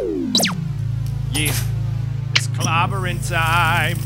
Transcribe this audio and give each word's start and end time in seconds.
Yeah, 0.00 1.52
it's 2.34 2.46
clobbering 2.56 3.20
time. 3.28 3.98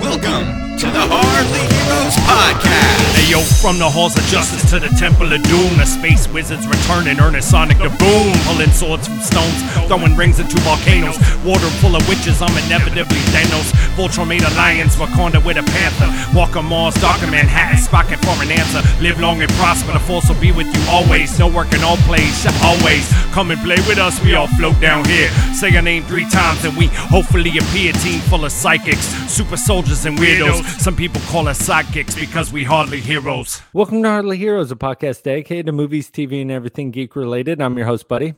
Welcome 0.00 0.76
to 0.78 0.86
the 0.86 1.06
Hardly 1.06 1.60
Heroes 1.60 2.16
Podcast. 2.26 3.17
From 3.28 3.78
the 3.78 3.90
halls 3.90 4.16
of 4.16 4.24
justice 4.32 4.70
to 4.70 4.80
the 4.80 4.88
temple 4.96 5.30
of 5.30 5.42
doom, 5.42 5.76
the 5.76 5.84
space 5.84 6.26
wizards 6.28 6.66
return 6.66 7.08
and 7.08 7.20
Ernest 7.20 7.50
Sonic 7.50 7.76
the 7.76 7.92
boom, 8.00 8.32
pulling 8.48 8.72
swords 8.72 9.06
from 9.06 9.20
stones, 9.20 9.60
throwing 9.86 10.16
rings 10.16 10.40
into 10.40 10.56
volcanoes, 10.64 11.18
water 11.44 11.68
full 11.78 11.94
of 11.94 12.08
witches. 12.08 12.40
I'm 12.40 12.56
inevitably 12.64 13.20
Thanos. 13.28 13.68
Voltron 14.00 14.28
made 14.28 14.42
alliance, 14.42 14.96
Wakanda 14.96 15.44
with 15.44 15.58
a 15.58 15.62
panther, 15.62 16.08
Walk 16.34 16.54
Walker 16.54 16.62
Mars, 16.62 16.94
Darker 16.94 17.26
Manhattan, 17.26 17.76
Spocket 17.76 18.18
for 18.20 18.32
an 18.42 18.50
answer. 18.50 18.80
Live 19.02 19.20
long 19.20 19.42
and 19.42 19.52
prosper, 19.60 19.92
the 19.92 20.00
force 20.00 20.28
will 20.28 20.40
be 20.40 20.50
with 20.50 20.66
you 20.66 20.82
always. 20.88 21.38
No 21.38 21.48
work 21.48 21.70
in 21.74 21.82
all 21.84 21.98
plays, 22.08 22.46
always. 22.64 23.12
Come 23.32 23.50
and 23.50 23.60
play 23.60 23.76
with 23.86 23.98
us, 23.98 24.22
we 24.24 24.34
all 24.34 24.48
float 24.56 24.80
down 24.80 25.04
here. 25.04 25.28
Say 25.52 25.68
your 25.70 25.82
name 25.82 26.04
three 26.04 26.28
times 26.30 26.64
and 26.64 26.74
we 26.76 26.86
hopefully 26.86 27.52
appear. 27.58 27.90
A 27.90 27.92
team 27.98 28.20
full 28.30 28.46
of 28.46 28.52
psychics, 28.52 29.06
super 29.28 29.58
soldiers 29.58 30.06
and 30.06 30.16
weirdos. 30.16 30.64
Some 30.80 30.96
people 30.96 31.20
call 31.28 31.48
us 31.48 31.60
sidekicks 31.60 32.18
because 32.18 32.50
we 32.50 32.64
hardly 32.64 33.00
heroes. 33.22 33.62
Welcome 33.72 34.00
to 34.04 34.08
Hardly 34.08 34.36
Heroes, 34.36 34.70
a 34.70 34.76
podcast 34.76 35.24
dedicated 35.24 35.66
to 35.66 35.72
movies, 35.72 36.08
TV, 36.08 36.40
and 36.40 36.52
everything 36.52 36.92
geek 36.92 37.16
related. 37.16 37.60
I'm 37.60 37.76
your 37.76 37.86
host, 37.86 38.06
Buddy. 38.06 38.36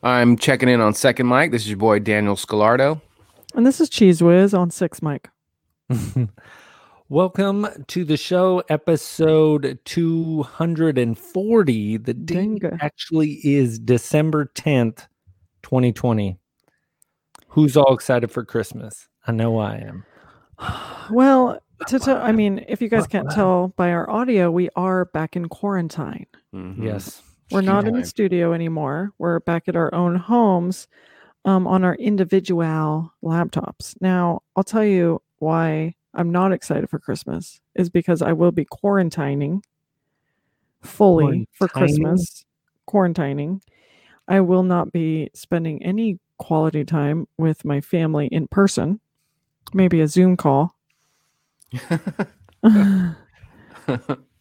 I'm 0.00 0.36
checking 0.36 0.68
in 0.68 0.80
on 0.80 0.94
second 0.94 1.26
mic. 1.26 1.50
This 1.50 1.62
is 1.62 1.70
your 1.70 1.78
boy 1.78 1.98
Daniel 1.98 2.36
Scalardo. 2.36 3.00
And 3.56 3.66
this 3.66 3.80
is 3.80 3.88
Cheese 3.88 4.22
Whiz 4.22 4.54
on 4.54 4.70
Six 4.70 5.02
Mike. 5.02 5.28
Welcome 7.08 7.66
to 7.88 8.04
the 8.04 8.16
show, 8.16 8.62
episode 8.68 9.80
240. 9.84 11.96
The 11.96 12.14
date 12.14 12.24
Dingo. 12.24 12.78
actually 12.80 13.40
is 13.42 13.80
December 13.80 14.52
10th, 14.54 15.08
2020. 15.64 16.38
Who's 17.48 17.76
all 17.76 17.92
excited 17.92 18.30
for 18.30 18.44
Christmas? 18.44 19.08
I 19.26 19.32
know 19.32 19.58
I 19.58 19.78
am. 19.78 20.04
Well, 21.10 21.58
to 21.88 21.98
tell, 21.98 22.16
I 22.18 22.32
mean, 22.32 22.64
if 22.68 22.80
you 22.82 22.88
guys 22.88 23.06
can't 23.06 23.26
tell 23.34 23.68
by 23.76 23.90
our 23.92 24.08
audio, 24.10 24.50
we 24.50 24.68
are 24.76 25.04
back 25.06 25.36
in 25.36 25.48
quarantine. 25.48 26.26
Mhm. 26.54 26.82
Yes. 26.82 27.22
We're 27.50 27.60
not 27.60 27.84
in 27.86 27.94
the 27.94 28.00
studio 28.08 28.52
anymore. 28.54 29.12
We're 29.18 29.40
back 29.40 29.68
at 29.68 29.76
our 29.76 29.94
own 29.94 30.14
homes 30.16 30.88
um, 31.44 31.66
on 31.66 31.84
our 31.84 31.94
individual 31.96 33.12
laptops. 33.22 33.94
Now, 34.00 34.40
I'll 34.56 34.64
tell 34.64 34.84
you 34.84 35.20
why 35.38 35.94
I'm 36.14 36.30
not 36.30 36.52
excited 36.52 36.88
for 36.88 36.98
Christmas 36.98 37.60
is 37.74 37.90
because 37.90 38.22
I 38.22 38.32
will 38.32 38.52
be 38.52 38.64
quarantining 38.64 39.62
fully 40.82 41.48
for 41.52 41.68
Christmas. 41.68 42.44
Quarantining. 42.88 43.60
I 44.28 44.40
will 44.40 44.62
not 44.62 44.92
be 44.92 45.30
spending 45.34 45.82
any 45.82 46.18
quality 46.38 46.84
time 46.84 47.26
with 47.38 47.64
my 47.64 47.80
family 47.80 48.26
in 48.28 48.48
person. 48.48 49.00
Maybe 49.74 50.00
a 50.00 50.08
Zoom 50.08 50.36
call. 50.36 50.74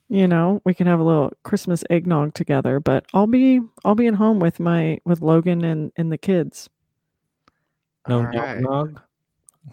You 0.10 0.28
know 0.28 0.62
we 0.66 0.74
can 0.74 0.88
have 0.88 1.00
a 1.00 1.04
little 1.04 1.32
christmas 1.44 1.84
eggnog 1.90 2.34
together 2.34 2.80
but 2.80 3.06
i'll 3.14 3.28
be 3.28 3.62
i'll 3.86 3.96
be 3.96 4.08
at 4.08 4.14
home 4.16 4.40
with 4.40 4.60
my 4.60 5.00
with 5.06 5.22
logan 5.22 5.64
and 5.64 5.92
and 5.96 6.12
the 6.12 6.18
kids 6.18 6.70
No 8.08 8.20
All 8.20 8.26
right. 8.26 8.60
nog? 8.62 9.00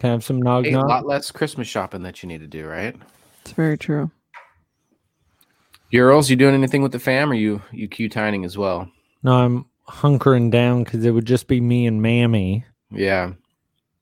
Can 0.01 0.11
I 0.11 0.13
have 0.13 0.25
some 0.25 0.41
nog 0.41 0.65
Hey, 0.67 0.73
a 0.73 0.77
nog? 0.77 0.89
lot 0.89 1.07
less 1.07 1.31
Christmas 1.31 1.67
shopping 1.67 2.03
that 2.03 2.23
you 2.23 2.29
need 2.29 2.41
to 2.41 2.47
do, 2.47 2.67
right? 2.67 2.95
it's 3.41 3.53
very 3.53 3.79
true 3.79 4.11
Girls, 5.91 6.29
you 6.29 6.37
doing 6.37 6.55
anything 6.55 6.83
with 6.83 6.93
the 6.93 6.99
fam 6.99 7.31
or 7.31 7.35
you 7.35 7.63
you 7.73 7.89
Q 7.89 8.09
tining 8.11 8.45
as 8.45 8.59
well? 8.59 8.89
No, 9.23 9.33
I'm 9.33 9.65
hunkering 9.89 10.51
down 10.51 10.85
because 10.85 11.05
it 11.05 11.11
would 11.13 11.25
just 11.25 11.49
be 11.49 11.61
me 11.63 11.87
and 11.87 12.03
Mammy, 12.03 12.65
Yeah. 12.91 13.33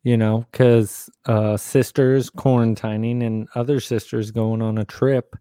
You 0.06 0.16
know, 0.16 0.46
because 0.52 1.10
uh, 1.24 1.56
sisters 1.56 2.30
quarantining 2.30 3.26
and 3.26 3.48
other 3.56 3.80
sisters 3.80 4.30
going 4.30 4.62
on 4.62 4.78
a 4.78 4.84
trip. 4.84 5.34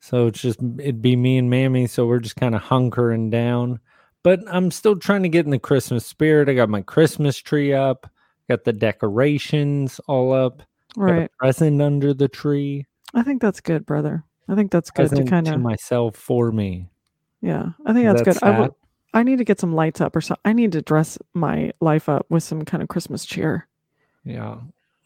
So 0.00 0.26
it's 0.26 0.42
just, 0.42 0.60
it'd 0.78 1.00
be 1.00 1.16
me 1.16 1.38
and 1.38 1.48
Mammy. 1.48 1.86
So 1.86 2.06
we're 2.06 2.18
just 2.18 2.36
kind 2.36 2.54
of 2.54 2.60
hunkering 2.60 3.30
down. 3.30 3.80
But 4.22 4.40
I'm 4.46 4.70
still 4.70 4.96
trying 4.96 5.22
to 5.22 5.30
get 5.30 5.46
in 5.46 5.52
the 5.52 5.58
Christmas 5.58 6.04
spirit. 6.04 6.50
I 6.50 6.54
got 6.54 6.68
my 6.68 6.82
Christmas 6.82 7.38
tree 7.38 7.72
up, 7.72 8.06
got 8.46 8.64
the 8.64 8.74
decorations 8.74 9.98
all 10.06 10.34
up, 10.34 10.62
right 10.94 11.30
present 11.38 11.80
under 11.80 12.12
the 12.12 12.28
tree. 12.28 12.86
i 13.14 13.22
think 13.22 13.40
that's 13.40 13.60
good 13.60 13.86
brother 13.86 14.24
i 14.48 14.54
think 14.54 14.70
that's 14.70 14.90
good 14.90 15.08
to 15.08 15.24
kind 15.24 15.48
of 15.48 15.58
myself 15.58 16.16
for 16.16 16.52
me. 16.52 16.90
yeah 17.40 17.70
i 17.86 17.94
think 17.94 18.04
that's 18.04 18.20
that 18.20 18.24
good 18.24 18.42
I, 18.42 18.58
sad? 18.58 18.70
I 19.14 19.22
need 19.22 19.38
to 19.38 19.44
get 19.44 19.60
some 19.60 19.74
lights 19.74 20.00
up 20.00 20.16
or 20.16 20.20
something 20.20 20.40
i 20.44 20.52
need 20.52 20.72
to 20.72 20.82
dress 20.82 21.18
my 21.34 21.72
life 21.80 22.08
up 22.08 22.26
with 22.30 22.42
some 22.42 22.64
kind 22.64 22.82
of 22.82 22.88
christmas 22.88 23.24
cheer 23.26 23.66
Yeah. 24.24 24.58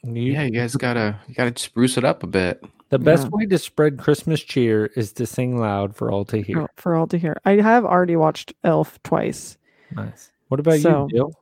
You- 0.03 0.33
yeah, 0.33 0.43
you 0.43 0.51
guys 0.53 0.77
gotta 0.77 1.19
you 1.27 1.35
gotta 1.35 1.59
spruce 1.59 1.97
it 1.99 2.05
up 2.05 2.23
a 2.23 2.27
bit. 2.29 2.63
The 2.91 2.99
best 3.01 3.25
Yeah. 3.25 3.31
way 3.33 3.47
to 3.47 3.59
spread 3.59 3.99
Christmas 3.99 4.41
cheer 4.41 4.87
is 4.95 5.13
to 5.15 5.27
sing 5.27 5.59
loud 5.59 5.97
for 5.97 6.13
all 6.13 6.25
to 6.27 6.39
for, 6.39 6.47
hear. 6.47 6.61
Oh, 6.63 6.69
for 6.77 6.95
all 6.95 7.09
to 7.09 7.19
hear 7.19 7.37
i 7.45 7.55
have 7.61 7.85
already 7.85 8.15
watched 8.15 8.53
elf 8.63 9.03
twice 9.03 9.59
Nice. 9.91 10.31
What 10.49 10.61
about 10.61 10.79
So- 10.79 11.09
you, 11.11 11.17
Jill? 11.17 11.33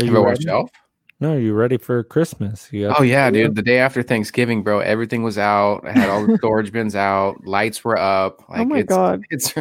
Are 0.00 0.04
You 0.04 0.10
ever 0.12 0.22
watched 0.22 0.44
ready? 0.44 0.50
Elf? 0.50 0.70
No, 1.18 1.36
you 1.36 1.52
ready 1.52 1.76
for 1.76 2.02
Christmas? 2.04 2.72
You 2.72 2.92
Oh 2.96 3.02
yeah, 3.02 3.28
the- 3.30 3.42
dude. 3.42 3.56
The 3.56 3.62
day 3.62 3.78
after 3.78 4.02
Thanksgiving, 4.02 4.62
bro, 4.62 4.78
everything 4.80 5.22
was 5.22 5.36
out. 5.36 5.84
I 5.86 5.92
had 5.92 6.08
all 6.08 6.26
the 6.26 6.36
storage 6.38 6.72
bins 6.72 6.94
out, 6.94 7.44
lights 7.46 7.84
were 7.84 7.98
up. 7.98 8.44
Oh 8.48 8.52
like 8.52 8.60
oh 8.60 8.64
my 8.66 8.78
it's, 8.78 8.88
god 8.88 9.22
It's 9.30 9.54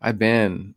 I've 0.00 0.18
been 0.18 0.74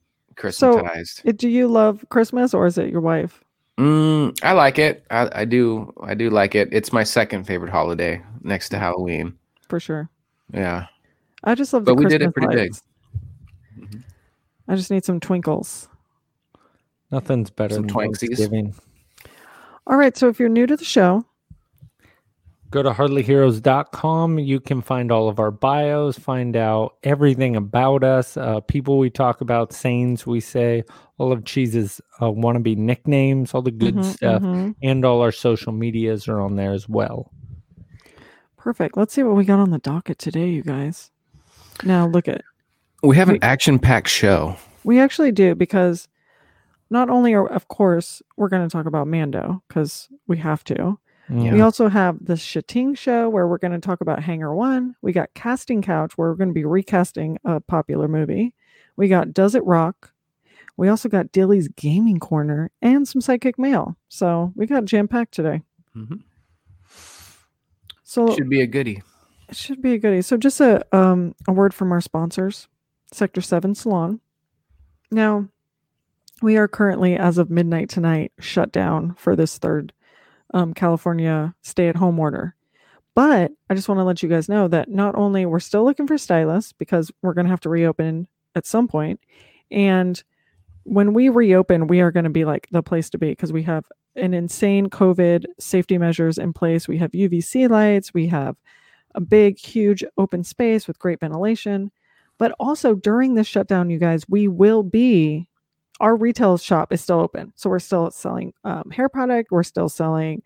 So- 0.50 0.74
Christmasized. 0.74 1.22
It- 1.26 1.38
do 1.38 1.48
you 1.48 1.68
love 1.68 2.04
christmas 2.10 2.54
or 2.54 2.66
is 2.66 2.78
it 2.78 2.90
your 2.90 3.02
wife 3.02 3.44
Mm, 3.80 4.38
I 4.44 4.52
like 4.54 4.78
it. 4.78 5.04
I, 5.10 5.28
I 5.42 5.46
do. 5.46 5.92
I 6.04 6.14
do 6.14 6.30
like 6.30 6.54
it. 6.54 6.70
It's 6.72 6.94
my 6.94 7.04
second 7.04 7.46
favorite 7.46 7.72
holiday 7.72 8.22
next 8.44 8.70
to 8.70 8.78
Halloween. 8.78 9.34
for 9.68 9.80
sure 9.80 10.10
Yeah. 10.54 10.86
I 11.44 11.56
just 11.56 11.74
love 11.74 11.84
the 11.86 11.96
But 11.96 12.00
we 12.04 12.06
did 12.06 12.22
it 12.22 12.34
Christmas 12.34 12.34
pretty 12.34 12.56
big. 12.62 12.72
lights. 12.72 12.84
Mhm. 13.80 14.04
I 14.68 14.76
just 14.76 14.92
need 14.92 15.04
some 15.04 15.20
twinkles. 15.20 15.88
Nothing's 17.12 17.50
better 17.50 17.74
Some 17.76 17.88
than 17.88 17.96
Twinksies. 17.96 18.20
Thanksgiving. 18.20 18.76
All 19.88 19.98
right, 19.98 20.16
so 20.16 20.30
if 20.30 20.40
you're 20.40 20.50
new 20.50 20.66
to 20.68 20.78
the 20.78 20.86
show, 20.86 21.26
Go 22.74 22.82
to 22.82 22.90
hardlyheroes.com. 22.90 24.40
You 24.40 24.60
can 24.60 24.82
find 24.82 25.12
all 25.12 25.30
of 25.30 25.40
our 25.40 25.52
bios, 25.52 26.18
find 26.18 26.56
out 26.56 26.96
everything 27.04 27.56
about 27.56 28.04
us, 28.04 28.36
uh, 28.36 28.62
people 28.62 28.98
we 28.98 29.12
talk 29.12 29.42
about, 29.42 29.72
sayings 29.72 30.26
we 30.26 30.40
say, 30.40 30.84
all 31.20 31.32
of 31.32 31.46
Cheese's 31.46 32.02
uh, 32.20 32.26
wannabe 32.32 32.76
nicknames, 32.76 33.54
all 33.54 33.62
the 33.62 33.70
good 33.70 33.94
Mhm, 33.98 34.04
stuff, 34.04 34.42
mhm. 34.42 34.74
and 34.82 35.06
all 35.06 35.22
our 35.22 35.32
social 35.32 35.72
medias 35.72 36.28
are 36.28 36.40
on 36.42 36.56
there 36.56 36.74
as 36.74 36.90
well. 36.90 37.32
perfect. 38.58 38.96
Let's 38.98 39.14
see 39.14 39.22
what 39.24 39.36
we 39.36 39.44
got 39.46 39.60
on 39.60 39.72
the 39.72 39.78
docket 39.78 40.18
today, 40.18 40.50
you 40.50 40.64
guys. 40.64 41.12
Now 41.84 42.08
look 42.08 42.28
at 42.30 42.42
We 43.04 43.18
have 43.18 43.28
an 43.30 43.40
action-packed 43.44 44.08
show. 44.08 44.56
we 44.86 45.00
actually 45.02 45.32
do 45.34 45.54
because 45.54 46.08
not 46.90 47.10
only 47.10 47.34
are 47.34 47.46
of 47.46 47.68
course 47.68 48.22
we're 48.38 48.48
going 48.48 48.68
to 48.68 48.72
talk 48.72 48.86
about 48.88 49.08
Mando 49.08 49.62
because 49.68 50.08
we 50.28 50.38
have 50.38 50.64
to. 50.64 50.98
Mm. 51.30 51.54
We 51.54 51.62
also 51.62 51.88
have 51.88 52.18
the 52.24 52.36
Shating 52.36 52.96
show 52.96 53.30
where 53.30 53.48
we're 53.48 53.58
going 53.58 53.72
to 53.72 53.80
talk 53.80 54.02
about 54.02 54.22
Hangar 54.22 54.54
One. 54.54 54.96
We 55.02 55.14
got 55.14 55.34
Casting 55.34 55.82
Couch 55.82 56.18
where 56.18 56.30
we're 56.30 56.36
going 56.36 56.50
to 56.50 56.54
be 56.54 56.66
recasting 56.66 57.38
a 57.46 57.62
popular 57.62 58.08
movie. 58.08 58.54
We 58.98 59.08
got 59.08 59.34
Does 59.34 59.56
It 59.56 59.64
Rock? 59.66 60.12
We 60.76 60.90
also 60.90 61.08
got 61.08 61.32
Dilly's 61.32 61.68
Gaming 61.70 62.20
Corner 62.20 62.72
and 62.82 63.08
some 63.08 63.22
psychic 63.22 63.58
mail. 63.58 63.96
So 64.10 64.52
we 64.56 64.66
got 64.66 64.86
jam 64.86 65.08
packed 65.08 65.34
today. 65.34 65.62
Mhm. 65.96 66.24
So 68.04 68.36
Should 68.36 68.50
be 68.50 68.62
a 68.62 68.68
goodie. 68.68 69.02
it 69.50 69.56
should 69.56 69.82
be 69.82 69.94
a 69.94 69.98
goodie. 69.98 70.22
So 70.22 70.38
just 70.38 70.60
a 70.62 70.84
um 70.96 71.36
a 71.48 71.52
word 71.54 71.74
from 71.74 71.92
our 71.92 72.02
sponsors, 72.02 72.68
Sector 73.12 73.42
Seven 73.42 73.76
Salon. 73.76 74.20
Now, 75.12 75.48
we 76.42 76.58
are 76.58 76.68
currently, 76.68 77.16
as 77.16 77.38
of 77.38 77.50
midnight 77.50 77.90
tonight, 77.90 78.32
shut 78.40 78.72
down 78.72 79.14
for 79.18 79.36
this 79.36 79.58
third 79.58 79.94
um, 80.54 80.74
California 80.74 81.54
stay-at-home 81.62 82.20
order. 82.20 82.56
But 83.16 83.52
I 83.70 83.76
just 83.76 83.88
want 83.88 84.00
to 84.00 84.04
let 84.04 84.24
you 84.24 84.30
guys 84.30 84.50
know 84.50 84.68
that 84.70 84.90
not 84.90 85.16
only 85.16 85.46
we're 85.46 85.60
still 85.60 85.84
looking 85.84 86.08
for 86.08 86.18
stylists 86.18 86.74
because 86.74 87.12
we're 87.22 87.34
going 87.34 87.46
to 87.46 87.52
have 87.52 87.60
to 87.62 87.70
reopen 87.70 88.28
at 88.56 88.66
some 88.66 88.88
point, 88.88 89.20
and 89.72 90.24
when 90.84 91.14
we 91.14 91.30
reopen, 91.30 91.88
we 91.88 92.02
are 92.02 92.12
going 92.12 92.26
to 92.26 92.30
be 92.30 92.46
like 92.46 92.68
the 92.72 92.84
place 92.84 93.10
to 93.12 93.18
be 93.18 93.30
because 93.30 93.54
we 93.54 93.64
have 93.64 93.86
an 94.16 94.34
insane 94.34 94.90
COVID 94.90 95.46
safety 95.60 95.98
measures 95.98 96.38
in 96.38 96.54
place. 96.54 96.88
We 96.88 96.98
have 96.98 97.12
UVC 97.12 97.70
lights, 97.70 98.14
we 98.14 98.28
have 98.28 98.58
a 99.16 99.22
big, 99.22 99.58
huge 99.58 100.04
open 100.18 100.44
space 100.44 100.88
with 100.88 101.00
great 101.00 101.20
ventilation. 101.20 101.92
But 102.40 102.56
also 102.60 102.96
during 102.96 103.36
this 103.36 103.48
shutdown, 103.48 103.90
you 103.90 104.00
guys, 104.00 104.26
we 104.28 104.48
will 104.48 104.84
be 104.84 105.48
our 106.00 106.16
retail 106.16 106.58
shop 106.58 106.92
is 106.92 107.02
still 107.02 107.20
open. 107.20 107.54
So 107.56 107.70
we're 107.70 107.80
still 107.80 108.12
selling 108.12 108.54
um, 108.64 108.90
hair 108.92 109.10
product. 109.10 109.52
We're 109.52 109.64
still 109.64 109.90
selling 109.90 110.42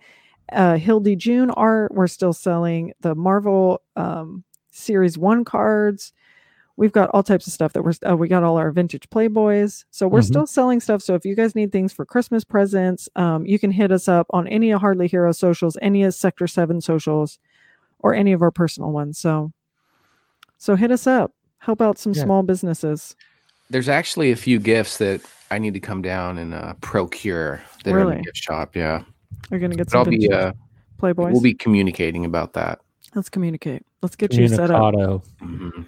uh, 0.52 0.78
Hildy 0.78 1.16
June 1.16 1.50
art. 1.52 1.94
We're 1.94 2.08
still 2.08 2.34
selling 2.34 2.94
the 3.02 3.16
Marvel 3.16 3.82
um, 3.96 4.44
Series 4.72 5.18
1 5.18 5.46
cards. 5.46 6.14
we've 6.80 6.92
got 6.92 7.10
all 7.10 7.24
types 7.24 7.48
of 7.48 7.54
stuff 7.54 7.74
that 7.74 7.82
we're 7.82 7.94
uh, 8.08 8.16
we 8.16 8.28
got 8.28 8.44
all 8.44 8.58
our 8.58 8.72
vintage 8.72 9.10
Playboys. 9.10 9.84
So 9.90 10.08
we're 10.08 10.20
Mhm. 10.20 10.26
still 10.26 10.46
selling 10.48 10.80
stuff. 10.80 11.02
So 11.02 11.16
if 11.16 11.26
you 11.26 11.34
guys 11.36 11.56
need 11.56 11.72
things 11.72 11.92
for 11.92 12.06
Christmas 12.06 12.44
presents, 12.44 13.10
um, 13.16 13.48
you 13.48 13.58
can 13.58 13.72
hit 13.72 13.92
us 13.92 14.08
up 14.08 14.28
on 14.30 14.48
any 14.48 14.70
of 14.70 14.82
Hardly 14.82 15.08
Hero 15.08 15.32
socials, 15.32 15.76
any 15.82 16.04
of 16.04 16.14
Sector 16.14 16.46
Seven 16.46 16.80
socials, 16.82 17.40
or 17.98 18.14
any 18.14 18.32
of 18.32 18.44
our 18.44 18.52
personal 18.52 18.92
ones. 18.92 19.18
So, 19.18 19.52
so 20.60 20.76
hit 20.76 20.92
us 20.92 21.08
up. 21.08 21.32
Help 21.60 21.82
out 21.82 21.98
some 21.98 22.14
Yeah. 22.14 22.24
small 22.26 22.44
businesses. 22.44 23.16
There's 23.72 23.90
actually 23.90 24.32
a 24.32 24.36
few 24.36 24.60
gifts 24.60 24.98
that 25.00 25.22
I 25.52 25.58
need 25.60 25.74
to 25.74 25.80
come 25.80 26.02
down 26.02 26.38
and 26.38 26.54
uh, 26.54 26.74
procure 26.82 27.62
that 27.84 27.94
are 27.94 28.00
in 28.00 28.06
Really? 28.08 28.18
the 28.18 28.24
gift 28.24 28.38
shop. 28.38 28.76
Yeah, 28.76 29.04
You're 29.50 29.60
gonna 29.60 29.76
get 29.76 29.86
but 29.88 29.92
some 29.92 30.00
I'll 30.00 30.06
be. 30.06 30.32
Uh, 30.32 30.52
Playboys. 31.00 31.32
we'll 31.32 31.42
be 31.42 31.54
communicating 31.54 32.26
about 32.26 32.54
that. 32.54 32.80
Let's 33.16 33.30
communicate. 33.30 33.86
Let's 34.02 34.16
get 34.16 34.34
you 34.34 34.48
set 34.48 34.72
up. 34.72 34.94
Communicado. 34.94 35.24
Mhm. 35.42 35.88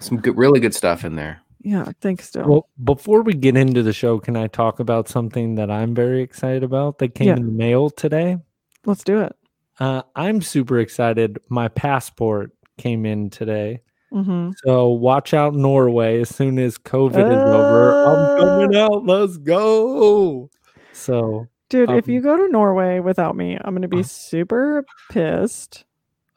Some 0.00 0.18
good, 0.20 0.36
really 0.36 0.60
good 0.60 0.74
stuff 0.74 1.04
in 1.04 1.16
there. 1.16 1.40
Yeah, 1.62 1.86
thanks, 2.00 2.30
Dill. 2.30 2.46
Well, 2.48 2.68
before 2.84 3.22
we 3.22 3.32
get 3.34 3.56
into 3.56 3.82
the 3.82 3.92
show, 3.92 4.18
can 4.18 4.36
I 4.36 4.46
talk 4.46 4.78
about 4.78 5.08
something 5.08 5.54
that 5.56 5.70
I'm 5.70 5.94
very 5.94 6.22
excited 6.22 6.62
about 6.62 6.98
that 6.98 7.14
came 7.14 7.28
Yeah. 7.28 7.36
in 7.36 7.46
the 7.46 7.52
mail 7.52 7.90
today? 7.90 8.38
Let's 8.84 9.02
do 9.02 9.20
it. 9.22 9.34
Uh, 9.80 10.02
I'm 10.14 10.42
super 10.42 10.78
excited. 10.78 11.38
My 11.48 11.68
passport 11.68 12.52
came 12.78 13.04
in 13.06 13.30
today. 13.30 13.80
Hmm 14.10 14.50
So 14.64 14.88
watch 14.88 15.34
out, 15.34 15.54
Norway. 15.54 16.20
As 16.20 16.34
soon 16.34 16.58
as 16.58 16.78
COVID 16.78 17.28
is 17.28 17.52
over, 17.52 17.92
I'm 18.06 18.28
coming 18.36 18.74
Uh. 18.74 18.84
out. 18.84 19.04
Let's 19.06 19.36
go. 19.38 20.50
So 20.92 21.48
Dude, 21.68 21.90
if 21.90 22.06
Um, 22.06 22.14
you 22.14 22.20
go 22.20 22.36
to 22.36 22.48
Norway 22.48 23.00
without 23.00 23.34
me, 23.36 23.58
I'm 23.60 23.74
gonna 23.74 23.88
be 23.88 24.00
Uh. 24.00 24.04
super 24.04 24.84
pissed. 25.08 25.84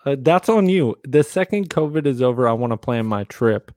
uh, 0.05 0.15
that's 0.19 0.49
on 0.49 0.67
you. 0.69 0.95
The 1.07 1.23
second 1.23 1.69
COVID 1.69 2.05
is 2.05 2.21
over, 2.21 2.47
I 2.47 2.53
want 2.53 2.71
to 2.71 2.77
plan 2.77 3.05
my 3.05 3.25
trip 3.25 3.71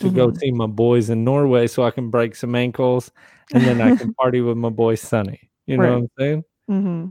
to 0.00 0.10
go 0.10 0.28
Mhm. 0.30 0.38
see 0.38 0.50
my 0.52 0.66
boys 0.66 1.10
in 1.10 1.24
Norway 1.24 1.66
so 1.66 1.82
I 1.82 1.90
can 1.90 2.10
break 2.10 2.34
some 2.36 2.54
ankles 2.54 3.10
and 3.52 3.66
then 3.66 3.80
I 3.80 3.90
can 3.96 4.12
party 4.20 4.40
with 4.40 4.56
my 4.56 4.68
boy 4.68 4.94
Sonny. 4.96 5.40
You 5.66 5.78
know 5.78 5.98
what 5.98 6.02
I'm 6.02 6.10
saying? 6.18 6.44
hmm 6.68 7.06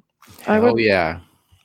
I 0.48 0.58
Oh 0.60 0.78
yeah, 0.78 1.20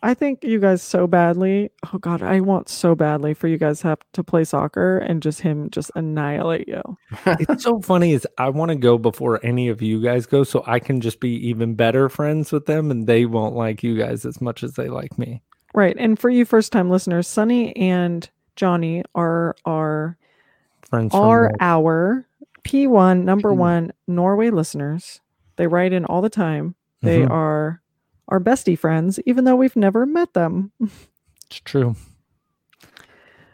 I 0.07 0.15
think 0.15 0.45
you 0.45 0.61
guys 0.61 0.83
so 0.83 1.07
badly. 1.09 1.71
Oh 1.93 1.99
God, 1.99 2.23
I 2.23 2.39
want 2.41 2.69
so 2.69 2.95
badly 2.95 3.35
for 3.35 3.49
you 3.49 3.59
guys 3.59 3.83
have 3.83 3.99
to 4.13 4.23
play 4.23 4.45
soccer 4.45 4.99
and 4.99 5.21
just 5.21 5.41
him 5.41 5.69
just 5.71 5.91
annihilate 5.97 6.69
you. 6.69 6.83
it's 7.27 7.65
so 7.65 7.81
funny 7.81 8.13
is 8.13 8.27
I 8.39 8.49
want 8.51 8.69
to 8.69 8.77
go 8.77 8.99
before 8.99 9.41
any 9.45 9.69
of 9.69 9.83
you 9.83 10.01
guys 10.01 10.25
go 10.27 10.45
so 10.45 10.63
I 10.67 10.79
can 10.79 11.01
just 11.01 11.19
be 11.19 11.31
even 11.49 11.75
better 11.75 12.09
friends 12.09 12.53
with 12.53 12.67
them 12.67 12.91
and 12.93 13.07
they 13.09 13.27
won't 13.27 13.57
like 13.57 13.83
you 13.83 13.99
guys 13.99 14.25
as 14.25 14.41
much 14.41 14.63
as 14.63 14.75
they 14.75 14.89
like 14.89 15.19
me. 15.19 15.43
Right. 15.75 15.97
And 15.99 16.19
for 16.19 16.31
you 16.31 16.45
first 16.45 16.71
time 16.71 16.89
listeners, 16.89 17.27
Sunny 17.27 17.75
and 17.77 18.31
Johnny 18.55 19.03
are 19.17 19.57
our 19.65 20.17
Friends 20.89 21.13
are 21.15 21.51
our 21.61 22.25
P1 22.63 23.25
number 23.25 23.51
P1. 23.53 23.57
one 23.57 23.93
Norway 24.07 24.51
listeners. 24.51 25.21
They 25.57 25.67
write 25.67 25.93
in 25.93 26.05
all 26.05 26.23
the 26.23 26.31
time. 26.31 26.77
They 27.03 27.23
Mhm. 27.23 27.31
are 27.31 27.83
our 28.29 28.41
bestie 28.41 28.79
friends, 28.79 29.19
even 29.27 29.45
though 29.45 29.57
we've 29.57 29.77
never 29.77 30.05
met 30.07 30.35
them. 30.35 30.73
It's 31.47 31.61
true. 31.65 31.95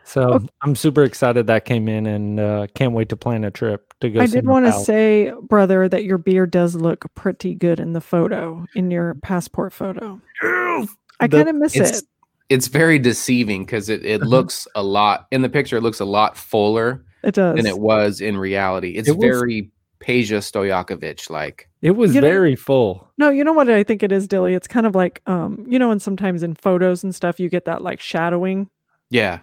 So 0.04 0.34
Okay. 0.34 0.46
I'm 0.62 0.74
super 0.74 1.04
excited 1.04 1.46
that 1.46 1.64
came 1.64 1.88
in 1.88 2.06
and 2.06 2.38
uh, 2.40 2.66
can't 2.74 2.92
wait 2.92 3.08
to 3.10 3.16
plan 3.16 3.44
a 3.44 3.50
trip 3.50 3.94
to 4.00 4.10
go. 4.10 4.20
I 4.20 4.26
did 4.26 4.46
want 4.46 4.66
to 4.66 4.72
say, 4.72 5.32
brother, 5.42 5.88
that 5.88 6.04
your 6.04 6.19
beard 6.19 6.50
does 6.50 6.74
look 6.74 7.04
pretty 7.14 7.54
good 7.54 7.80
in 7.80 7.92
the 7.92 8.00
photo, 8.00 8.66
in 8.74 8.90
your 8.90 9.14
passport 9.22 9.72
photo. 9.72 10.20
I 10.42 11.28
kind 11.28 11.48
of 11.48 11.54
miss 11.54 11.74
it's 11.76 12.00
it. 12.00 12.04
it's 12.50 12.66
very 12.66 12.98
deceiving 12.98 13.64
because 13.64 13.88
it, 13.88 14.04
it 14.04 14.20
Uh-huh. 14.20 14.28
looks 14.30 14.66
a 14.74 14.82
lot 14.82 15.28
in 15.30 15.40
the 15.42 15.48
picture. 15.48 15.76
It 15.76 15.82
looks 15.82 16.00
a 16.00 16.04
lot 16.04 16.36
fuller 16.36 17.04
It 17.22 17.34
does. 17.34 17.56
than 17.56 17.66
it 17.66 17.78
was 17.78 18.20
in 18.20 18.36
reality. 18.36 18.90
It's 18.96 19.08
It 19.08 19.16
was- 19.16 19.24
very 19.24 19.70
Peja 20.02 20.38
Stojakovic 20.38 21.31
like. 21.31 21.69
It 21.81 21.93
was 21.93 22.14
You 22.14 22.20
know- 22.20 22.28
very 22.28 22.56
full. 22.56 23.08
No, 23.19 23.31
you 23.31 23.44
know 23.44 23.52
what 23.52 23.69
I 23.70 23.82
think 23.84 24.02
it 24.02 24.10
is, 24.12 24.26
Dilly? 24.26 24.54
It's 24.54 24.66
kind 24.69 24.87
of 24.87 24.94
like, 24.94 25.22
um, 25.26 25.64
you 25.69 25.78
know, 25.78 25.90
and 25.90 26.02
sometimes 26.02 26.43
in 26.43 26.54
photos 26.54 27.04
and 27.04 27.14
stuff, 27.14 27.38
you 27.38 27.49
get 27.49 27.64
that 27.66 27.82
like 27.82 28.00
shadowing. 28.00 28.69
Yeah. 29.10 29.40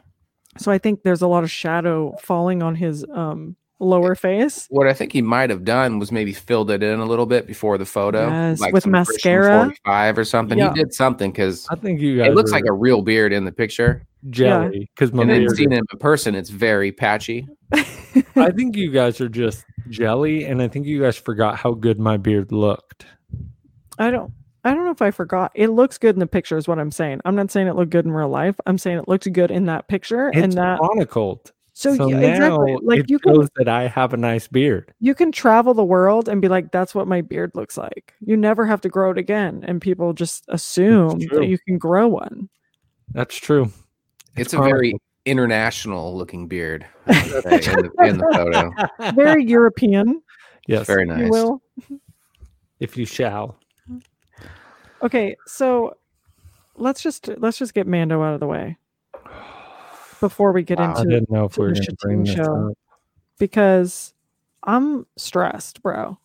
So 0.58 0.72
I 0.72 0.78
think 0.78 1.04
there's 1.04 1.22
a 1.22 1.28
lot 1.28 1.44
of 1.44 1.52
shadow 1.52 2.16
falling 2.22 2.62
on 2.64 2.76
his 2.76 3.06
um 3.14 3.56
lower 3.82 4.14
face. 4.16 4.66
What 4.70 4.88
I 4.88 4.94
think 4.94 5.14
he 5.14 5.22
might 5.22 5.50
have 5.50 5.64
done 5.64 6.00
was 6.00 6.12
maybe 6.12 6.34
filled 6.34 6.70
it 6.72 6.84
in 6.84 7.00
a 7.00 7.06
little 7.06 7.26
bit 7.26 7.48
before 7.48 7.78
the 7.78 7.86
photo, 7.86 8.28
Yes, 8.28 8.60
like 8.60 8.74
with 8.74 8.86
mascara. 8.86 9.60
45 9.66 10.18
or 10.18 10.26
something. 10.26 10.58
Yeah. 10.58 10.74
He 10.74 10.80
did 10.84 10.94
something 10.94 11.32
because 11.32 11.66
I 11.70 11.76
think 11.76 12.02
you 12.02 12.18
guys 12.18 12.28
it 12.28 12.36
looks 12.36 12.52
like 12.52 12.66
are 12.66 12.74
a 12.74 12.76
real 12.76 13.02
beard 13.02 13.32
in 13.32 13.46
the 13.46 13.54
picture. 13.54 14.04
jelly 14.30 14.90
because 14.94 15.14
my 15.14 15.22
and 15.22 15.32
then 15.32 15.40
beard. 15.42 15.56
seen 15.56 15.72
him 15.72 15.86
in 15.94 16.00
person, 16.00 16.36
it's 16.36 16.50
very 16.50 16.92
patchy. 16.92 17.48
I 18.36 18.52
think 18.52 18.76
you 18.76 18.92
guys 18.92 19.22
are 19.22 19.30
just 19.30 19.64
jelly, 19.90 20.46
and 20.46 20.62
I 20.62 20.68
think 20.68 20.86
you 20.86 21.02
guys 21.02 21.18
forgot 21.18 21.58
how 21.58 21.74
good 21.74 22.00
my 22.00 22.18
beard 22.18 22.52
looked. 22.52 23.06
I 23.98 24.12
don't 24.12 24.34
I 24.64 24.74
don't 24.74 24.86
know 24.86 24.92
if 24.92 25.02
I 25.02 25.12
forgot. 25.12 25.52
It 25.56 25.68
looks 25.68 25.98
good 25.98 26.16
in 26.16 26.20
the 26.20 26.28
picture 26.28 26.58
is 26.58 26.68
what 26.68 26.80
I'm 26.80 26.92
saying. 26.92 27.22
I'm 27.26 27.36
not 27.36 27.52
saying 27.52 27.68
it 27.68 27.76
looked 27.76 27.92
good 27.92 28.06
in 28.06 28.12
real 28.12 28.30
life. 28.30 28.60
I'm 28.66 28.78
saying 28.78 28.98
it 28.98 29.08
looked 29.08 29.32
good 29.32 29.52
in 29.52 29.66
that 29.66 29.88
picture 29.88 30.30
It's 30.30 30.38
and 30.38 30.54
that 30.54 30.80
chronicled. 30.80 31.52
so, 31.74 31.96
So, 31.96 32.10
yeah, 32.10 32.20
now 32.20 32.30
exactly. 32.30 32.78
Like 32.82 33.00
it 33.02 33.10
you 33.10 33.20
can 33.20 33.48
that 33.56 33.70
I 33.70 33.88
have 33.88 34.14
a 34.14 34.18
nice 34.18 34.48
beard. 34.48 34.94
you 35.00 35.16
can 35.16 35.32
travel 35.32 35.74
the 35.74 35.84
world 35.84 36.28
and 36.28 36.42
be 36.42 36.50
like, 36.50 36.72
that's 36.72 36.94
what 36.94 37.08
my 37.08 37.22
beard 37.22 37.52
looks 37.56 37.78
like. 37.78 38.14
You 38.20 38.36
never 38.36 38.66
have 38.66 38.82
to 38.82 38.90
grow 38.90 39.12
it 39.12 39.18
again. 39.18 39.64
And 39.66 39.82
people 39.82 40.14
just 40.14 40.44
assume 40.50 41.20
that 41.20 41.48
you 41.48 41.58
can 41.66 41.78
grow 41.78 42.08
one. 42.08 42.50
That's 43.14 43.38
true. 43.38 43.72
It's, 44.36 44.54
a 44.54 44.58
very 44.58 44.92
chronicled. 44.92 45.02
International 45.26 46.16
looking 46.18 46.48
beard 46.48 46.86
say, 47.12 47.18
in, 47.22 47.30
the, 47.32 47.92
in 48.04 48.18
the 48.18 48.30
photo. 48.34 49.12
Very 49.14 49.44
European, 49.46 50.22
yes, 50.68 50.88
Very 50.88 51.06
nice. 51.06 51.26
you 51.26 51.30
will. 51.30 51.62
if 52.80 52.98
you 52.98 53.06
shall. 53.06 53.58
Okay, 55.02 55.36
so 55.48 55.96
let's 56.76 57.02
just 57.02 57.28
let's 57.38 57.58
just 57.58 57.74
get 57.74 57.88
Mando 57.88 58.22
out 58.24 58.34
of 58.34 58.40
the 58.40 58.48
way 58.48 58.78
before 60.20 60.52
we 60.52 60.64
get 60.64 60.80
Wow. 60.80 60.94
I 60.96 61.00
into 61.02 61.10
didn't 61.14 61.32
know 61.32 61.46
if 61.46 61.58
we 61.58 61.66
were 61.68 61.74
the 61.74 61.80
going 61.80 61.86
to 61.86 61.96
bring 62.02 62.24
this 62.24 62.36
show. 62.36 62.70
up. 62.72 62.78
because 63.38 64.14
I'm 64.64 65.06
stressed, 65.18 65.82
bro. 65.82 66.18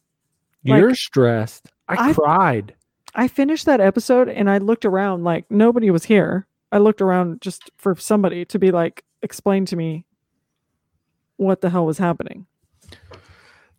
You're 0.62 0.88
Like, 0.88 0.96
stressed. 0.96 1.70
I, 1.88 2.10
I- 2.10 2.12
cried. 2.14 2.74
I 3.16 3.28
finished 3.28 3.66
that 3.66 3.80
episode 3.80 4.28
and 4.28 4.50
I 4.50 4.58
looked 4.58 4.84
around 4.84 5.22
like 5.22 5.48
nobody 5.48 5.88
was 5.92 6.04
here. 6.04 6.48
I 6.74 6.78
looked 6.78 7.00
around 7.00 7.40
just 7.40 7.70
for 7.76 7.94
somebody 7.94 8.44
to 8.46 8.58
be 8.58 8.72
like, 8.72 9.04
explain 9.22 9.64
to 9.66 9.76
me 9.76 10.04
what 11.36 11.60
the 11.60 11.70
hell 11.70 11.86
was 11.86 11.98
happening. 11.98 12.46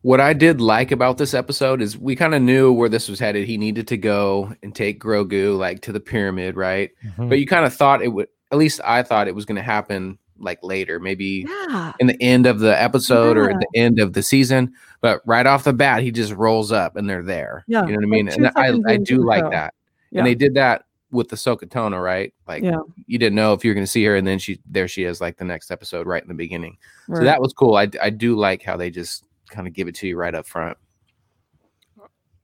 What 0.01 0.21
I 0.21 0.31
did 0.31 0.62
like 0.62 0.92
about 0.92 1.18
this 1.18 1.33
episode 1.33 1.81
is 1.81 1.97
we 1.97 2.15
kind 2.15 2.34
of 2.34 2.41
knew 2.41 2.72
where 2.72 2.88
this 2.88 3.10
was 3.10 3.20
headed. 3.20 3.48
He 3.48 3.58
needed 3.58 3.88
to 3.89 3.98
go 3.98 4.53
and 4.63 4.74
take 4.74 5.01
Grogu 5.01 5.58
like 5.58 5.81
to 5.81 5.91
the 5.91 6.00
pyramid, 6.00 6.55
right? 6.55 6.91
Mhm. 7.17 7.27
But 7.27 7.39
you 7.39 7.46
kind 7.48 7.65
of 7.65 7.74
thought 7.74 8.01
it 8.01 8.08
would. 8.13 8.29
At 8.51 8.58
least 8.60 8.79
I 8.86 9.03
thought 9.03 9.27
it 9.27 9.36
was 9.36 9.43
going 9.43 9.55
to 9.58 9.62
happen 9.63 10.17
like 10.39 10.60
later, 10.63 11.00
maybe 11.00 11.46
Yeah. 11.67 11.91
in 12.00 12.08
the 12.08 12.22
end 12.22 12.46
of 12.46 12.60
the 12.60 12.79
episode 12.81 13.36
or 13.36 13.50
at 13.50 13.60
the 13.60 13.67
end 13.79 14.00
of 14.00 14.13
the 14.13 14.24
season. 14.24 14.72
But 15.01 15.22
right 15.25 15.46
off 15.46 15.65
the 15.65 15.74
bat, 15.74 16.01
he 16.01 16.12
just 16.12 16.31
rolls 16.34 16.72
up 16.72 16.96
and 16.96 17.10
they're 17.10 17.24
there. 17.24 17.65
Yeah, 17.67 17.81
you 17.86 17.91
know 17.91 17.96
what 17.98 18.03
I 18.05 18.08
mean. 18.08 18.27
two 18.27 18.36
And 18.46 18.51
I, 18.88 18.93
I 18.93 18.98
do 18.98 19.22
like 19.25 19.50
that. 19.51 19.74
Yeah. 20.12 20.20
And 20.20 20.27
they 20.27 20.36
did 20.36 20.53
that 20.53 20.86
with 21.15 21.29
the 21.29 21.36
Ahsoka 21.36 21.65
Tano, 21.65 22.01
right? 22.03 22.34
Like 22.48 22.63
Yeah. 22.63 22.79
you 23.07 23.17
didn't 23.17 23.36
know 23.36 23.53
if 23.53 23.63
you 23.63 23.72
were 23.72 23.75
going 23.75 23.86
to 23.86 23.91
see 23.91 24.03
her, 24.05 24.15
and 24.15 24.27
then 24.27 24.38
she 24.39 24.60
there 24.69 24.88
she 24.88 25.03
is, 25.03 25.22
like 25.22 25.38
the 25.38 25.45
next 25.45 25.72
episode, 25.72 26.05
right 26.05 26.22
in 26.22 26.27
the 26.27 26.34
beginning. 26.36 26.77
So 27.13 27.24
that 27.24 27.41
was 27.41 27.53
cool. 27.53 27.75
I 27.75 27.89
I 28.01 28.10
do 28.10 28.36
like 28.36 28.62
how 28.63 28.77
they 28.77 28.89
just 28.89 29.25
kind 29.50 29.67
of 29.67 29.74
give 29.74 29.88
it 29.88 29.95
to 29.95 30.07
you 30.07 30.17
right 30.17 30.36
up 30.36 30.45
front. 30.45 30.77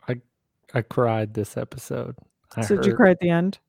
I 0.07 0.15
I 0.73 0.81
cried 0.81 1.33
this 1.33 1.57
episode. 1.57 2.15
I 2.55 2.61
so 2.61 2.75
did 2.75 2.85
you 2.85 2.95
cry 2.95 3.11
at 3.11 3.19
the 3.19 3.29
end? 3.29 3.59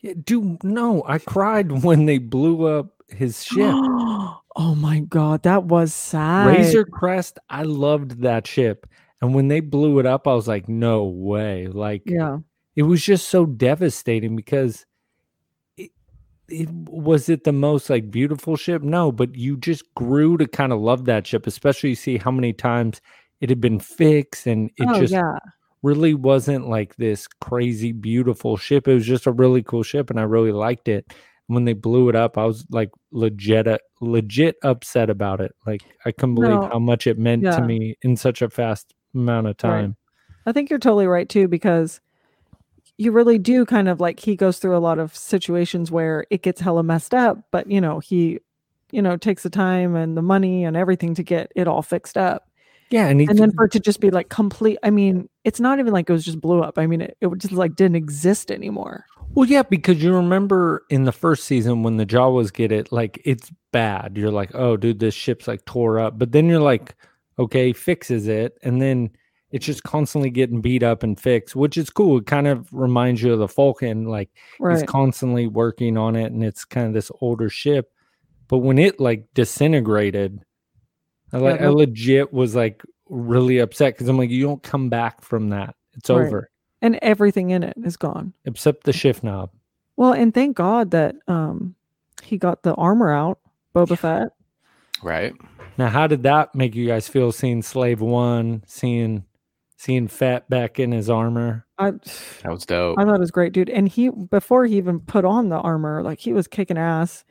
Yeah, 0.00 0.14
dude, 0.24 0.64
no, 0.64 1.02
I 1.06 1.18
cried 1.18 1.82
when 1.84 2.06
they 2.06 2.18
blew 2.18 2.64
up 2.66 3.02
his 3.08 3.44
ship. 3.44 3.74
oh 3.74 4.74
my 4.76 5.00
god, 5.00 5.42
that 5.42 5.64
was 5.64 5.92
sad. 5.92 6.46
Razor 6.46 6.84
Crest, 6.86 7.38
I 7.50 7.62
loved 7.64 8.22
that 8.22 8.46
ship. 8.46 8.86
And 9.20 9.34
when 9.34 9.48
they 9.48 9.60
blew 9.60 9.98
it 9.98 10.06
up, 10.06 10.26
I 10.26 10.32
was 10.32 10.48
like, 10.48 10.68
no 10.68 11.04
way. 11.04 11.66
Like, 11.66 12.02
Yeah. 12.06 12.38
It 12.80 12.84
was 12.84 13.04
just 13.04 13.28
so 13.28 13.44
devastating 13.44 14.34
because 14.34 14.86
it, 15.76 15.90
it 16.48 16.70
was 16.70 17.28
it 17.28 17.44
the 17.44 17.52
most 17.52 17.90
like 17.90 18.10
beautiful 18.10 18.56
ship? 18.56 18.80
No, 18.80 19.12
but 19.12 19.34
you 19.34 19.58
just 19.58 19.84
grew 19.94 20.38
to 20.38 20.48
kind 20.48 20.72
of 20.72 20.80
love 20.80 21.04
that 21.04 21.26
ship, 21.26 21.46
especially 21.46 21.90
you 21.90 21.94
see 21.94 22.16
how 22.16 22.30
many 22.30 22.54
times 22.54 23.02
it 23.42 23.50
had 23.50 23.60
been 23.60 23.80
fixed 23.80 24.46
and 24.46 24.70
it 24.78 24.88
oh 24.88 24.98
just 24.98 25.12
yeah. 25.12 25.36
really 25.82 26.14
wasn't 26.14 26.70
like 26.70 26.96
this 26.96 27.26
crazy 27.42 27.92
beautiful 27.92 28.56
ship. 28.56 28.88
It 28.88 28.94
was 28.94 29.04
just 29.04 29.26
a 29.26 29.32
really 29.32 29.62
cool 29.62 29.82
ship 29.82 30.08
and 30.08 30.18
I 30.18 30.22
really 30.22 30.52
liked 30.52 30.88
it. 30.88 31.12
When 31.48 31.66
they 31.66 31.74
blew 31.74 32.08
it 32.08 32.16
up, 32.16 32.38
I 32.38 32.46
was 32.46 32.64
like 32.70 32.88
legit 33.12 33.66
legit 34.00 34.56
upset 34.62 35.10
about 35.10 35.42
it. 35.42 35.52
Like 35.66 35.82
I 36.06 36.12
couldn't 36.12 36.36
believe 36.36 36.52
No, 36.52 36.68
how 36.72 36.78
much 36.78 37.06
it 37.06 37.18
meant 37.18 37.42
yeah. 37.42 37.56
to 37.56 37.62
me 37.62 37.98
in 38.00 38.16
such 38.16 38.40
a 38.40 38.48
fast 38.48 38.94
amount 39.14 39.48
of 39.48 39.56
Right. 39.62 39.70
time. 39.70 39.96
I 40.46 40.52
think 40.52 40.70
you're 40.70 40.78
totally 40.78 41.06
right 41.06 41.28
too, 41.28 41.46
because 41.46 42.00
you 43.00 43.12
really 43.12 43.38
do 43.38 43.64
kind 43.64 43.88
of 43.88 44.00
like 44.00 44.20
he 44.20 44.36
goes 44.36 44.58
through 44.58 44.76
a 44.76 44.78
lot 44.78 44.98
of 44.98 45.16
situations 45.16 45.90
where 45.90 46.26
it 46.30 46.42
gets 46.42 46.60
hella 46.60 46.82
messed 46.82 47.14
up, 47.14 47.38
but 47.50 47.70
you 47.70 47.80
know, 47.80 47.98
he 47.98 48.40
you 48.92 49.02
know, 49.02 49.16
takes 49.16 49.42
the 49.42 49.50
time 49.50 49.94
and 49.94 50.16
the 50.16 50.22
money 50.22 50.64
and 50.64 50.76
everything 50.76 51.14
to 51.14 51.22
get 51.22 51.52
it 51.54 51.68
all 51.68 51.82
fixed 51.82 52.16
up. 52.16 52.48
Yeah, 52.90 53.06
and, 53.06 53.20
he, 53.20 53.26
And 53.26 53.38
then 53.38 53.52
for 53.52 53.66
it 53.66 53.72
to 53.72 53.80
just 53.80 54.00
be 54.00 54.10
like 54.10 54.30
complete, 54.30 54.78
I 54.82 54.90
mean, 54.90 55.28
it's 55.44 55.60
not 55.60 55.78
even 55.78 55.92
like 55.92 56.10
it 56.10 56.12
was 56.12 56.24
just 56.24 56.40
blew 56.40 56.60
up. 56.60 56.76
I 56.76 56.86
mean, 56.86 57.02
it, 57.02 57.16
it 57.20 57.30
just 57.38 57.52
like 57.52 57.76
didn't 57.76 57.96
exist 57.96 58.50
anymore. 58.50 59.06
well, 59.34 59.48
yeah, 59.48 59.62
because 59.62 60.02
you 60.02 60.12
remember 60.12 60.84
in 60.90 61.04
the 61.04 61.12
first 61.12 61.44
season 61.44 61.84
when 61.84 61.98
the 61.98 62.06
Jawas 62.06 62.52
get 62.52 62.72
it, 62.72 62.90
like 62.90 63.20
it's 63.24 63.52
bad. 63.70 64.16
You're 64.16 64.32
like, 64.32 64.50
oh, 64.54 64.76
dude, 64.76 64.98
this 64.98 65.14
ship's 65.14 65.46
like 65.46 65.64
tore 65.66 66.00
up. 66.00 66.18
But 66.18 66.32
then 66.32 66.48
you're 66.48 66.60
like, 66.60 66.96
okay, 67.38 67.72
fixes 67.72 68.26
it, 68.26 68.58
and 68.64 68.82
then 68.82 69.10
it's 69.50 69.66
just 69.66 69.82
constantly 69.82 70.30
getting 70.30 70.60
beat 70.60 70.82
up 70.82 71.02
and 71.02 71.18
fixed, 71.20 71.56
which 71.56 71.76
is 71.76 71.90
cool. 71.90 72.18
It 72.18 72.26
kind 72.26 72.46
of 72.46 72.72
reminds 72.72 73.22
you 73.22 73.32
of 73.32 73.38
the 73.40 73.48
Falcon, 73.48 74.04
like 74.04 74.30
he's 74.70 74.82
constantly 74.84 75.46
working 75.46 75.96
on 75.96 76.14
it, 76.16 76.32
and 76.32 76.44
it's 76.44 76.64
kind 76.64 76.86
of 76.86 76.92
this 76.94 77.10
older 77.20 77.48
ship. 77.48 77.92
But 78.48 78.58
when 78.58 78.78
it 78.78 79.00
like 79.00 79.26
disintegrated, 79.34 80.40
I 81.32 81.38
Yeah, 81.38 81.44
I 81.54 81.56
that- 81.58 81.72
legit 81.74 82.32
was 82.32 82.54
like 82.54 82.82
really 83.08 83.58
upset 83.58 83.94
because 83.94 84.08
I'm 84.08 84.18
like, 84.18 84.30
you 84.30 84.44
don't 84.44 84.62
come 84.62 84.88
back 84.88 85.22
from 85.22 85.48
that. 85.50 85.74
It's 85.94 86.08
Right. 86.10 86.26
over, 86.26 86.50
and 86.80 86.98
everything 87.02 87.50
in 87.50 87.62
it 87.62 87.74
is 87.84 87.96
gone. 87.96 88.32
except 88.44 88.84
the 88.84 88.92
shift 88.92 89.22
knob. 89.24 89.50
Well, 89.96 90.12
and 90.12 90.32
thank 90.32 90.56
God 90.56 90.92
that 90.92 91.16
um 91.28 91.74
he 92.22 92.38
got 92.38 92.62
the 92.62 92.74
armor 92.74 93.10
out, 93.12 93.38
Boba 93.74 93.98
Fett. 93.98 94.28
Right. 95.02 95.34
Now, 95.78 95.88
how 95.88 96.06
did 96.06 96.22
that 96.24 96.54
make 96.54 96.74
you 96.74 96.86
guys 96.86 97.08
feel 97.08 97.32
seeing 97.32 97.62
Slave 97.62 98.00
One, 98.00 98.62
seeing 98.66 99.24
seeing 99.80 100.08
Fett 100.08 100.48
back 100.50 100.78
in 100.78 100.92
his 100.92 101.08
armor? 101.08 101.66
I 101.78 101.92
That 102.42 102.50
was 102.52 102.66
dope. 102.66 102.98
I 102.98 103.04
thought 103.04 103.14
it 103.16 103.20
was 103.20 103.30
great, 103.30 103.52
dude. 103.54 103.70
And 103.70 103.88
he 103.88 104.10
before 104.10 104.66
he 104.66 104.76
even 104.76 105.00
put 105.00 105.24
on 105.24 105.48
the 105.48 105.56
armor, 105.58 106.02
like 106.02 106.18
he 106.20 106.32
was 106.34 106.46
kicking 106.46 106.76
ass. 106.78 107.24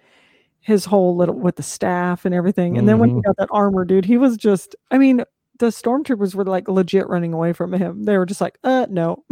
His 0.61 0.83
whole 0.83 1.15
little 1.15 1.35
with 1.35 1.55
the 1.55 1.63
staff 1.63 2.25
and 2.25 2.35
everything. 2.35 2.77
And 2.77 2.87
then 2.89 2.99
when 2.99 3.09
he 3.09 3.15
Mhm. 3.15 3.23
got 3.23 3.37
that 3.37 3.47
armor, 3.51 3.85
dude, 3.85 4.03
he 4.05 4.17
was 4.17 4.35
just 4.35 4.75
I 4.91 4.97
mean, 4.97 5.23
the 5.59 5.67
stormtroopers 5.67 6.35
were 6.35 6.43
like 6.43 6.67
legit 6.67 7.07
running 7.07 7.33
away 7.33 7.53
from 7.53 7.71
him. 7.73 8.03
They 8.03 8.17
were 8.17 8.25
just 8.25 8.41
like, 8.41 8.57
uh 8.63 8.87
no. 8.89 9.23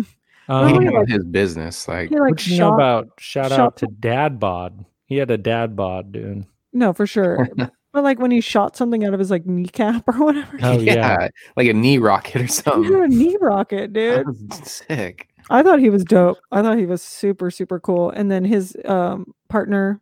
Um, 0.49 0.67
he 0.67 0.73
Really, 0.73 0.85
handled 0.85 1.09
like- 1.09 1.13
his 1.15 1.25
business. 1.25 1.87
Like 1.87 2.09
He 2.09 2.15
like 2.19 2.29
what 2.31 2.47
you 2.47 2.57
know 2.59 2.69
shot 2.69 2.73
about 2.75 3.07
shout 3.19 3.49
shot 3.49 3.59
out 3.59 3.77
to 3.77 3.87
Dad 3.87 4.39
Bod? 4.39 4.85
He 5.05 5.17
had 5.17 5.29
a 5.31 5.37
Dad 5.37 5.75
Bod, 5.75 6.11
dude. 6.13 6.45
no 6.71 6.93
for 6.93 7.05
sure. 7.07 7.47
but 7.97 8.03
like 8.03 8.19
when 8.19 8.29
he 8.29 8.41
shot 8.41 8.77
something 8.77 9.03
out 9.03 9.15
of 9.15 9.19
his 9.19 9.31
like 9.31 9.47
kneecap 9.47 10.07
or 10.07 10.23
whatever. 10.23 10.59
Oh 10.61 10.73
yeah, 10.79 10.93
yeah, 10.93 11.29
like 11.55 11.67
a 11.67 11.73
knee 11.73 11.97
rocket 11.97 12.43
or 12.43 12.47
something. 12.47 12.83
had 12.93 13.05
a 13.05 13.07
knee 13.07 13.35
rocket, 13.41 13.91
dude. 13.91 14.23
sick. 14.63 15.29
I 15.49 15.63
thought 15.63 15.79
he 15.79 15.89
was 15.89 16.03
dope. 16.03 16.37
I 16.51 16.61
thought 16.61 16.77
he 16.77 16.85
was 16.85 17.01
super, 17.01 17.49
super 17.49 17.79
cool. 17.79 18.11
And 18.11 18.29
then 18.29 18.45
his 18.45 18.77
um 18.85 19.33
partner, 19.49 19.99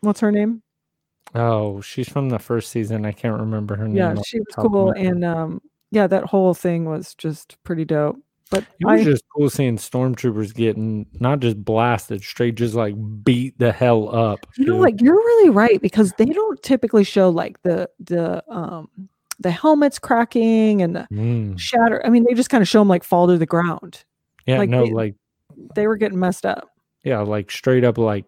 what's 0.00 0.20
her 0.20 0.32
name? 0.32 0.62
Oh, 1.34 1.82
she's 1.82 2.08
from 2.08 2.30
the 2.30 2.38
first 2.38 2.70
season. 2.70 3.04
I 3.04 3.12
can't 3.12 3.38
remember 3.38 3.76
her 3.76 3.86
name. 3.86 3.96
Yeah, 3.96 4.14
she 4.24 4.38
was 4.38 4.54
cool. 4.56 4.92
And 4.92 5.22
um, 5.22 5.60
yeah, 5.90 6.06
that 6.06 6.24
whole 6.24 6.54
thing 6.54 6.86
was 6.86 7.14
just 7.14 7.62
pretty 7.62 7.84
dope. 7.84 8.16
But 8.50 8.64
it 8.78 8.84
was 8.86 9.00
I, 9.00 9.04
just 9.04 9.24
cool 9.34 9.50
seeing 9.50 9.76
stormtroopers 9.76 10.54
getting 10.54 11.06
not 11.18 11.40
just 11.40 11.64
blasted, 11.64 12.22
straight 12.22 12.54
just 12.54 12.74
like 12.74 12.94
beat 13.24 13.58
the 13.58 13.72
hell 13.72 14.14
up. 14.14 14.46
you 14.56 14.66
know 14.66 14.76
what, 14.76 15.00
you're 15.00 15.14
really 15.16 15.50
right 15.50 15.80
because 15.82 16.12
they 16.16 16.26
don't 16.26 16.62
typically 16.62 17.02
show 17.02 17.28
like 17.28 17.60
the 17.62 17.90
the 17.98 18.42
um 18.52 18.88
the 19.40 19.50
helmets 19.50 19.98
cracking 19.98 20.80
and 20.80 20.94
the 20.96 21.06
Mm. 21.12 21.58
shatter. 21.58 22.00
I 22.06 22.08
mean, 22.08 22.24
they 22.26 22.34
just 22.34 22.48
kind 22.48 22.62
of 22.62 22.68
show 22.68 22.80
them 22.80 22.88
like 22.88 23.02
fall 23.04 23.26
to 23.26 23.36
the 23.36 23.46
ground. 23.46 24.04
Yeah, 24.46 24.58
like 24.58 24.70
no, 24.70 24.86
they- 24.86 24.92
like 24.92 25.14
They 25.74 25.86
were 25.88 25.96
getting 25.96 26.18
messed 26.20 26.46
up. 26.46 26.70
yeah, 27.02 27.20
like 27.20 27.50
straight 27.50 27.82
up 27.84 27.98
like 27.98 28.26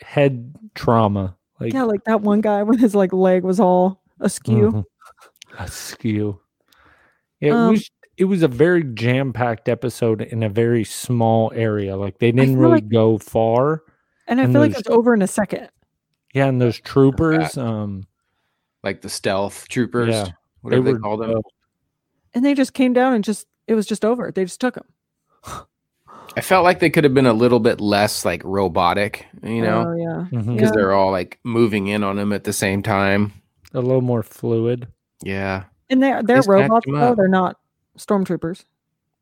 head 0.00 0.54
trauma. 0.76 1.36
Like 1.58 1.72
yeah, 1.72 1.82
like 1.82 2.04
that 2.04 2.20
one 2.20 2.40
guy 2.40 2.62
when 2.62 2.78
his 2.78 2.94
like 2.94 3.12
leg 3.12 3.42
was 3.42 3.58
all 3.58 4.00
askew. 4.20 4.70
Mhm. 4.70 4.84
Askew. 5.58 6.38
Yeah, 7.40 7.48
it 7.48 7.52
Um, 7.54 7.70
was 7.72 7.90
it 8.18 8.24
was 8.24 8.42
a 8.42 8.48
very 8.48 8.82
jam 8.84 9.32
packed 9.32 9.68
episode 9.68 10.20
in 10.22 10.42
a 10.42 10.48
very 10.48 10.84
small 10.84 11.52
area. 11.54 11.96
Like 11.96 12.18
they 12.18 12.32
didn't 12.32 12.56
really 12.58 12.74
like- 12.80 12.88
go 12.88 13.18
far. 13.18 13.82
And 14.26 14.40
I 14.40 14.44
And 14.44 14.52
feel 14.52 14.60
like 14.60 14.76
it's 14.78 14.90
over 14.90 15.14
in 15.14 15.22
a 15.22 15.26
second. 15.26 15.68
Yeah, 16.34 16.46
and 16.46 16.60
those 16.60 16.78
troopers, 16.80 17.56
um, 17.56 18.04
Like 18.84 19.00
the 19.00 19.08
stealth 19.08 19.66
troopers, 19.68 20.10
Yeah, 20.14 20.28
whatever 20.60 20.82
they, 20.82 20.92
were 20.92 20.98
call 21.00 21.16
them. 21.16 21.30
dope. 21.32 21.44
And 22.34 22.44
they 22.44 22.54
just 22.54 22.74
came 22.74 22.92
down 22.92 23.14
and 23.14 23.24
just 23.24 23.46
it 23.66 23.74
was 23.74 23.86
just 23.86 24.04
over. 24.04 24.30
They 24.30 24.44
just 24.44 24.60
took 24.60 24.74
them. 24.74 24.84
I 26.36 26.40
felt 26.40 26.62
like 26.64 26.78
they 26.78 26.90
could 26.90 27.04
have 27.04 27.14
been 27.14 27.26
a 27.26 27.32
little 27.32 27.58
bit 27.58 27.80
less 27.80 28.24
like 28.24 28.42
robotic, 28.44 29.26
you 29.42 29.62
know, 29.62 29.86
Oh 29.88 29.96
yeah. 29.96 30.26
Mhm. 30.38 30.54
because 30.54 30.68
Yeah. 30.68 30.72
they're 30.74 30.92
all 30.92 31.10
like 31.10 31.38
moving 31.42 31.88
in 31.88 32.04
on 32.04 32.16
them 32.16 32.32
at 32.32 32.44
the 32.44 32.52
same 32.52 32.82
time. 32.82 33.32
a 33.74 33.80
little 33.80 34.00
more 34.00 34.22
fluid. 34.22 34.88
Yeah. 35.22 35.64
And 35.90 36.02
they're 36.02 36.22
they're 36.22 36.40
robots 36.46 36.86
him 36.86 36.94
though. 36.94 37.10
up. 37.12 37.16
They're 37.16 37.28
not 37.28 37.56
stormtroopers. 37.98 38.64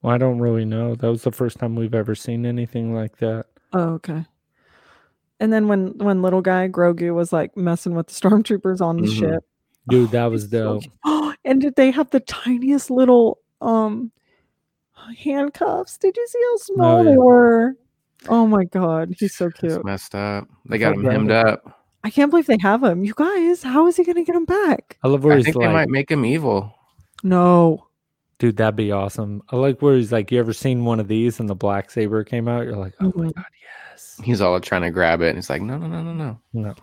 Well, 0.03 0.15
I 0.15 0.19
don't 0.19 0.39
really 0.41 0.65
know. 0.65 0.95
That 0.95 1.09
was 1.09 1.23
the 1.23 1.33
first 1.33 1.59
time 1.59 1.75
we've 1.75 1.95
ever 1.95 2.15
seen 2.15 2.47
anything 2.47 2.95
like 2.95 3.17
that. 3.19 3.47
Oh, 3.73 3.95
okay. 3.95 4.25
And 5.41 5.53
then 5.53 5.69
when 5.69 5.99
when 5.99 6.23
little 6.23 6.41
guy 6.43 6.69
Grogu 6.69 7.15
was 7.15 7.33
like 7.33 7.57
messing 7.57 7.95
with 7.95 8.07
the 8.07 8.15
stormtroopers 8.15 8.81
on 8.81 8.97
the 8.99 9.09
Mhm. 9.09 9.19
ship, 9.19 9.45
Dude, 9.89 10.11
that 10.13 10.27
was 10.31 10.43
he's 10.45 10.51
so 10.51 10.81
dope. 10.81 10.83
cute. 11.05 11.37
and 11.45 11.61
did 11.61 11.77
they 11.77 11.91
have 11.91 12.11
the 12.11 12.21
tiniest 12.21 12.91
little 12.91 13.39
um 13.61 14.13
handcuffs? 15.19 15.99
Did 15.99 16.17
you 16.17 16.27
see 16.27 16.41
how 16.43 16.57
small 16.57 17.05
yeah. 17.05 17.11
they 17.13 17.19
were? 17.19 17.77
Oh 18.29 18.47
my 18.47 18.65
god, 18.65 19.15
he's 19.19 19.35
so 19.35 19.47
It's 19.47 19.61
cute. 19.61 19.85
messed 19.85 20.15
up. 20.15 20.49
They 20.67 20.79
got 20.79 20.95
felt 20.95 21.05
him 21.07 21.11
hemmed 21.11 21.31
up. 21.31 21.83
I 22.03 22.11
can't 22.11 22.31
believe 22.31 22.47
they 22.47 22.59
have 22.61 22.83
him. 22.83 23.05
You 23.05 23.13
guys, 23.17 23.63
how 23.63 23.87
is 23.87 23.97
he 23.97 24.05
gonna 24.05 24.25
get 24.25 24.35
him 24.37 24.45
back? 24.45 24.99
I 25.03 25.09
love 25.09 25.25
where 25.25 25.35
I 25.35 25.37
he's 25.39 25.45
think 25.47 25.57
like, 25.57 25.69
they 25.69 25.73
might 25.73 25.89
make 25.89 26.11
him 26.11 26.25
evil. 26.25 26.73
No. 27.23 27.86
Dude, 28.39 28.57
that'd 28.57 28.77
be 28.77 28.93
awesome. 28.93 29.43
I 29.51 29.57
like 29.57 29.81
where 29.83 29.97
he's 29.97 30.13
like, 30.13 30.31
you 30.31 30.39
ever 30.39 30.53
seen 30.53 30.85
one 30.85 31.01
of 31.01 31.09
these 31.09 31.41
and 31.41 31.49
the 31.49 31.55
black 31.55 31.91
saber 31.91 32.23
came 32.25 32.49
out? 32.49 32.65
You're 32.65 32.77
like, 32.77 32.95
oh 33.01 33.13
my 33.15 33.27
Mhm. 33.27 33.35
god, 33.35 33.45
yes. 33.93 34.21
He's 34.25 34.41
all 34.41 34.59
trying 34.61 34.83
to 34.83 34.91
grab 34.91 35.21
it, 35.23 35.31
and 35.31 35.39
it's 35.39 35.51
like, 35.51 35.63
no, 35.63 35.77
no, 35.79 35.87
no, 35.87 36.03
no, 36.03 36.13
no, 36.13 36.39
No. 36.53 36.75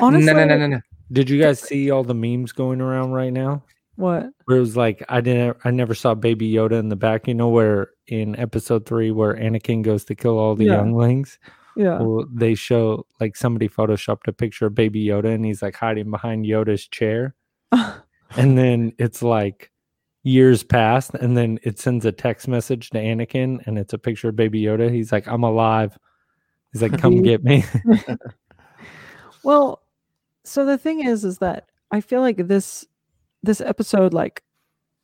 Honestly, 0.00 0.26
no, 0.26 0.32
no, 0.34 0.44
no, 0.46 0.56
no, 0.58 0.66
no. 0.66 0.80
Did 1.12 1.28
you 1.30 1.40
guys 1.40 1.60
see 1.60 1.90
all 1.90 2.02
the 2.02 2.14
memes 2.14 2.52
going 2.52 2.80
around 2.80 3.12
right 3.12 3.32
now? 3.32 3.62
what? 3.96 4.26
Where 4.46 4.56
it 4.56 4.60
was 4.60 4.76
like, 4.76 5.04
I 5.08 5.20
didn't, 5.20 5.56
I 5.64 5.70
never 5.70 5.94
saw 5.94 6.14
Baby 6.16 6.50
Yoda 6.52 6.80
in 6.80 6.88
the 6.88 6.96
back. 6.96 7.28
You 7.28 7.34
know 7.34 7.48
where 7.48 7.90
in 8.08 8.34
Episode 8.36 8.86
Three, 8.86 9.12
where 9.12 9.34
Anakin 9.36 9.82
goes 9.82 10.04
to 10.06 10.16
kill 10.16 10.36
all 10.36 10.56
the 10.56 10.64
Yeah. 10.64 10.72
younglings, 10.78 11.38
Yeah. 11.76 12.00
well, 12.00 12.26
they 12.32 12.56
show 12.56 13.06
like 13.20 13.36
somebody 13.36 13.68
photoshopped 13.68 14.26
a 14.26 14.32
picture 14.32 14.66
of 14.66 14.74
Baby 14.74 15.04
Yoda, 15.06 15.32
and 15.32 15.44
he's 15.44 15.62
like 15.62 15.76
hiding 15.76 16.10
behind 16.10 16.44
Yoda's 16.44 16.88
chair, 16.88 17.36
and 18.36 18.58
then 18.58 18.92
it's 18.98 19.22
like 19.22 19.70
years 20.24 20.64
past, 20.64 21.14
and 21.14 21.36
then 21.36 21.60
it 21.62 21.78
sends 21.78 22.04
a 22.04 22.12
text 22.12 22.48
message 22.48 22.90
to 22.90 22.98
Anakin, 22.98 23.64
and 23.66 23.78
it's 23.78 23.92
a 23.92 23.98
picture 23.98 24.30
of 24.30 24.36
Baby 24.36 24.62
Yoda. 24.62 24.90
He's 24.90 25.12
like, 25.12 25.28
"I'm 25.28 25.44
alive." 25.44 25.96
He's 26.72 26.82
like, 26.82 26.98
"Come 26.98 27.22
get 27.22 27.44
me." 27.44 27.64
Well, 29.44 29.82
so 30.42 30.64
the 30.64 30.78
thing 30.78 31.06
is, 31.06 31.24
is 31.24 31.38
that 31.38 31.68
I 31.92 32.00
feel 32.00 32.20
like 32.22 32.48
this 32.48 32.84
this 33.42 33.60
episode, 33.60 34.12
like 34.14 34.42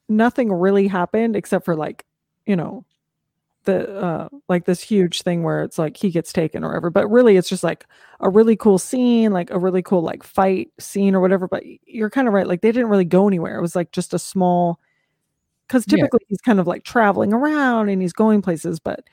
nothing 0.08 0.50
really 0.50 0.88
happened 0.88 1.36
except 1.36 1.64
for 1.66 1.76
like, 1.76 2.06
you 2.46 2.56
know, 2.56 2.84
the 3.64 3.94
uh 3.94 4.28
like 4.48 4.64
this 4.64 4.80
huge 4.80 5.20
thing 5.22 5.42
where 5.42 5.62
it's 5.62 5.78
like 5.78 5.98
he 5.98 6.10
gets 6.10 6.32
taken 6.32 6.64
or 6.64 6.68
whatever. 6.68 6.90
But 6.90 7.08
really 7.08 7.36
it's 7.36 7.50
just 7.50 7.62
like 7.62 7.86
a 8.20 8.30
really 8.30 8.56
cool 8.56 8.78
scene, 8.78 9.32
like 9.32 9.50
a 9.50 9.58
really 9.58 9.82
cool 9.82 10.02
like 10.02 10.22
fight 10.22 10.70
scene 10.80 11.14
or 11.14 11.20
whatever. 11.20 11.46
But 11.46 11.62
you're 11.86 12.10
kind 12.10 12.26
of 12.26 12.34
right, 12.34 12.46
like 12.46 12.62
they 12.62 12.72
didn't 12.72 12.88
really 12.88 13.04
go 13.04 13.28
anywhere. 13.28 13.58
It 13.58 13.62
was 13.62 13.76
like 13.76 13.92
just 13.92 14.14
a 14.14 14.18
small 14.18 14.80
because 15.70 15.84
Yeah. 15.88 15.96
typically 15.98 16.26
he's 16.28 16.40
kind 16.40 16.58
of 16.58 16.66
like 16.66 16.82
traveling 16.82 17.32
around 17.32 17.88
and 17.90 18.02
he's 18.02 18.12
going 18.12 18.42
places, 18.42 18.80
but 18.80 19.04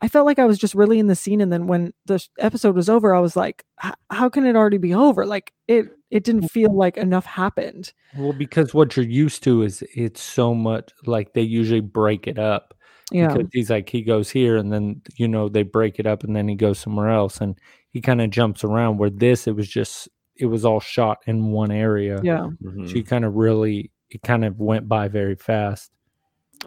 I 0.00 0.08
felt 0.08 0.26
like 0.26 0.38
I 0.38 0.44
was 0.44 0.58
just 0.58 0.74
really 0.74 0.98
in 0.98 1.06
the 1.06 1.14
scene, 1.14 1.40
and 1.40 1.52
then 1.52 1.66
when 1.66 1.92
the 2.06 2.24
episode 2.38 2.74
was 2.76 2.88
over, 2.88 3.14
I 3.14 3.20
was 3.20 3.36
like, 3.36 3.64
"How 4.10 4.28
can 4.28 4.44
it 4.44 4.54
already 4.56 4.76
be 4.76 4.92
over?" 4.92 5.24
Like 5.24 5.52
it, 5.68 5.86
it 6.10 6.24
didn't 6.24 6.48
feel 6.48 6.76
like 6.76 6.96
enough 6.96 7.24
happened. 7.24 7.92
well, 8.18 8.32
because 8.32 8.74
what 8.74 8.96
you're 8.96 9.06
used 9.06 9.42
to 9.44 9.62
is 9.62 9.82
it's 9.94 10.20
so 10.20 10.54
much 10.54 10.90
like 11.06 11.32
they 11.32 11.42
usually 11.42 11.80
break 11.80 12.26
it 12.26 12.38
up. 12.38 12.74
Yeah, 13.12 13.32
because 13.32 13.48
he's 13.52 13.70
like 13.70 13.88
he 13.88 14.02
goes 14.02 14.30
here 14.30 14.56
and 14.56 14.72
then 14.72 15.00
you 15.16 15.28
know 15.28 15.48
they 15.48 15.62
break 15.62 15.98
it 15.98 16.06
up 16.06 16.24
and 16.24 16.34
then 16.36 16.48
he 16.48 16.54
goes 16.56 16.78
somewhere 16.78 17.10
else 17.10 17.40
and 17.40 17.58
he 17.90 18.00
kind 18.00 18.20
of 18.20 18.30
jumps 18.30 18.64
around 18.64 18.98
where 18.98 19.10
this 19.10 19.46
it 19.46 19.54
was 19.54 19.68
just 19.68 20.08
it 20.36 20.46
was 20.46 20.64
all 20.64 20.80
shot 20.80 21.18
in 21.26 21.50
one 21.52 21.70
area 21.70 22.18
yeah. 22.24 22.48
Mhm. 22.62 22.88
so 22.88 22.94
you 22.96 23.04
kind 23.04 23.24
of 23.24 23.34
really 23.34 23.90
it 24.10 24.22
kind 24.22 24.44
of 24.44 24.58
went 24.58 24.88
by 24.88 25.06
very 25.08 25.36
fast 25.36 25.90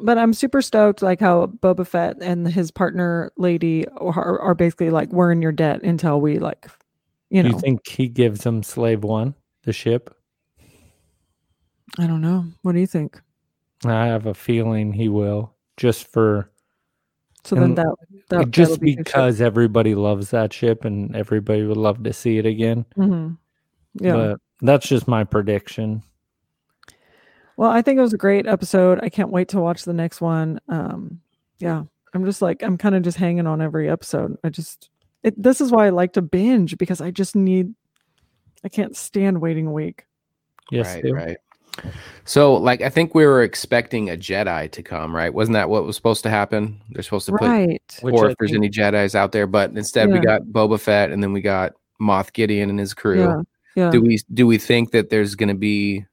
But 0.02 0.18
I'm 0.18 0.34
super 0.34 0.62
stoked, 0.62 1.02
like 1.02 1.20
how 1.20 1.48
Boba 1.48 1.86
Fett 1.86 2.18
and 2.22 2.48
his 2.48 2.72
partner 2.72 3.32
lady 3.38 3.88
are, 3.88 4.40
are 4.40 4.56
basically 4.56 4.90
like, 4.90 5.12
"We're 5.12 5.32
in 5.32 5.42
your 5.42 5.52
debt 5.52 5.84
until 5.84 6.22
we 6.22 6.40
like, 6.40 6.68
you 7.30 7.44
do 7.44 7.50
know." 7.50 7.56
you 7.56 7.60
think 7.62 7.88
he 7.88 8.08
gives 8.08 8.42
them 8.42 8.64
slave 8.64 9.04
one 9.04 9.34
the 9.64 9.74
ship 9.74 10.14
I 11.98 12.06
don't 12.08 12.22
know. 12.22 12.46
What 12.62 12.74
do 12.74 12.80
you 12.80 12.88
think? 12.88 13.22
i 13.86 14.08
have 14.08 14.26
a 14.26 14.34
feeling 14.34 14.92
he 14.92 15.08
will 15.08 15.54
just 15.78 16.08
for 16.08 16.50
So 17.44 17.56
then 17.56 17.76
that, 17.76 17.96
that 18.30 18.50
just 18.50 18.82
be 18.82 18.96
because 18.96 19.40
everybody 19.40 19.94
loves 19.94 20.32
that 20.32 20.52
ship 20.52 20.84
and 20.84 21.16
everybody 21.16 21.64
would 21.64 21.78
love 21.78 22.04
to 22.04 22.12
see 22.12 22.40
it 22.40 22.46
again 22.48 22.86
hmm 22.96 23.30
Yeah. 23.94 24.14
But 24.14 24.40
that's 24.62 24.88
just 24.88 25.08
my 25.08 25.24
prediction. 25.24 26.02
Well, 27.58 27.70
I 27.72 27.82
think 27.82 27.98
it 27.98 28.02
was 28.02 28.14
a 28.14 28.18
great 28.18 28.46
episode. 28.48 29.00
I 29.02 29.10
can't 29.10 29.32
wait 29.32 29.50
to 29.50 29.60
watch 29.60 29.84
the 29.84 29.94
next 29.94 30.22
one. 30.22 30.60
Um, 30.70 31.20
yeah, 31.60 31.84
I'm 32.14 32.24
just 32.26 32.42
like 32.42 32.62
I'm 32.64 32.78
kind 32.78 32.96
of 32.96 33.02
just 33.02 33.18
hanging 33.18 33.48
on 33.48 33.62
every 33.62 33.90
episode. 33.90 34.38
I 34.44 34.50
just 34.50 34.90
it, 35.24 35.42
this 35.42 35.60
is 35.60 35.72
why 35.72 35.88
I 35.88 35.90
like 35.90 36.14
to 36.14 36.22
binge 36.22 36.78
because 36.78 37.02
I 37.02 37.12
just 37.12 37.36
need. 37.36 37.74
I 38.64 38.70
can't 38.70 38.96
stand 38.96 39.42
waiting 39.42 39.68
a 39.68 39.72
week. 39.72 40.06
Yes, 40.72 40.88
right, 40.88 41.04
Stu? 41.04 41.14
right. 41.14 41.38
So, 42.26 42.56
like, 42.56 42.82
I 42.82 42.90
think 42.90 43.14
we 43.14 43.26
were 43.26 43.44
expecting 43.44 44.10
a 44.10 44.18
Jedi 44.18 44.72
to 44.72 44.82
come, 44.82 45.16
right? 45.16 45.32
Wasn't 45.32 45.54
that 45.54 45.70
what 45.70 45.86
was 45.86 45.96
supposed 45.96 46.24
to 46.24 46.30
happen? 46.30 46.82
They're 46.90 47.04
supposed 47.04 47.28
to 47.28 47.34
put, 47.34 47.48
Right. 47.48 48.00
Which 48.02 48.16
or 48.16 48.30
if 48.32 48.38
there's 48.38 48.52
think- 48.52 48.64
any 48.64 48.70
Jedi's 48.70 49.14
out 49.14 49.32
there, 49.32 49.46
but 49.46 49.72
instead 49.72 50.12
we 50.12 50.20
got 50.20 50.42
Boba 50.42 50.80
Fett, 50.80 51.12
and 51.12 51.22
then 51.22 51.34
we 51.34 51.42
got 51.42 51.74
Moff 52.02 52.34
Gideon 52.34 52.70
and 52.70 52.80
his 52.80 52.94
crew. 52.94 53.20
Yeah. 53.20 53.42
Yeah. 53.76 53.92
Do 53.92 54.02
we 54.02 54.18
do 54.34 54.48
we 54.48 54.58
think 54.58 54.92
that 54.92 55.12
there's 55.12 55.36
going 55.36 55.50
to 55.50 55.56
be 55.56 56.04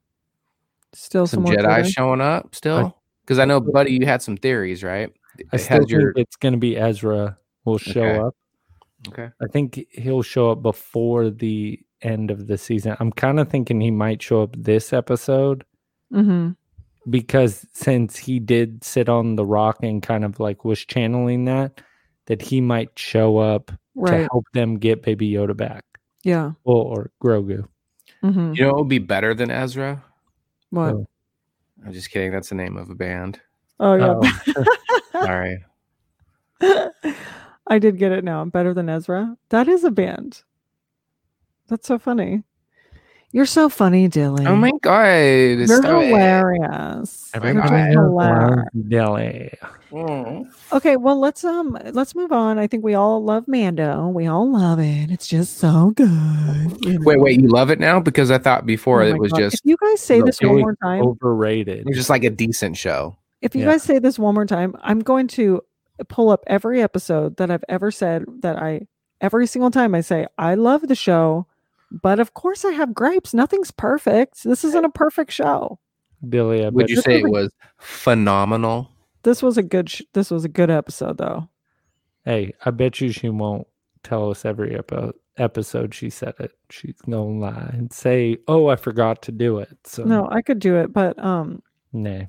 Still 0.96 1.26
some 1.26 1.44
some 1.46 1.54
more 1.54 1.62
Jedi 1.64 1.82
Jedi? 1.82 1.92
showing 1.94 2.20
up 2.20 2.54
still? 2.54 2.96
Because 3.22 3.38
I 3.38 3.44
know, 3.44 3.60
Buddy, 3.60 3.92
you 3.92 4.06
had 4.06 4.22
some 4.22 4.36
theories, 4.36 4.82
right? 4.84 5.10
I 5.52 5.56
still 5.56 5.78
has 5.80 5.90
your 5.90 6.12
think 6.14 6.26
it's 6.26 6.36
going 6.36 6.52
to 6.52 6.58
be 6.58 6.76
Ezra 6.76 7.36
will 7.64 7.78
show 7.78 8.02
Okay. 8.04 8.18
up. 8.18 8.36
okay. 9.08 9.28
I 9.42 9.46
think 9.50 9.84
he'll 9.90 10.22
show 10.22 10.50
up 10.52 10.62
before 10.62 11.30
the 11.30 11.80
end 12.02 12.30
of 12.30 12.46
the 12.46 12.58
season. 12.58 12.96
I'm 13.00 13.10
kind 13.10 13.40
of 13.40 13.48
thinking 13.48 13.80
he 13.80 13.90
might 13.90 14.20
show 14.22 14.42
up 14.42 14.54
this 14.58 14.92
episode 14.92 15.64
Mm-hmm. 16.12 16.50
because 17.10 17.66
since 17.72 18.16
he 18.16 18.38
did 18.38 18.84
sit 18.84 19.08
on 19.08 19.36
the 19.36 19.44
rock 19.44 19.78
and 19.82 20.02
kind 20.02 20.24
of 20.24 20.38
like 20.38 20.64
was 20.64 20.84
channeling 20.84 21.46
that, 21.46 21.80
that 22.26 22.40
he 22.42 22.60
might 22.60 22.90
show 22.98 23.38
up 23.38 23.72
to 24.06 24.28
help 24.30 24.44
them 24.52 24.78
get 24.78 25.02
Baby 25.02 25.30
Yoda 25.30 25.56
back 25.56 25.84
Yeah. 26.22 26.52
or, 26.64 26.84
or 26.98 27.10
Grogu. 27.22 27.66
Mm-hmm. 28.22 28.52
You 28.54 28.62
know, 28.62 28.68
what 28.68 28.76
would 28.80 28.88
be 28.88 28.98
better 28.98 29.34
than 29.34 29.50
Ezra. 29.50 30.02
What? 30.71 30.94
Oh. 30.94 31.09
I'm 31.85 31.92
just 31.92 32.11
kidding. 32.11 32.33
That's 32.33 32.49
the 32.49 32.54
name 32.54 32.76
of 32.76 32.90
a 32.90 32.94
band. 32.94 33.40
Oh 33.80 33.94
yeah. 33.94 34.21
Oh, 35.14 35.14
right. 35.14 35.59
I 37.66 37.78
did 37.78 37.99
get 37.99 38.12
it 38.12 38.25
now. 38.25 38.44
Better 38.44 38.75
than 38.75 38.88
Ezra. 38.88 39.37
That 39.49 39.68
is 39.68 39.85
a 39.85 39.90
band. 39.90 40.42
That's 41.68 41.87
so 41.87 41.99
funny. 41.99 42.42
You're 43.35 43.47
so 43.47 43.69
funny, 43.69 44.07
Dilly. 44.07 44.47
Oh 44.47 44.55
my 44.55 44.71
god! 44.81 45.09
You're 45.59 45.67
stop 45.67 46.03
it. 46.03 46.07
hilarious. 46.07 46.61
You're 46.62 47.09
just 47.09 47.35
Everybody. 47.35 47.93
hilarious. 47.93 48.69
Deli. 48.88 49.59
Mm. 49.91 50.53
Okay, 50.73 50.97
well 50.97 51.19
let's 51.19 51.43
um 51.43 51.76
let's 51.93 52.14
move 52.14 52.31
on. 52.31 52.61
I 52.61 52.69
think 52.69 52.85
we 52.85 52.95
all 52.95 53.25
love 53.25 53.49
Mando. 53.49 54.07
We 54.07 54.29
all 54.29 54.53
love 54.53 54.79
it. 54.79 55.11
It's 55.11 55.26
just 55.26 55.59
so 55.59 55.91
good. 55.97 56.07
you 56.85 57.00
Wait, 57.03 57.17
know? 57.17 57.23
wait, 57.25 57.41
you 57.41 57.49
love 57.49 57.71
it 57.71 57.81
now? 57.81 57.99
Because 57.99 58.31
I 58.31 58.38
thought 58.38 58.67
before 58.67 59.03
Oh 59.03 59.07
it 59.07 59.19
was 59.19 59.33
God. 59.33 59.38
just 59.41 59.55
If 59.57 59.61
you 59.64 59.76
guys 59.81 60.00
say 60.00 60.21
No, 60.21 60.26
this 60.26 60.41
one 60.41 60.61
more 60.61 60.76
time, 60.81 61.03
Overrated. 61.03 61.79
it 61.81 61.87
was 61.87 61.97
just 61.97 62.11
like 62.11 62.23
a 62.23 62.31
decent 62.31 62.76
show. 62.76 63.17
if 63.43 63.57
you 63.57 63.62
Yeah. 63.64 63.73
guys 63.73 63.83
say 63.83 63.99
this 63.99 64.17
one 64.17 64.35
more 64.35 64.47
time, 64.47 64.76
I'm 64.81 65.00
going 65.00 65.26
to 65.29 65.61
pull 66.09 66.31
up 66.31 66.45
every 66.47 66.81
episode 66.83 67.37
that 67.38 67.50
I've 67.50 67.64
ever 67.69 67.91
said 67.91 68.26
that 68.43 68.57
I 68.62 68.87
every 69.21 69.49
single 69.49 69.73
time 69.73 69.93
I 69.97 70.03
say 70.03 70.29
I 70.38 70.55
love 70.55 70.87
the 70.87 70.95
show, 70.95 71.47
but 72.02 72.18
of 72.20 72.34
course 72.34 72.64
I 72.64 72.72
have 72.72 72.94
gripes. 72.94 73.34
Nothing's 73.34 73.70
perfect. 73.70 74.44
This 74.44 74.64
isn't 74.64 74.84
a 74.84 74.90
perfect 74.90 75.32
show. 75.32 75.78
Billy, 76.28 76.64
I 76.64 76.68
Would 76.70 76.88
you 76.90 77.00
say 77.02 77.20
it 77.20 77.28
was 77.30 77.50
phenomenal? 77.78 78.90
This 79.22 79.42
was 79.42 79.56
a 79.58 79.62
good 79.62 79.90
sh- 79.90 80.02
this 80.12 80.30
was 80.30 80.44
a 80.44 80.48
good 80.48 80.70
episode 80.70 81.18
though. 81.18 81.48
Hey, 82.24 82.54
I 82.64 82.70
bet 82.70 83.00
you 83.00 83.10
she 83.12 83.28
won't 83.28 83.66
tell 84.02 84.30
us 84.30 84.44
every 84.44 84.70
epo- 84.70 85.12
episode 85.36 85.94
she 85.94 86.08
said 86.10 86.34
it. 86.38 86.52
She's 86.70 86.96
gonna 87.02 87.24
lie 87.24 87.70
and 87.74 87.92
say, 87.92 88.38
"Oh, 88.48 88.68
I 88.68 88.76
forgot 88.76 89.22
to 89.22 89.32
do 89.32 89.58
it." 89.58 89.76
So 89.84 90.04
No, 90.04 90.28
I 90.30 90.40
could 90.42 90.58
do 90.58 90.76
it, 90.76 90.92
but 90.92 91.18
um 91.22 91.62
nah. 91.92 92.22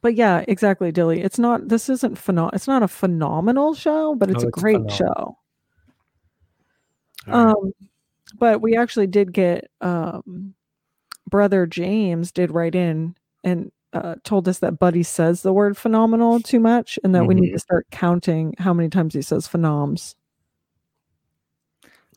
but 0.00 0.14
yeah, 0.14 0.44
exactly, 0.48 0.90
Dilly. 0.90 1.20
It's 1.22 1.38
not 1.38 1.68
this 1.68 1.88
isn't 1.88 2.16
phenom- 2.16 2.54
it's 2.54 2.66
not 2.68 2.82
a 2.82 2.88
phenomenal 2.88 3.74
show, 3.74 4.14
but 4.16 4.30
it's 4.30 4.42
No, 4.42 4.46
a 4.46 4.48
it's 4.48 4.60
great 4.60 4.74
phenomenal. 4.90 4.96
show. 4.96 5.38
All 7.32 7.44
right. 7.46 7.54
Um, 7.54 7.72
but 8.38 8.60
we 8.60 8.76
actually 8.76 9.06
did 9.06 9.32
get 9.32 9.70
um, 9.80 10.54
brother 11.28 11.66
James 11.66 12.32
did 12.32 12.50
write 12.50 12.74
in 12.74 13.14
and 13.44 13.70
uh, 13.92 14.14
told 14.24 14.48
us 14.48 14.58
that 14.60 14.78
Buddy 14.78 15.02
says 15.02 15.42
the 15.42 15.52
word 15.52 15.76
phenomenal 15.76 16.40
too 16.40 16.60
much, 16.60 16.98
and 17.04 17.14
that 17.14 17.26
we 17.26 17.34
need 17.34 17.50
to 17.52 17.58
start 17.58 17.86
counting 17.90 18.54
how 18.58 18.72
many 18.72 18.88
times 18.88 19.12
he 19.14 19.20
says 19.22 19.46
phenoms. 19.46 20.14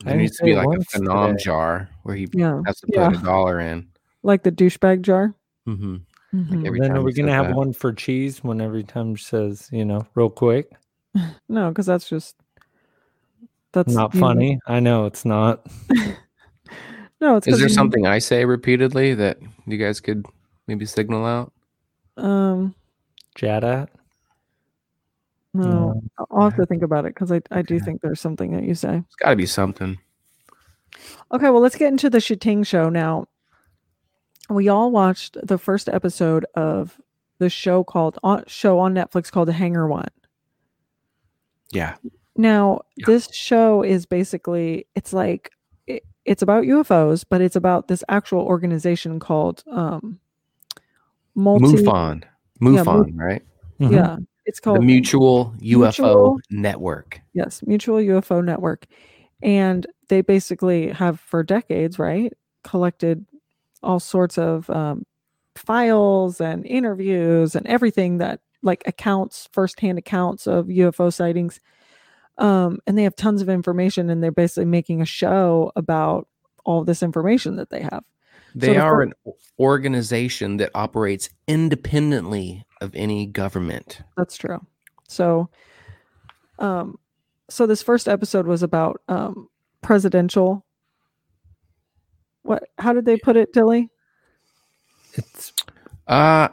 I 0.04 0.10
there 0.10 0.16
needs 0.18 0.36
to 0.38 0.44
be 0.44 0.54
like 0.54 0.64
a 0.64 0.68
once 0.68 0.86
phenom 0.86 1.32
today. 1.32 1.44
jar 1.44 1.88
where 2.02 2.14
he 2.16 2.28
Yeah, 2.32 2.60
has 2.66 2.80
to 2.80 2.86
put 2.86 2.94
Yeah. 2.96 3.10
a 3.12 3.22
dollar 3.24 3.60
in. 3.60 3.88
like 4.22 4.42
the 4.42 4.52
douchebag 4.52 5.02
jar. 5.02 5.34
Mm-hmm. 5.68 5.96
Mhm. 6.34 6.66
every 6.66 6.80
then 6.80 6.90
time 6.90 6.98
are 6.98 7.02
we 7.02 7.12
gonna 7.12 7.28
says 7.28 7.34
have 7.36 7.46
that. 7.48 7.56
one 7.56 7.72
for 7.72 7.92
cheese 7.92 8.42
when 8.42 8.60
every 8.60 8.82
time 8.84 9.14
she 9.14 9.24
says, 9.24 9.68
you 9.72 9.84
know, 9.84 10.06
real 10.14 10.30
quick? 10.30 10.70
No, 11.48 11.68
because 11.68 11.86
that's 11.86 12.08
just 12.08 12.36
that's 13.84 13.94
not 13.94 14.14
you 14.14 14.20
know- 14.20 14.26
funny. 14.26 14.60
I 14.66 14.80
know 14.80 15.06
it's 15.06 15.24
not. 15.24 15.66
No, 17.18 17.36
it's 17.36 17.46
Is 17.46 17.52
'cause 17.54 17.60
there 17.60 17.68
you- 17.68 17.74
something 17.74 18.06
I 18.06 18.18
say 18.18 18.44
repeatedly 18.44 19.14
that 19.14 19.38
you 19.66 19.78
guys 19.78 20.00
could 20.02 20.26
maybe 20.66 20.84
signal 20.84 21.24
out? 21.24 21.50
Um, 22.18 22.74
Jadat. 23.38 23.88
no, 25.54 26.02
I'll- 26.18 26.26
I'll 26.30 26.50
have 26.50 26.56
to 26.56 26.66
think 26.66 26.82
about 26.82 27.06
it 27.06 27.14
because 27.14 27.32
I 27.32 27.40
I 27.50 27.62
do 27.62 27.76
Okay. 27.76 27.84
think 27.86 28.02
there's 28.02 28.20
something 28.20 28.52
that 28.52 28.64
you 28.64 28.74
say. 28.74 28.98
It's 28.98 29.14
got 29.16 29.30
to 29.30 29.36
be 29.36 29.46
something. 29.46 29.96
Okay, 31.32 31.48
well, 31.48 31.60
let's 31.62 31.76
get 31.76 31.88
into 31.88 32.10
the 32.10 32.20
Shiting 32.20 32.62
show 32.62 32.90
now. 32.90 33.28
We 34.50 34.68
all 34.68 34.90
watched 34.90 35.38
the 35.42 35.56
first 35.56 35.88
episode 35.88 36.44
of 36.54 37.00
the 37.38 37.48
show 37.48 37.82
called 37.82 38.18
on, 38.22 38.44
show 38.46 38.78
on 38.78 38.92
Netflix 38.94 39.32
called 39.32 39.48
The 39.48 39.52
Hangar 39.54 39.88
One. 39.88 40.08
Yeah. 41.72 41.96
Now, 42.36 42.80
Yeah. 42.96 43.06
this 43.06 43.28
show 43.32 43.82
is 43.82 44.06
basically 44.06 44.86
it's 44.94 45.12
like 45.12 45.50
it, 45.86 46.02
it's 46.24 46.42
about 46.42 46.64
UFOs, 46.64 47.24
but 47.28 47.40
it's 47.40 47.56
about 47.56 47.88
this 47.88 48.02
actual 48.08 48.42
organization 48.42 49.18
called 49.20 49.62
um 49.70 50.18
multi 51.34 51.66
MUFON. 51.66 52.22
Yeah, 52.60 52.82
MUFON, 52.82 53.18
right? 53.18 53.42
Mhm. 53.80 53.92
Yeah, 53.92 54.16
it's 54.46 54.60
called 54.60 54.78
The 54.78 54.84
Mutual 54.86 55.54
UFO 55.60 56.04
Mutual- 56.04 56.40
Network. 56.50 57.20
Yes, 57.34 57.62
Mutual 57.66 57.98
UFO 58.00 58.42
Network. 58.44 58.86
And 59.42 59.86
they 60.08 60.22
basically 60.22 60.88
have 60.88 61.20
for 61.20 61.42
decades, 61.42 61.98
right, 61.98 62.32
collected 62.64 63.26
all 63.82 64.00
sorts 64.00 64.38
of 64.38 64.68
um, 64.70 65.04
files 65.54 66.40
and 66.40 66.64
interviews 66.66 67.54
and 67.54 67.66
everything 67.66 68.16
that 68.18 68.40
like 68.62 68.82
accounts, 68.86 69.48
firsthand 69.52 69.98
accounts 69.98 70.46
of 70.46 70.66
UFO 70.66 71.12
sightings. 71.12 71.60
Um, 72.38 72.78
and 72.86 72.98
they 72.98 73.02
have 73.04 73.16
tons 73.16 73.40
of 73.42 73.48
information 73.48 74.10
and 74.10 74.22
they're 74.22 74.30
basically 74.30 74.66
making 74.66 75.00
a 75.00 75.06
show 75.06 75.72
about 75.76 76.28
all 76.64 76.84
this 76.84 77.02
information 77.02 77.56
that 77.56 77.70
they 77.70 77.80
have. 77.82 78.04
They 78.54 78.74
the 78.74 78.78
are 78.80 78.96
fir- 78.96 79.02
an 79.02 79.12
organization 79.58 80.56
that 80.58 80.70
operates 80.74 81.28
independently 81.46 82.64
of 82.80 82.94
any 82.94 83.26
government. 83.26 84.00
That's 84.16 84.36
true. 84.36 84.64
So, 85.08 85.50
um, 86.58 86.98
so 87.50 87.66
this 87.66 87.82
first 87.82 88.08
episode 88.08 88.46
was 88.46 88.62
about 88.62 89.00
um, 89.08 89.48
presidential. 89.82 90.64
What? 92.42 92.64
How 92.78 92.92
did 92.92 93.04
they 93.04 93.18
put 93.18 93.36
it, 93.36 93.52
Dilly? 93.52 93.90
It's 95.14 95.52
Uh, 96.06 96.48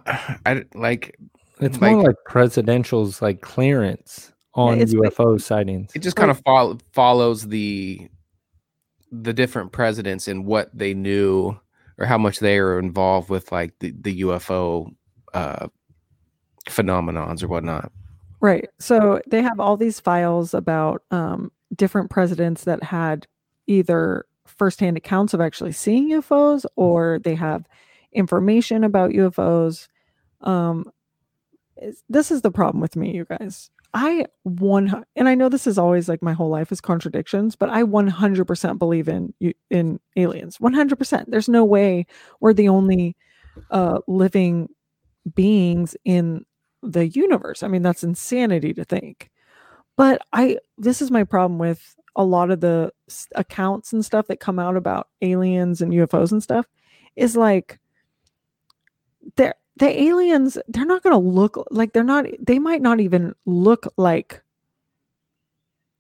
I 0.46 0.64
like 0.74 1.18
it's 1.62 1.80
Like- 1.80 1.92
more 1.94 2.04
like 2.04 2.16
presidential's 2.26 3.22
like 3.22 3.42
clearance 3.42 4.33
on 4.56 4.80
it's 4.80 4.94
like- 4.94 5.14
UFO 5.14 5.42
sightings. 5.42 5.92
it 5.96 6.00
just 6.00 6.16
kind 6.16 6.32
of 6.32 6.42
follow, 6.42 6.78
follows 6.92 7.48
the 7.48 8.08
the 9.12 9.34
different 9.34 9.72
presidents 9.72 10.28
and 10.28 10.46
what 10.46 10.76
they 10.76 10.94
knew 10.94 11.58
or 12.00 12.06
how 12.06 12.18
much 12.18 12.40
they 12.40 12.58
are 12.58 12.80
involved 12.80 13.30
with 13.30 13.52
like 13.52 13.78
the, 13.80 13.94
the 14.02 14.22
UFO 14.22 14.92
uh 15.34 15.68
phenomenons 16.68 17.44
or 17.44 17.48
whatnot. 17.48 17.92
Right. 18.42 18.70
So 18.80 19.22
they 19.28 19.42
have 19.42 19.60
all 19.60 19.78
these 19.78 20.00
files 20.00 20.54
about 20.54 21.04
um, 21.12 21.52
different 21.76 22.10
presidents 22.10 22.66
that 22.66 22.84
had 22.84 23.26
either 23.68 24.26
firsthand 24.46 24.98
accounts 24.98 25.34
of 25.34 25.40
actually 25.42 25.72
seeing 25.72 26.10
UFOs 26.10 26.66
or 26.76 27.20
they 27.24 27.36
have 27.36 27.66
information 28.12 28.84
about 28.84 29.12
UFOs. 29.12 29.88
Um, 30.42 30.92
this 32.10 32.32
is 32.32 32.42
the 32.42 32.52
problem 32.52 32.82
with 32.82 32.96
me, 32.96 33.16
you 33.16 33.26
guys. 33.26 33.70
I 33.94 34.26
one 34.44 35.04
and 35.16 35.30
I 35.30 35.36
know 35.36 35.50
this 35.50 35.68
is 35.68 35.78
always 35.78 36.10
like 36.10 36.24
my 36.24 36.34
whole 36.34 36.50
life 36.50 36.72
is 36.72 36.82
contradictions, 36.82 37.56
but 37.56 37.70
I 37.70 37.84
100% 37.84 38.80
believe 38.80 39.08
in 39.08 39.34
in 39.70 40.00
aliens. 40.16 40.58
100%. 40.58 41.26
There's 41.28 41.50
no 41.50 41.64
way 41.64 42.08
we're 42.40 42.54
the 42.54 42.70
only 42.70 43.16
uh 43.70 44.00
living 44.08 44.70
beings 45.36 45.96
in 46.06 46.46
the 46.82 47.08
universe. 47.08 47.62
I 47.62 47.68
mean, 47.68 47.84
that's 47.84 48.04
insanity 48.04 48.74
to 48.74 48.84
think. 48.84 49.30
But 49.96 50.22
I 50.34 50.58
this 50.78 51.02
is 51.02 51.12
my 51.12 51.24
problem 51.24 51.60
with 51.60 51.96
a 52.16 52.24
lot 52.24 52.52
of 52.52 52.62
the 52.62 52.92
accounts 53.36 53.94
and 53.94 54.04
stuff 54.04 54.28
that 54.28 54.40
come 54.40 54.60
out 54.60 54.76
about 54.76 55.10
aliens 55.22 55.82
and 55.82 55.92
UFOs 55.94 56.32
and 56.32 56.42
stuff 56.42 56.68
is 57.16 57.36
like 57.36 57.80
they're 59.36 59.56
the 59.78 60.02
aliens 60.02 60.58
they're 60.68 60.86
not 60.86 61.04
going 61.04 61.14
to 61.14 61.30
look 61.30 61.66
like 61.72 61.94
they're 61.94 62.04
not 62.04 62.26
they 62.40 62.60
might 62.60 62.82
not 62.82 63.00
even 63.00 63.34
look 63.46 63.92
like 63.98 64.42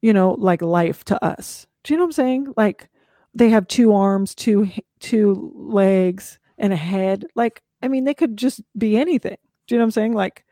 you 0.02 0.14
know 0.14 0.32
like 0.34 0.62
life 0.62 1.04
to 1.06 1.24
us. 1.24 1.68
Do 1.84 1.94
you 1.94 1.98
know 1.98 2.04
what 2.04 2.10
i'm 2.10 2.12
saying? 2.14 2.54
Like 2.56 2.90
they 3.34 3.50
have 3.50 3.68
two 3.68 3.94
arms 3.94 4.36
two 4.36 4.70
two 5.00 5.52
legs 5.56 6.40
and 6.58 6.72
a 6.72 6.78
head. 6.78 7.26
Like 7.36 7.64
i 7.82 7.88
mean 7.88 8.04
they 8.04 8.14
could 8.14 8.38
just 8.38 8.62
be 8.78 8.98
anything. 8.98 9.38
Do 9.68 9.76
you 9.76 9.80
know 9.80 9.84
what 9.84 9.88
i'm 9.88 9.92
saying? 9.92 10.14
Like 10.14 10.46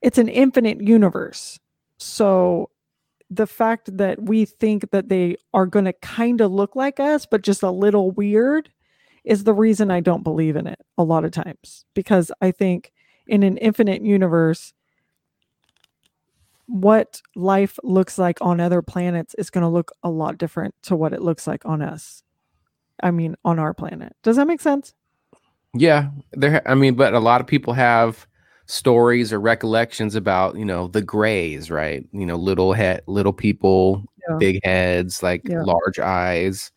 it's 0.00 0.18
an 0.18 0.28
infinite 0.28 0.80
universe. 0.80 1.58
So 1.98 2.70
the 3.30 3.46
fact 3.46 3.96
that 3.96 4.22
we 4.22 4.44
think 4.44 4.90
that 4.90 5.08
they 5.08 5.36
are 5.54 5.66
going 5.66 5.86
to 5.86 5.92
kind 5.94 6.40
of 6.40 6.52
look 6.52 6.76
like 6.76 7.00
us 7.00 7.24
but 7.24 7.42
just 7.42 7.62
a 7.62 7.70
little 7.70 8.10
weird 8.10 8.68
is 9.24 9.44
the 9.44 9.54
reason 9.54 9.90
I 9.90 10.00
don't 10.00 10.24
believe 10.24 10.56
in 10.56 10.66
it 10.66 10.80
a 10.98 11.02
lot 11.04 11.24
of 11.24 11.30
times 11.30 11.84
because 11.94 12.30
I 12.40 12.50
think 12.50 12.92
in 13.26 13.42
an 13.42 13.56
infinite 13.58 14.02
universe 14.02 14.72
what 16.66 17.20
life 17.34 17.78
looks 17.82 18.18
like 18.18 18.38
on 18.40 18.60
other 18.60 18.82
planets 18.82 19.34
is 19.36 19.50
going 19.50 19.62
to 19.62 19.68
look 19.68 19.92
a 20.02 20.10
lot 20.10 20.38
different 20.38 20.74
to 20.82 20.96
what 20.96 21.12
it 21.12 21.20
looks 21.22 21.46
like 21.46 21.64
on 21.66 21.82
us. 21.82 22.22
I 23.02 23.10
mean 23.10 23.36
on 23.44 23.58
our 23.58 23.74
planet. 23.74 24.14
Does 24.22 24.36
that 24.36 24.46
make 24.46 24.60
sense? 24.60 24.94
Yeah, 25.74 26.10
there. 26.32 26.62
I 26.68 26.74
mean, 26.74 26.94
but 26.94 27.14
a 27.14 27.18
lot 27.20 27.40
of 27.40 27.46
people 27.46 27.72
have 27.72 28.26
stories 28.66 29.32
or 29.32 29.40
recollections 29.40 30.14
about 30.14 30.56
you 30.56 30.64
know 30.64 30.86
the 30.88 31.02
Greys, 31.02 31.70
right? 31.70 32.04
You 32.12 32.26
know, 32.26 32.36
little 32.36 32.72
head, 32.72 33.02
little 33.06 33.32
people, 33.32 34.04
Yeah. 34.28 34.36
big 34.38 34.60
heads, 34.64 35.22
like 35.22 35.42
Yeah. 35.48 35.62
large 35.62 35.98
eyes. 35.98 36.70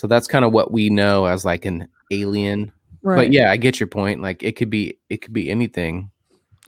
So 0.00 0.06
that's 0.06 0.26
kind 0.26 0.46
of 0.46 0.52
what 0.52 0.72
we 0.72 0.88
know 0.88 1.26
as 1.26 1.44
like 1.44 1.66
an 1.66 1.86
alien. 2.10 2.72
Right. 3.02 3.16
But 3.16 3.32
yeah, 3.32 3.50
I 3.50 3.58
get 3.58 3.78
your 3.78 3.86
point. 3.86 4.22
Like 4.22 4.42
it 4.42 4.56
could 4.56 4.70
be, 4.70 4.98
it 5.10 5.18
could 5.20 5.34
be 5.34 5.50
anything. 5.50 6.10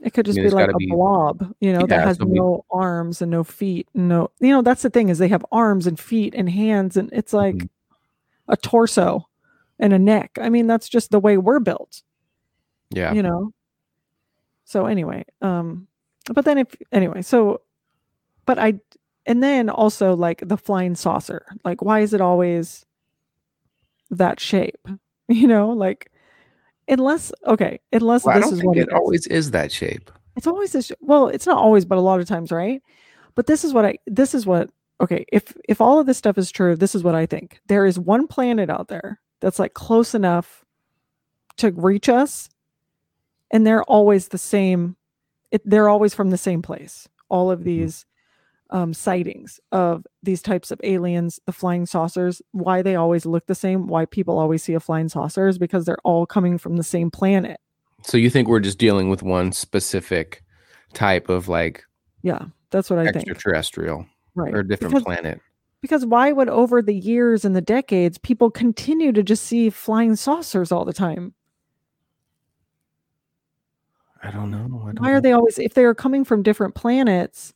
It 0.01 0.13
could 0.13 0.25
just 0.27 0.37
mean, 0.37 0.47
be 0.47 0.53
like 0.53 0.69
a 0.69 0.75
be- 0.77 0.87
blob, 0.91 1.55
you 1.59 1.73
know, 1.73 1.79
Yeah, 1.81 1.85
that 1.87 2.07
has 2.07 2.17
so 2.17 2.25
we- 2.25 2.37
no 2.37 2.63
arms 2.69 3.21
and 3.23 3.31
no 3.31 3.43
feet. 3.43 3.87
and 3.95 4.07
No, 4.09 4.29
you 4.39 4.49
know, 4.49 4.61
that's 4.61 4.83
the 4.83 4.89
thing 4.91 5.09
is 5.09 5.17
they 5.17 5.29
have 5.29 5.45
arms 5.51 5.87
and 5.87 5.99
feet 5.99 6.35
and 6.35 6.47
hands, 6.49 6.95
and 6.97 7.09
it's 7.11 7.33
like 7.33 7.55
Mhm. 7.55 7.69
a 8.49 8.57
torso 8.57 9.27
and 9.79 9.93
a 9.93 9.99
neck. 9.99 10.37
I 10.39 10.49
mean, 10.49 10.67
that's 10.67 10.87
just 10.89 11.09
the 11.11 11.19
way 11.19 11.37
we're 11.37 11.59
built. 11.59 12.03
Yeah. 12.91 13.11
you 13.13 13.23
know 13.23 13.51
so 14.65 14.85
anyway 14.85 15.25
um 15.41 15.87
but 16.31 16.45
then 16.45 16.59
if 16.59 16.67
anyway 16.91 17.23
so 17.23 17.61
but 18.45 18.59
i 18.59 18.75
and 19.25 19.41
then 19.41 19.67
also 19.67 20.15
like 20.15 20.47
the 20.47 20.57
flying 20.57 20.93
saucer 20.93 21.43
like 21.65 21.81
why 21.81 22.01
is 22.01 22.13
it 22.13 22.21
always 22.21 22.85
that 24.09 24.39
shape 24.39 24.87
you 25.27 25.47
know 25.47 25.69
like 25.69 26.11
unless 26.87 27.31
okay 27.47 27.79
unless 27.91 28.25
Well, 28.25 28.39
this 28.39 28.51
is 28.51 28.63
what 28.63 28.77
it 28.77 28.81
it 28.81 28.87
is. 28.89 28.93
always 28.93 29.27
is 29.27 29.51
that 29.51 29.71
shape. 29.71 30.11
it's 30.35 30.47
always 30.47 30.71
this 30.71 30.91
well 30.99 31.27
it's 31.27 31.45
not 31.45 31.57
always 31.57 31.85
but 31.85 31.97
a 31.97 32.01
lot 32.01 32.19
of 32.19 32.27
times 32.27 32.51
right 32.51 32.81
but 33.35 33.47
this 33.47 33.63
is 33.63 33.73
what 33.73 33.85
i 33.85 33.97
this 34.05 34.33
is 34.33 34.45
what 34.45 34.69
okay 35.01 35.25
if 35.31 35.55
if 35.67 35.79
all 35.81 35.99
of 35.99 36.05
this 36.05 36.17
stuff 36.17 36.37
is 36.37 36.51
true 36.51 36.75
this 36.75 36.95
is 36.95 37.03
what 37.03 37.15
i 37.15 37.25
think 37.25 37.59
there 37.67 37.85
is 37.85 37.97
one 37.97 38.27
planet 38.27 38.69
out 38.69 38.89
there 38.89 39.19
that's 39.39 39.59
like 39.59 39.73
close 39.73 40.13
enough 40.13 40.63
to 41.57 41.71
reach 41.71 42.09
us 42.09 42.49
and 43.51 43.65
they're 43.65 43.83
always 43.83 44.29
the 44.29 44.37
same 44.37 44.95
it, 45.51 45.61
they're 45.65 45.89
always 45.89 46.13
from 46.13 46.31
the 46.31 46.37
same 46.37 46.61
place 46.61 47.07
all 47.29 47.49
of 47.49 47.59
hmm. 47.59 47.65
these 47.65 48.05
um, 48.73 48.91
sightings 48.93 49.59
of 49.71 50.05
these 50.23 50.41
types 50.41 50.71
of 50.71 50.81
aliens 50.83 51.39
the 51.45 51.53
flying 51.53 51.85
saucers 51.85 52.41
why 52.51 52.81
they 52.81 52.95
always 52.95 53.23
look 53.25 53.45
the 53.45 53.55
same 53.55 53.85
why 53.87 54.03
people 54.03 54.39
always 54.39 54.63
see 54.63 54.73
a 54.73 54.79
flying 54.79 55.07
saucer 55.07 55.47
is 55.47 55.59
because 55.59 55.85
they're 55.85 55.97
all 56.03 56.25
coming 56.25 56.57
from 56.57 56.75
the 56.75 56.83
same 56.83 57.11
planet 57.11 57.61
So 58.01 58.17
you 58.17 58.31
think 58.31 58.47
we're 58.47 58.59
just 58.59 58.79
dealing 58.79 59.09
with 59.09 59.21
one 59.21 59.51
specific 59.51 60.43
type 60.93 61.29
of 61.29 61.47
like 61.47 61.83
yeah 62.23 62.45
that's 62.71 62.89
what 62.89 62.97
i 62.99 63.03
think 63.03 63.15
extraterrestrial 63.17 64.05
right 64.33 64.53
or 64.53 64.59
a 64.59 64.67
different 64.67 64.93
because, 64.95 65.03
planet? 65.03 65.39
because 65.81 66.03
why 66.05 66.31
would 66.31 66.49
over 66.49 66.81
the 66.81 66.95
years 66.95 67.45
and 67.45 67.55
the 67.55 67.61
decades 67.61 68.17
people 68.17 68.49
continue 68.49 69.11
to 69.11 69.21
just 69.21 69.43
see 69.45 69.69
flying 69.69 70.15
saucers 70.15 70.71
all 70.71 70.83
the 70.83 70.93
time 70.93 71.33
I 74.25 74.31
don't 74.31 74.51
know. 74.51 74.57
I 74.83 74.93
don't 74.93 75.01
why 75.01 75.11
are 75.11 75.15
know. 75.15 75.19
they 75.19 75.31
always 75.33 75.59
if 75.59 75.73
they 75.73 75.83
are 75.83 75.93
coming 75.93 76.23
from 76.23 76.43
different 76.43 76.75
planets 76.75 77.53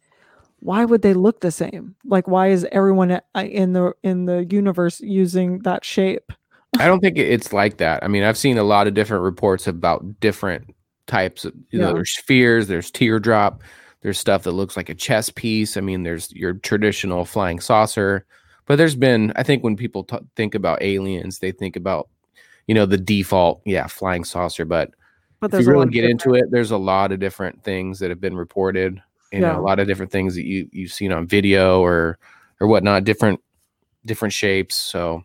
why 0.59 0.83
would 0.85 1.01
they 1.01 1.13
look 1.13 1.41
the 1.41 1.51
same 1.51 1.95
like 2.05 2.27
why 2.27 2.47
is 2.47 2.65
everyone 2.71 3.11
uh, 3.11 3.21
in 3.35 3.73
the 3.73 3.93
in 4.03 4.25
the 4.25 4.45
universe 4.49 4.99
using 5.01 5.59
that 5.59 5.85
shape 5.85 6.31
I 6.79 6.87
don't 6.87 6.99
think 6.99 7.17
it's 7.17 7.53
like 7.53 7.77
that. 7.77 8.03
I 8.03 8.07
mean, 8.07 8.23
I've 8.23 8.37
seen 8.37 8.57
a 8.57 8.63
lot 8.63 8.87
of 8.87 8.93
different 8.93 9.23
reports 9.23 9.67
about 9.67 10.19
different 10.19 10.75
types 11.07 11.45
of, 11.45 11.53
you 11.71 11.79
know, 11.79 11.93
there's 11.93 12.17
spheres, 12.17 12.67
there's 12.67 12.91
teardrop, 12.91 13.63
there's 14.01 14.19
stuff 14.19 14.43
that 14.43 14.51
looks 14.51 14.77
like 14.77 14.89
a 14.89 14.95
chess 14.95 15.29
piece. 15.29 15.77
I 15.77 15.81
mean, 15.81 16.03
there's 16.03 16.31
your 16.33 16.53
traditional 16.53 17.25
flying 17.25 17.59
saucer, 17.59 18.25
but 18.65 18.75
there's 18.75 18.95
been, 18.95 19.33
I 19.35 19.43
think 19.43 19.63
when 19.63 19.75
people 19.75 20.03
t- 20.03 20.17
think 20.35 20.53
about 20.53 20.81
aliens, 20.81 21.39
they 21.39 21.51
think 21.51 21.75
about, 21.75 22.09
you 22.67 22.75
know, 22.75 22.85
the 22.85 22.97
default, 22.97 23.61
yeah, 23.65 23.87
flying 23.87 24.23
saucer. 24.23 24.65
But 24.65 24.91
but 25.39 25.53
if 25.53 25.65
you 25.65 25.71
really 25.71 25.89
get 25.89 26.05
into 26.05 26.33
it, 26.33 26.45
there's 26.51 26.71
a 26.71 26.77
lot 26.77 27.11
of 27.11 27.19
different 27.19 27.63
things 27.63 27.99
that 27.99 28.09
have 28.09 28.19
been 28.19 28.35
reported. 28.35 29.01
You 29.31 29.41
know, 29.41 29.59
a 29.59 29.61
lot 29.61 29.79
of 29.79 29.87
different 29.87 30.11
things 30.11 30.35
that 30.35 30.45
you 30.45 30.69
you've 30.71 30.93
seen 30.93 31.11
on 31.11 31.27
video 31.27 31.81
or 31.81 32.17
or 32.59 32.67
whatnot, 32.67 33.03
different 33.03 33.41
different 34.05 34.33
shapes. 34.33 34.75
So 34.75 35.23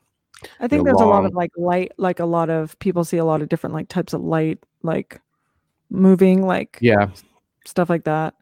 i 0.61 0.67
think 0.67 0.81
know, 0.81 0.85
there's 0.85 1.01
a 1.01 1.07
lot 1.07 1.25
of 1.25 1.35
like 1.35 1.53
light 1.57 1.93
like 1.99 2.19
a 2.19 2.25
lot 2.25 2.51
of 2.51 2.77
people 2.81 3.05
see 3.05 3.17
a 3.17 3.25
lot 3.25 3.43
of 3.43 3.49
different 3.49 3.75
like 3.75 3.89
types 3.89 4.13
of 4.13 4.21
light 4.21 4.59
like 4.83 5.21
moving 5.89 6.45
like 6.45 6.79
yeah, 6.81 7.11
stuff 7.65 7.89
like 7.89 8.05
that. 8.05 8.35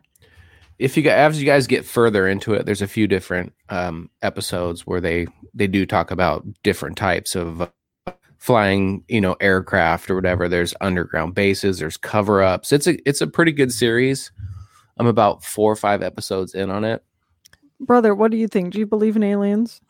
If 0.78 0.96
you 0.96 1.02
guys 1.02 1.34
as 1.34 1.40
you 1.40 1.46
guys 1.46 1.66
get 1.66 1.84
further 1.84 2.26
into 2.26 2.54
it 2.54 2.64
there's 2.64 2.82
a 2.82 2.88
few 2.88 3.06
different 3.06 3.52
um 3.68 4.08
episodes 4.22 4.86
where 4.86 5.00
they 5.00 5.26
they 5.52 5.66
do 5.66 5.84
talk 5.84 6.10
about 6.10 6.44
different 6.62 6.96
types 6.96 7.34
of 7.34 7.62
uh, 7.62 7.68
flying 8.38 9.04
you 9.08 9.20
know 9.20 9.36
aircraft 9.40 10.10
or 10.10 10.14
whatever. 10.14 10.48
There's 10.48 10.74
underground 10.80 11.34
bases 11.34 11.78
there's 11.80 11.98
cover 11.98 12.42
ups 12.42 12.72
it's 12.72 12.86
a 12.86 12.96
it's 13.06 13.20
a 13.20 13.26
pretty 13.26 13.52
good 13.52 13.72
series 13.72 14.32
i'm 15.00 15.06
about 15.06 15.42
four 15.42 15.72
or 15.72 15.76
five 15.76 16.02
episodes 16.02 16.54
in 16.54 16.70
on 16.70 16.84
it. 16.84 17.02
Brother 17.80 18.14
what 18.14 18.30
do 18.30 18.36
you 18.36 18.46
think? 18.46 18.72
Do 18.72 18.78
you 18.78 18.86
believe 18.86 19.16
in 19.16 19.22
aliens? 19.22 19.80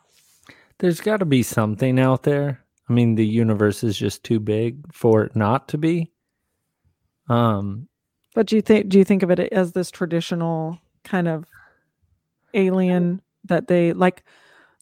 There's 0.78 1.00
got 1.00 1.18
to 1.18 1.24
be 1.24 1.42
something 1.42 1.98
out 1.98 2.22
there. 2.22 2.64
I 2.88 2.92
mean, 2.92 3.16
the 3.16 3.26
universe 3.26 3.82
is 3.84 3.98
just 3.98 4.22
too 4.22 4.38
big 4.40 4.92
for 4.92 5.24
it 5.24 5.36
not 5.36 5.68
to 5.68 5.78
be. 5.78 6.12
Um, 7.28 7.88
but 8.34 8.46
do 8.46 8.56
you 8.56 8.62
think 8.62 8.88
do 8.88 8.98
you 8.98 9.04
think 9.04 9.24
of 9.24 9.30
it 9.30 9.40
as 9.52 9.72
this 9.72 9.90
traditional 9.90 10.78
kind 11.04 11.26
of 11.26 11.44
alien 12.54 13.20
that 13.44 13.66
they 13.66 13.92
like 13.92 14.22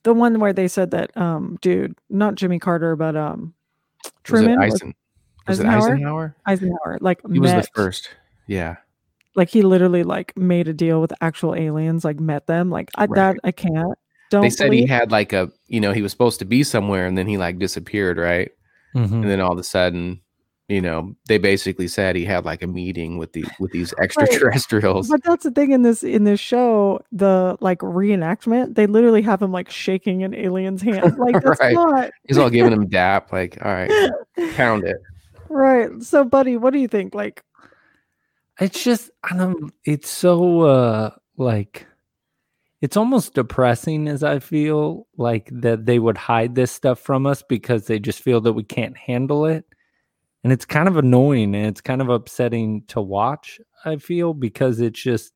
the 0.03 0.13
one 0.13 0.41
where 0.41 0.53
they 0.53 0.69
said 0.69 0.91
that 0.91 1.15
um 1.17 1.59
dude 1.61 1.95
not 2.09 2.35
jimmy 2.35 2.59
carter 2.59 2.97
but 2.97 3.15
um 3.15 3.55
was 4.03 4.11
it 4.11 4.23
truman? 4.25 4.59
Was- 4.59 4.75
Eisen, 4.75 4.95
was 5.47 5.61
it 5.61 5.67
Eisenhower? 5.67 5.91
eisenhower? 5.95 6.37
Eisenhower 6.47 6.99
like 7.01 7.21
he 7.31 7.39
was 7.39 7.53
the 7.53 7.67
first. 7.75 8.11
Yeah 8.47 8.77
like 9.39 9.49
he 9.49 9.63
literally 9.63 10.03
like 10.03 10.37
made 10.37 10.69
a 10.69 10.75
deal 10.75 11.01
with 11.01 11.13
actual 11.23 11.55
aliens 11.55 12.05
like 12.05 12.21
met 12.21 12.47
them 12.47 12.69
like 12.71 12.91
i 12.97 13.07
Right. 13.07 13.15
that 13.17 13.37
i 13.45 13.51
can't. 13.53 13.97
Don't 14.31 14.43
they 14.43 14.51
said 14.51 14.67
believe 14.67 14.81
he 14.85 14.87
had 14.87 15.11
like 15.11 15.33
a 15.33 15.51
you 15.69 15.81
know 15.81 15.93
he 15.93 16.03
was 16.03 16.13
supposed 16.13 16.39
to 16.41 16.45
be 16.45 16.63
somewhere 16.63 17.07
and 17.07 17.17
then 17.17 17.27
he 17.27 17.39
like 17.39 17.59
disappeared 17.59 18.19
right? 18.19 18.51
Mhm. 18.95 19.13
and 19.13 19.25
then 19.31 19.41
all 19.41 19.53
of 19.53 19.59
a 19.59 19.63
sudden 19.65 20.21
you 20.69 20.83
know 20.83 21.15
they 21.29 21.39
basically 21.39 21.89
said 21.89 22.15
he 22.15 22.27
had 22.27 22.45
like 22.45 22.61
a 22.63 22.67
meeting 22.67 23.17
with 23.17 23.33
the 23.33 23.43
with 23.59 23.71
these 23.73 23.95
extraterrestrials. 24.03 25.09
But 25.09 25.23
that's 25.25 25.45
the 25.45 25.51
thing 25.51 25.73
in 25.73 25.81
this 25.83 26.03
in 26.03 26.25
this 26.25 26.41
show 26.41 27.01
the 27.11 27.57
like 27.61 27.79
reenactment 27.79 28.75
they 28.75 28.87
literally 28.87 29.23
have 29.23 29.41
him 29.41 29.51
like 29.53 29.71
shaking 29.71 30.23
an 30.25 30.35
alien's 30.35 30.83
hand. 30.89 31.17
Like 31.17 31.43
that's 31.43 31.59
Right. 31.61 31.73
not 31.75 32.11
he's 32.25 32.37
all 32.37 32.51
giving 32.51 32.73
him 32.73 32.87
dap 32.99 33.33
like 33.33 33.57
all 33.65 33.73
right 33.73 33.91
pound 34.57 34.85
it. 34.85 34.97
Right. 35.49 36.03
So 36.03 36.25
buddy 36.25 36.57
what 36.59 36.75
do 36.75 36.79
you 36.81 36.89
think? 36.89 37.15
Like 37.15 37.43
it's 38.61 38.83
just 38.83 39.11
I 39.25 39.37
don't 39.37 39.73
it's 39.85 40.11
so 40.11 40.63
uh 40.63 41.11
like 41.37 41.87
it's 42.81 42.97
almost 42.97 43.35
depressing 43.35 44.09
as 44.09 44.23
I 44.25 44.39
feel 44.41 45.07
like 45.17 45.51
that 45.53 45.87
they 45.87 45.99
would 45.99 46.19
hide 46.19 46.55
this 46.55 46.73
stuff 46.73 47.01
from 47.01 47.27
us 47.27 47.43
because 47.49 47.87
they 47.87 47.99
just 47.99 48.23
feel 48.23 48.41
that 48.43 48.53
we 48.55 48.65
can't 48.65 48.97
handle 48.97 49.47
it. 49.47 49.65
And 50.45 50.53
it's 50.53 50.65
kind 50.67 50.89
of 50.89 50.97
annoying 50.99 51.55
and 51.57 51.67
it's 51.67 51.81
kind 51.83 52.03
of 52.03 52.09
upsetting 52.11 52.85
to 52.89 53.01
watch, 53.03 53.61
I 53.85 53.97
feel, 53.97 54.35
because 54.35 54.81
it's 54.81 55.01
just 55.03 55.33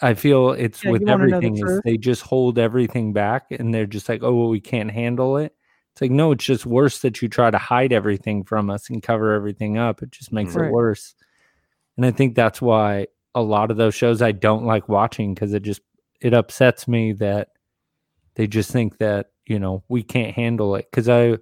I 0.00 0.14
feel 0.14 0.50
it's 0.52 0.84
Yeah, 0.84 0.92
with 0.92 1.02
you 1.02 1.06
the 1.06 1.12
everything 1.12 1.58
is 1.58 1.80
they 1.84 1.96
just 1.96 2.22
hold 2.22 2.58
everything 2.58 3.12
back 3.12 3.46
and 3.50 3.74
they're 3.74 3.86
just 3.86 4.08
like, 4.08 4.22
oh, 4.22 4.34
well, 4.34 4.48
we 4.48 4.60
can't 4.60 4.90
handle 4.90 5.36
it. 5.38 5.54
It's 5.92 6.00
like, 6.02 6.10
no, 6.10 6.32
it's 6.32 6.44
just 6.44 6.66
worse 6.66 7.00
that 7.00 7.20
you 7.22 7.28
try 7.28 7.50
to 7.50 7.58
hide 7.58 7.92
everything 7.92 8.44
from 8.44 8.70
us 8.70 8.88
and 8.90 9.02
cover 9.02 9.32
everything 9.32 9.76
up. 9.78 10.02
It 10.02 10.10
just 10.12 10.32
makes 10.32 10.54
Right. 10.54 10.66
it 10.66 10.70
worse. 10.70 11.14
And 11.96 12.06
I 12.06 12.10
think 12.10 12.34
that's 12.34 12.60
why 12.60 13.06
a 13.34 13.42
lot 13.42 13.70
of 13.70 13.76
those 13.76 13.94
shows 13.94 14.22
I 14.22 14.32
don't 14.32 14.64
like 14.64 14.88
watching 14.88 15.34
because 15.34 15.52
it 15.52 15.62
just 15.62 15.82
it 16.20 16.34
upsets 16.34 16.88
me 16.88 17.12
that 17.14 17.48
they 18.34 18.46
just 18.46 18.70
think 18.70 18.98
that 18.98 19.28
you 19.46 19.58
know 19.58 19.84
we 19.88 20.02
can't 20.02 20.34
handle 20.34 20.76
it. 20.76 20.86
Because 20.90 21.08
I 21.08 21.32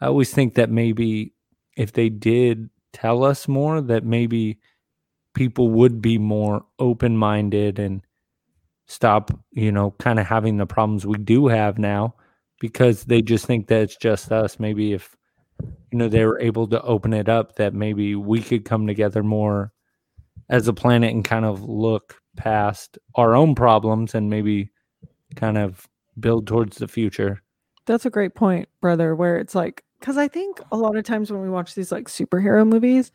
I 0.00 0.06
always 0.06 0.32
think 0.32 0.54
that 0.54 0.70
maybe 0.70 1.34
if 1.76 1.92
they 1.92 2.08
did 2.08 2.70
tell 2.92 3.24
us 3.24 3.48
more 3.48 3.80
that 3.80 4.04
maybe 4.04 4.58
people 5.34 5.70
would 5.70 6.02
be 6.02 6.18
more 6.18 6.64
open 6.78 7.16
minded 7.16 7.78
and 7.78 8.02
stop 8.86 9.30
you 9.52 9.70
know 9.70 9.92
kind 9.98 10.18
of 10.18 10.26
having 10.26 10.56
the 10.56 10.66
problems 10.66 11.06
we 11.06 11.18
do 11.18 11.46
have 11.48 11.78
now 11.78 12.14
because 12.60 13.04
they 13.04 13.22
just 13.22 13.46
think 13.46 13.68
that 13.68 13.82
it's 13.82 13.96
just 13.96 14.32
us. 14.32 14.58
Maybe 14.58 14.92
if 14.92 15.16
you 15.92 15.98
know 15.98 16.08
they 16.08 16.24
were 16.24 16.40
able 16.40 16.66
to 16.68 16.82
open 16.82 17.12
it 17.12 17.28
up 17.28 17.56
that 17.56 17.74
maybe 17.74 18.14
we 18.14 18.42
could 18.42 18.64
come 18.64 18.86
together 18.86 19.22
more 19.22 19.72
as 20.48 20.68
a 20.68 20.72
planet 20.72 21.12
and 21.12 21.24
kind 21.24 21.44
of 21.44 21.62
look 21.62 22.20
past 22.36 22.98
our 23.14 23.34
own 23.34 23.54
problems 23.54 24.14
and 24.14 24.30
maybe 24.30 24.70
kind 25.36 25.58
of 25.58 25.86
build 26.18 26.46
towards 26.46 26.78
the 26.78 26.88
future. 26.88 27.42
That's 27.86 28.06
a 28.06 28.10
great 28.10 28.34
point, 28.34 28.68
brother, 28.80 29.14
where 29.14 29.38
it's 29.38 29.54
like 29.54 29.84
cuz 30.00 30.16
I 30.16 30.28
think 30.28 30.60
a 30.70 30.76
lot 30.76 30.96
of 30.96 31.04
times 31.04 31.30
when 31.30 31.42
we 31.42 31.50
watch 31.50 31.74
these 31.74 31.92
like 31.92 32.08
superhero 32.08 32.66
movies, 32.66 33.12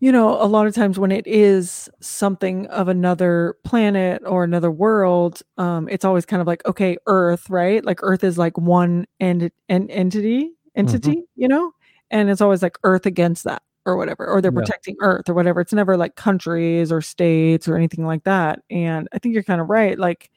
you 0.00 0.10
know, 0.10 0.30
a 0.42 0.46
lot 0.46 0.66
of 0.66 0.74
times 0.74 0.98
when 0.98 1.12
it 1.12 1.26
is 1.28 1.88
something 2.00 2.66
of 2.66 2.88
another 2.88 3.56
planet 3.62 4.22
or 4.26 4.42
another 4.42 4.70
world, 4.70 5.42
um, 5.58 5.88
it's 5.88 6.04
always 6.04 6.26
kind 6.26 6.40
of 6.40 6.46
like, 6.48 6.66
okay, 6.66 6.96
Earth, 7.06 7.48
right? 7.48 7.84
Like 7.84 8.00
Earth 8.02 8.24
is 8.24 8.36
like 8.36 8.58
one 8.58 9.06
and 9.20 9.52
en- 9.68 9.90
entity, 9.90 10.54
entity, 10.74 11.22
you 11.36 11.46
know, 11.46 11.72
and 12.10 12.30
it's 12.30 12.40
always 12.40 12.62
like 12.62 12.78
Earth 12.82 13.06
against 13.06 13.44
that 13.44 13.62
or 13.86 13.96
whatever, 13.96 14.26
or 14.26 14.40
they're 14.40 14.52
Yeah. 14.52 14.60
protecting 14.60 14.96
Earth 15.00 15.28
or 15.28 15.34
whatever. 15.34 15.60
It's 15.60 15.72
never 15.72 15.96
like 15.96 16.14
countries 16.16 16.92
or 16.92 17.00
states 17.00 17.66
or 17.68 17.76
anything 17.76 18.06
like 18.06 18.24
that. 18.24 18.60
And 18.70 19.08
I 19.12 19.18
think 19.18 19.34
you're 19.34 19.42
kind 19.42 19.60
of 19.60 19.68
right. 19.70 19.98
Like, 19.98 20.30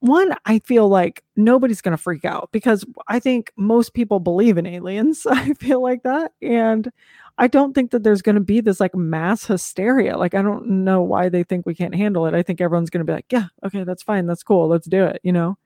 one, 0.00 0.34
I 0.44 0.58
feel 0.60 0.88
like 0.88 1.24
nobody's 1.36 1.80
going 1.80 1.96
to 1.96 2.02
freak 2.02 2.24
out 2.26 2.50
because 2.52 2.84
I 3.08 3.18
think 3.20 3.52
most 3.56 3.94
people 3.94 4.20
believe 4.20 4.58
in 4.58 4.66
aliens. 4.66 5.26
I 5.30 5.54
feel 5.54 5.82
like 5.82 6.02
that. 6.02 6.32
And 6.42 6.90
I 7.38 7.46
don't 7.46 7.72
think 7.74 7.90
that 7.92 8.02
there's 8.02 8.22
going 8.22 8.34
to 8.34 8.40
be 8.40 8.60
this 8.60 8.80
like 8.80 8.94
mass 8.94 9.46
hysteria. 9.46 10.16
Like, 10.18 10.34
I 10.34 10.42
don't 10.42 10.66
know 10.84 11.02
why 11.02 11.28
they 11.30 11.42
think 11.42 11.64
we 11.66 11.74
can't 11.74 11.94
handle 11.94 12.26
it. 12.26 12.34
I 12.34 12.42
think 12.42 12.60
everyone's 12.60 12.90
going 12.90 13.04
to 13.04 13.10
be 13.10 13.14
like, 13.16 13.26
yeah, 13.32 13.46
okay, 13.64 13.84
that's 13.84 14.02
fine. 14.02 14.26
That's 14.26 14.42
cool. 14.42 14.68
Let's 14.68 14.86
do 14.86 15.04
it, 15.04 15.20
you 15.24 15.32
know? 15.32 15.56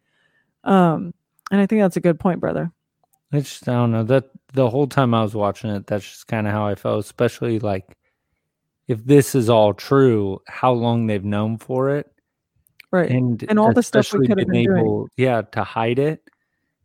Um, 0.64 1.12
and 1.50 1.60
I 1.60 1.66
think 1.66 1.80
that's 1.82 1.96
a 1.96 2.00
good 2.00 2.20
point, 2.20 2.40
brother. 2.40 2.70
It's 3.32 3.50
just, 3.50 3.68
I 3.68 3.72
don't 3.74 3.92
know 3.92 4.04
that 4.04 4.30
the 4.54 4.70
whole 4.70 4.86
time 4.86 5.12
I 5.14 5.22
was 5.22 5.34
watching 5.34 5.70
it, 5.70 5.86
that's 5.86 6.04
just 6.04 6.26
kind 6.28 6.46
of 6.46 6.52
how 6.52 6.66
I 6.66 6.74
felt, 6.74 7.04
especially 7.04 7.58
like 7.58 7.84
if 8.86 9.04
this 9.04 9.34
is 9.34 9.50
all 9.50 9.74
true, 9.74 10.40
how 10.46 10.72
long 10.72 11.06
they've 11.06 11.24
known 11.24 11.58
for 11.58 11.90
it. 11.90 12.10
Right. 12.90 13.10
and 13.10 13.44
And 13.50 13.58
all 13.58 13.74
the 13.74 13.82
stuff 13.82 14.10
we 14.14 14.26
could 14.26 14.38
have 14.38 14.48
been 14.48 14.64
doing. 14.64 14.78
able, 14.78 15.08
yeah, 15.18 15.42
to 15.52 15.62
hide 15.62 15.98
it, 15.98 16.22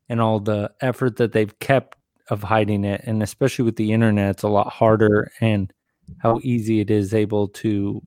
and 0.10 0.19
all 0.19 0.41
the 0.41 0.69
effort 0.82 1.15
that 1.15 1.32
they've 1.32 1.58
kept 1.60 1.97
of 2.29 2.43
hiding 2.43 2.84
it, 2.84 3.01
and 3.06 3.23
especially 3.23 3.63
with 3.63 3.77
the 3.77 3.93
internet, 3.93 4.32
it's 4.32 4.43
a 4.43 4.49
lot 4.49 4.67
harder, 4.67 5.32
and 5.39 5.71
how 6.17 6.39
easy 6.43 6.82
it 6.82 6.91
is 6.91 7.13
able 7.13 7.47
to 7.47 8.01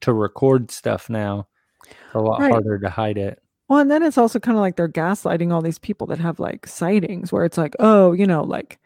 to 0.00 0.12
record 0.12 0.72
stuff 0.72 1.08
now. 1.08 1.46
It's 1.86 2.14
a 2.14 2.18
lot 2.18 2.40
Right. 2.40 2.50
harder 2.50 2.80
to 2.80 2.90
hide 2.90 3.16
it. 3.16 3.40
Well, 3.68 3.78
and 3.80 3.90
then 3.90 4.02
it's 4.02 4.18
also 4.18 4.38
kind 4.38 4.56
of 4.56 4.60
like 4.60 4.76
they're 4.76 4.88
gaslighting 4.88 5.52
all 5.52 5.62
these 5.62 5.78
people 5.78 6.06
that 6.08 6.18
have 6.18 6.38
like 6.38 6.66
sightings 6.66 7.32
where 7.32 7.44
it's 7.44 7.56
like, 7.58 7.74
oh, 7.80 8.12
you 8.12 8.26
know, 8.26 8.42
like 8.42 8.78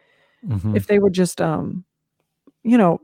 Mhm. 0.46 0.76
if 0.76 0.86
they 0.86 1.00
would 1.00 1.14
just 1.14 1.40
um 1.40 1.84
you 2.62 2.78
know 2.78 3.00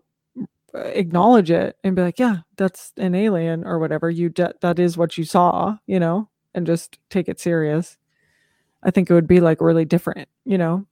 acknowledge 0.75 1.51
it 1.51 1.77
and 1.85 1.97
be 1.97 2.03
like 2.03 2.19
yeah 2.19 2.39
that's 2.57 2.93
an 2.97 3.15
alien 3.15 3.65
or 3.65 3.79
whatever 3.79 4.11
you 4.11 4.29
de- 4.29 4.55
that 4.61 4.79
is 4.79 4.97
what 4.97 5.19
you 5.19 5.25
saw 5.25 5.77
you 5.87 6.01
know 6.01 6.29
and 6.55 6.67
just 6.67 6.99
take 7.11 7.29
it 7.29 7.41
serious 7.41 7.97
i 8.85 8.91
think 8.91 9.11
it 9.11 9.15
would 9.15 9.27
be 9.29 9.41
like 9.41 9.61
really 9.61 9.85
different 9.85 10.29
you 10.45 10.59
know 10.59 10.87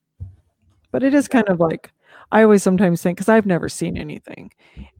but 0.93 1.03
it 1.03 1.15
is 1.15 1.29
kind 1.29 1.49
of 1.49 1.61
like 1.61 1.93
i 2.33 2.43
always 2.43 2.63
sometimes 2.63 3.03
think 3.03 3.19
because 3.19 3.29
i've 3.29 3.47
never 3.47 3.69
seen 3.69 3.97
anything 3.97 4.51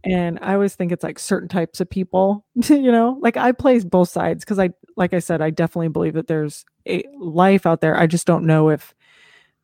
and 0.05 0.39
i 0.43 0.55
always 0.55 0.75
think 0.75 0.93
it's 0.93 1.05
like 1.05 1.19
certain 1.19 1.49
types 1.49 1.81
of 1.81 1.89
people 1.91 2.45
you 2.69 2.93
know 2.93 3.19
like 3.21 3.37
i 3.37 3.53
play 3.53 3.79
both 3.81 4.09
sides 4.09 4.45
because 4.45 4.59
i 4.59 4.71
like 4.97 5.13
i 5.15 5.19
said 5.19 5.41
i 5.41 5.51
definitely 5.51 5.89
believe 5.89 6.15
that 6.15 6.27
there's 6.27 6.65
a 6.89 7.03
life 7.19 7.67
out 7.67 7.81
there 7.81 7.99
i 7.99 8.07
just 8.07 8.27
don't 8.27 8.45
know 8.47 8.69
if 8.69 8.95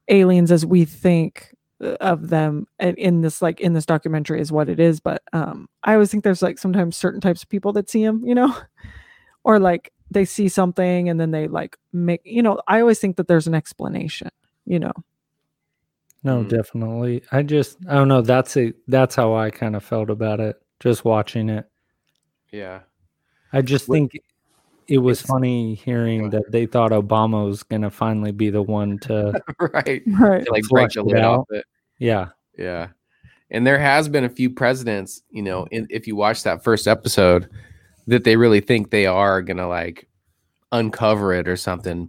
aliens 0.09 0.51
as 0.51 0.65
we 0.65 0.85
think 0.85 1.55
uh, 1.85 1.97
of 2.01 2.29
them 2.29 2.67
in 2.79 3.21
this 3.21 3.41
like 3.43 3.61
in 3.61 3.73
this 3.75 3.87
documentary 3.87 4.41
is 4.41 4.51
what 4.53 4.69
it 4.69 4.81
is 4.81 5.01
but 5.01 5.23
um 5.33 5.69
i 5.85 5.93
always 5.95 6.11
think 6.11 6.25
there's 6.25 6.43
like 6.43 6.59
sometimes 6.59 6.97
certain 6.97 7.21
types 7.21 7.43
of 7.43 7.49
people 7.49 7.73
that 7.73 7.89
see 7.91 8.05
them 8.05 8.23
you 8.25 8.35
know 8.35 8.55
or 9.45 9.59
like 9.59 9.93
they 10.11 10.25
see 10.25 10.49
something 10.49 11.09
and 11.09 11.21
then 11.21 11.31
they 11.31 11.47
like 11.49 11.77
make 11.93 12.21
you 12.25 12.43
know 12.43 12.61
i 12.67 12.81
always 12.81 12.99
think 12.99 13.17
that 13.17 13.29
there's 13.29 13.47
an 13.47 13.55
explanation 13.55 14.29
you 14.65 14.79
know 14.79 14.93
No, 16.25 16.43
Mm. 16.43 16.49
definitely. 16.49 17.23
I 17.31 17.43
just 17.45 17.79
I 17.89 17.95
don't 17.95 18.09
know. 18.09 18.23
That's 18.23 18.57
a 18.57 18.73
that's 18.89 19.15
how 19.15 19.35
I 19.37 19.51
kind 19.51 19.77
of 19.77 19.85
felt 19.85 20.11
about 20.11 20.41
it. 20.41 20.57
Just 20.81 21.05
watching 21.05 21.49
it. 21.49 21.65
Yeah. 22.51 22.81
I 23.53 23.63
just 23.63 23.87
think 23.87 24.19
it 24.89 24.99
was 24.99 25.19
It's- 25.21 25.31
funny 25.31 25.75
hearing 25.75 26.31
that 26.31 26.51
they 26.51 26.67
thought 26.67 26.91
Obama 26.93 27.47
was 27.47 27.63
gonna 27.63 27.91
finally 27.91 28.33
be 28.33 28.51
the 28.51 28.63
one 28.63 28.99
to 29.01 29.33
right. 29.61 30.03
right 30.07 30.45
To 30.45 30.51
like 30.53 30.65
break 30.69 30.91
the 30.91 31.01
it 31.01 31.07
lid 31.07 31.23
off 31.25 31.41
out. 31.51 31.57
it. 31.57 31.65
yeah. 31.99 32.29
Yeah. 32.57 32.89
And 33.51 33.67
there 33.67 33.79
has 33.79 34.09
been 34.09 34.25
a 34.25 34.29
few 34.29 34.51
presidents, 34.51 35.23
you 35.31 35.43
know, 35.43 35.67
in, 35.71 35.87
if 35.91 36.07
you 36.07 36.17
watch 36.17 36.43
that 36.43 36.63
first 36.65 36.87
episode, 36.87 37.49
that 38.07 38.25
they 38.25 38.37
really 38.37 38.61
think 38.61 38.91
they 38.91 39.07
are 39.07 39.41
gonna 39.43 39.69
like 39.69 40.09
uncover 40.73 41.33
it 41.33 41.49
or 41.49 41.57
something. 41.57 42.09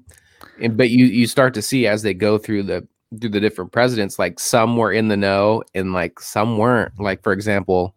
And 0.62 0.76
but 0.78 0.90
you 0.90 1.06
you 1.06 1.28
start 1.28 1.54
to 1.54 1.62
see 1.62 1.88
as 1.88 2.02
they 2.02 2.14
go 2.14 2.38
through 2.38 2.64
the 2.64 2.88
through 3.20 3.30
the 3.32 3.40
different 3.40 3.72
presidents, 3.72 4.20
like 4.20 4.40
some 4.40 4.78
were 4.78 4.92
in 4.92 5.08
the 5.08 5.18
know 5.18 5.64
and 5.74 5.94
like 5.94 6.20
some 6.20 6.58
weren't. 6.58 6.98
Like 7.00 7.24
for 7.24 7.32
example, 7.34 7.96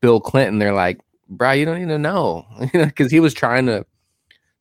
Bill 0.00 0.20
Clinton, 0.20 0.58
they're 0.58 0.72
like, 0.74 1.00
bro, 1.28 1.52
you 1.52 1.64
don't 1.64 1.82
even 1.82 2.02
know, 2.02 2.46
you 2.72 2.80
know, 2.80 2.86
because 2.86 3.10
he 3.10 3.20
was 3.20 3.34
trying 3.34 3.66
to 3.66 3.84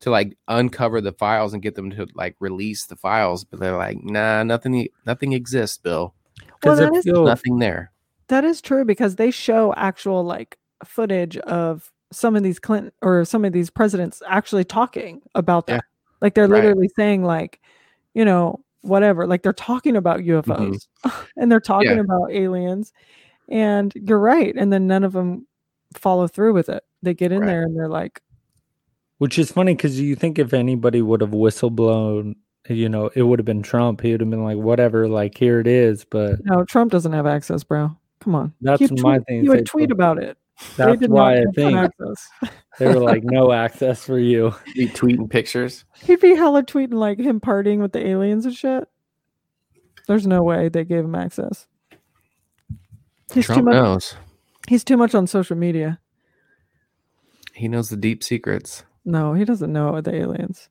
to 0.06 0.12
like 0.12 0.38
uncover 0.48 1.02
the 1.02 1.12
files 1.12 1.54
and 1.54 1.62
get 1.64 1.74
them 1.76 1.90
to 1.90 2.08
like 2.16 2.36
release 2.40 2.86
the 2.86 2.96
files, 2.96 3.44
but 3.44 3.60
they're 3.60 3.76
like, 3.76 3.98
nah, 4.04 4.44
nothing, 4.44 4.88
nothing 5.06 5.34
exists, 5.34 5.78
Bill. 5.80 6.14
Because 6.62 6.78
that 6.80 6.94
it 6.94 6.96
is- 6.98 7.04
feels 7.06 7.26
Nothing 7.28 7.58
there. 7.60 7.92
that 8.28 8.44
is 8.44 8.62
true 8.62 8.86
because 8.86 9.16
they 9.16 9.32
show 9.32 9.74
actual 9.76 10.24
like 10.24 10.58
footage 10.84 11.38
of 11.38 11.92
some 12.12 12.36
of 12.36 12.44
these 12.44 12.60
clinton 12.60 12.92
or 13.02 13.26
some 13.26 13.44
of 13.46 13.52
these 13.52 13.70
presidents 13.72 14.22
actually 14.28 14.64
talking 14.64 15.22
about 15.34 15.66
that 15.68 15.74
Yeah. 15.74 15.80
like 16.22 16.34
they're 16.36 16.48
Right. 16.48 16.64
literally 16.64 16.90
saying 16.96 17.24
like 17.24 17.60
you 18.14 18.24
know 18.26 18.64
whatever 18.82 19.26
like 19.26 19.42
they're 19.44 19.54
talking 19.54 19.96
about 19.96 20.20
ufos 20.20 20.88
and 21.38 21.52
they're 21.52 21.60
talking 21.60 21.90
Mm-hmm. 21.90 21.98
Yeah. 21.98 22.04
about 22.04 22.32
aliens 22.32 22.94
and 23.50 23.92
you're 23.96 24.20
right 24.20 24.54
and 24.56 24.72
then 24.72 24.86
none 24.88 25.04
of 25.04 25.14
them 25.14 25.48
follow 25.96 26.28
through 26.28 26.54
with 26.54 26.70
it 26.70 26.84
they 27.02 27.14
get 27.14 27.32
in 27.32 27.40
Right. 27.42 27.48
there 27.48 27.64
and 27.64 27.76
they're 27.78 27.90
like 27.90 28.22
which 29.18 29.38
is 29.40 29.52
funny 29.52 29.74
because 29.76 30.00
you 30.00 30.16
think 30.16 30.40
if 30.40 30.54
anybody 30.54 31.02
would 31.02 31.22
have 31.22 31.32
whistleblown, 31.32 32.36
you 32.70 32.90
know, 32.90 33.10
it 33.16 33.24
would 33.24 33.40
have 33.40 33.46
been 33.46 33.62
Trump. 33.64 34.02
He 34.02 34.12
would 34.12 34.22
have 34.22 34.30
been 34.30 34.44
like, 34.44 34.58
whatever, 34.58 35.08
like 35.08 35.38
here 35.38 35.60
it 35.60 35.68
is. 35.68 36.04
But 36.06 36.44
no 36.46 36.64
trump 36.66 36.92
doesn't 36.92 37.14
have 37.14 37.26
access 37.28 37.64
bro 37.64 37.96
come 38.22 38.34
on 38.36 38.54
That's 38.62 38.80
He'd 38.80 39.00
my 39.02 39.18
tweet- 39.18 39.28
thing, 39.28 39.42
he 39.44 39.50
would 39.50 39.66
tweet 39.66 39.92
about 39.92 40.18
it 40.24 40.38
They 40.78 40.86
that's 40.86 41.08
why 41.08 41.40
I 41.40 41.44
think 41.54 41.92
they 42.80 42.88
were 42.88 43.00
like, 43.02 43.24
no 43.24 43.52
access 43.52 44.04
for 44.06 44.18
you. 44.18 44.56
Be 44.74 44.88
tweeting 44.88 45.30
pictures. 45.30 45.84
He'd 46.04 46.22
be 46.22 46.34
hella 46.36 46.64
tweeting 46.64 46.94
like 46.94 47.20
him 47.20 47.40
partying 47.42 47.80
with 47.80 47.92
the 47.92 48.06
aliens 48.08 48.46
and 48.46 48.56
shit. 48.56 48.88
There's 50.08 50.26
no 50.26 50.44
way 50.44 50.70
they 50.70 50.86
gave 50.86 51.04
him 51.04 51.16
access. 51.16 51.68
He's 53.34 53.48
too 53.48 53.54
Trump 53.54 53.66
much. 53.66 53.74
knows. 53.74 54.16
He's 54.68 54.84
too 54.84 54.98
much 54.98 55.14
on 55.16 55.28
social 55.28 55.58
media. 55.58 56.00
He 57.54 57.68
knows 57.68 57.90
the 57.90 57.98
deep 57.98 58.24
secrets. 58.24 58.84
No, 59.06 59.34
he 59.34 59.46
doesn't 59.46 59.72
know 59.72 59.90
about 59.90 60.04
the 60.04 60.16
aliens. 60.16 60.70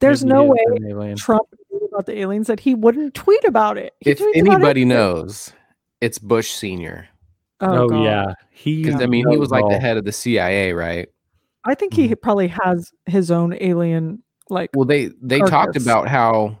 There's 0.00 0.24
Maybe 0.24 0.34
no 0.34 0.44
way 0.44 0.58
is 0.58 0.82
an 0.82 0.90
alien. 0.90 1.16
Trump 1.16 1.48
knew 1.70 1.86
about 1.92 2.06
the 2.06 2.18
aliens 2.18 2.46
that 2.46 2.60
he 2.60 2.74
wouldn't 2.74 3.14
tweet 3.14 3.44
about 3.44 3.76
it. 3.78 3.94
He 4.00 4.10
if 4.10 4.20
anybody 4.20 4.64
everything. 4.64 4.88
knows, 4.88 5.52
it's 6.00 6.18
Bush 6.18 6.50
Senior. 6.50 7.08
Oh, 7.60 7.84
oh 7.84 7.88
God. 7.88 8.02
yeah, 8.02 8.34
he. 8.50 8.82
Because 8.82 9.00
I 9.00 9.06
mean, 9.06 9.28
he 9.28 9.36
was 9.36 9.50
like 9.50 9.68
the 9.68 9.78
head 9.78 9.96
of 9.96 10.04
the 10.04 10.12
CIA, 10.12 10.72
right? 10.72 11.08
I 11.64 11.74
think 11.74 11.94
he 11.94 12.04
mm-hmm. 12.04 12.14
probably 12.22 12.48
has 12.48 12.92
his 13.06 13.30
own 13.30 13.56
alien 13.60 14.22
like 14.48 14.70
Well, 14.74 14.84
they 14.84 15.10
they 15.20 15.40
talked 15.40 15.76
about 15.76 16.08
how 16.08 16.58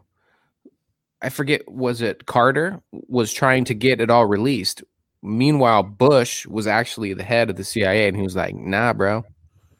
I 1.22 1.28
forget 1.28 1.70
was 1.70 2.02
it 2.02 2.26
Carter 2.26 2.80
was 2.90 3.32
trying 3.32 3.64
to 3.66 3.74
get 3.74 4.00
it 4.00 4.10
all 4.10 4.26
released. 4.26 4.82
Meanwhile, 5.22 5.84
Bush 5.84 6.46
was 6.46 6.66
actually 6.66 7.14
the 7.14 7.24
head 7.24 7.50
of 7.50 7.56
the 7.56 7.64
CIA, 7.64 8.08
and 8.08 8.16
he 8.16 8.22
was 8.22 8.36
like, 8.36 8.54
"Nah, 8.54 8.92
bro." 8.92 9.24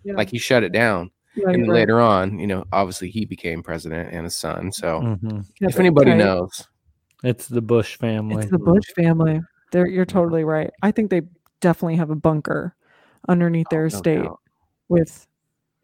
Yeah. 0.05 0.15
Like 0.15 0.31
he 0.31 0.39
shut 0.39 0.63
it 0.63 0.73
down. 0.73 1.11
Yeah, 1.37 1.51
and 1.51 1.69
right. 1.69 1.77
later 1.81 2.01
on, 2.01 2.39
you 2.39 2.47
know, 2.47 2.65
obviously 2.73 3.11
he 3.11 3.25
became 3.27 3.63
president 3.63 4.13
and 4.13 4.25
his 4.25 4.35
son. 4.37 4.73
So 4.73 5.01
Mhm. 5.01 5.45
If 5.61 5.79
anybody 5.79 6.13
tight. 6.13 6.17
knows, 6.19 6.67
It's 7.23 7.47
the 7.49 7.61
Bush 7.63 7.97
family. 7.99 8.43
It's 8.43 8.51
the 8.51 8.59
Bush 8.59 8.87
family. 8.95 9.41
They're, 9.73 9.87
you're 9.87 10.05
totally 10.07 10.45
right. 10.45 10.71
I 10.83 10.91
think 10.93 11.11
they 11.11 11.23
definitely 11.61 11.97
have 11.97 12.11
a 12.11 12.15
bunker 12.17 12.75
underneath 13.29 13.67
their 13.71 13.83
no 13.83 13.87
estate 13.87 14.23
doubt. 14.23 14.39
with 14.89 15.27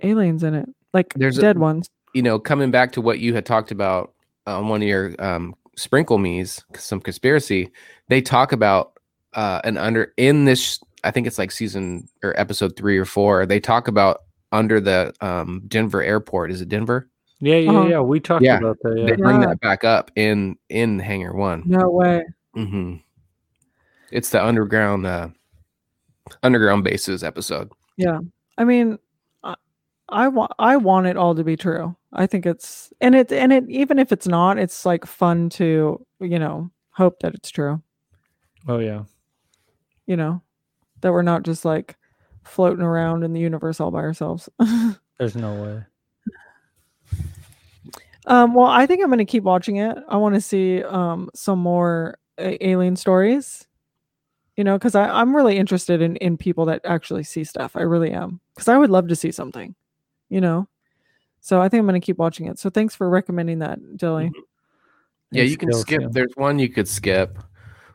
aliens 0.03 0.43
in 0.43 0.55
it, 0.55 0.69
like 0.95 1.13
There's 1.15 1.39
a- 1.39 1.41
dead 1.43 1.59
ones. 1.59 1.89
you 2.15 2.23
know, 2.23 2.39
coming 2.39 2.71
back 2.71 2.93
to 2.93 3.01
what 3.01 3.19
you 3.19 3.35
had 3.35 3.45
talked 3.47 3.71
about 3.71 4.13
on 4.47 4.69
one 4.69 4.83
of 4.83 4.89
your 4.89 5.15
um, 5.19 5.55
sprinkle 5.77 6.19
me's, 6.19 6.65
some 6.77 7.01
conspiracy, 7.01 7.71
they 8.09 8.21
talk 8.21 8.53
about 8.53 8.93
uh, 9.35 9.61
an 9.65 9.77
under 9.79 10.13
in 10.17 10.45
this. 10.45 10.79
I 11.05 11.11
think 11.11 11.27
it's 11.27 11.39
like 11.39 11.51
season 11.51 12.07
or 12.23 12.39
episode 12.39 12.77
three 12.77 12.99
or 12.99 13.05
four. 13.07 13.47
They 13.47 13.59
talk 13.61 13.89
about 13.89 14.19
under 14.53 14.81
the 14.81 15.13
um, 15.21 15.63
Denver 15.69 16.03
airport. 16.03 16.51
Is 16.51 16.61
it 16.61 16.69
Denver? 16.69 17.09
Yeah, 17.41 17.57
yeah, 17.57 17.71
Uh-huh. 17.71 17.89
yeah. 17.89 18.01
We 18.01 18.21
talked 18.21 18.45
Yeah. 18.45 18.59
about 18.59 18.79
that. 18.83 18.95
They 18.95 19.17
bring 19.17 19.41
Yeah. 19.41 19.49
that 19.49 19.61
back 19.61 19.83
up 19.85 20.11
in 20.15 20.57
in 20.69 20.99
Hangar 21.01 21.35
One. 21.35 21.65
No 21.67 21.91
way. 21.91 22.25
Mm-hmm. 22.57 22.97
It's 24.13 24.31
the 24.31 24.45
underground 24.45 25.07
uh, 25.07 25.29
underground 26.43 26.85
bases 26.85 27.25
episode. 27.25 27.73
Yeah, 27.97 28.21
I 28.59 28.65
mean, 28.65 28.99
I, 29.43 29.55
I 30.09 30.29
want 30.29 30.53
I 30.59 30.77
want 30.77 31.07
it 31.07 31.17
all 31.17 31.35
to 31.35 31.43
be 31.45 31.57
true. 31.57 31.97
I 32.13 32.27
think 32.27 32.47
it's 32.47 32.93
and 33.01 33.15
it 33.15 33.33
and 33.33 33.53
it 33.53 33.65
even 33.69 33.99
if 33.99 34.13
it's 34.13 34.29
not, 34.29 34.59
it's 34.59 34.85
like 34.87 35.07
fun 35.07 35.49
to 35.51 36.05
you 36.21 36.39
know 36.39 36.71
hope 36.91 37.21
that 37.21 37.35
it's 37.35 37.51
true. 37.51 37.83
Oh 38.69 38.79
yeah. 38.79 39.05
You 40.07 40.17
know, 40.17 40.43
that 41.01 41.13
we're 41.13 41.23
not 41.23 41.43
just 41.43 41.65
like 41.65 41.97
floating 42.45 42.85
around 42.85 43.23
in 43.23 43.33
the 43.33 43.41
universe 43.41 43.81
all 43.81 43.91
by 43.91 44.01
ourselves. 44.01 44.49
There's 45.19 45.37
no 45.37 45.63
way. 45.63 45.85
um, 48.27 48.55
well, 48.55 48.67
I 48.67 48.87
think 48.87 49.03
I'm 49.03 49.09
going 49.09 49.19
to 49.19 49.25
keep 49.25 49.43
watching 49.45 49.77
it. 49.77 49.97
I 50.09 50.17
want 50.17 50.35
to 50.35 50.41
see 50.41 50.83
um 50.83 51.31
some 51.35 51.59
more 51.59 52.19
a- 52.39 52.67
alien 52.67 52.97
stories. 52.97 53.67
You 54.57 54.65
know, 54.65 54.77
because 54.77 54.95
I'm 54.95 55.35
really 55.35 55.57
interested 55.57 56.03
in 56.03 56.17
in 56.17 56.37
people 56.37 56.67
that 56.67 56.83
actually 56.85 57.25
see 57.25 57.43
stuff. 57.43 57.75
I 57.75 57.83
really 57.83 58.11
am, 58.11 58.41
because 58.55 58.69
I 58.69 58.77
would 58.77 58.91
love 58.91 59.09
to 59.09 59.17
see 59.17 59.33
something. 59.33 59.75
You 60.29 60.41
know, 60.43 60.69
so 61.41 61.61
I 61.61 61.69
think 61.69 61.81
I'm 61.81 61.87
going 61.87 62.01
to 62.01 62.05
keep 62.05 62.19
watching 62.19 62.47
it. 62.47 62.59
So 62.59 62.69
thanks 62.69 62.95
for 62.95 63.09
recommending 63.09 63.61
that, 63.61 63.79
Dilly. 63.97 64.31
Yeah, 65.31 65.45
you 65.45 65.57
can 65.57 65.73
skip. 65.73 66.03
too. 66.03 66.09
There's 66.11 66.33
one 66.35 66.59
you 66.59 66.69
could 66.69 66.87
skip, 66.87 67.39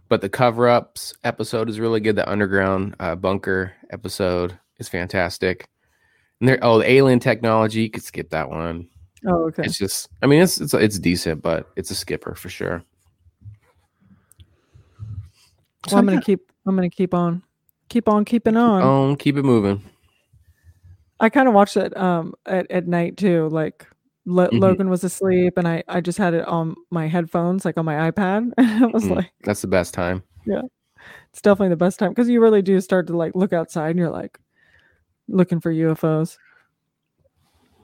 but 0.10 0.22
the 0.22 0.30
cover 0.30 0.68
ups 0.68 1.14
episode 1.24 1.70
is 1.70 1.80
really 1.80 2.00
good. 2.00 2.16
The 2.16 2.30
underground 2.30 2.96
uh, 3.00 3.16
bunker 3.16 3.74
episode 3.92 4.58
is 4.80 4.88
fantastic. 4.88 5.70
And 6.40 6.50
there, 6.50 6.60
oh, 6.62 6.80
the 6.80 6.90
alien 6.90 7.20
technology, 7.20 7.82
you 7.82 7.90
could 7.90 8.04
skip 8.04 8.30
that 8.30 8.50
one. 8.50 8.88
Oh, 9.26 9.48
okay. 9.48 9.64
It's 9.64 9.78
just, 9.78 10.10
I 10.22 10.28
mean, 10.28 10.42
it's 10.42 10.62
it's 10.62 10.74
it's 10.74 11.00
decent, 11.00 11.42
but 11.42 11.70
it's 11.76 11.92
a 11.92 11.96
skipper 11.96 12.36
for 12.36 12.50
sure. 12.50 12.84
Well, 15.90 16.00
I'm 16.00 16.06
going 16.06 16.20
to 16.20 16.26
keep. 16.26 16.52
I'm 16.66 16.76
going 16.76 16.90
to 16.90 16.96
keep 16.96 17.14
on, 17.14 17.44
keep 17.90 18.10
on 18.10 18.26
keeping 18.26 18.58
on. 18.58 18.82
Um, 18.82 19.16
keep 19.16 19.38
it 19.38 19.44
moving. 19.44 19.82
I 21.20 21.30
kind 21.30 21.48
of 21.48 21.54
watched 21.54 21.78
it 21.78 21.98
um 21.98 22.34
at, 22.46 22.70
at 22.70 22.88
night 22.88 23.18
too. 23.18 23.50
Like 23.50 23.88
Lo- 24.30 24.50
Mhm. 24.50 24.60
Logan 24.60 24.90
was 24.90 25.04
asleep, 25.06 25.54
and 25.58 25.66
I 25.68 25.84
I 25.88 26.02
just 26.02 26.18
had 26.18 26.34
it 26.34 26.46
on 26.48 26.76
my 26.92 27.08
headphones, 27.08 27.64
like 27.64 27.78
on 27.78 27.86
my 27.86 28.12
iPad. 28.12 28.52
I 28.58 28.86
was 28.88 29.06
Mhm. 29.06 29.16
like, 29.16 29.32
That's 29.46 29.62
the 29.62 29.68
best 29.70 29.94
time. 29.94 30.22
Yeah, 30.46 30.64
it's 31.32 31.42
definitely 31.42 31.70
the 31.70 31.78
best 31.78 31.98
time 32.00 32.10
because 32.12 32.28
you 32.30 32.42
really 32.42 32.62
do 32.62 32.80
start 32.82 33.08
to 33.08 33.16
like 33.18 33.36
look 33.36 33.54
outside, 33.54 33.92
and 33.92 34.00
you're 34.00 34.10
like 34.10 34.38
looking 35.30 35.60
for 35.62 35.72
UFOs. 35.72 36.38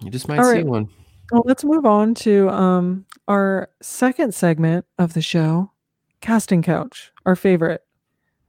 You 0.02 0.10
just 0.12 0.28
might 0.28 0.40
All 0.40 0.46
see 0.46 0.58
right. 0.58 0.66
one. 0.66 0.90
Well, 1.32 1.44
let's 1.46 1.64
move 1.64 1.86
on 1.86 2.14
to 2.16 2.50
um 2.50 3.06
our 3.30 3.70
second 3.82 4.34
segment 4.36 4.86
of 5.00 5.14
the 5.14 5.22
show, 5.22 5.72
casting 6.20 6.62
couch, 6.62 7.12
our 7.26 7.36
favorite. 7.38 7.84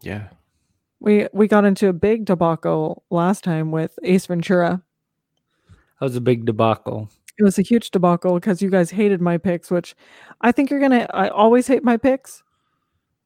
Yeah. 0.03 0.29
We 0.99 1.29
we 1.33 1.47
got 1.47 1.65
into 1.65 1.87
a 1.89 1.93
big 1.93 2.25
debacle 2.25 3.05
last 3.11 3.45
time 3.45 3.71
with 3.71 3.99
Ace 4.03 4.27
Ventura. 4.27 4.83
That 6.01 6.07
was 6.07 6.17
a 6.17 6.21
big 6.21 6.45
debacle. 6.45 7.09
It 7.39 7.43
was 7.43 7.59
a 7.59 7.63
huge 7.63 7.91
debacle 7.91 8.35
because 8.35 8.63
you 8.63 8.71
guys 8.71 8.91
hated 8.91 9.21
my 9.21 9.39
picks, 9.39 9.71
which 9.71 9.95
I 10.41 10.53
think 10.53 10.71
you're 10.71 10.81
gonna. 10.81 11.07
I 11.13 11.29
always 11.29 11.67
hate 11.67 11.83
my 11.83 11.97
picks, 11.97 12.43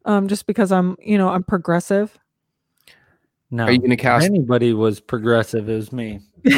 um, 0.06 0.28
just 0.28 0.46
because 0.46 0.72
I'm, 0.72 0.96
you 1.00 1.18
know, 1.18 1.28
I'm 1.28 1.42
progressive. 1.42 2.18
No. 3.50 3.64
Are 3.64 3.70
you 3.72 3.78
going 3.78 3.90
to 3.90 3.94
if 3.96 4.00
cast? 4.00 4.26
anybody 4.26 4.74
was 4.74 5.00
progressive, 5.00 5.68
it 5.70 5.74
was 5.74 5.90
me. 5.92 6.20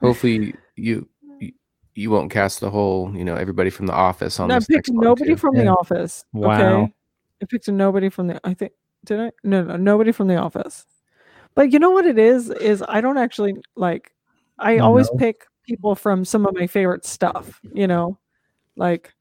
Hopefully, 0.00 0.54
you 0.76 1.08
you- 1.38 1.52
you 1.94 2.10
won't 2.10 2.30
cast 2.30 2.60
the 2.60 2.70
whole, 2.70 3.14
you 3.14 3.22
know, 3.22 3.34
everybody 3.34 3.68
from 3.68 3.84
the 3.84 3.92
office 3.92 4.40
on 4.40 4.48
No, 4.48 4.54
I 4.56 4.58
picked 4.60 4.70
next 4.70 4.90
nobody 4.92 5.32
too. 5.32 5.36
from 5.36 5.54
the 5.54 5.66
office. 5.66 6.24
Wow. 6.32 6.84
Okay, 6.84 6.94
I 7.42 7.46
picked 7.46 7.68
nobody 7.68 8.08
from 8.08 8.28
the. 8.28 8.40
I 8.44 8.54
think 8.54 8.72
did 9.04 9.20
I? 9.20 9.30
No, 9.44 9.62
no, 9.62 9.76
nobody 9.76 10.10
from 10.10 10.28
the 10.28 10.36
office. 10.36 10.86
But 11.54 11.70
you 11.70 11.78
know 11.78 11.90
what 11.90 12.06
it 12.06 12.18
is? 12.18 12.48
Is 12.48 12.82
I 12.88 13.02
don't 13.02 13.18
actually 13.18 13.54
like. 13.76 14.12
I 14.58 14.78
always 14.78 15.10
No. 15.12 15.18
pick 15.18 15.42
people 15.66 15.94
from 15.94 16.24
some 16.24 16.46
of 16.46 16.54
my 16.54 16.66
favorite 16.66 17.04
stuff. 17.04 17.60
You 17.72 17.86
know, 17.86 18.18
like 18.76 19.12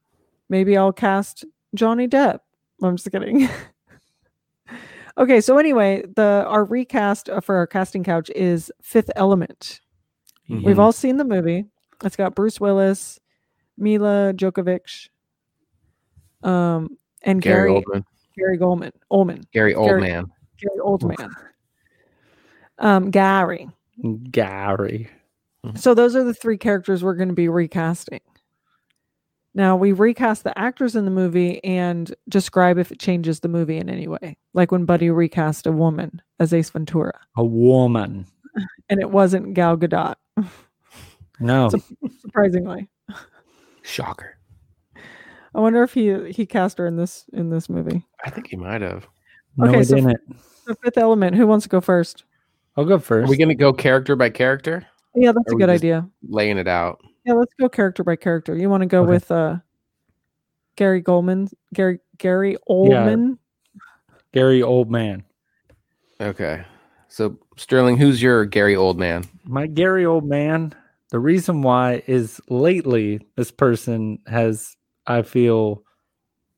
maybe 0.49 0.77
I'll 0.77 0.91
cast 0.93 1.45
Johnny 1.75 2.07
Depp. 2.07 2.39
I'm 2.83 2.95
just 2.97 3.11
kidding. 3.11 3.47
okay, 5.17 5.41
so 5.41 5.57
anyway, 5.57 6.03
the 6.15 6.45
our 6.47 6.63
recast 6.63 7.29
for 7.43 7.55
our 7.55 7.67
casting 7.67 8.03
couch 8.03 8.29
is 8.35 8.71
Fifth 8.81 9.11
Element. 9.15 9.79
We've 10.49 10.75
Mhm. 10.75 10.79
all 10.79 10.91
seen 10.91 11.17
the 11.17 11.23
movie. 11.23 11.65
It's 12.03 12.15
got 12.15 12.35
Bruce 12.35 12.59
Willis, 12.59 13.19
Milla 13.77 14.33
Jovovich, 14.35 15.09
um, 16.43 16.97
and 17.21 17.41
Gary, 17.41 17.69
Gary 17.69 17.81
Oldman. 17.83 18.03
Gary 18.37 18.57
Goldman, 18.57 18.91
Oldman, 19.11 19.43
Gary 19.51 19.73
Gary- 19.73 20.01
Oldman. 20.01 20.29
Gary 20.57 20.79
Oldman, 20.83 21.29
um, 22.79 23.11
Gary. 23.11 23.69
Gary. 24.31 25.09
Mm-hmm. 25.65 25.77
So 25.77 25.93
those 25.93 26.15
are 26.15 26.23
the 26.23 26.33
three 26.33 26.57
characters 26.57 27.03
we're 27.03 27.13
going 27.15 27.29
to 27.29 27.35
be 27.35 27.47
recasting. 27.49 28.21
Now 29.53 29.75
we 29.75 29.91
recast 29.91 30.43
the 30.43 30.57
actors 30.57 30.95
in 30.95 31.03
the 31.05 31.11
movie 31.11 31.61
and 31.63 32.13
describe 32.29 32.77
if 32.77 32.91
it 32.91 32.99
changes 32.99 33.41
the 33.41 33.49
movie 33.49 33.77
in 33.77 33.89
any 33.89 34.07
way. 34.07 34.37
Like 34.53 34.71
when 34.71 34.85
Buddy 34.85 35.09
recast 35.09 35.67
a 35.67 35.71
woman 35.71 36.21
as 36.39 36.53
Ace 36.53 36.69
Ventura, 36.69 37.19
A 37.37 37.43
woman. 37.43 38.25
and 38.89 38.99
it 39.01 39.09
wasn't 39.11 39.53
Gal 39.53 39.77
Gadot, 39.77 40.15
No. 41.39 41.69
Surprisingly. 42.21 42.87
Shocker. 43.81 44.37
I 45.53 45.59
wonder 45.59 45.83
if 45.83 45.93
he 45.93 46.31
he 46.31 46.45
cast 46.45 46.77
her 46.77 46.85
in 46.87 46.95
this 46.95 47.25
in 47.33 47.49
this 47.49 47.67
movie. 47.69 48.05
I 48.23 48.29
think 48.29 48.47
he 48.47 48.55
might 48.55 48.81
have. 48.81 49.05
no, 49.57 49.67
okay, 49.69 49.83
so- 49.83 49.95
didn't. 49.95 50.17
The 50.65 50.75
Fifth 50.75 50.97
Element. 50.97 51.35
Who 51.35 51.45
wants 51.45 51.63
to 51.63 51.69
go 51.69 51.81
first? 51.81 52.23
I'll 52.77 52.85
go 52.85 52.99
first. 52.99 53.11
Are 53.11 53.21
first. 53.23 53.29
we 53.31 53.37
going 53.37 53.49
to 53.49 53.55
go 53.55 53.73
character 53.73 54.15
by 54.15 54.29
character? 54.29 54.85
Yeah, 55.15 55.31
that's 55.31 55.51
a 55.51 55.55
good 55.55 55.69
idea. 55.69 56.07
Laying 56.27 56.57
it 56.57 56.67
out. 56.67 57.01
Yeah, 57.25 57.33
let's 57.33 57.53
go 57.59 57.69
character 57.69 58.03
by 58.03 58.15
character. 58.15 58.55
You 58.55 58.69
want 58.69 58.81
to 58.81 58.87
go 58.87 59.03
Okay. 59.03 59.11
with 59.11 59.31
uh 59.31 59.57
Gary 60.75 61.01
Goldman, 61.01 61.49
Gary 61.73 61.99
Gary 62.17 62.57
Oldman. 62.69 63.37
Gary 64.33 64.61
Oldman. 64.61 65.23
Okay. 66.19 66.63
So 67.09 67.37
Sterling, 67.57 67.97
who's 67.97 68.21
your 68.21 68.45
Gary 68.45 68.75
Oldman? 68.75 69.27
My 69.43 69.67
Gary 69.67 70.03
Oldman. 70.05 70.73
The 71.09 71.19
reason 71.19 71.61
why 71.61 72.03
is 72.07 72.39
lately 72.47 73.19
this 73.35 73.51
person 73.51 74.19
has, 74.27 74.77
I 75.07 75.23
feel, 75.23 75.83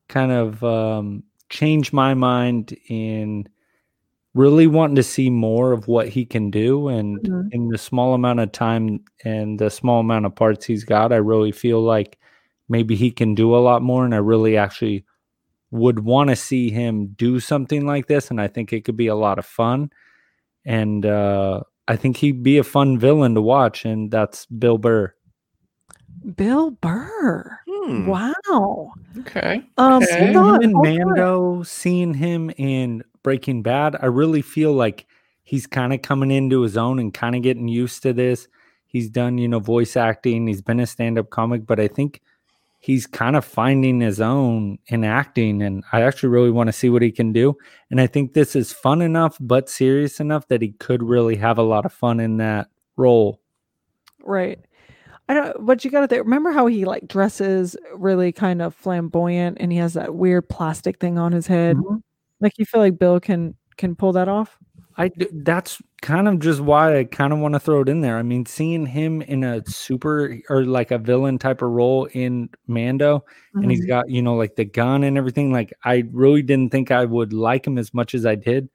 kind 0.08 0.30
of 0.30 0.62
um, 0.62 1.24
changed 1.48 1.92
my 1.92 2.14
mind 2.14 2.76
in 2.88 3.48
really 4.34 4.66
wanting 4.66 4.96
to 4.96 5.02
see 5.02 5.30
more 5.30 5.72
of 5.72 5.86
what 5.88 6.08
he 6.08 6.24
can 6.26 6.50
do. 6.50 6.88
And 6.88 7.20
Mhm. 7.20 7.48
in 7.52 7.68
the 7.68 7.78
small 7.78 8.14
amount 8.14 8.40
of 8.40 8.50
time 8.52 9.00
and 9.24 9.58
the 9.58 9.70
small 9.70 10.00
amount 10.00 10.26
of 10.26 10.34
parts 10.34 10.66
he's 10.66 10.84
got, 10.84 11.12
I 11.12 11.16
really 11.16 11.52
feel 11.52 11.80
like 11.80 12.18
maybe 12.68 12.96
he 12.96 13.10
can 13.10 13.34
do 13.34 13.54
a 13.54 13.58
lot 13.62 13.82
more. 13.82 14.04
And 14.04 14.14
I 14.14 14.18
really 14.18 14.56
actually 14.56 15.04
would 15.70 16.00
want 16.00 16.30
to 16.30 16.36
see 16.36 16.70
him 16.70 17.08
do 17.16 17.38
something 17.40 17.86
like 17.86 18.06
this. 18.06 18.30
And 18.30 18.40
I 18.40 18.48
think 18.48 18.72
it 18.72 18.84
could 18.84 18.96
be 18.96 19.06
a 19.08 19.14
lot 19.14 19.38
of 19.38 19.46
fun. 19.46 19.90
And 20.64 21.04
uh, 21.06 21.60
I 21.86 21.96
think 21.96 22.16
he'd 22.16 22.42
be 22.42 22.58
a 22.58 22.64
fun 22.64 22.98
villain 22.98 23.34
to 23.34 23.42
watch. 23.42 23.84
And 23.84 24.10
that's 24.10 24.46
Bill 24.46 24.78
Burr. 24.78 25.14
Bill 26.36 26.70
Burr. 26.70 27.58
Hmm, 27.68 28.06
Wow. 28.08 28.92
Okay. 29.18 29.62
Um 29.76 30.02
Okay. 30.02 30.06
Seeing 30.06 30.32
him 30.62 30.62
in. 30.62 30.72
Mando, 30.72 31.62
seeing 31.64 32.14
him 32.14 32.50
in 32.56 33.04
Breaking 33.24 33.62
Bad, 33.62 33.96
I 34.00 34.06
really 34.06 34.42
feel 34.42 34.72
like 34.72 35.06
he's 35.42 35.66
kind 35.66 35.92
of 35.92 36.02
coming 36.02 36.30
into 36.30 36.60
his 36.60 36.76
own 36.76 37.00
and 37.00 37.12
kind 37.12 37.34
of 37.34 37.42
getting 37.42 37.66
used 37.66 38.02
to 38.04 38.12
this. 38.12 38.46
He's 38.86 39.10
done, 39.10 39.38
you 39.38 39.48
know, 39.48 39.58
voice 39.58 39.96
acting, 39.96 40.46
he's 40.46 40.62
been 40.62 40.78
a 40.78 40.86
stand 40.86 41.18
up 41.18 41.30
comic, 41.30 41.66
but 41.66 41.80
I 41.80 41.88
think 41.88 42.22
he's 42.78 43.06
kind 43.06 43.34
of 43.34 43.44
finding 43.44 44.00
his 44.00 44.20
own 44.20 44.78
in 44.86 45.02
acting. 45.04 45.62
And 45.62 45.82
I 45.92 46.02
actually 46.02 46.28
really 46.28 46.50
want 46.50 46.68
to 46.68 46.72
see 46.72 46.90
what 46.90 47.02
he 47.02 47.10
can 47.10 47.32
do. 47.32 47.56
And 47.90 48.00
I 48.00 48.06
think 48.06 48.34
this 48.34 48.54
is 48.54 48.72
fun 48.72 49.02
enough, 49.02 49.36
but 49.40 49.68
serious 49.68 50.20
enough 50.20 50.46
that 50.48 50.62
he 50.62 50.72
could 50.72 51.02
really 51.02 51.34
have 51.36 51.58
a 51.58 51.62
lot 51.62 51.86
of 51.86 51.92
fun 51.92 52.20
in 52.20 52.36
that 52.36 52.68
role. 52.96 53.40
Right. 54.22 54.58
I 55.28 55.34
don't 55.34 55.64
but 55.64 55.82
you 55.84 55.90
gotta 55.90 56.06
think 56.06 56.22
remember 56.22 56.52
how 56.52 56.66
he 56.66 56.84
like 56.84 57.08
dresses 57.08 57.76
really 57.96 58.30
kind 58.30 58.60
of 58.60 58.74
flamboyant 58.74 59.56
and 59.58 59.72
he 59.72 59.78
has 59.78 59.94
that 59.94 60.14
weird 60.14 60.48
plastic 60.50 61.00
thing 61.00 61.18
on 61.18 61.32
his 61.32 61.46
head. 61.46 61.78
Mhm. 61.78 62.02
Like 62.40 62.58
you 62.58 62.64
feel 62.64 62.80
like 62.80 62.98
Bill 62.98 63.20
can 63.20 63.54
can 63.76 63.94
pull 63.94 64.12
that 64.12 64.28
off? 64.28 64.58
I 64.96 65.10
that's 65.32 65.82
kind 66.02 66.28
of 66.28 66.38
just 66.38 66.60
why 66.60 66.98
I 66.98 67.04
kind 67.04 67.32
of 67.32 67.40
want 67.40 67.54
to 67.54 67.60
throw 67.60 67.80
it 67.80 67.88
in 67.88 68.00
there. 68.00 68.16
I 68.16 68.22
mean, 68.22 68.46
seeing 68.46 68.86
him 68.86 69.22
in 69.22 69.42
a 69.42 69.64
super 69.66 70.38
or 70.48 70.64
like 70.64 70.90
a 70.92 70.98
villain 70.98 71.38
type 71.38 71.62
of 71.62 71.70
role 71.70 72.06
in 72.12 72.48
Mando, 72.68 73.24
and 73.54 73.70
he's 73.70 73.80
mm-hmm. 73.80 73.88
got 73.88 74.10
you 74.10 74.22
know 74.22 74.36
like 74.36 74.54
the 74.54 74.64
gun 74.64 75.02
and 75.02 75.18
everything. 75.18 75.52
Like 75.52 75.72
I 75.84 76.04
really 76.12 76.42
didn't 76.42 76.70
think 76.70 76.90
I 76.90 77.04
would 77.04 77.32
like 77.32 77.66
him 77.66 77.76
as 77.76 77.92
much 77.92 78.14
as 78.14 78.24
I 78.24 78.36
did, 78.36 78.68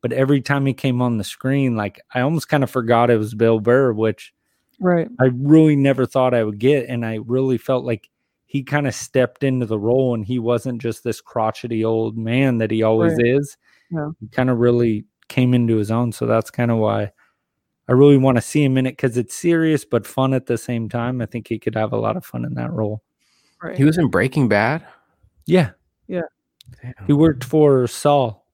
but 0.00 0.12
every 0.12 0.40
time 0.40 0.64
he 0.64 0.72
came 0.72 1.02
on 1.02 1.18
the 1.18 1.24
screen, 1.24 1.76
like 1.76 2.00
I 2.14 2.20
almost 2.20 2.48
kind 2.48 2.64
of 2.64 2.70
forgot 2.70 3.10
it 3.10 3.18
was 3.18 3.34
Bill 3.34 3.60
Burr, 3.60 3.92
which 3.92 4.32
right. 4.80 5.08
I 5.20 5.26
really 5.34 5.76
never 5.76 6.06
thought 6.06 6.32
I 6.32 6.44
would 6.44 6.58
get, 6.58 6.88
and 6.88 7.04
I 7.04 7.18
really 7.26 7.58
felt 7.58 7.84
like 7.84 8.08
he 8.56 8.62
kind 8.62 8.86
of 8.86 8.94
stepped 8.94 9.44
into 9.44 9.66
the 9.66 9.78
role, 9.78 10.14
and 10.14 10.24
he 10.24 10.38
wasn't 10.38 10.80
just 10.80 11.04
this 11.04 11.20
crotchety 11.20 11.84
old 11.84 12.16
man 12.16 12.56
that 12.58 12.70
he 12.70 12.82
always 12.82 13.12
Right. 13.18 13.26
is. 13.26 13.56
Yeah. 13.90 14.10
He 14.20 14.28
kind 14.28 14.48
of 14.50 14.58
really 14.58 15.04
came 15.28 15.52
into 15.52 15.76
his 15.76 15.90
own, 15.90 16.12
so 16.12 16.24
that's 16.26 16.50
kind 16.50 16.70
of 16.70 16.78
why 16.78 17.12
I 17.88 17.92
really 17.92 18.16
want 18.16 18.36
to 18.36 18.42
see 18.42 18.64
him 18.64 18.78
in 18.78 18.86
it 18.86 18.92
because 18.92 19.16
it's 19.18 19.34
serious 19.34 19.84
but 19.84 20.06
fun 20.06 20.32
at 20.34 20.46
the 20.46 20.56
same 20.58 20.88
time. 20.88 21.20
I 21.20 21.26
think 21.26 21.48
he 21.48 21.58
could 21.58 21.74
have 21.76 21.92
a 21.92 21.98
lot 21.98 22.16
of 22.16 22.24
fun 22.24 22.44
in 22.44 22.54
that 22.54 22.72
role. 22.72 23.02
Right. 23.62 23.76
He 23.76 23.84
was 23.84 23.98
in 23.98 24.08
Breaking 24.08 24.48
Bad. 24.48 24.84
Yeah, 25.46 25.70
Yeah. 26.08 26.22
Damn. 26.82 26.94
he 27.06 27.12
worked 27.12 27.44
for 27.44 27.86
Saul, 27.86 28.46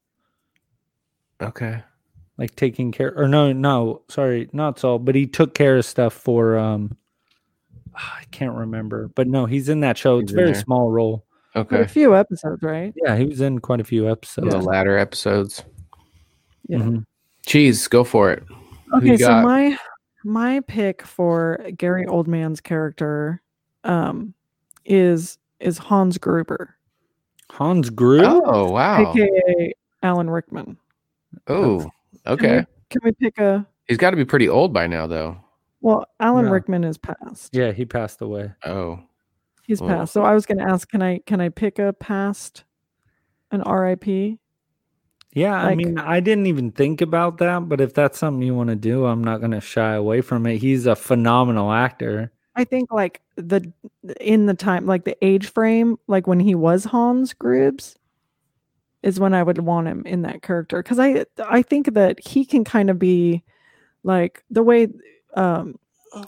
Okay. 1.40 1.82
like 2.38 2.54
taking 2.56 2.92
care, 2.92 3.16
or 3.16 3.26
no, 3.28 3.52
no, 3.52 4.02
sorry, 4.08 4.48
not 4.52 4.78
Saul, 4.78 4.98
but 4.98 5.14
he 5.14 5.26
took 5.26 5.54
care 5.54 5.76
of 5.78 5.84
stuff 5.84 6.12
for 6.12 6.58
um. 6.58 6.96
I 7.94 8.24
can't 8.30 8.54
remember, 8.54 9.08
but 9.14 9.28
no, 9.28 9.46
he's 9.46 9.68
in 9.68 9.80
that 9.80 9.98
show. 9.98 10.16
He's 10.18 10.24
It's 10.24 10.32
a 10.32 10.36
very 10.36 10.52
there. 10.52 10.60
small 10.62 10.90
role. 10.90 11.24
But 11.54 11.66
Okay. 11.66 11.80
a 11.82 11.88
few 11.88 12.16
episodes, 12.16 12.62
right? 12.62 12.94
Yeah, 13.04 13.16
he 13.16 13.26
was 13.26 13.40
in 13.42 13.58
quite 13.58 13.80
a 13.80 13.84
few 13.84 14.10
episodes. 14.10 14.48
The 14.50 14.58
latter 14.58 14.96
episodes. 14.96 15.62
Yeah. 16.68 16.78
Mhm. 16.78 17.04
Cheese, 17.44 17.86
go 17.88 18.04
for 18.04 18.30
it. 18.32 18.42
Okay, 18.94 19.16
so 19.18 19.42
my 19.42 19.76
my 20.24 20.60
pick 20.60 21.02
for 21.02 21.58
Gary 21.76 22.06
Oldman's 22.06 22.60
character 22.60 23.42
um 23.84 24.32
is 24.86 25.38
is 25.60 25.76
Hans 25.78 26.16
Gruber, 26.18 26.74
Hans 27.50 27.90
Gruber. 27.90 28.40
Oh 28.46 28.70
wow. 28.70 29.12
aka 29.12 29.74
Alan 30.02 30.30
Rickman. 30.30 30.76
Oh, 31.48 31.90
Can 32.24 32.32
okay. 32.34 32.56
we, 32.58 32.64
can 32.90 33.00
we 33.04 33.12
pick 33.12 33.38
a 33.38 33.66
He's 33.88 33.98
got 33.98 34.10
to 34.10 34.16
be 34.16 34.24
pretty 34.24 34.48
old 34.48 34.72
by 34.72 34.86
now, 34.86 35.06
though. 35.06 35.36
Well, 35.82 36.06
Alan 36.20 36.46
Yeah. 36.46 36.52
Rickman 36.52 36.84
is 36.84 36.96
passed. 36.96 37.54
Yeah, 37.54 37.72
he 37.72 37.84
passed 37.84 38.20
away. 38.22 38.52
Oh, 38.64 39.00
He's 39.64 39.80
Well- 39.80 39.90
passed. 39.90 40.12
So 40.12 40.22
I 40.22 40.34
was 40.34 40.44
gonna 40.46 40.64
ask, 40.64 40.90
can 40.90 41.02
I 41.02 41.18
can 41.18 41.40
I 41.40 41.48
pick 41.48 41.78
a 41.78 41.92
past 41.92 42.64
an 43.52 43.62
RIP? 43.62 44.38
Yeah, 45.34 45.54
I 45.54 45.74
mean, 45.74 45.98
I 45.98 46.20
didn't 46.20 46.46
even 46.46 46.72
think 46.72 47.00
about 47.00 47.38
that, 47.38 47.68
but 47.68 47.80
if 47.80 47.94
that's 47.94 48.18
something 48.18 48.42
you 48.42 48.54
want 48.54 48.68
to 48.68 48.76
do, 48.76 49.06
I'm 49.06 49.24
not 49.24 49.38
going 49.38 49.52
to 49.52 49.62
shy 49.62 49.94
away 49.94 50.20
from 50.20 50.44
it. 50.44 50.58
He's 50.58 50.84
a 50.84 50.94
phenomenal 50.94 51.72
actor. 51.72 52.32
I 52.54 52.64
think 52.64 52.92
like 52.92 53.22
the 53.36 53.72
in 54.20 54.44
the 54.44 54.52
time 54.52 54.84
like 54.84 55.04
the 55.04 55.16
age 55.24 55.46
frame, 55.50 55.96
like 56.06 56.26
when 56.26 56.38
he 56.40 56.54
was 56.54 56.84
Hans 56.84 57.32
Grubes, 57.32 57.96
is 59.02 59.18
when 59.18 59.32
I 59.32 59.42
would 59.42 59.58
want 59.58 59.86
him 59.88 60.02
in 60.04 60.20
that 60.22 60.42
character 60.42 60.82
because 60.82 60.98
I 60.98 61.24
I 61.48 61.62
think 61.62 61.94
that 61.94 62.20
he 62.20 62.44
can 62.44 62.62
kind 62.64 62.90
of 62.90 62.98
be 62.98 63.42
like 64.02 64.44
the 64.50 64.62
way 64.62 64.88
um 65.34 65.74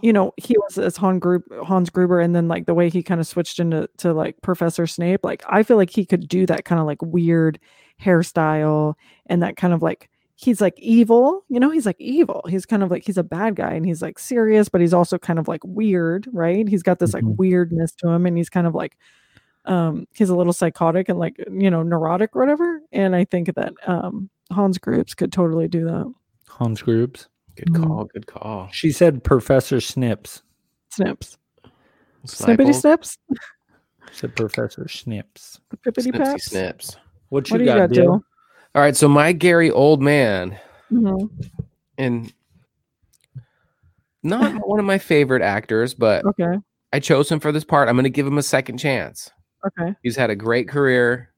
you 0.01 0.13
know 0.15 0.33
he 0.39 0.57
was 0.59 0.79
as 0.79 0.97
Hans 0.97 1.21
Gruber, 1.21 1.63
Hans 1.63 1.91
Gruber 1.91 2.19
and 2.21 2.35
then 2.35 2.49
like 2.49 2.65
the 2.67 2.73
way 2.75 2.89
he 2.89 3.03
kind 3.03 3.21
of 3.21 3.27
switched 3.27 3.61
into 3.61 3.89
to 3.99 4.13
like 4.15 4.41
Professor 4.43 4.87
Snape 4.87 5.21
like 5.25 5.43
I 5.49 5.63
feel 5.63 5.77
like 5.77 5.91
he 5.91 6.07
could 6.07 6.27
do 6.29 6.47
that 6.47 6.65
kind 6.65 6.81
of 6.81 6.87
like 6.87 7.03
weird 7.03 7.59
hairstyle 8.01 8.95
and 9.27 9.43
that 9.43 9.57
kind 9.57 9.73
of 9.75 9.83
like 9.83 10.09
he's 10.37 10.61
like 10.61 10.75
evil 10.79 11.45
you 11.49 11.61
know 11.61 11.71
he's 11.71 11.87
like 11.87 12.01
evil 12.01 12.43
he's 12.49 12.67
kind 12.67 12.83
of 12.83 12.91
like 12.91 13.05
he's 13.05 13.19
a 13.19 13.23
bad 13.23 13.55
guy 13.57 13.73
and 13.73 13.87
he's 13.87 14.03
like 14.03 14.19
serious 14.19 14.69
but 14.69 14.81
he's 14.81 14.95
also 14.95 15.17
kind 15.19 15.39
of 15.39 15.49
like 15.49 15.61
weird 15.65 16.27
right 16.33 16.69
he's 16.69 16.83
got 16.83 16.99
this 16.99 17.15
like 17.15 17.23
Mhm. 17.25 17.37
weirdness 17.37 17.93
to 17.97 18.09
him 18.09 18.27
and 18.27 18.37
he's 18.37 18.51
kind 18.51 18.67
of 18.67 18.75
like 18.75 18.97
um 19.67 20.07
he's 20.15 20.31
a 20.31 20.37
little 20.37 20.53
psychotic 20.53 21.09
and 21.09 21.19
like 21.19 21.37
you 21.51 21.71
know 21.71 21.83
neurotic 21.83 22.35
or 22.35 22.41
whatever 22.41 22.81
and 22.93 23.15
i 23.15 23.25
think 23.25 23.55
that 23.55 23.73
um 23.87 24.29
hans 24.51 24.77
groups 24.79 25.15
could 25.15 25.33
totally 25.33 25.69
do 25.69 25.85
that 25.85 26.13
Hans 26.49 26.83
Grubes. 26.83 27.27
Good 27.57 27.69
Mhm. 27.69 27.87
call. 27.87 28.05
Good 28.07 28.27
call. 28.27 28.69
She 28.73 28.91
said 28.93 29.23
Professor 29.25 29.81
Snips. 29.81 30.43
snips 30.91 31.39
snippety 32.27 32.69
Snipple. 32.71 32.75
snips 32.75 33.19
Said 34.13 34.37
Professor 34.37 34.87
Snips. 34.89 35.61
pippity 35.85 36.11
Snipsy 36.13 36.13
paps 36.19 36.45
snips. 36.47 36.97
What 37.31 37.49
you 37.49 37.55
what 37.55 37.59
do 37.59 37.65
you 37.65 37.71
got, 37.71 37.79
got 37.79 37.91
Dill? 37.91 38.05
Dill? 38.05 38.25
All 38.75 38.83
right, 38.83 38.95
so 38.97 39.09
my 39.09 39.33
Gary 39.33 39.71
old 39.71 40.01
man, 40.03 40.59
Mhm. 40.93 41.29
and 41.99 42.33
not 44.23 44.41
one 44.69 44.79
of 44.79 44.87
my 44.87 44.99
favorite 44.99 45.43
actors, 45.43 45.95
but 45.95 46.25
okay 46.25 46.59
I 46.93 47.01
chose 47.01 47.31
him 47.31 47.41
for 47.41 47.51
this 47.51 47.65
part. 47.65 47.89
I'm 47.89 47.97
going 47.97 48.05
to 48.05 48.11
give 48.11 48.27
him 48.27 48.39
a 48.39 48.43
second 48.43 48.79
chance. 48.79 49.31
okay 49.67 49.97
He's 50.03 50.15
had 50.17 50.31
a 50.31 50.37
great 50.37 50.69
career, 50.69 51.33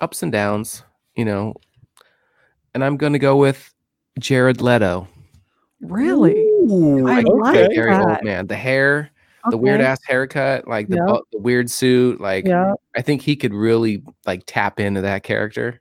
ups 0.00 0.22
and 0.22 0.32
downs, 0.32 0.82
you 1.14 1.26
know. 1.26 1.54
And 2.74 2.82
I'm 2.82 2.96
going 2.96 3.12
to 3.12 3.18
go 3.18 3.36
with 3.36 3.73
Jared 4.18 4.60
Leto. 4.60 5.08
really 5.80 6.34
I 6.70 7.02
Like 7.02 7.26
like 7.26 7.68
the 7.68 7.74
Gary 7.74 7.90
that. 7.90 8.08
old 8.08 8.24
man, 8.24 8.46
the 8.46 8.56
hair, 8.56 9.10
the 9.50 9.56
weird 9.56 9.80
ass 9.80 10.00
haircut, 10.06 10.66
like 10.66 10.88
the, 10.88 10.96
Yeah. 10.96 11.06
bu- 11.06 11.22
the 11.32 11.38
weird 11.38 11.70
suit. 11.70 12.20
Like 12.20 12.46
yeah 12.46 12.74
I 12.96 13.02
think 13.02 13.20
he 13.22 13.36
could 13.36 13.52
really 13.52 14.02
like 14.26 14.44
tap 14.46 14.80
into 14.80 15.00
that 15.02 15.22
character. 15.22 15.80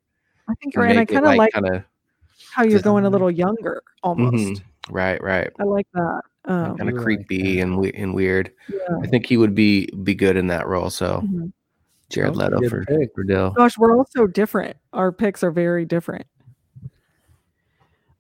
i 0.50 0.54
think 0.56 0.76
you're 0.76 0.84
right 0.84 0.98
i 0.98 1.06
kind 1.06 1.26
of 1.26 1.36
like 1.36 1.54
kind 1.54 1.68
of 1.74 1.84
how 2.54 2.64
you're 2.64 2.82
going 2.82 3.06
a 3.06 3.10
little 3.10 3.32
younger 3.32 3.82
almost 4.04 4.36
Mhm. 4.36 4.62
right, 4.90 5.24
right, 5.24 5.50
i 5.60 5.64
like 5.64 5.88
that 5.94 6.22
um 6.46 6.78
kind 6.78 6.82
of 6.82 6.88
you 6.90 6.96
like 6.96 7.04
creepy 7.06 7.60
and 7.62 7.78
we- 7.78 7.94
and 7.94 8.14
weird. 8.14 8.52
yeah. 8.68 8.98
I 9.02 9.08
think 9.08 9.26
he 9.26 9.38
would 9.38 9.56
be 9.56 9.88
be 10.04 10.14
good 10.16 10.36
in 10.36 10.48
that 10.48 10.68
role. 10.68 10.90
So 10.90 11.22
Mhm. 11.26 11.54
Jared 12.10 12.36
Leto 12.36 12.60
for 12.70 12.84
pick. 12.86 13.10
for 13.16 13.24
Dill. 13.24 13.52
Gosh, 13.52 13.78
we're 13.78 13.96
all 13.98 14.06
so 14.10 14.28
different. 14.28 14.76
Our 14.92 15.12
picks 15.14 15.42
are 15.44 15.50
very 15.52 15.86
different. 15.86 16.26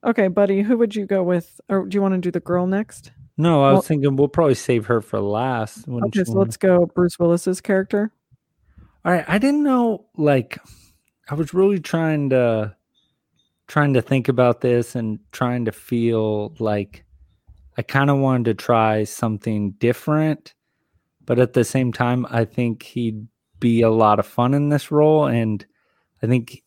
Okay, 0.06 0.28
buddy, 0.28 0.62
who 0.62 0.78
would 0.78 0.95
you 0.95 1.06
go 1.06 1.24
with? 1.24 1.62
Or 1.70 1.86
do 1.86 1.95
you 1.95 2.01
want 2.01 2.14
to 2.16 2.20
do 2.20 2.32
the 2.32 2.39
girl 2.39 2.68
next? 2.68 3.12
No, 3.38 3.64
I 3.64 3.68
Well- 3.68 3.76
was 3.78 3.88
thinking 3.88 4.16
we'll 4.16 4.28
probably 4.28 4.56
save 4.56 4.86
her 4.88 5.01
for 5.01 5.20
last. 5.20 5.88
Okay, 5.88 6.24
so 6.24 6.34
let's 6.34 6.58
go 6.58 6.86
Bruce 6.93 7.18
Willis's 7.18 7.62
character. 7.62 8.12
All 9.06 9.12
right, 9.12 9.26
I 9.28 9.38
didn't 9.38 9.64
know. 9.64 10.06
Like, 10.16 10.60
I 11.30 11.36
was 11.36 11.54
really 11.54 11.80
trying 11.80 12.30
to 12.30 12.76
trying 13.68 13.93
to 13.93 14.01
think 14.01 14.28
about 14.28 14.60
this 14.62 14.93
and 14.93 15.20
trying 15.32 15.66
to 15.66 15.72
feel 15.72 16.54
like 16.60 17.06
I 17.78 17.82
kind 17.82 18.10
of 18.10 18.18
wanted 18.20 18.45
to 18.45 18.54
try 18.54 19.06
something 19.06 19.72
different, 19.72 20.54
but 21.26 21.39
at 21.39 21.54
the 21.54 21.64
same 21.64 21.91
time, 21.93 22.28
I 22.30 22.43
think 22.45 22.84
he'd 22.84 23.26
be 23.60 23.82
a 23.82 23.89
lot 23.89 24.20
of 24.20 24.28
fun 24.28 24.54
in 24.54 24.68
this 24.70 24.91
role, 24.91 25.26
and 25.26 25.66
I 26.22 26.28
think 26.28 26.62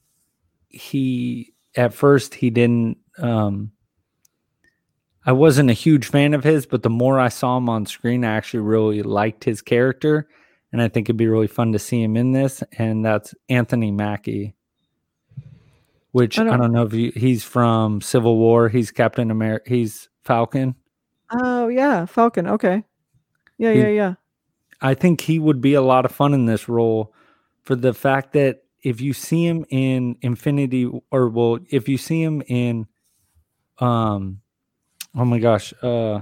he 0.68 1.52
at 1.76 1.92
first 1.94 2.34
he 2.34 2.50
didn't. 2.50 2.96
Um 3.18 3.72
I 5.24 5.32
wasn't 5.32 5.70
a 5.70 5.74
huge 5.74 6.06
fan 6.06 6.34
of 6.34 6.44
his, 6.44 6.66
but 6.66 6.84
the 6.84 6.90
more 6.90 7.18
I 7.18 7.28
saw 7.30 7.56
him 7.56 7.68
on 7.68 7.84
screen, 7.84 8.24
I 8.24 8.36
actually 8.36 8.60
really 8.60 9.02
liked 9.02 9.42
his 9.42 9.60
character 9.60 10.28
and 10.72 10.80
I 10.80 10.88
think 10.88 11.06
it'd 11.06 11.16
be 11.16 11.26
really 11.26 11.48
fun 11.48 11.72
to 11.72 11.78
see 11.80 12.00
him 12.02 12.16
in 12.16 12.30
this. 12.32 12.62
And 12.78 13.04
that's 13.04 13.34
Anthony 13.48 13.90
Mackie, 13.90 14.54
which 16.12 16.38
I 16.38 16.42
I 16.42 16.44
don't- 16.44 16.60
don't, 16.60 16.72
know 16.72 16.82
if 16.84 16.92
you, 16.94 17.12
he's 17.16 17.42
from 17.42 18.00
Civil 18.00 18.36
War. 18.36 18.68
He's 18.68 18.90
Captain 18.90 19.30
America. 19.30 19.68
He's 19.68 20.08
Falcon. 20.24 20.74
Oh 21.32 21.68
yeah, 21.68 22.06
Falcon. 22.06 22.46
Okay. 22.46 22.84
Yeah, 23.58 23.72
He- 23.72 23.80
yeah, 23.80 23.88
yeah. 23.88 24.14
I 24.80 24.94
think 24.94 25.22
he 25.22 25.38
would 25.38 25.60
be 25.60 25.74
a 25.74 25.80
lot 25.82 26.04
of 26.04 26.12
fun 26.12 26.34
in 26.34 26.46
this 26.46 26.68
role 26.68 27.12
for 27.64 27.74
the 27.74 27.94
fact 27.94 28.32
that 28.34 28.62
if 28.84 29.00
you 29.00 29.12
see 29.12 29.44
him 29.46 29.64
in 29.70 30.16
Infinity 30.22 30.88
or 31.10 31.28
well, 31.30 31.58
if 31.70 31.88
you 31.88 31.96
see 31.98 32.22
him 32.22 32.42
in 32.46 32.86
um 33.78 34.40
oh 35.16 35.24
my 35.24 35.38
gosh, 35.38 35.72
uh 35.82 36.20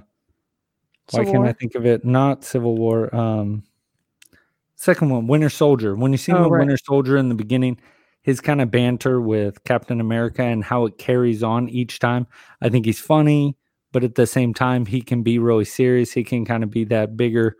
why 1.10 1.24
can't 1.24 1.46
I 1.46 1.52
think 1.52 1.74
of 1.74 1.86
it? 1.86 2.04
Not 2.04 2.44
Civil 2.44 2.76
War. 2.76 3.14
Um 3.14 3.64
second 4.76 5.10
one, 5.10 5.26
Winter 5.26 5.50
Soldier. 5.50 5.94
When 5.94 6.12
you 6.12 6.18
see 6.18 6.32
Oh, 6.32 6.48
right. 6.48 6.60
Winter 6.60 6.76
Soldier 6.76 7.16
in 7.16 7.28
the 7.28 7.34
beginning, 7.34 7.78
his 8.22 8.40
kind 8.40 8.60
of 8.60 8.70
banter 8.70 9.20
with 9.20 9.62
Captain 9.64 10.00
America 10.00 10.42
and 10.42 10.64
how 10.64 10.86
it 10.86 10.98
carries 10.98 11.42
on 11.42 11.68
each 11.68 11.98
time. 11.98 12.26
I 12.62 12.68
think 12.68 12.86
he's 12.86 13.00
funny, 13.00 13.56
but 13.92 14.04
at 14.04 14.14
the 14.14 14.26
same 14.26 14.54
time, 14.54 14.86
he 14.86 15.02
can 15.02 15.22
be 15.22 15.38
really 15.38 15.64
serious. 15.64 16.12
He 16.12 16.24
can 16.24 16.44
kind 16.44 16.64
of 16.64 16.70
be 16.70 16.84
that 16.84 17.16
bigger 17.16 17.56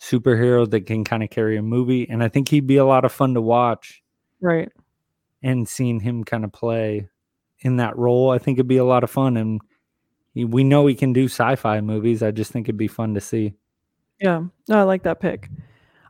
superhero 0.00 0.68
that 0.70 0.86
can 0.86 1.04
kind 1.04 1.22
of 1.22 1.30
carry 1.30 1.56
a 1.56 1.62
movie. 1.62 2.08
And 2.08 2.22
I 2.22 2.28
think 2.28 2.48
he'd 2.48 2.66
be 2.66 2.76
a 2.76 2.84
lot 2.84 3.04
of 3.04 3.12
fun 3.12 3.34
to 3.34 3.40
watch 3.40 4.02
Right. 4.40 4.70
and 5.42 5.68
seeing 5.68 6.00
him 6.00 6.24
kind 6.24 6.44
of 6.44 6.52
play 6.52 7.08
in 7.60 7.76
that 7.76 7.96
role. 7.96 8.30
I 8.30 8.38
think 8.38 8.56
it'd 8.56 8.68
be 8.68 8.76
a 8.76 8.84
lot 8.84 9.04
of 9.04 9.10
fun. 9.10 9.36
And 9.36 9.60
we 10.34 10.64
know 10.64 10.86
he 10.86 10.94
can 10.94 11.12
do 11.12 11.24
sci 11.24 11.56
fi 11.56 11.80
movies. 11.80 12.22
I 12.22 12.30
just 12.30 12.52
think 12.52 12.66
it'd 12.66 12.76
be 12.76 12.88
fun 12.88 13.14
to 13.14 13.20
see. 13.20 13.54
Yeah. 14.20 14.44
No, 14.68 14.78
I 14.78 14.82
like 14.82 15.02
that 15.04 15.20
pick. 15.20 15.50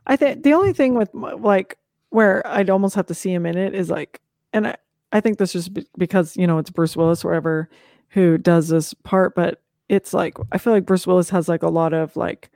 I 0.07 0.15
think 0.15 0.43
the 0.43 0.53
only 0.53 0.73
thing 0.73 0.95
with 0.95 1.09
like 1.13 1.77
where 2.09 2.45
I'd 2.47 2.69
almost 2.69 2.95
have 2.95 3.05
to 3.07 3.13
see 3.13 3.31
him 3.31 3.45
in 3.45 3.57
it 3.57 3.75
is 3.75 3.89
like, 3.89 4.21
and 4.53 4.67
I, 4.67 4.75
I 5.11 5.21
think 5.21 5.37
this 5.37 5.55
is 5.55 5.69
because 5.97 6.35
you 6.35 6.47
know 6.47 6.57
it's 6.57 6.71
Bruce 6.71 6.97
Willis, 6.97 7.23
or 7.23 7.29
whatever, 7.29 7.69
who 8.09 8.37
does 8.37 8.69
this 8.69 8.93
part. 8.93 9.35
But 9.35 9.61
it's 9.87 10.13
like 10.13 10.37
I 10.51 10.57
feel 10.57 10.73
like 10.73 10.85
Bruce 10.85 11.05
Willis 11.05 11.29
has 11.29 11.47
like 11.47 11.63
a 11.63 11.69
lot 11.69 11.93
of 11.93 12.15
like, 12.15 12.49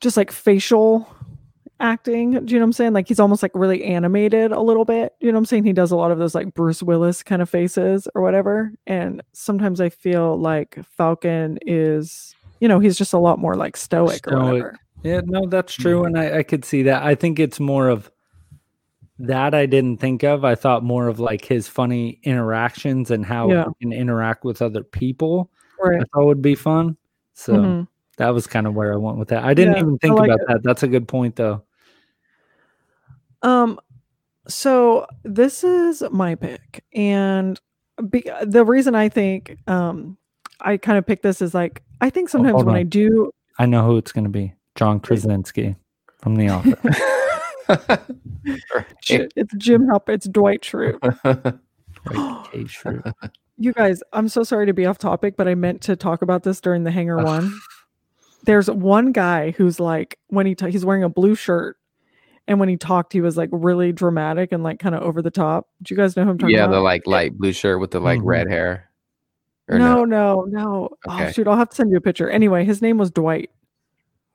just 0.00 0.16
like 0.16 0.30
facial 0.30 1.08
acting. 1.80 2.44
Do 2.44 2.52
you 2.54 2.58
know 2.58 2.64
what 2.64 2.68
I'm 2.68 2.72
saying? 2.74 2.92
Like 2.92 3.08
he's 3.08 3.18
almost 3.20 3.42
like 3.42 3.52
really 3.54 3.82
animated 3.84 4.52
a 4.52 4.60
little 4.60 4.84
bit. 4.84 5.14
You 5.20 5.28
know 5.28 5.36
what 5.36 5.40
I'm 5.40 5.46
saying? 5.46 5.64
He 5.64 5.72
does 5.72 5.90
a 5.90 5.96
lot 5.96 6.10
of 6.10 6.18
those 6.18 6.34
like 6.34 6.54
Bruce 6.54 6.82
Willis 6.82 7.22
kind 7.22 7.42
of 7.42 7.48
faces 7.50 8.06
or 8.14 8.22
whatever. 8.22 8.72
And 8.86 9.22
sometimes 9.32 9.80
I 9.80 9.88
feel 9.88 10.38
like 10.38 10.78
Falcon 10.96 11.58
is, 11.62 12.34
you 12.60 12.68
know, 12.68 12.78
he's 12.78 12.96
just 12.98 13.12
a 13.12 13.18
lot 13.18 13.38
more 13.38 13.54
like 13.56 13.76
stoic, 13.76 14.28
or 14.28 14.38
whatever. 14.38 14.78
Yeah, 15.02 15.22
no, 15.24 15.46
that's 15.46 15.72
true, 15.74 16.04
and 16.04 16.18
I, 16.18 16.38
I 16.38 16.42
could 16.42 16.62
see 16.62 16.82
that. 16.82 17.02
I 17.02 17.14
think 17.14 17.38
it's 17.38 17.58
more 17.58 17.88
of 17.88 18.10
that 19.18 19.54
I 19.54 19.64
didn't 19.66 19.96
think 19.98 20.22
of. 20.24 20.44
I 20.44 20.54
thought 20.54 20.82
more 20.84 21.08
of 21.08 21.18
like 21.20 21.44
his 21.44 21.68
funny 21.68 22.18
interactions 22.22 23.10
and 23.10 23.24
how 23.24 23.50
Yeah. 23.50 23.64
he 23.78 23.84
can 23.86 23.92
interact 23.94 24.44
with 24.44 24.60
other 24.62 24.82
people. 24.82 25.50
Right. 25.82 26.00
I 26.00 26.04
thought 26.12 26.26
would 26.26 26.42
be 26.42 26.54
fun. 26.54 26.96
So 27.34 27.54
Mhm. 27.54 27.88
that 28.18 28.30
was 28.34 28.46
kind 28.46 28.66
of 28.66 28.74
where 28.74 28.92
I 28.92 28.96
went 28.96 29.16
with 29.18 29.28
that. 29.28 29.42
I 29.44 29.54
didn't 29.54 29.74
Yeah, 29.76 29.80
even 29.80 29.98
think 29.98 30.18
like 30.18 30.28
about 30.28 30.40
it. 30.40 30.46
that. 30.48 30.62
That's 30.62 30.82
a 30.82 30.88
good 30.88 31.08
point, 31.08 31.36
though. 31.36 31.62
Um, 33.42 33.78
so 34.48 35.06
this 35.24 35.64
is 35.64 36.02
my 36.10 36.34
pick, 36.34 36.84
and 36.94 37.60
be, 38.08 38.24
the 38.42 38.64
reason 38.64 38.94
I 38.94 39.08
think 39.08 39.56
um 39.66 40.16
I 40.60 40.76
kind 40.76 40.98
of 40.98 41.06
picked 41.06 41.22
this 41.22 41.42
is 41.42 41.54
like 41.54 41.82
I 42.00 42.10
think 42.10 42.28
sometimes 42.28 42.54
hold 42.54 42.66
when 42.66 42.74
on. 42.74 42.80
I 42.80 42.84
do 42.84 43.30
I 43.58 43.66
know 43.66 43.84
who 43.86 43.98
it's 43.98 44.12
going 44.12 44.24
to 44.24 44.30
be. 44.30 44.54
John 44.74 45.00
Krasinski 45.00 45.76
from 46.18 46.36
The 46.36 46.48
Office. 47.68 48.00
it's 49.36 49.54
Jim 49.56 49.86
Halp, 49.86 50.08
it's 50.08 50.26
Dwight 50.28 50.62
Schrute. 50.62 51.58
Right, 52.06 52.46
K. 52.50 52.60
Schrute. 52.64 53.12
You 53.58 53.74
guys, 53.74 54.02
I'm 54.14 54.28
so 54.28 54.42
sorry 54.42 54.64
to 54.64 54.72
be 54.72 54.86
off 54.86 54.96
topic, 54.96 55.36
but 55.36 55.46
I 55.46 55.54
meant 55.54 55.82
to 55.82 55.96
talk 55.96 56.22
about 56.22 56.44
this 56.44 56.58
during 56.62 56.84
the 56.84 56.90
Hangar 56.90 57.18
one. 57.24 57.52
There's 58.44 58.70
one 58.70 59.12
guy 59.12 59.50
who's 59.50 59.78
like 59.78 60.18
when 60.28 60.46
he 60.46 60.54
ta- 60.54 60.68
he's 60.68 60.84
wearing 60.84 61.04
a 61.04 61.10
blue 61.10 61.34
shirt, 61.34 61.76
and 62.50 62.58
when 62.58 62.68
he 62.68 62.76
talked, 62.76 63.12
he 63.12 63.20
was 63.20 63.36
like 63.36 63.48
really 63.52 63.92
dramatic 63.92 64.50
and 64.50 64.64
like 64.64 64.80
kind 64.80 64.92
of 64.96 65.02
over 65.02 65.22
the 65.22 65.30
top. 65.30 65.68
Do 65.82 65.94
you 65.94 65.96
guys 65.96 66.16
know 66.16 66.24
who 66.24 66.30
I'm 66.30 66.38
talking 66.38 66.56
yeah, 66.56 66.64
about? 66.64 66.72
the 66.74 66.80
like 66.80 67.06
light 67.06 67.38
blue 67.38 67.52
shirt 67.52 67.78
with 67.78 67.92
the 67.92 68.00
like 68.00 68.18
Mhm. 68.18 68.24
red 68.26 68.48
hair. 68.50 68.90
Or 69.68 69.78
no, 69.78 70.04
no, 70.04 70.42
no. 70.48 70.88
Okay. 71.06 71.28
Oh 71.28 71.30
shoot, 71.30 71.46
I'll 71.46 71.56
have 71.56 71.68
to 71.70 71.76
send 71.76 71.92
you 71.92 71.96
a 71.96 72.00
picture. 72.00 72.28
Anyway, 72.28 72.64
his 72.64 72.82
name 72.82 72.98
was 72.98 73.12
Dwight, 73.12 73.50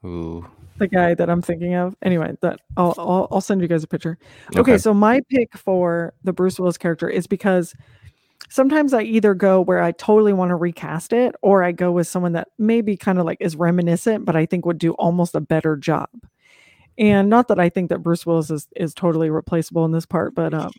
Ooh. 0.06 0.46
the 0.78 0.88
guy 0.88 1.14
that 1.14 1.30
I'm 1.30 1.42
thinking 1.42 1.74
of. 1.76 1.94
Anyway, 2.02 2.38
that 2.40 2.62
I'll 2.78 2.96
I'll, 2.98 3.28
I'll 3.32 3.42
send 3.42 3.60
you 3.62 3.68
guys 3.68 3.84
a 3.84 3.88
picture. 3.88 4.18
Okay. 4.52 4.62
Okay. 4.62 4.78
so 4.78 4.94
my 4.94 5.20
pick 5.30 5.58
for 5.58 6.14
the 6.24 6.32
Bruce 6.32 6.58
Willis 6.58 6.78
character 6.78 7.10
is 7.10 7.28
because 7.28 7.76
sometimes 8.48 8.94
I 8.94 9.02
either 9.02 9.34
go 9.34 9.60
where 9.60 9.82
I 9.82 9.92
totally 9.92 10.32
want 10.32 10.52
to 10.52 10.56
recast 10.56 11.12
it, 11.12 11.36
or 11.42 11.64
I 11.64 11.74
go 11.74 11.92
with 11.92 12.08
someone 12.08 12.32
that 12.32 12.48
maybe 12.58 12.96
kind 12.96 13.20
of 13.20 13.26
like 13.26 13.40
is 13.42 13.58
reminiscent, 13.58 14.24
but 14.24 14.38
I 14.38 14.46
think 14.46 14.66
would 14.66 14.78
do 14.78 14.94
almost 14.94 15.36
a 15.36 15.42
better 15.42 15.76
job. 15.76 16.08
And 16.98 17.30
not 17.30 17.48
that 17.50 17.60
I 17.60 17.70
think 17.70 17.90
that 17.90 18.00
Bruce 18.04 18.26
Willis 18.26 18.50
is 18.50 18.68
is 18.76 18.94
totally 18.94 19.30
replaceable 19.30 19.84
in 19.86 19.92
this 19.92 20.06
part, 20.06 20.34
but 20.34 20.54
um, 20.54 20.72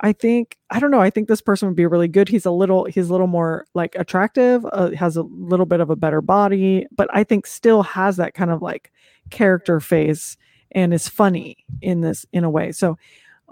I 0.00 0.12
think 0.12 0.58
I 0.70 0.78
don't 0.80 0.90
know. 0.90 1.00
I 1.00 1.08
think 1.10 1.28
this 1.28 1.40
person 1.40 1.66
would 1.68 1.76
be 1.76 1.86
really 1.86 2.08
good. 2.08 2.28
He's 2.28 2.44
a 2.44 2.50
little 2.50 2.84
he's 2.84 3.08
a 3.08 3.12
little 3.12 3.26
more 3.26 3.64
like 3.74 3.94
attractive, 3.96 4.66
uh, 4.72 4.90
has 4.90 5.16
a 5.16 5.22
little 5.22 5.64
bit 5.66 5.80
of 5.80 5.88
a 5.88 5.96
better 5.96 6.20
body, 6.20 6.86
but 6.94 7.08
I 7.12 7.24
think 7.24 7.46
still 7.46 7.82
has 7.82 8.16
that 8.18 8.34
kind 8.34 8.50
of 8.50 8.60
like 8.60 8.92
character 9.30 9.80
face 9.80 10.36
and 10.72 10.92
is 10.92 11.08
funny 11.08 11.64
in 11.80 12.02
this 12.02 12.26
in 12.32 12.44
a 12.44 12.50
way. 12.50 12.72
So 12.72 12.98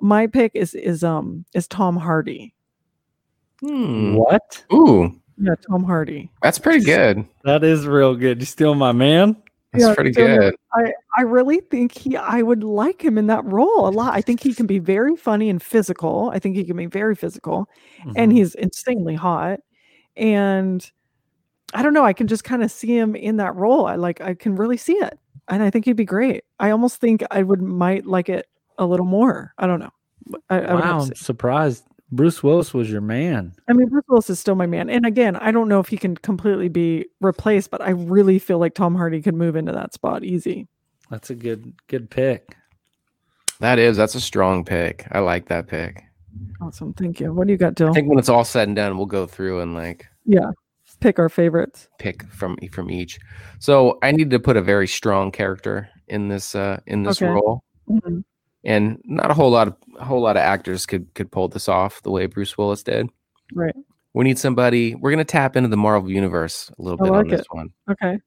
my 0.03 0.27
pick 0.27 0.53
is 0.55 0.75
is 0.75 1.03
um 1.03 1.45
is 1.55 1.67
Tom 1.69 1.97
Hardy. 1.97 2.53
Hmm. 3.61 4.17
What? 4.17 4.65
Ooh, 4.73 5.15
Yeah, 5.39 5.55
Tom 5.71 5.85
Hardy. 5.85 6.31
that's 6.43 6.59
pretty 6.59 6.85
good. 6.85 7.25
That 7.45 7.63
is 7.65 7.87
real 7.87 8.15
good. 8.17 8.41
You 8.41 8.47
steal 8.47 8.75
my 8.75 8.93
man? 8.93 9.37
That's 9.73 9.85
Yeah, 9.89 9.95
pretty 9.95 10.11
so 10.13 10.27
good. 10.27 10.55
I 10.75 10.93
I 11.17 11.23
really 11.23 11.61
think 11.61 11.93
he 11.93 12.17
I 12.17 12.43
would 12.43 12.63
like 12.65 13.03
him 13.05 13.19
in 13.19 13.27
that 13.29 13.45
role 13.45 13.89
a 13.89 13.91
lot. 13.91 14.15
I 14.15 14.21
think 14.21 14.43
he 14.43 14.55
can 14.55 14.67
be 14.67 14.79
very 14.79 15.17
funny 15.17 15.49
and 15.51 15.63
physical. 15.63 16.31
I 16.35 16.39
think 16.39 16.57
he 16.57 16.65
can 16.65 16.77
be 16.77 16.87
very 16.87 17.15
physical 17.15 17.69
and 18.17 18.33
Mhm. 18.33 18.37
he's 18.37 18.55
insanely 18.55 19.15
hot. 19.15 19.61
And 20.17 20.91
I 21.75 21.83
don't 21.83 21.95
know, 21.95 22.05
I 22.07 22.13
can 22.15 22.29
just 22.29 22.45
kind 22.45 22.63
of 22.65 22.71
see 22.73 22.97
him 22.99 23.17
in 23.17 23.37
that 23.39 23.55
role. 23.57 23.87
I 23.87 23.97
like 23.97 24.21
I 24.23 24.35
can 24.35 24.57
really 24.57 24.77
see 24.79 24.95
it. 24.95 25.19
And 25.49 25.63
I 25.63 25.71
think 25.71 25.87
he'd 25.87 25.97
be 25.97 26.05
great. 26.07 26.45
I 26.61 26.71
almost 26.71 27.01
think 27.01 27.25
I 27.31 27.43
would 27.43 27.63
might 27.63 28.07
like 28.07 28.29
it 28.31 28.47
a 28.79 28.87
little 28.87 29.07
more. 29.07 29.55
I 29.59 29.67
don't 29.69 29.81
know. 29.81 29.91
I, 30.51 30.61
I 30.63 30.75
wow, 30.75 31.03
I'm 31.03 31.15
surprised. 31.15 31.85
Bruce 32.13 32.43
Willis 32.43 32.75
was 32.75 32.91
your 32.91 33.01
man. 33.01 33.55
I 33.69 33.73
mean, 33.73 33.89
Bruce 33.89 34.05
Willis 34.07 34.29
is 34.31 34.39
still 34.39 34.55
my 34.55 34.67
man. 34.67 34.91
And 34.91 35.07
again, 35.07 35.35
I 35.37 35.51
don't 35.51 35.69
know 35.69 35.81
if 35.81 35.89
he 35.89 35.97
can 35.97 36.15
completely 36.17 36.69
be 36.69 37.07
replaced, 37.21 37.71
but 37.71 37.81
I 37.81 37.91
really 37.91 38.39
feel 38.39 38.59
like 38.59 38.75
Tom 38.75 38.95
Hardy 38.95 39.23
could 39.23 39.35
move 39.35 39.57
into 39.57 39.73
that 39.73 39.95
spot 39.95 40.23
easy. 40.23 40.69
That's 41.11 41.31
a 41.31 41.35
good 41.35 41.73
good 41.89 42.11
pick. 42.11 42.57
That 43.61 43.79
is. 43.79 43.97
That's 43.97 44.15
a 44.15 44.21
strong 44.21 44.65
pick. 44.65 45.07
I 45.13 45.21
like 45.21 45.47
that 45.49 45.69
pick. 45.69 46.05
Awesome. 46.61 46.93
Thank 46.95 47.21
you. 47.21 47.33
What 47.33 47.47
do 47.47 47.53
you 47.53 47.59
got, 47.59 47.75
Dill? 47.75 47.91
I 47.91 47.93
think 47.93 48.09
when 48.09 48.19
it's 48.19 48.29
all 48.29 48.45
said 48.45 48.69
and 48.69 48.77
done, 48.77 48.97
we'll 48.97 49.07
go 49.07 49.27
through 49.27 49.61
and 49.61 49.75
like 49.75 50.07
Yeah. 50.25 50.51
Pick 51.01 51.19
our 51.19 51.29
favorites. 51.29 51.89
pick 51.99 52.23
from 52.31 52.57
from 52.71 52.91
each. 52.91 53.19
So 53.59 53.99
I 54.03 54.13
need 54.13 54.31
to 54.31 54.39
put 54.39 54.57
a 54.57 54.63
very 54.63 54.87
strong 54.87 55.33
character 55.33 55.89
in 56.09 56.29
this 56.29 56.55
uh 56.55 56.79
in 56.87 57.03
this 57.03 57.21
Okay. 57.21 57.31
role. 57.33 57.65
Mhm. 57.91 58.23
And 58.65 59.01
not 59.05 59.31
a 59.31 59.35
whole 59.35 59.51
lot 59.51 59.69
of 59.69 59.77
a 59.99 60.05
whole 60.05 60.21
lot 60.21 60.37
of 60.37 60.43
actors 60.43 60.87
could 60.87 61.13
could 61.15 61.31
pull 61.33 61.49
this 61.49 61.69
off 61.69 62.01
the 62.03 62.11
way 62.11 62.27
Bruce 62.27 62.57
Willis 62.57 62.83
did. 62.83 63.09
Right. 63.55 63.75
We 64.15 64.25
need 64.25 64.39
somebody. 64.39 64.95
We're 64.95 65.11
gonna 65.11 65.25
tap 65.25 65.57
into 65.57 65.69
the 65.69 65.77
Marvel 65.77 66.11
universe 66.11 66.71
a 66.79 66.83
little 66.83 67.01
I 67.01 67.05
bit 67.05 67.13
on 67.13 67.19
like 67.19 67.31
this 67.31 67.41
it. 67.41 67.47
one. 67.51 67.71
Okay. 67.91 68.19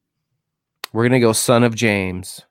We're 0.93 1.03
gonna 1.07 1.19
go 1.21 1.31
son 1.31 1.63
of 1.63 1.73
James, 1.75 2.41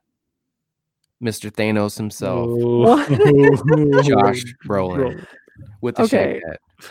Mr. 1.22 1.50
Thanos 1.50 1.96
himself, 1.98 2.48
Josh 4.06 4.44
Brolin 4.66 5.26
with 5.80 5.96
the 5.96 6.02
Okay. 6.04 6.40
shaved. 6.42 6.90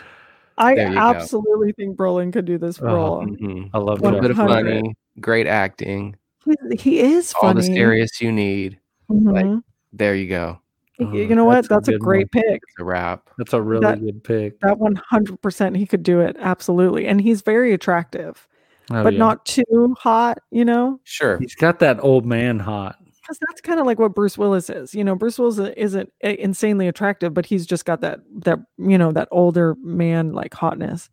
I 0.57 0.75
There 0.75 0.87
you 0.89 0.93
go. 0.93 0.99
absolutely 0.99 1.71
think 1.73 1.97
Brolin 1.97 2.31
could 2.31 2.45
do 2.45 2.57
this 2.59 2.79
Uh-huh. 2.79 2.93
role. 2.93 3.25
Mhm. 3.25 3.69
I 3.73 3.79
love 3.79 3.99
A 3.99 4.03
little 4.03 4.17
that. 4.19 4.21
bit 4.21 4.31
of 4.31 4.37
100. 4.37 4.63
funny, 4.81 4.95
great 5.19 5.47
acting, 5.47 6.15
He, 6.45 6.75
he 6.77 6.99
is 6.99 7.33
all 7.41 7.53
the 7.55 7.63
serious 7.63 8.21
you 8.21 8.31
need. 8.31 8.79
like, 9.09 9.45
Mhm. 9.45 9.63
There 9.93 10.15
you 10.15 10.27
go. 10.27 10.59
Y- 10.99 11.07
Oh, 11.09 11.13
you 11.13 11.33
know 11.35 11.45
what? 11.45 11.55
that's 11.55 11.67
a 11.67 11.69
That's 11.73 11.87
a 11.87 11.91
good 11.93 12.01
great 12.01 12.31
pick. 12.31 12.61
It's 12.67 12.79
a 12.79 12.83
wrap. 12.83 13.29
That's 13.37 13.53
a 13.53 13.61
really 13.61 13.81
That- 13.81 13.99
good 14.01 14.23
pick. 14.23 14.59
That 14.59 14.77
100% 14.77 15.75
he 15.75 15.85
could 15.87 16.03
do 16.03 16.19
it. 16.19 16.35
Absolutely. 16.39 17.07
And 17.07 17.19
he's 17.19 17.41
very 17.41 17.73
attractive, 17.73 18.47
Oh, 18.91 19.01
but 19.03 19.13
yeah. 19.13 19.19
not 19.19 19.45
too 19.45 19.95
hot, 19.99 20.37
you 20.51 20.63
know? 20.65 20.99
Sure. 21.03 21.37
He's 21.39 21.55
got 21.55 21.79
that 21.79 22.03
old 22.03 22.25
man 22.25 22.59
hot. 22.59 22.97
Because 23.21 23.39
that's 23.47 23.61
kind 23.61 23.79
of 23.79 23.85
like 23.85 23.97
what 23.99 24.13
Bruce 24.13 24.37
Willis 24.37 24.69
is. 24.69 24.93
You 24.93 25.03
know, 25.03 25.15
Bruce 25.15 25.39
Willis 25.39 25.57
isn't 25.77 26.11
insanely 26.19 26.87
attractive, 26.89 27.33
but 27.33 27.45
he's 27.45 27.65
just 27.65 27.85
got 27.85 28.01
that, 28.01 28.19
that, 28.43 28.59
you 28.77 28.97
know, 28.97 29.11
that 29.13 29.29
older 29.31 29.75
man 29.81 30.33
like 30.33 30.53
hotness. 30.53 31.09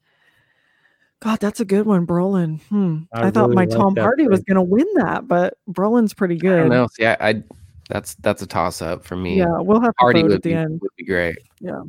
God, 1.20 1.38
that's 1.38 1.60
a 1.60 1.64
good 1.64 1.86
one, 1.86 2.06
Brolin. 2.06 2.60
Hmm. 2.62 2.98
I 3.12 3.26
I, 3.26 3.30
thought 3.30 3.50
really 3.50 3.54
my 3.54 3.66
Tom 3.66 3.94
that 3.94 4.00
Hardy 4.02 4.26
was 4.26 4.42
going 4.42 4.56
to 4.56 4.62
win 4.62 4.86
that, 4.96 5.28
but 5.28 5.54
Brolin's 5.70 6.12
pretty 6.14 6.36
I 6.36 6.38
good. 6.38 6.56
don't 6.56 6.68
know. 6.70 6.88
See, 6.92 7.06
I, 7.06 7.16
I 7.20 7.42
that's 7.90 8.14
that's 8.16 8.40
a 8.40 8.46
toss 8.46 8.80
up 8.80 9.04
for 9.04 9.16
me. 9.16 9.38
Yeah, 9.38 9.58
we'll 9.58 9.80
have 9.80 9.92
to 9.92 9.96
Hardy 9.98 10.22
vote 10.22 10.32
at 10.32 10.42
the 10.42 10.50
be, 10.50 10.54
end. 10.54 10.80
would 10.80 10.90
be 10.96 11.04
great. 11.04 11.36
Yeah. 11.60 11.82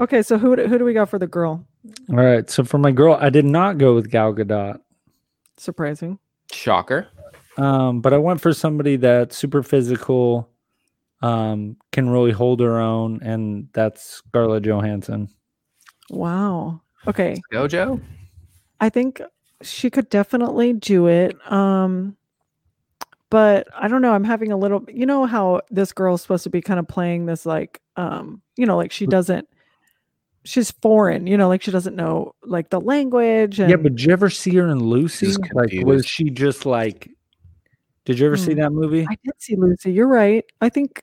Okay, 0.00 0.22
so 0.22 0.38
who 0.38 0.56
do, 0.56 0.66
who 0.66 0.78
do 0.78 0.84
we 0.84 0.94
got 0.94 1.10
for 1.10 1.18
the 1.18 1.26
girl? 1.26 1.64
All 2.08 2.16
right. 2.16 2.48
So 2.48 2.64
for 2.64 2.78
my 2.78 2.90
girl, 2.90 3.18
I 3.20 3.30
did 3.30 3.44
not 3.44 3.78
go 3.78 3.94
with 3.94 4.10
Gal 4.10 4.32
Gadot. 4.32 4.80
Surprising. 5.58 6.18
Shocker. 6.50 7.08
Um, 7.58 8.00
but 8.00 8.14
I 8.14 8.18
went 8.18 8.40
for 8.40 8.54
somebody 8.54 8.96
that's 8.96 9.36
super 9.36 9.62
physical, 9.62 10.48
um, 11.20 11.76
can 11.92 12.08
really 12.08 12.32
hold 12.32 12.60
her 12.60 12.80
own, 12.80 13.20
and 13.22 13.68
that's 13.74 14.02
Scarlett 14.02 14.64
Johansson. 14.64 15.28
Wow. 16.08 16.80
Okay, 17.06 17.36
Gojo? 17.52 18.00
I 18.80 18.88
think 18.88 19.20
she 19.62 19.90
could 19.90 20.08
definitely 20.08 20.72
do 20.72 21.06
it. 21.06 21.36
Um, 21.50 22.16
but 23.30 23.68
I 23.74 23.88
don't 23.88 24.02
know. 24.02 24.12
I'm 24.12 24.24
having 24.24 24.52
a 24.52 24.56
little. 24.56 24.84
You 24.88 25.06
know 25.06 25.24
how 25.24 25.62
this 25.70 25.92
girl's 25.92 26.22
supposed 26.22 26.44
to 26.44 26.50
be 26.50 26.60
kind 26.60 26.78
of 26.80 26.86
playing 26.88 27.26
this 27.26 27.46
like, 27.46 27.80
um, 27.96 28.42
you 28.56 28.66
know, 28.66 28.76
like 28.76 28.92
she 28.92 29.06
doesn't. 29.06 29.48
She's 30.44 30.70
foreign, 30.70 31.26
you 31.26 31.36
know, 31.36 31.48
like 31.48 31.62
she 31.62 31.70
doesn't 31.70 31.96
know 31.96 32.34
like 32.42 32.70
the 32.70 32.80
language. 32.80 33.60
And, 33.60 33.70
Yeah, 33.70 33.76
but 33.76 33.94
did 33.96 34.02
you 34.02 34.12
ever 34.12 34.30
see 34.30 34.54
her 34.56 34.66
in 34.68 34.78
Lucy? 34.78 35.34
Like, 35.52 35.70
was 35.84 36.06
she 36.06 36.30
just 36.30 36.66
like? 36.66 37.10
Did 38.06 38.18
you 38.18 38.26
ever 38.26 38.36
see 38.36 38.52
Hmm. 38.52 38.60
that 38.60 38.70
movie? 38.72 39.06
I 39.08 39.16
did 39.22 39.34
see 39.38 39.56
Lucy. 39.56 39.92
You're 39.92 40.08
right. 40.08 40.44
I 40.60 40.68
think 40.70 41.02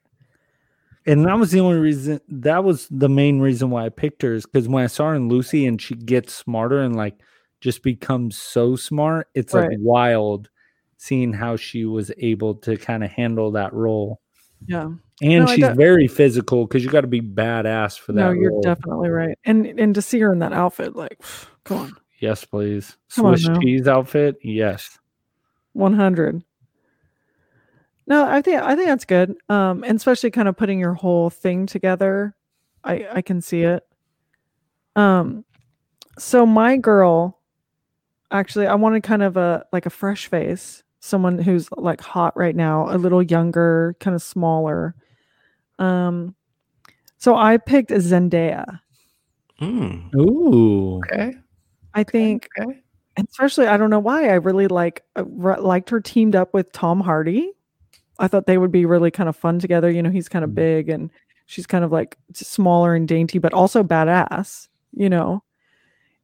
and 1.06 1.26
that 1.26 1.40
was 1.40 1.52
the 1.52 1.62
only 1.62 1.78
reason. 1.78 2.20
That 2.28 2.66
was 2.66 2.88
the 2.92 3.08
main 3.08 3.40
reason 3.40 3.70
why 3.70 3.86
I 3.86 3.90
picked 3.90 4.22
her 4.24 4.34
is 4.34 4.46
because 4.46 4.68
when 4.68 4.84
I 4.84 4.88
saw 4.88 5.10
her 5.10 5.16
in 5.16 5.30
Lucy 5.30 5.66
and 5.66 5.82
she 5.82 5.96
gets 5.96 6.34
smarter 6.34 6.82
and 6.82 6.98
like 6.98 7.16
just 7.62 7.82
becomes 7.82 8.38
so 8.38 8.76
smart, 8.76 9.30
it's 9.34 9.54
like 9.54 9.70
wild 9.80 10.50
seeing 10.98 11.32
how 11.34 11.56
she 11.56 11.86
was 11.86 12.12
able 12.18 12.56
to 12.56 12.76
kind 12.78 13.04
of 13.04 13.12
handle 13.12 13.52
that 13.52 13.72
role. 13.74 14.20
Yeah. 14.68 14.90
And 15.22 15.46
No, 15.46 15.52
I 15.52 15.56
she's 15.56 15.66
don't- 15.66 15.78
very 15.78 16.08
physical 16.08 16.66
because 16.66 16.84
you 16.84 16.90
got 16.90 17.02
to 17.02 17.08
be 17.08 17.22
badass 17.22 17.98
for 18.00 18.12
that. 18.14 18.22
no, 18.22 18.32
you're 18.32 18.52
role. 18.52 18.62
definitely 18.62 19.10
right. 19.10 19.38
And 19.46 19.66
and 19.80 19.94
to 19.96 20.02
see 20.02 20.20
her 20.20 20.32
in 20.34 20.40
that 20.40 20.54
outfit, 20.54 20.96
like, 20.96 21.22
come 21.64 21.78
on, 21.78 21.92
Yes, 22.20 22.44
please. 22.46 22.98
Come 23.16 23.38
Swiss 23.38 23.48
cheese 23.62 23.88
outfit. 23.88 24.38
Yes. 24.44 24.98
one 25.74 25.94
hundred. 25.94 26.44
No, 28.08 28.26
I 28.26 28.42
think 28.42 28.62
I 28.62 28.76
think 28.76 28.88
that's 28.88 29.06
good. 29.06 29.36
Um, 29.50 29.84
and 29.84 29.98
especially 29.98 30.32
kind 30.32 30.48
of 30.48 30.56
putting 30.58 30.80
your 30.80 30.94
whole 30.94 31.30
thing 31.30 31.66
together. 31.68 32.36
I 32.84 33.08
I 33.12 33.22
can 33.22 33.42
see 33.42 33.64
it. 33.64 33.84
Um, 34.96 35.46
so 36.18 36.46
my 36.46 36.78
girl, 36.78 37.40
actually, 38.32 38.66
I 38.68 38.76
wanted 38.76 39.04
kind 39.04 39.22
of 39.22 39.38
a 39.38 39.66
like 39.72 39.86
a 39.86 39.90
fresh 39.92 40.28
face, 40.28 40.84
someone 41.08 41.38
who's 41.40 41.70
like 41.78 42.02
hot 42.02 42.36
right 42.38 42.56
now, 42.56 42.90
a 42.94 42.98
little 42.98 43.24
younger, 43.24 43.96
kind 44.00 44.16
of 44.16 44.22
smaller. 44.22 44.96
Um, 45.80 46.36
so 47.18 47.36
I 47.36 47.58
picked 47.58 47.90
Zendaya. 47.92 48.80
Mm, 49.62 50.14
Ooh. 50.16 50.98
okay. 50.98 51.34
I 51.94 52.04
think 52.04 52.48
Okay. 52.60 52.80
especially 53.18 53.66
I 53.68 53.78
don't 53.78 53.90
know 53.90 54.00
why 54.00 54.30
I 54.30 54.34
really 54.34 54.68
like 54.68 55.04
uh, 55.16 55.24
r- 55.42 55.60
liked 55.60 55.90
her 55.90 56.00
teamed 56.00 56.36
up 56.36 56.54
with 56.54 56.72
Tom 56.72 57.00
Hardy. 57.02 57.52
I 58.20 58.28
thought 58.28 58.46
they 58.46 58.58
would 58.60 58.72
be 58.72 58.86
really 58.86 59.10
kind 59.12 59.30
of 59.30 59.36
fun 59.36 59.58
together. 59.60 59.90
You 59.90 60.04
know, 60.04 60.10
he's 60.12 60.30
kind 60.30 60.44
of 60.46 60.52
Mhm. 60.52 60.56
big 60.56 60.90
and 60.90 61.10
she's 61.48 61.66
kind 61.66 61.84
of 61.84 61.92
like 61.92 62.18
smaller 62.34 62.94
and 62.94 63.08
dainty, 63.08 63.40
but 63.40 63.54
also 63.54 63.84
badass. 63.84 64.68
You 64.94 65.10
know, 65.10 65.44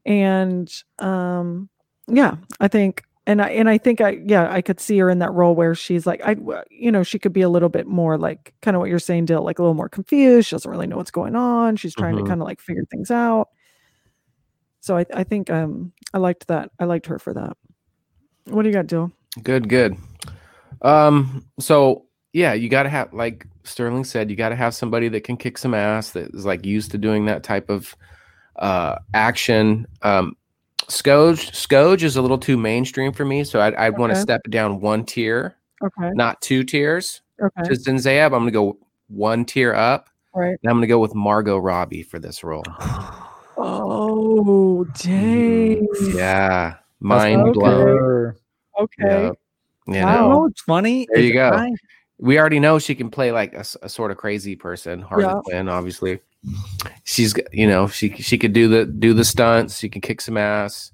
and 0.05 0.71
um, 0.99 1.69
yeah, 2.07 2.35
I 2.59 2.67
think. 2.67 3.03
And 3.25 3.41
I 3.41 3.49
and 3.51 3.69
I 3.69 3.77
think 3.77 4.01
I 4.01 4.19
yeah 4.25 4.51
I 4.51 4.61
could 4.61 4.81
see 4.81 4.97
her 4.99 5.09
in 5.09 5.19
that 5.19 5.31
role 5.31 5.55
where 5.55 5.73
she's 5.75 6.05
like 6.05 6.21
I 6.25 6.35
you 6.69 6.91
know 6.91 7.03
she 7.03 7.19
could 7.19 7.31
be 7.31 7.41
a 7.41 7.47
little 7.49 7.69
bit 7.69 7.87
more 7.87 8.17
like 8.17 8.53
kind 8.61 8.75
of 8.75 8.81
what 8.81 8.89
you're 8.89 8.99
saying 8.99 9.25
Dill 9.25 9.41
like 9.43 9.59
a 9.59 9.61
little 9.61 9.75
more 9.75 9.87
confused 9.87 10.49
she 10.49 10.55
doesn't 10.55 10.69
really 10.69 10.87
know 10.87 10.97
what's 10.97 11.09
going 11.11 11.35
on 11.35 11.77
she's 11.77 11.95
trying 11.95 12.15
Mhm. 12.15 12.23
to 12.23 12.27
kind 12.27 12.41
of 12.41 12.47
like 12.47 12.59
figure 12.59 12.83
things 12.91 13.11
out 13.11 13.47
so 14.81 14.97
I 14.97 15.05
I 15.13 15.23
think 15.23 15.49
um 15.49 15.93
I 16.13 16.17
liked 16.17 16.47
that 16.47 16.71
I 16.79 16.83
liked 16.83 17.05
her 17.05 17.17
for 17.17 17.33
that 17.33 17.55
what 18.47 18.63
do 18.63 18.67
you 18.69 18.73
got 18.75 18.87
Dill 18.87 19.09
Good, 19.41 19.67
good. 19.69 19.97
Um, 20.81 21.45
so 21.59 22.05
yeah, 22.33 22.53
you 22.53 22.67
gotta 22.69 22.89
have 22.89 23.13
like 23.13 23.47
Sterling 23.63 24.03
said, 24.03 24.29
you 24.29 24.35
gotta 24.35 24.55
have 24.55 24.75
somebody 24.75 25.07
that 25.09 25.23
can 25.23 25.37
kick 25.37 25.57
some 25.57 25.73
ass 25.73 26.11
that 26.11 26.35
is 26.35 26.45
like 26.45 26.65
used 26.65 26.91
to 26.91 26.97
doing 26.97 27.25
that 27.25 27.41
type 27.43 27.69
of 27.69 27.95
uh 28.57 28.97
action. 29.13 29.87
Um 30.01 30.35
Scoge 30.87 31.51
Scoge 31.51 32.03
is 32.03 32.15
a 32.15 32.21
little 32.21 32.37
too 32.37 32.57
mainstream 32.57 33.11
for 33.13 33.25
me, 33.25 33.43
so 33.43 33.59
I'd, 33.61 33.75
I'd 33.75 33.97
want 33.97 34.13
to 34.13 34.19
step 34.19 34.41
down 34.49 34.79
one 34.81 35.03
tier, 35.05 35.55
okay 35.83 36.11
not 36.13 36.41
two 36.41 36.63
tiers. 36.63 37.21
okay 37.41 37.63
To 37.63 37.71
Zendaya, 37.75 38.29
but 38.29 38.35
I'm 38.37 38.41
gonna 38.43 38.51
go 38.51 38.77
one 39.07 39.45
tier 39.45 39.73
up, 39.73 40.09
right 40.35 40.57
and 40.61 40.69
I'm 40.69 40.77
gonna 40.77 40.87
go 40.87 40.99
with 40.99 41.15
Margot 41.15 41.57
Robbie 41.57 42.03
for 42.03 42.19
this 42.19 42.43
role. 42.43 42.63
oh 43.57 44.83
dang 45.01 45.87
mm, 45.87 46.15
Yeah, 46.15 46.75
mind 46.99 47.41
okay. 47.41 47.51
blown. 47.59 48.35
Okay 48.79 48.97
Yeah. 48.99 49.31
You 49.87 49.93
Wow. 49.95 49.95
You 49.95 50.01
know? 50.05 50.29
know 50.29 50.37
what's 50.39 50.61
funny? 50.61 51.07
There 51.13 51.21
you 51.23 51.33
go. 51.33 51.49
I- 51.49 51.71
we 52.19 52.39
already 52.39 52.59
know 52.59 52.79
she 52.79 52.95
can 52.95 53.09
play 53.09 53.31
like 53.33 53.53
a 53.53 53.63
sort 53.89 54.11
of 54.11 54.17
crazy 54.17 54.55
person, 54.55 55.01
Harley 55.01 55.25
Yeah. 55.25 55.41
Quinn. 55.43 55.67
Obviously, 55.67 56.21
she's 57.03 57.33
you 57.51 57.67
know 57.67 57.87
she 57.87 58.09
she 58.17 58.37
could 58.37 58.53
do 58.53 58.67
the 58.67 58.85
do 58.85 59.13
the 59.13 59.25
stunts. 59.25 59.79
She 59.79 59.89
can 59.89 60.01
kick 60.01 60.21
some 60.21 60.37
ass. 60.37 60.91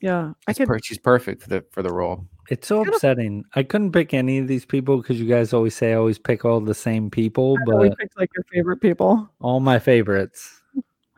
yeah 0.00 0.32
I 0.46 0.50
It's 0.50 0.58
could 0.58 0.68
per- 0.68 0.78
she's 0.82 0.98
perfect 0.98 1.42
for 1.42 1.48
the 1.48 1.64
for 1.70 1.82
the 1.82 1.92
role. 1.92 2.26
It's 2.48 2.66
so 2.66 2.82
upsetting. 2.82 3.44
I 3.54 3.62
couldn't 3.62 3.92
pick 3.92 4.12
any 4.12 4.38
of 4.38 4.48
these 4.48 4.64
people 4.66 4.96
because 4.96 5.20
you 5.20 5.26
guys 5.28 5.52
always 5.52 5.76
say 5.76 5.92
I 5.92 5.96
always 5.96 6.18
pick 6.18 6.44
all 6.44 6.60
the 6.60 6.74
same 6.74 7.08
people, 7.08 7.56
I 7.60 7.64
know 7.70 7.76
we 7.76 7.88
but 7.90 7.98
picked 7.98 8.18
like 8.18 8.30
your 8.34 8.44
favorite 8.52 8.80
people 8.80 9.30
all 9.40 9.60
my 9.60 9.78
favorites. 9.78 10.60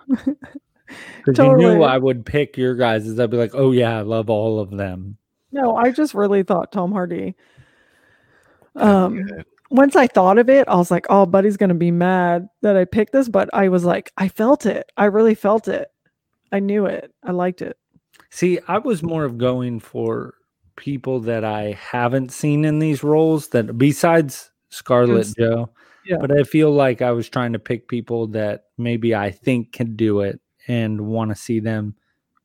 Because 1.25 1.39
you 1.39 1.57
knew 1.57 1.83
I 1.85 1.97
would 1.97 2.27
pick 2.27 2.59
your 2.59 2.75
guys. 2.75 3.19
I'd 3.19 3.31
be 3.31 3.39
like, 3.39 3.53
oh 3.55 3.71
yeah, 3.73 3.97
I 3.97 4.03
love 4.03 4.29
all 4.29 4.61
of 4.61 4.71
them. 4.71 5.17
no 5.51 5.75
I 5.75 5.91
just 5.91 6.13
really 6.13 6.43
thought 6.43 6.71
Tom 6.71 6.93
Hardy 6.93 7.35
um 8.77 9.23
Good. 9.23 9.47
Once 9.73 9.97
I 9.97 10.07
thought 10.07 10.39
of 10.39 10.49
it, 10.49 10.69
I 10.69 10.77
was 10.77 10.91
like, 10.91 11.07
"Oh, 11.11 11.27
Buddy's 11.27 11.57
gonna 11.57 11.75
be 11.75 11.91
mad 11.91 12.49
that 12.61 12.77
I 12.77 12.85
picked 12.85 13.13
this," 13.13 13.29
but 13.29 13.49
I 13.53 13.69
was 13.69 13.85
like, 13.85 14.13
I 14.17 14.29
felt 14.29 14.67
it. 14.67 14.91
I 14.97 15.07
really 15.07 15.35
felt 15.35 15.67
it. 15.69 15.89
I 16.53 16.61
knew 16.61 16.87
it. 16.87 17.13
I 17.25 17.33
liked 17.33 17.63
it. 17.63 17.77
See, 18.31 18.59
I 18.69 18.79
was 18.79 19.03
more 19.03 19.25
of 19.25 19.39
going 19.39 19.81
for 19.81 20.35
people 20.77 21.21
that 21.21 21.45
I 21.45 21.73
haven't 21.81 22.33
seen 22.33 22.65
in 22.65 22.79
these 22.79 23.03
roles 23.03 23.49
that 23.49 23.77
besides 23.79 24.51
Scarlett 24.71 25.27
Yes. 25.27 25.35
Joe. 25.39 25.71
Yeah. 26.07 26.17
But 26.21 26.33
I 26.33 26.43
feel 26.43 26.71
like 26.73 27.01
I 27.03 27.13
was 27.13 27.29
trying 27.29 27.53
to 27.53 27.59
pick 27.59 27.89
people 27.89 28.27
that 28.29 28.65
maybe 28.79 29.15
I 29.15 29.31
think 29.31 29.73
can 29.73 29.97
do 29.97 30.21
it 30.21 30.41
and 30.69 31.03
want 31.03 31.31
to 31.31 31.35
see 31.35 31.61
them 31.61 31.95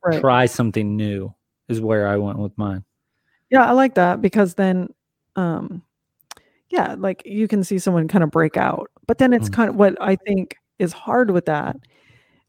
Right. 0.06 0.20
try 0.22 0.46
something 0.46 0.96
new 0.96 1.34
is 1.68 1.82
where 1.82 2.08
I 2.08 2.18
went 2.18 2.38
with 2.38 2.56
mine. 2.58 2.84
Yeah, 3.50 3.66
I 3.66 3.72
like 3.72 3.96
that 3.96 4.22
because 4.22 4.54
then, 4.56 4.90
um, 5.36 5.82
yeah, 6.70 6.96
like 6.98 7.22
you 7.26 7.48
can 7.48 7.64
see 7.64 7.80
someone 7.80 8.08
kind 8.08 8.24
of 8.24 8.32
break 8.32 8.58
out. 8.58 8.90
But 9.08 9.18
then 9.20 9.34
it's 9.34 9.50
Mm. 9.50 9.54
kind 9.54 9.70
of 9.70 9.76
what 9.76 9.96
I 10.02 10.16
think 10.16 10.56
is 10.80 10.94
hard 10.94 11.32
with 11.32 11.46
that. 11.46 11.78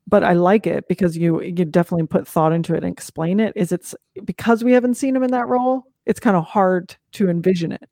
But 0.07 0.25
I 0.25 0.33
like 0.33 0.67
it 0.67 0.89
because 0.89 1.17
you 1.19 1.43
you 1.43 1.53
definitely 1.65 2.07
put 2.07 2.27
thought 2.27 2.53
into 2.53 2.75
it 2.75 2.83
and 2.83 2.93
explain 2.93 3.41
it. 3.41 3.53
Is 3.57 3.73
it's 3.73 3.95
because 4.25 4.65
we 4.65 4.73
haven't 4.73 4.95
seen 4.95 5.15
him 5.15 5.23
in 5.23 5.31
that 5.33 5.49
role? 5.49 5.85
It's 6.07 6.21
kind 6.21 6.37
of 6.37 6.45
hard 6.45 6.97
to 7.13 7.29
envision 7.29 7.73
it. 7.73 7.89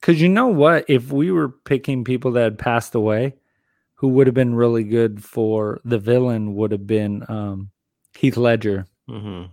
Because 0.00 0.22
you 0.22 0.28
know 0.28 0.46
what? 0.46 0.84
If 0.88 1.10
we 1.10 1.32
were 1.32 1.48
picking 1.48 2.04
people 2.04 2.30
that 2.32 2.44
had 2.44 2.58
passed 2.58 2.94
away, 2.94 3.34
who 3.94 4.08
would 4.08 4.28
have 4.28 4.34
been 4.34 4.54
really 4.54 4.84
good 4.84 5.24
for 5.24 5.80
the 5.84 5.98
villain 5.98 6.54
would 6.54 6.70
have 6.70 6.86
been 6.86 7.24
um, 7.28 7.70
Heath 8.16 8.36
Ledger. 8.36 8.86
Mhm. 9.10 9.48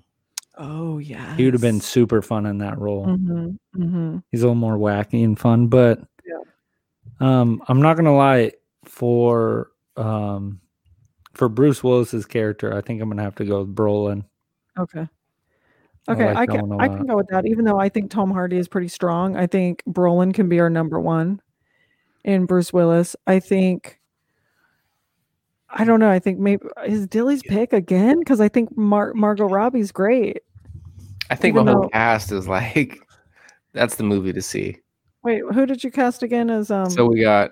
Oh 0.64 1.00
yeah, 1.00 1.36
He 1.38 1.46
would 1.46 1.56
have 1.56 1.62
been 1.62 1.82
super 1.82 2.22
fun 2.22 2.46
in 2.46 2.60
that 2.60 2.78
role. 2.78 3.06
hmm 3.06 3.50
hmm 3.74 4.18
He's 4.32 4.42
a 4.44 4.46
little 4.46 4.54
more 4.56 4.78
wacky 4.78 5.24
and 5.24 5.38
fun, 5.38 5.68
but 5.68 6.00
Yeah. 6.24 6.40
um, 7.20 7.64
I'm 7.68 7.82
not 7.82 7.96
gonna 7.96 8.16
lie 8.16 8.52
for 8.86 9.72
um, 9.98 10.62
for 11.34 11.50
Bruce 11.50 11.84
Willis's 11.84 12.26
character. 12.28 12.76
I 12.76 12.82
think 12.82 13.02
I'm 13.02 13.10
gonna 13.10 13.24
have 13.24 13.36
to 13.36 13.46
go 13.46 13.62
with 13.62 13.76
Brolin. 13.76 14.24
Okay. 14.78 15.08
I 16.08 16.12
Okay, 16.14 16.26
like 16.28 16.38
I 16.38 16.46
can 16.46 16.72
I 16.80 16.88
can 16.88 17.08
go 17.08 17.16
with 17.16 17.28
that. 17.30 17.48
Even 17.48 17.66
though 17.66 17.80
I 17.80 17.90
think 17.90 18.12
Tom 18.12 18.30
Hardy 18.30 18.58
is 18.58 18.68
pretty 18.68 18.88
strong, 18.88 19.36
I 19.36 19.48
think 19.48 19.82
Brolin 19.88 20.32
can 20.32 20.48
be 20.48 20.60
our 20.60 20.70
number 20.70 21.00
one, 21.00 21.42
and 22.24 22.48
Bruce 22.48 22.72
Willis. 22.72 23.16
I 23.26 23.40
think. 23.40 23.98
I 25.74 25.86
don't 25.86 26.00
know. 26.02 26.12
I 26.12 26.20
think 26.20 26.38
maybe 26.38 26.66
is 26.86 27.08
Dilly's 27.08 27.42
pick 27.44 27.72
again 27.74 28.20
because 28.20 28.42
I 28.42 28.50
think 28.50 28.76
Mar- 28.78 29.14
Margot 29.16 29.48
Robbie's 29.48 29.92
great. 29.92 30.40
I 31.32 31.36
think 31.36 31.56
Even 31.56 31.66
the 31.66 31.72
whole 31.74 31.82
though- 31.84 31.90
cast 31.90 32.32
is 32.32 32.48
like 32.48 33.00
that's 33.74 33.96
the 33.96 34.04
movie 34.04 34.34
to 34.34 34.42
see. 34.42 34.78
Wait, 35.24 35.42
who 35.54 35.66
did 35.66 35.84
you 35.84 35.90
cast 35.92 36.22
again 36.24 36.50
as 36.50 36.70
um? 36.70 36.90
so 36.90 37.06
we 37.08 37.22
got 37.22 37.52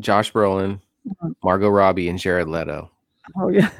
Josh 0.00 0.32
Brolin, 0.32 0.80
Mhm. 1.22 1.34
Margot 1.42 1.68
Robbie, 1.70 2.08
and 2.08 2.18
Jared 2.18 2.48
Leto. 2.48 2.90
oh 3.36 3.48
yeah, 3.48 3.70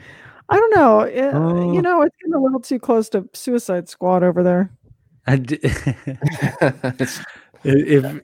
I 0.48 0.56
don't 0.56 0.74
know. 0.74 1.00
It- 1.02 1.34
Oh. 1.34 1.72
you 1.72 1.82
know, 1.82 2.02
it's 2.02 2.16
getting 2.22 2.34
a 2.34 2.40
little 2.42 2.60
too 2.60 2.78
close 2.78 3.08
to 3.10 3.28
Suicide 3.34 3.88
Squad 3.88 4.22
over 4.22 4.42
there. 4.42 4.70
I 5.26 5.36
d- 5.36 5.58
if 7.64 8.22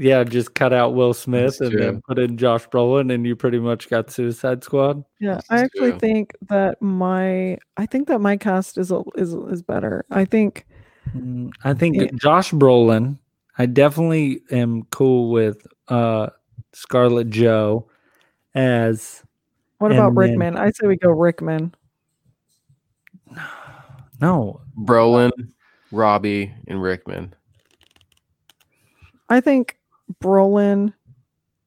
yeah, 0.00 0.24
just 0.24 0.54
cut 0.54 0.72
out 0.72 0.94
Will 0.94 1.12
Smith 1.12 1.58
That's 1.58 1.60
and 1.60 1.70
true. 1.72 1.80
then 1.80 2.02
put 2.08 2.18
in 2.18 2.36
Josh 2.38 2.66
Brolin, 2.68 3.12
and 3.12 3.26
you 3.26 3.36
pretty 3.36 3.58
much 3.58 3.90
got 3.90 4.10
Suicide 4.10 4.64
Squad. 4.64 5.04
Yeah, 5.20 5.34
This 5.36 5.44
I 5.50 5.58
actually 5.60 5.90
true. 5.90 5.98
think 6.00 6.32
that 6.48 6.80
my 6.80 7.58
I 7.76 7.84
think 7.86 8.08
that 8.08 8.20
my 8.20 8.36
cast 8.36 8.78
is 8.78 8.90
a- 8.90 9.04
is 9.16 9.34
is 9.34 9.62
better. 9.62 10.04
I 10.10 10.24
think 10.24 10.66
Mm, 11.14 11.50
I 11.64 11.74
think 11.74 11.96
Yeah. 11.96 12.08
Josh 12.14 12.52
Brolin. 12.52 13.18
I 13.58 13.66
definitely 13.66 14.42
am 14.50 14.84
cool 14.90 15.30
with 15.30 15.66
uh 15.88 16.28
Scarlett 16.72 17.30
Joe 17.30 17.88
as 18.54 19.22
what 19.78 19.92
about 19.92 20.08
And 20.08 20.18
then- 20.18 20.28
Rickman? 20.30 20.56
I 20.56 20.70
say 20.70 20.86
we 20.86 20.96
go 20.96 21.10
Rickman. 21.10 21.74
no. 24.20 24.60
Brolin, 24.78 25.32
Robbie, 25.90 26.54
and 26.68 26.80
Rickman. 26.82 27.34
I 29.28 29.40
think 29.40 29.78
Brolin, 30.22 30.92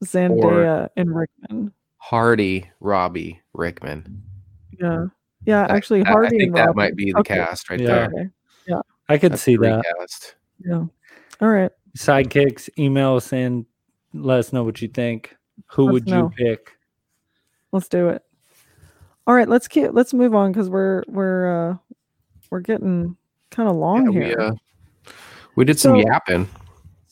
Zendaya, 0.03 0.89
and 0.97 1.15
Rickman. 1.15 1.73
Hardy, 1.97 2.69
Robbie, 2.79 3.41
Rickman. 3.53 4.21
Yeah, 4.79 5.05
yeah. 5.45 5.65
Actually, 5.69 6.03
I- 6.05 6.09
Hardy 6.09 6.27
I 6.27 6.29
think 6.31 6.41
and 6.47 6.55
that 6.55 6.65
Robbie. 6.67 6.77
might 6.77 6.95
be 6.95 7.11
the 7.11 7.19
Okay, 7.19 7.35
cast 7.35 7.69
right 7.69 7.79
Yeah. 7.79 7.87
there. 7.87 8.05
Okay. 8.07 8.29
I 9.09 9.17
could 9.17 9.33
That's 9.33 9.41
see 9.41 9.57
that. 9.57 9.83
recast. 9.85 10.35
Yeah. 10.59 10.85
All 11.41 11.49
right. 11.49 11.71
Sidekicks, 11.97 12.69
email 12.79 13.15
us 13.17 13.33
in. 13.33 13.65
Let 14.13 14.39
us 14.39 14.53
know 14.53 14.63
what 14.63 14.81
you 14.81 14.87
think. 14.87 15.35
Who 15.67 15.83
Let 15.83 15.89
us 15.89 15.93
would 15.93 16.09
you 16.09 16.31
pick? 16.37 16.71
Let's 17.73 17.89
do 17.89 18.07
it. 18.09 18.23
All 19.27 19.35
right. 19.35 19.47
Let's 19.47 19.67
keep. 19.67 19.89
Let's 19.91 20.13
move 20.13 20.33
on 20.33 20.51
because 20.53 20.69
we're 20.69 21.03
we're 21.07 21.71
uh 21.71 21.77
we're 22.49 22.61
getting 22.61 23.17
kind 23.51 23.67
of 23.69 23.75
long 23.75 24.11
Yeah, 24.13 24.21
here. 24.27 24.37
we, 24.37 24.45
uh, 24.45 24.51
we 25.55 25.65
did 25.65 25.79
some 25.79 25.97
yapping. 25.97 26.47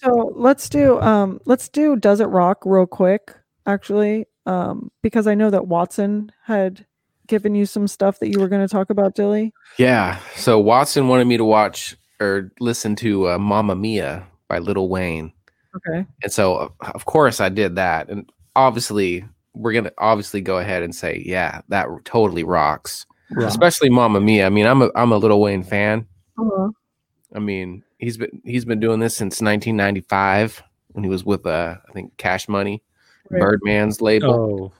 So 0.01 0.33
let's 0.35 0.69
do 0.69 0.99
um 1.01 1.39
let's 1.45 1.69
do 1.69 1.95
Does 1.95 2.19
It 2.19 2.25
Rock 2.25 2.63
real 2.65 2.85
quick, 2.87 3.35
actually. 3.65 4.25
Um, 4.45 4.91
because 5.03 5.27
I 5.27 5.35
know 5.35 5.49
that 5.51 5.67
Watson 5.67 6.31
had 6.43 6.85
given 7.27 7.53
you 7.53 7.65
some 7.65 7.87
stuff 7.87 8.19
that 8.19 8.29
you 8.29 8.39
were 8.39 8.47
going 8.47 8.67
to 8.67 8.71
talk 8.71 8.89
about, 8.89 9.13
Dilly. 9.15 9.53
Yeah. 9.77 10.19
So 10.35 10.59
Watson 10.59 11.07
wanted 11.07 11.25
me 11.25 11.37
to 11.37 11.45
watch 11.45 11.95
or 12.19 12.51
listen 12.59 12.95
to 12.97 13.29
uh, 13.29 13.37
Mamma 13.37 13.75
Mia 13.75 14.27
by 14.47 14.57
Lil 14.57 14.89
Wayne. 14.89 15.31
Okay. 15.75 16.05
And 16.23 16.31
so 16.31 16.55
uh, 16.55 16.91
of 16.93 17.05
course 17.05 17.39
I 17.39 17.49
did 17.49 17.75
that. 17.75 18.09
And 18.09 18.29
obviously 18.55 19.23
we're 19.53 19.73
going 19.73 19.85
to 19.85 19.93
obviously 19.97 20.41
go 20.41 20.57
ahead 20.57 20.81
and 20.81 20.95
say, 20.95 21.21
yeah, 21.25 21.61
that 21.69 21.87
totally 22.05 22.43
rocks. 22.43 23.05
Especially 23.37 23.89
Mamma 23.89 24.19
Mia. 24.19 24.45
I 24.45 24.49
mean, 24.49 24.65
I'm 24.65 24.81
a 24.81 24.89
I'm 24.93 25.13
a 25.13 25.17
Lil 25.17 25.39
Wayne 25.39 25.63
fan. 25.63 26.05
Uh-huh. 26.37 26.69
I 27.33 27.39
mean, 27.39 27.81
he's 28.01 28.17
been 28.17 28.41
he's 28.43 28.65
been 28.65 28.79
doing 28.81 28.99
this 28.99 29.15
since 29.15 29.41
1995 29.41 30.61
when 30.89 31.03
he 31.05 31.09
was 31.09 31.23
with 31.23 31.45
uh 31.45 31.75
I 31.87 31.91
think 31.93 32.17
Cash 32.17 32.49
Money, 32.49 32.83
Right. 33.29 33.41
Birdman's 33.41 34.01
label. 34.01 34.33
Oh, 34.33 34.71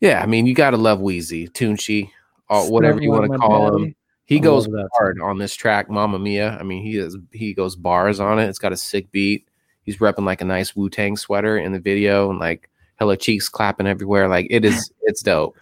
Yeah, 0.00 0.20
I 0.22 0.26
mean, 0.26 0.46
you 0.46 0.54
got 0.54 0.70
to 0.70 0.76
love 0.76 0.98
Weezy, 0.98 1.48
Tunechi, 1.52 2.10
or 2.48 2.68
whatever 2.70 3.00
you 3.00 3.10
want 3.10 3.24
to 3.24 3.28
My 3.28 3.36
call 3.36 3.76
him. 3.76 3.94
He 4.24 4.36
I 4.36 4.40
goes 4.40 4.68
hard 4.94 5.20
on 5.20 5.38
this 5.38 5.54
track, 5.54 5.90
Mamma 5.90 6.18
Mia. 6.18 6.56
I 6.58 6.62
mean, 6.62 6.82
he 6.82 6.96
is 6.98 7.16
he 7.32 7.54
goes 7.54 7.76
bars 7.76 8.18
on 8.18 8.38
it. 8.40 8.48
It's 8.48 8.58
got 8.58 8.72
a 8.72 8.76
sick 8.76 9.10
beat. 9.12 9.46
He's 9.84 9.98
repping 9.98 10.24
like 10.24 10.40
a 10.40 10.44
nice 10.44 10.74
Wu 10.74 10.88
Tang 10.88 11.16
sweater 11.16 11.58
in 11.58 11.72
the 11.72 11.80
video, 11.80 12.30
and 12.30 12.38
like 12.38 12.68
hella 12.96 13.16
cheeks 13.16 13.48
clapping 13.48 13.86
everywhere. 13.86 14.28
Like 14.28 14.46
it 14.50 14.64
is, 14.64 14.92
it's 15.02 15.22
dope. 15.22 15.56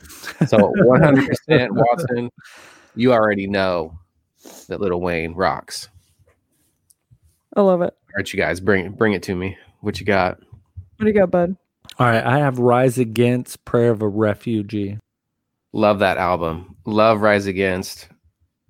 So 0.46 0.72
100 0.84 1.28
percent 1.28 1.72
Watson, 1.74 2.30
you 2.94 3.12
already 3.12 3.46
know 3.46 3.98
that 4.68 4.80
Lil 4.80 5.00
Wayne 5.00 5.34
rocks. 5.34 5.88
I 7.58 7.60
love 7.60 7.82
it. 7.82 7.92
All 7.92 8.14
right, 8.16 8.32
you 8.32 8.38
guys, 8.38 8.60
bring 8.60 8.92
bring 8.92 9.14
it 9.14 9.22
to 9.24 9.34
me. 9.34 9.58
What 9.80 9.98
you 9.98 10.06
got? 10.06 10.38
What 10.38 11.00
do 11.00 11.06
you 11.08 11.12
got, 11.12 11.32
bud? 11.32 11.56
All 11.98 12.06
right, 12.06 12.22
I 12.22 12.38
have 12.38 12.60
Rise 12.60 12.98
Against 12.98 13.64
Prayer 13.64 13.90
of 13.90 14.00
a 14.00 14.06
Refugee. 14.06 14.96
Love 15.72 15.98
that 15.98 16.18
album. 16.18 16.76
Love 16.86 17.20
Rise 17.20 17.46
Against. 17.46 18.10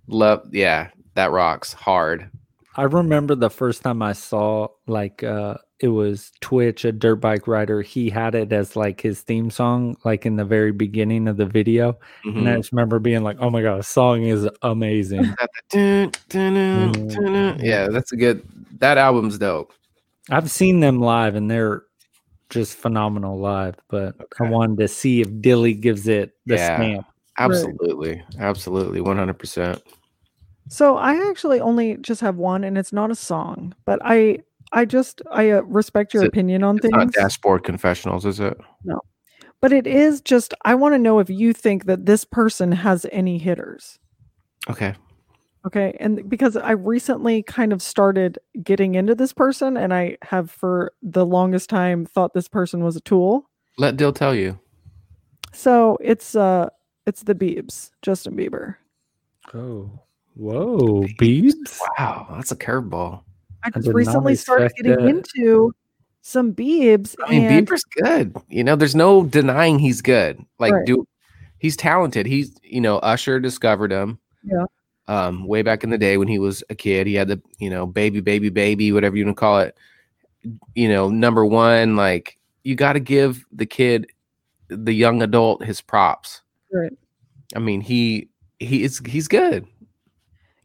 Love, 0.06 0.48
yeah, 0.52 0.88
that 1.16 1.32
rocks 1.32 1.74
hard. 1.74 2.30
I 2.78 2.84
remember 2.84 3.34
the 3.34 3.50
first 3.50 3.82
time 3.82 4.02
I 4.02 4.12
saw 4.12 4.68
like 4.86 5.24
uh 5.24 5.56
it 5.80 5.88
was 5.88 6.30
Twitch, 6.40 6.84
a 6.84 6.92
dirt 6.92 7.16
bike 7.16 7.46
rider. 7.48 7.82
He 7.82 8.08
had 8.08 8.34
it 8.36 8.52
as 8.52 8.76
like 8.76 9.00
his 9.00 9.20
theme 9.20 9.50
song, 9.50 9.96
like 10.04 10.26
in 10.26 10.36
the 10.36 10.44
very 10.44 10.70
beginning 10.72 11.26
of 11.28 11.36
the 11.36 11.44
video. 11.46 11.98
And 12.24 12.48
I 12.48 12.52
Mhm. 12.52 12.56
just 12.58 12.72
remember 12.72 12.98
being 13.00 13.22
like, 13.24 13.36
oh 13.40 13.50
my 13.50 13.62
god, 13.62 13.78
the 13.80 13.82
song 13.82 14.22
is 14.22 14.48
amazing. 14.62 15.34
Mm. 15.72 16.12
dun. 16.28 17.58
Yeah, 17.60 17.88
that's 17.88 18.12
a 18.12 18.16
good. 18.16 18.42
That 18.78 18.96
album's 18.96 19.38
dope. 19.38 19.72
I've 20.30 20.50
seen 20.50 20.78
them 20.80 21.00
live 21.00 21.34
and 21.34 21.50
they're 21.50 21.82
just 22.50 22.76
phenomenal 22.76 23.38
live, 23.40 23.74
but 23.88 24.14
I 24.40 24.44
wanted 24.50 24.78
to 24.78 24.88
see 24.88 25.20
if 25.20 25.28
Dilly 25.40 25.74
gives 25.74 26.06
it 26.06 26.32
the 26.46 26.56
Yeah. 26.56 26.76
stamp. 26.76 27.06
Absolutely, 27.38 28.22
absolutely, 28.38 29.00
one 29.00 29.16
hundred 29.16 29.38
percent. 29.38 29.82
So 30.68 30.96
I 30.96 31.28
actually 31.30 31.60
only 31.60 31.96
just 31.98 32.20
have 32.20 32.36
one, 32.36 32.64
and 32.64 32.76
it's 32.76 32.92
not 32.92 33.10
a 33.10 33.14
song, 33.14 33.74
but 33.84 33.98
I 34.04 34.40
I 34.72 34.84
just 34.84 35.22
I 35.30 35.50
uh, 35.50 35.62
respect 35.62 36.12
your 36.14 36.24
it- 36.24 36.28
opinion 36.28 36.62
on 36.62 36.76
It's 36.76 36.88
not 36.90 37.00
things. 37.00 37.14
Dashboard 37.14 37.64
Confessionals, 37.64 38.26
is 38.26 38.38
it? 38.40 38.58
No, 38.84 39.00
but 39.60 39.72
it 39.72 39.86
is 39.86 40.20
just 40.20 40.54
I 40.64 40.74
want 40.74 40.94
to 40.94 40.98
know 40.98 41.18
if 41.18 41.30
you 41.30 41.52
think 41.52 41.86
that 41.86 42.06
this 42.06 42.24
person 42.24 42.72
has 42.72 43.06
any 43.12 43.38
hitters. 43.38 43.98
Okay. 44.68 44.94
Okay. 45.66 45.96
And 45.98 46.28
because 46.28 46.56
I 46.56 46.72
recently 46.72 47.42
kind 47.42 47.72
of 47.72 47.82
started 47.82 48.38
getting 48.62 48.94
into 48.94 49.14
this 49.14 49.32
person 49.32 49.76
and 49.76 49.92
I 49.92 50.16
have 50.22 50.50
for 50.50 50.92
the 51.02 51.26
longest 51.26 51.68
time 51.68 52.06
thought 52.06 52.32
this 52.32 52.48
person 52.48 52.84
was 52.84 52.96
a 52.96 53.00
tool. 53.00 53.50
Let 53.76 53.96
Dill 53.96 54.12
tell 54.12 54.34
you. 54.34 54.58
So 55.52 55.98
it's 56.00 56.34
uh 56.36 56.68
it's 57.06 57.22
the 57.22 57.34
Biebs, 57.34 57.90
Justin 58.02 58.36
Bieber. 58.36 58.76
Oh, 59.54 59.90
whoa, 60.38 61.04
Beebs. 61.20 61.80
Wow, 61.98 62.28
that's 62.36 62.52
a 62.52 62.56
curveball. 62.56 63.22
I 63.64 63.68
I 63.68 63.70
just 63.70 63.84
did 63.84 63.90
not 63.90 63.94
recently 63.96 64.34
started 64.36 64.72
getting 64.76 64.92
that. 64.96 65.08
into 65.08 65.72
some 66.22 66.54
Biebs 66.54 67.14
I 67.26 67.30
mean, 67.30 67.44
and 67.44 67.66
Bieber's 67.66 67.84
good. 67.84 68.36
You 68.48 68.64
know, 68.64 68.76
there's 68.76 68.94
no 68.94 69.24
denying 69.24 69.78
he's 69.78 70.00
good. 70.02 70.44
Like, 70.58 70.72
Right. 70.72 70.86
do 70.86 71.06
he's 71.58 71.76
talented. 71.76 72.26
He's 72.26 72.54
you 72.62 72.80
know, 72.80 72.98
Usher 72.98 73.40
discovered 73.40 73.90
him. 73.92 74.18
Yeah. 74.44 74.64
Um, 75.08 75.46
way 75.46 75.62
back 75.62 75.84
in 75.84 75.90
the 75.90 75.96
day 75.98 76.18
when 76.18 76.28
he 76.28 76.38
was 76.38 76.62
a 76.68 76.74
kid, 76.74 77.06
he 77.06 77.14
had 77.14 77.28
the 77.28 77.40
you 77.58 77.70
know, 77.70 77.86
baby, 77.86 78.20
baby, 78.20 78.50
baby, 78.50 78.92
whatever 78.92 79.16
you 79.16 79.24
want 79.24 79.36
to 79.36 79.40
call 79.40 79.60
it. 79.60 79.76
You 80.74 80.88
know, 80.88 81.08
number 81.08 81.44
one, 81.44 81.96
like 81.96 82.38
you 82.62 82.74
got 82.76 82.92
to 82.92 83.00
give 83.00 83.44
the 83.50 83.66
kid, 83.66 84.06
the 84.68 84.92
young 84.92 85.22
adult, 85.22 85.64
his 85.64 85.80
props. 85.80 86.42
Right. 86.72 86.92
I 87.56 87.58
mean, 87.58 87.80
he 87.80 88.28
he 88.58 88.84
is 88.84 89.00
he's 89.06 89.28
good. 89.28 89.66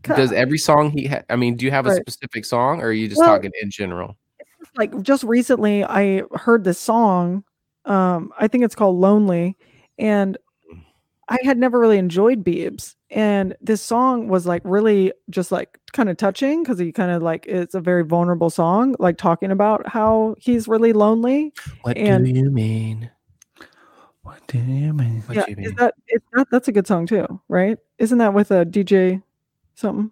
Does 0.03 0.31
every 0.31 0.57
song 0.57 0.91
he 0.91 1.07
ha- 1.07 1.23
I 1.29 1.35
mean, 1.35 1.55
do 1.55 1.65
you 1.65 1.71
have 1.71 1.85
a 1.85 1.89
Right. 1.89 2.01
specific 2.01 2.45
song 2.45 2.81
or 2.81 2.87
are 2.87 2.91
you 2.91 3.07
just 3.07 3.19
Well, 3.19 3.29
talking 3.29 3.51
in 3.61 3.69
general? 3.71 4.17
like 4.75 5.01
just 5.01 5.23
recently 5.23 5.83
I 5.83 6.23
heard 6.35 6.63
this 6.63 6.79
song. 6.79 7.43
Um, 7.85 8.31
I 8.39 8.47
think 8.47 8.63
it's 8.63 8.75
called 8.75 8.97
Lonely, 8.97 9.57
and 9.99 10.37
I 11.29 11.37
had 11.43 11.57
never 11.57 11.79
really 11.79 11.97
enjoyed 11.97 12.43
Biebs. 12.43 12.95
And 13.09 13.55
this 13.61 13.81
song 13.81 14.27
was 14.29 14.45
like 14.45 14.61
really 14.65 15.13
just 15.29 15.51
like 15.51 15.79
kind 15.93 16.09
of 16.09 16.17
touching 16.17 16.63
because 16.63 16.79
he 16.79 16.91
kind 16.91 17.11
of 17.11 17.21
like 17.21 17.45
it's 17.45 17.75
a 17.75 17.81
very 17.81 18.03
vulnerable 18.03 18.49
song, 18.49 18.95
like 18.99 19.17
talking 19.17 19.51
about 19.51 19.87
how 19.87 20.35
he's 20.39 20.67
really 20.67 20.93
lonely. 20.93 21.53
What 21.81 21.97
and- 21.97 22.25
do 22.25 22.31
you 22.31 22.49
mean? 22.49 23.09
What 24.23 24.39
do 24.47 24.57
you 24.57 24.93
mean? 24.93 25.21
What 25.25 25.35
yeah, 25.35 25.45
do 25.45 25.61
you 25.61 25.67
is 25.69 25.73
that 25.75 25.93
is 26.07 26.21
that 26.33 26.47
that's 26.49 26.67
a 26.69 26.71
good 26.71 26.87
song 26.87 27.05
too, 27.05 27.41
right? 27.49 27.77
Isn't 27.99 28.19
that 28.19 28.33
with 28.33 28.51
a 28.51 28.65
DJ 28.65 29.21
something? 29.75 30.11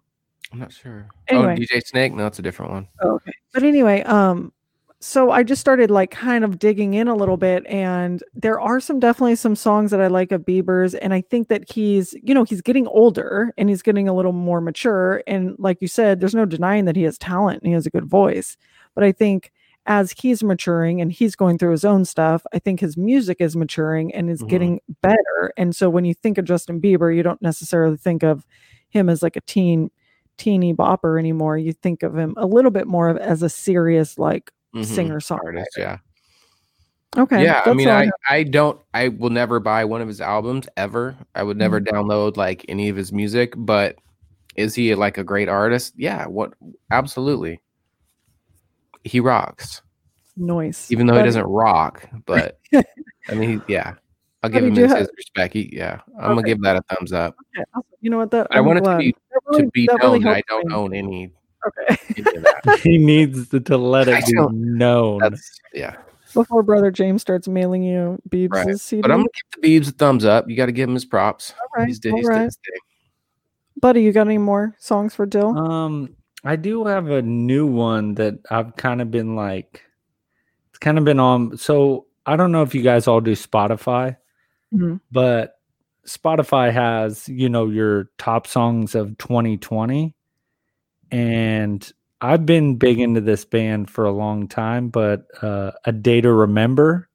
I'm 0.52 0.60
not 0.60 0.72
sure. 0.74 1.08
Anyway. 1.28 1.54
Oh, 1.54 1.56
DJ 1.56 1.82
Snake? 1.86 2.14
No, 2.14 2.28
it's 2.28 2.40
a 2.40 2.42
different 2.42 2.72
one. 2.72 2.88
Oh, 3.02 3.16
okay. 3.16 3.32
But 3.54 3.64
anyway, 3.64 4.02
um, 4.04 4.52
so 5.00 5.32
I 5.32 5.44
just 5.44 5.62
started 5.62 5.90
like 5.90 6.12
kind 6.12 6.44
of 6.44 6.60
digging 6.60 6.94
in 6.94 7.08
a 7.08 7.16
little 7.16 7.38
bit, 7.38 7.66
and 7.68 8.22
there 8.36 8.60
are 8.60 8.80
some 8.80 9.00
definitely 9.00 9.36
some 9.36 9.56
songs 9.56 9.92
that 9.92 10.02
I 10.02 10.08
like 10.08 10.32
of 10.32 10.42
Bieber's, 10.42 10.94
and 10.94 11.14
I 11.14 11.22
think 11.22 11.48
that 11.48 11.72
he's, 11.72 12.14
you 12.22 12.34
know, 12.34 12.44
he's 12.44 12.62
getting 12.62 12.86
older 12.88 13.54
and 13.58 13.70
he's 13.70 13.82
getting 13.82 14.08
a 14.08 14.14
little 14.14 14.34
more 14.34 14.62
mature. 14.62 15.24
And 15.26 15.56
like 15.58 15.78
you 15.82 15.88
said, 15.88 16.20
there's 16.20 16.36
no 16.36 16.46
denying 16.46 16.86
that 16.86 16.96
he 16.96 17.04
has 17.04 17.18
talent 17.18 17.62
and 17.62 17.68
he 17.68 17.74
has 17.74 17.86
a 17.86 17.90
good 17.90 18.06
voice. 18.06 18.58
But 18.94 19.04
I 19.04 19.12
think 19.12 19.52
as 19.88 20.12
he's 20.12 20.44
maturing 20.44 21.02
and 21.02 21.12
he's 21.12 21.36
going 21.36 21.58
through 21.58 21.72
his 21.72 21.86
own 21.86 22.06
stuff, 22.06 22.46
I 22.54 22.60
think 22.60 22.80
his 22.80 22.96
music 22.96 23.38
is 23.40 23.56
maturing 23.56 24.14
and 24.14 24.30
is 24.30 24.44
Mhm. 24.44 24.50
getting 24.50 24.82
better. 25.02 25.52
And 25.58 25.76
so 25.76 25.90
when 25.90 26.06
you 26.06 26.14
think 26.14 26.38
of 26.38 26.46
Justin 26.46 26.80
Bieber, 26.80 27.16
you 27.16 27.24
don't 27.24 27.42
necessarily 27.42 27.98
think 27.98 28.22
of 28.22 28.46
him 28.92 29.10
as 29.10 29.24
like 29.24 29.36
a 29.36 29.42
teen 29.42 29.90
teeny 30.38 30.74
bopper 30.74 31.20
anymore. 31.20 31.58
You 31.58 31.74
think 31.74 32.04
of 32.04 32.16
him 32.18 32.34
a 32.38 32.46
little 32.46 32.72
bit 32.72 32.88
more 32.88 33.10
of 33.10 33.18
as 33.18 33.42
a 33.44 33.50
serious 33.50 34.18
like 34.20 34.52
Mhm. 34.76 34.86
singer 34.86 35.20
songwriter. 35.20 35.64
Yeah. 35.78 35.98
Okay. 37.18 37.44
yeah, 37.44 37.62
I 37.66 37.74
mean, 37.74 37.90
I. 37.90 38.10
I 38.30 38.44
don't, 38.44 38.80
I 38.94 39.10
will 39.10 39.32
never 39.32 39.60
buy 39.60 39.84
one 39.84 40.02
of 40.02 40.08
his 40.08 40.22
albums 40.22 40.70
ever. 40.78 41.18
I 41.36 41.44
would 41.44 41.58
never 41.58 41.82
Mm-hmm. 41.82 41.94
download 41.94 42.38
like 42.38 42.64
any 42.70 42.88
of 42.88 42.96
his 42.96 43.12
music, 43.12 43.54
but 43.58 43.98
is 44.56 44.76
he 44.76 44.96
like 44.96 45.18
a 45.18 45.24
great 45.24 45.50
artist? 45.50 45.94
Yeah, 45.98 46.26
what, 46.28 46.54
absolutely. 46.90 47.60
He 49.04 49.20
rocks, 49.20 49.82
noise. 50.38 50.88
even 50.90 51.06
though 51.08 51.18
he 51.18 51.24
doesn't 51.24 51.44
rock, 51.46 52.08
but 52.26 52.60
I 52.74 53.34
mean, 53.34 53.60
he, 53.68 53.74
yeah, 53.74 53.96
I'll 54.44 54.50
give 54.50 54.62
Buddy, 54.62 54.68
him 54.68 54.74
do 54.74 54.82
you 54.82 54.86
his, 54.88 54.92
have- 54.94 55.00
his 55.02 55.10
respect. 55.18 55.54
He, 55.54 55.70
yeah, 55.72 56.00
I'm 56.20 56.30
gonna 56.36 56.44
give 56.44 56.62
that 56.62 56.76
a 56.78 56.82
thumbs 56.94 57.14
up. 57.14 57.36
Okay. 57.58 57.64
You 58.02 58.10
know 58.10 58.18
what? 58.18 58.32
That 58.32 58.48
I 58.52 58.58
I'm 58.58 58.66
want 58.66 58.80
it 58.80 58.84
to 58.86 58.98
be- 58.98 59.16
That 59.52 59.58
to 59.60 59.68
be 59.72 59.86
that 59.88 60.00
really 60.02 60.20
known, 60.20 60.34
that 60.34 60.38
I 60.38 60.44
don't 60.48 60.68
me. 60.68 60.74
own 60.76 60.94
any, 60.96 61.34
Okay. 61.68 61.98
any 62.28 62.38
that. 62.40 62.80
he 62.84 62.98
needs 62.98 63.50
to, 63.50 63.60
to 63.60 63.78
let 63.78 64.08
it 64.10 64.26
be 64.26 64.34
known. 64.52 65.20
That's, 65.20 65.60
yeah, 65.74 65.98
Before 66.34 66.64
brother 66.64 66.90
James 66.90 67.22
starts 67.22 67.48
mailing 67.48 67.84
you 67.84 68.20
Beebs' 68.30 68.50
Right. 68.52 68.80
CD. 68.80 69.02
but 69.04 69.12
I'm 69.12 69.20
gonna 69.20 69.30
give 69.54 69.62
the 69.62 69.68
Beebs 69.80 69.90
a 69.90 69.92
thumbs 69.92 70.26
up. 70.26 70.50
You 70.50 70.56
got 70.56 70.66
to 70.68 70.72
give 70.72 70.90
him 70.90 70.96
his 70.96 71.06
props. 71.06 71.54
all 71.60 71.68
right. 71.80 71.88
He's, 71.88 72.00
did- 72.00 72.14
all 72.14 72.18
he's 72.18 72.26
did 72.28 72.34
right. 72.34 72.44
his. 72.46 72.58
Buddy, 73.80 74.02
you 74.02 74.12
got 74.12 74.28
any 74.28 74.38
more 74.38 74.76
songs 74.80 75.14
for 75.16 75.26
Dill? 75.26 75.58
Um, 75.58 76.16
I 76.44 76.56
do 76.56 76.86
have 76.86 77.10
a 77.10 77.22
new 77.22 77.66
one 77.68 78.16
that 78.16 78.40
I've 78.50 78.76
kind 78.76 79.02
of 79.02 79.10
been 79.12 79.36
like, 79.36 79.84
it's 80.70 80.80
kind 80.80 80.98
of 80.98 81.04
been 81.04 81.20
on. 81.20 81.58
So 81.58 82.06
I 82.26 82.36
don't 82.36 82.52
know 82.52 82.62
if 82.64 82.74
you 82.76 82.82
guys 82.84 83.08
all 83.08 83.22
do 83.22 83.32
Spotify, 83.34 84.18
Mhm. 84.74 85.00
but 85.12 85.56
Spotify 86.08 86.72
has, 86.74 87.28
you 87.30 87.50
know, 87.50 87.68
your 87.70 88.10
top 88.18 88.48
songs 88.48 88.96
of 88.96 89.18
2020. 89.18 90.16
And 91.12 91.92
I've 92.22 92.46
been 92.46 92.78
big 92.78 93.00
into 93.00 93.22
this 93.22 93.46
band 93.46 93.90
for 93.90 94.06
a 94.06 94.12
long 94.12 94.48
time, 94.48 94.90
but 94.90 95.26
uh, 95.44 95.72
A 95.86 95.92
Day 95.92 96.22
to 96.22 96.32
Remember, 96.32 97.10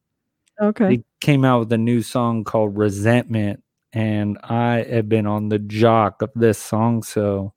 Okay. 0.61 0.96
they 0.98 1.04
came 1.20 1.44
out 1.44 1.61
with 1.61 1.72
a 1.72 1.78
new 1.78 2.02
song 2.02 2.44
called 2.44 2.76
Resentment. 2.76 3.62
And 3.92 4.38
I 4.44 4.84
have 4.90 5.09
been 5.09 5.26
on 5.26 5.48
the 5.48 5.59
jock 5.59 6.22
of 6.22 6.30
this 6.34 6.59
song. 6.59 7.02
So 7.02 7.54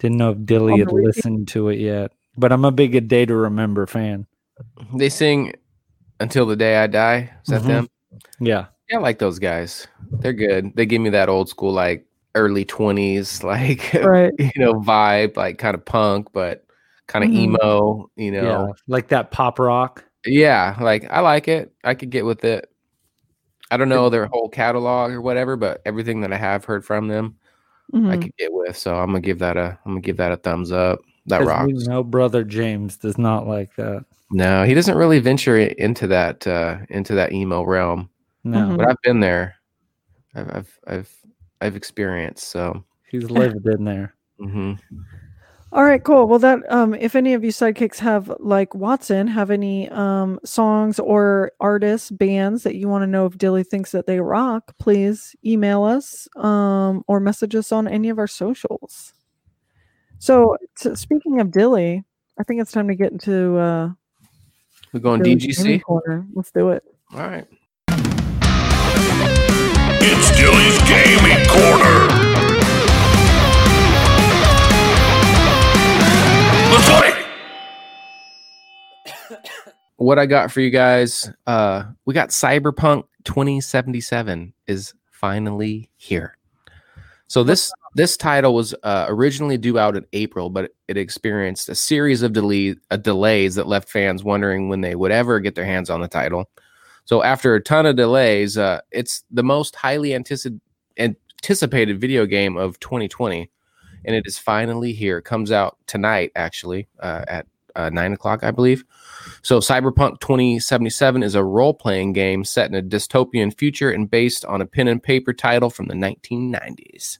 didn't 0.00 0.18
know 0.18 0.32
if 0.32 0.44
Dilly 0.46 0.78
had 0.80 0.92
listened 0.92 1.48
to 1.48 1.68
it 1.70 1.78
yet. 1.80 2.12
but 2.38 2.52
I'm 2.52 2.64
a 2.66 2.72
big 2.72 2.94
A 2.94 3.00
Day 3.00 3.26
to 3.26 3.34
Remember 3.36 3.86
fan. 3.86 4.26
They 4.96 5.08
sing 5.10 5.54
"Until 6.20 6.46
the 6.46 6.56
Day 6.56 6.76
I 6.76 6.86
Die." 6.88 7.30
Is 7.44 7.50
that 7.50 7.62
Mhm. 7.62 7.66
them? 7.66 7.88
Yeah. 8.40 8.66
Yeah, 8.90 8.98
I 8.98 9.00
like 9.00 9.18
those 9.18 9.38
guys. 9.38 9.86
They're 10.20 10.32
good. 10.32 10.74
They 10.76 10.86
give 10.86 11.00
me 11.02 11.10
that 11.10 11.28
old 11.28 11.48
school, 11.48 11.72
like 11.72 12.06
early 12.34 12.64
twenties, 12.64 13.42
like 13.44 13.92
Right. 13.94 14.32
you 14.38 14.50
know, 14.56 14.74
vibe, 14.74 15.36
like 15.36 15.58
kind 15.58 15.74
of 15.74 15.84
punk, 15.84 16.28
but 16.32 16.64
kind 17.06 17.24
of 17.24 17.30
Mhm. 17.30 17.34
emo. 17.34 18.10
You 18.16 18.32
Yeah. 18.32 18.40
know, 18.42 18.74
Like 18.86 19.08
that 19.08 19.30
pop 19.30 19.58
rock. 19.58 20.04
yeah. 20.24 20.76
Like 20.80 21.06
I 21.10 21.20
like 21.20 21.48
it. 21.48 21.72
I 21.84 21.94
could 21.94 22.10
get 22.10 22.24
with 22.24 22.44
it. 22.44 22.70
I 23.70 23.76
don't 23.76 23.88
know 23.88 24.08
their 24.08 24.26
whole 24.26 24.48
catalog 24.48 25.10
or 25.10 25.20
whatever, 25.20 25.56
but 25.56 25.82
everything 25.84 26.20
that 26.20 26.32
I 26.32 26.36
have 26.36 26.64
heard 26.64 26.84
from 26.84 27.08
them, 27.08 27.34
I 27.92 27.96
Mhm. 27.98 28.22
could 28.22 28.36
get 28.36 28.52
with. 28.52 28.76
So 28.76 28.94
I'm 28.96 29.06
gonna 29.06 29.20
give 29.20 29.40
that 29.40 29.56
a 29.56 29.78
I'm 29.84 29.92
gonna 29.92 30.00
give 30.00 30.18
that 30.18 30.30
a 30.32 30.36
thumbs 30.36 30.70
up. 30.70 31.00
That 31.26 31.44
rocks. 31.44 31.66
we 31.66 31.72
know 31.72 32.04
brother 32.04 32.44
James 32.44 32.96
does 32.96 33.18
not 33.18 33.48
like 33.48 33.74
that. 33.76 34.04
No, 34.30 34.62
he 34.64 34.74
doesn't 34.74 34.96
really 34.96 35.18
venture 35.18 35.56
into 35.58 36.06
that 36.08 36.46
uh 36.46 36.78
into 36.88 37.14
that 37.16 37.32
emo 37.32 37.64
realm. 37.64 38.08
No, 38.46 38.58
Mhm. 38.60 38.76
But 38.76 38.88
I've 38.88 39.02
been 39.02 39.18
there. 39.20 39.56
I've 40.34 40.50
I've 40.54 40.78
I've, 40.86 41.16
I've 41.60 41.76
experienced. 41.76 42.48
So 42.48 42.84
he's 43.10 43.28
lived 43.30 43.66
in 43.66 43.84
there. 43.84 44.14
hmm 44.38 44.74
All 45.72 45.82
right, 45.82 46.02
cool. 46.02 46.28
Well, 46.28 46.38
that 46.38 46.60
um, 46.72 46.94
if 46.94 47.16
any 47.16 47.34
of 47.34 47.42
you 47.42 47.50
sidekicks 47.50 47.98
have 47.98 48.32
like 48.38 48.72
Watson 48.74 49.26
have 49.26 49.50
any 49.50 49.88
um 49.90 50.38
songs 50.44 51.00
or 51.00 51.50
artists, 51.58 52.10
bands 52.12 52.62
that 52.62 52.76
you 52.76 52.88
want 52.88 53.02
to 53.02 53.06
know 53.08 53.26
if 53.26 53.36
Dilly 53.36 53.64
thinks 53.64 53.90
that 53.90 54.06
they 54.06 54.20
rock, 54.20 54.74
please 54.78 55.34
email 55.44 55.82
us 55.82 56.28
um 56.36 57.02
or 57.08 57.18
message 57.18 57.56
us 57.56 57.72
on 57.72 57.88
any 57.88 58.10
of 58.10 58.18
our 58.20 58.28
socials. 58.28 59.12
So, 60.18 60.56
t- 60.78 60.94
speaking 60.94 61.40
of 61.40 61.50
Dilly, 61.50 62.04
I 62.38 62.44
think 62.44 62.60
it's 62.60 62.72
time 62.72 62.86
to 62.88 62.94
get 62.94 63.10
into 63.10 63.56
uh 63.58 63.90
We're 64.92 65.00
going 65.00 65.20
Dilly's 65.20 65.58
DGC. 65.58 65.82
corner. 65.82 66.26
Let's 66.32 66.52
do 66.52 66.70
it. 66.70 66.84
All 67.12 67.18
right. 67.18 67.46
It's 70.08 70.30
Dilly's 70.38 70.78
Gaming 70.88 71.44
Corner. 71.48 72.06
Let's 76.70 76.88
play. 76.88 77.10
What 79.96 80.20
I 80.20 80.26
got 80.26 80.52
for 80.52 80.60
you 80.60 80.70
guys, 80.70 81.28
uh, 81.48 81.86
we 82.04 82.14
got 82.14 82.28
Cyberpunk 82.28 83.06
2077 83.24 84.52
is 84.68 84.94
finally 85.10 85.90
here. 85.96 86.38
So 87.26 87.42
this 87.42 87.72
this 87.96 88.16
title 88.16 88.54
was 88.54 88.76
uh, 88.84 89.06
originally 89.08 89.58
due 89.58 89.76
out 89.76 89.96
in 89.96 90.06
April, 90.12 90.50
but 90.50 90.70
it 90.86 90.96
experienced 90.96 91.68
a 91.68 91.74
series 91.74 92.22
of 92.22 92.32
delay, 92.32 92.76
uh, 92.92 92.96
delays 92.96 93.56
that 93.56 93.66
left 93.66 93.88
fans 93.88 94.22
wondering 94.22 94.68
when 94.68 94.82
they 94.82 94.94
would 94.94 95.10
ever 95.10 95.40
get 95.40 95.56
their 95.56 95.64
hands 95.64 95.90
on 95.90 96.00
the 96.00 96.06
title. 96.06 96.48
So 97.06 97.22
after 97.22 97.54
a 97.54 97.62
ton 97.62 97.86
of 97.86 97.96
delays, 97.96 98.58
uh, 98.58 98.80
it's 98.90 99.24
the 99.30 99.44
most 99.44 99.76
highly 99.76 100.12
anticipated 100.12 102.00
video 102.00 102.26
game 102.26 102.56
of 102.56 102.78
2020, 102.80 103.48
and 104.04 104.16
it 104.16 104.24
is 104.26 104.38
finally 104.38 104.92
here. 104.92 105.18
It 105.18 105.24
comes 105.24 105.52
out 105.52 105.78
tonight, 105.86 106.32
actually, 106.34 106.88
uh, 106.98 107.24
at 107.28 107.46
uh, 107.76 107.90
nine 107.90 108.12
o'clock, 108.12 108.42
I 108.42 108.50
believe. 108.50 108.84
So, 109.42 109.60
Cyberpunk 109.60 110.18
2077 110.18 111.22
is 111.22 111.36
a 111.36 111.44
role 111.44 111.74
playing 111.74 112.12
game 112.12 112.44
set 112.44 112.70
in 112.70 112.74
a 112.74 112.82
dystopian 112.82 113.56
future 113.56 113.90
and 113.90 114.10
based 114.10 114.44
on 114.44 114.60
a 114.60 114.66
pen 114.66 114.88
and 114.88 115.00
paper 115.00 115.32
title 115.32 115.70
from 115.70 115.86
the 115.86 115.94
1990s 115.94 117.18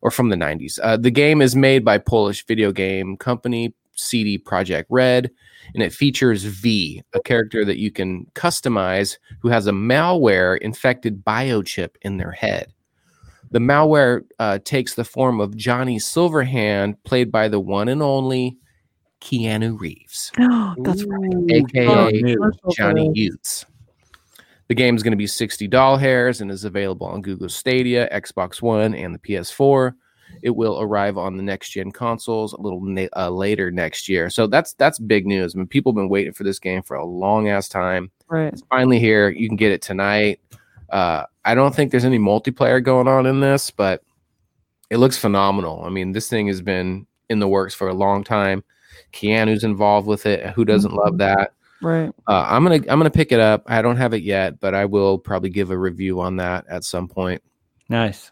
or 0.00 0.12
from 0.12 0.28
the 0.28 0.36
90s. 0.36 0.78
Uh, 0.80 0.96
the 0.96 1.10
game 1.10 1.42
is 1.42 1.56
made 1.56 1.84
by 1.84 1.98
Polish 1.98 2.46
video 2.46 2.70
game 2.70 3.16
company 3.16 3.74
CD 3.96 4.38
Projekt 4.38 4.86
Red, 4.90 5.30
and 5.74 5.82
it 5.82 5.92
features 5.92 6.44
V, 6.44 7.02
a 7.14 7.20
character 7.20 7.64
that 7.64 7.78
you 7.78 7.90
can 7.90 8.26
customize 8.34 9.18
who 9.40 9.48
has 9.48 9.66
a 9.66 9.72
malware 9.72 10.58
infected 10.58 11.24
biochip 11.24 11.90
in 12.02 12.16
their 12.16 12.32
head. 12.32 12.72
The 13.50 13.58
malware 13.58 14.22
uh, 14.38 14.58
takes 14.64 14.94
the 14.94 15.04
form 15.04 15.40
of 15.40 15.56
Johnny 15.56 15.98
Silverhand, 15.98 16.96
played 17.04 17.30
by 17.30 17.48
the 17.48 17.60
one 17.60 17.88
and 17.88 18.02
only 18.02 18.56
Keanu 19.20 19.80
Reeves 19.80 20.30
That's 20.36 21.04
right. 21.04 21.50
aka 21.50 21.86
Oh, 21.88 22.08
new. 22.10 22.52
Johnny 22.76 23.08
this. 23.08 23.16
Utes. 23.16 23.66
The 24.68 24.74
game 24.74 24.96
is 24.96 25.02
going 25.02 25.12
to 25.12 25.16
be 25.16 25.26
60 25.28 25.68
doll 25.68 25.96
hairs 25.96 26.40
and 26.40 26.50
is 26.50 26.64
available 26.64 27.06
on 27.06 27.22
Google 27.22 27.48
Stadia, 27.48 28.08
Xbox 28.12 28.60
One, 28.60 28.94
and 28.94 29.14
the 29.14 29.18
PS4. 29.20 29.94
It 30.46 30.54
will 30.54 30.80
arrive 30.80 31.18
on 31.18 31.36
the 31.36 31.42
next 31.42 31.70
gen 31.70 31.90
consoles 31.90 32.52
a 32.52 32.60
little 32.60 32.80
na- 32.80 33.08
uh, 33.16 33.30
later 33.30 33.72
next 33.72 34.08
year. 34.08 34.30
So 34.30 34.46
that's 34.46 34.74
that's 34.74 35.00
big 35.00 35.26
news. 35.26 35.56
I 35.56 35.58
mean, 35.58 35.66
people 35.66 35.90
have 35.90 35.96
been 35.96 36.08
waiting 36.08 36.32
for 36.32 36.44
this 36.44 36.60
game 36.60 36.82
for 36.82 36.94
a 36.94 37.04
long 37.04 37.48
ass 37.48 37.68
time. 37.68 38.12
Right. 38.28 38.52
It's 38.52 38.62
finally 38.70 39.00
here. 39.00 39.28
You 39.28 39.48
can 39.48 39.56
get 39.56 39.72
it 39.72 39.82
tonight. 39.82 40.38
Uh, 40.90 41.24
I 41.44 41.56
don't 41.56 41.74
think 41.74 41.90
there's 41.90 42.04
any 42.04 42.20
multiplayer 42.20 42.80
going 42.80 43.08
on 43.08 43.26
in 43.26 43.40
this, 43.40 43.72
but 43.72 44.04
it 44.88 44.98
looks 44.98 45.18
phenomenal. 45.18 45.82
I 45.84 45.88
mean, 45.88 46.12
this 46.12 46.28
thing 46.28 46.46
has 46.46 46.62
been 46.62 47.08
in 47.28 47.40
the 47.40 47.48
works 47.48 47.74
for 47.74 47.88
a 47.88 47.92
long 47.94 48.22
time. 48.22 48.62
Keanu's 49.12 49.64
involved 49.64 50.06
with 50.06 50.26
it. 50.26 50.46
Who 50.50 50.64
doesn't 50.64 50.94
love 50.94 51.14
Mhm. 51.14 51.18
that? 51.18 51.52
Right. 51.82 52.12
Uh, 52.28 52.46
I'm 52.48 52.62
gonna 52.62 52.76
I'm 52.88 53.00
gonna 53.00 53.10
pick 53.10 53.32
it 53.32 53.40
up. 53.40 53.64
I 53.66 53.82
don't 53.82 53.96
have 53.96 54.14
it 54.14 54.22
yet, 54.22 54.60
but 54.60 54.74
I 54.76 54.84
will 54.84 55.18
probably 55.18 55.50
give 55.50 55.72
a 55.72 55.76
review 55.76 56.20
on 56.20 56.36
that 56.36 56.66
at 56.70 56.84
some 56.84 57.08
point. 57.08 57.42
Nice. 57.88 58.30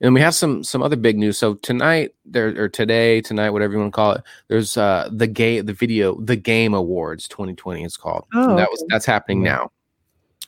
And 0.00 0.14
we 0.14 0.20
have 0.20 0.34
some 0.34 0.64
some 0.64 0.82
other 0.82 0.96
big 0.96 1.18
news. 1.18 1.38
So 1.38 1.54
tonight 1.54 2.14
there 2.24 2.48
or 2.60 2.68
today, 2.68 3.20
tonight, 3.20 3.50
whatever 3.50 3.74
you 3.74 3.78
want 3.78 3.92
to 3.92 3.96
call 3.96 4.12
it, 4.12 4.22
there's 4.48 4.76
uh 4.76 5.08
the 5.12 5.26
game 5.26 5.66
the 5.66 5.72
video, 5.72 6.20
the 6.20 6.36
game 6.36 6.74
awards 6.74 7.28
2020 7.28 7.84
it's 7.84 7.96
called. 7.96 8.24
Oh, 8.34 8.50
And 8.50 8.58
that 8.58 8.70
was 8.70 8.84
that's 8.88 9.06
happening 9.06 9.42
now. 9.42 9.70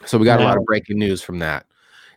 So 0.04 0.18
we 0.18 0.24
got 0.24 0.40
a 0.40 0.44
lot 0.44 0.58
of 0.58 0.64
breaking 0.64 0.98
news 0.98 1.22
from 1.22 1.38
that. 1.38 1.66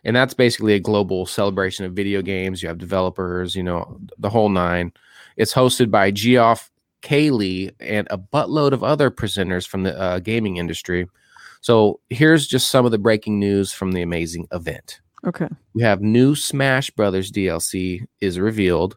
And 0.04 0.16
that's 0.16 0.34
basically 0.34 0.74
a 0.74 0.80
global 0.80 1.26
celebration 1.26 1.84
of 1.84 1.92
video 1.92 2.22
games. 2.22 2.62
You 2.62 2.68
have 2.68 2.78
developers, 2.78 3.54
you 3.54 3.62
know, 3.62 3.98
the 4.18 4.30
whole 4.30 4.48
nine. 4.48 4.92
It's 5.36 5.52
hosted 5.52 5.90
by 5.90 6.10
Geoff 6.10 6.70
Keighley 7.02 7.70
and 7.80 8.06
a 8.10 8.18
buttload 8.18 8.72
of 8.72 8.84
other 8.84 9.10
presenters 9.10 9.66
from 9.66 9.82
the 9.82 9.98
uh, 9.98 10.18
gaming 10.18 10.56
industry. 10.56 11.06
So 11.60 12.00
here's 12.08 12.46
just 12.46 12.70
some 12.70 12.84
of 12.86 12.90
the 12.90 12.98
breaking 12.98 13.38
news 13.38 13.72
from 13.72 13.92
the 13.92 14.02
amazing 14.02 14.48
event 14.52 15.00
Okay. 15.26 15.48
we 15.74 15.82
have 15.82 16.00
new 16.00 16.34
Smash 16.34 16.90
Brothers 16.90 17.30
DLC 17.30 18.06
is 18.20 18.38
revealed, 18.38 18.96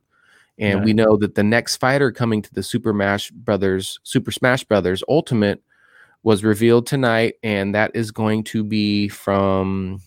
and 0.57 0.84
we 0.86 0.93
know 0.93 1.17
that 1.17 1.36
the 1.36 1.43
next 1.43 1.78
fighter 1.78 2.11
coming 2.11 2.41
to 2.41 2.53
the 2.53 2.63
Super 2.63 2.91
Smash 2.91 3.32
Brothers 3.32 3.99
Super 4.03 4.32
Smash 4.32 4.63
Brothers 4.63 5.03
Ultimate 5.09 5.61
was 6.24 6.43
revealed 6.43 6.88
tonight, 6.88 7.36
and 7.43 7.76
that 7.76 7.91
is 7.93 8.11
going 8.11 8.43
to 8.45 8.63
be 8.63 9.09
from 9.09 9.99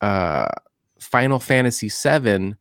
uh, 0.00 0.46
Final 1.00 1.38
Fantasy 1.40 1.88
VII 1.88 2.54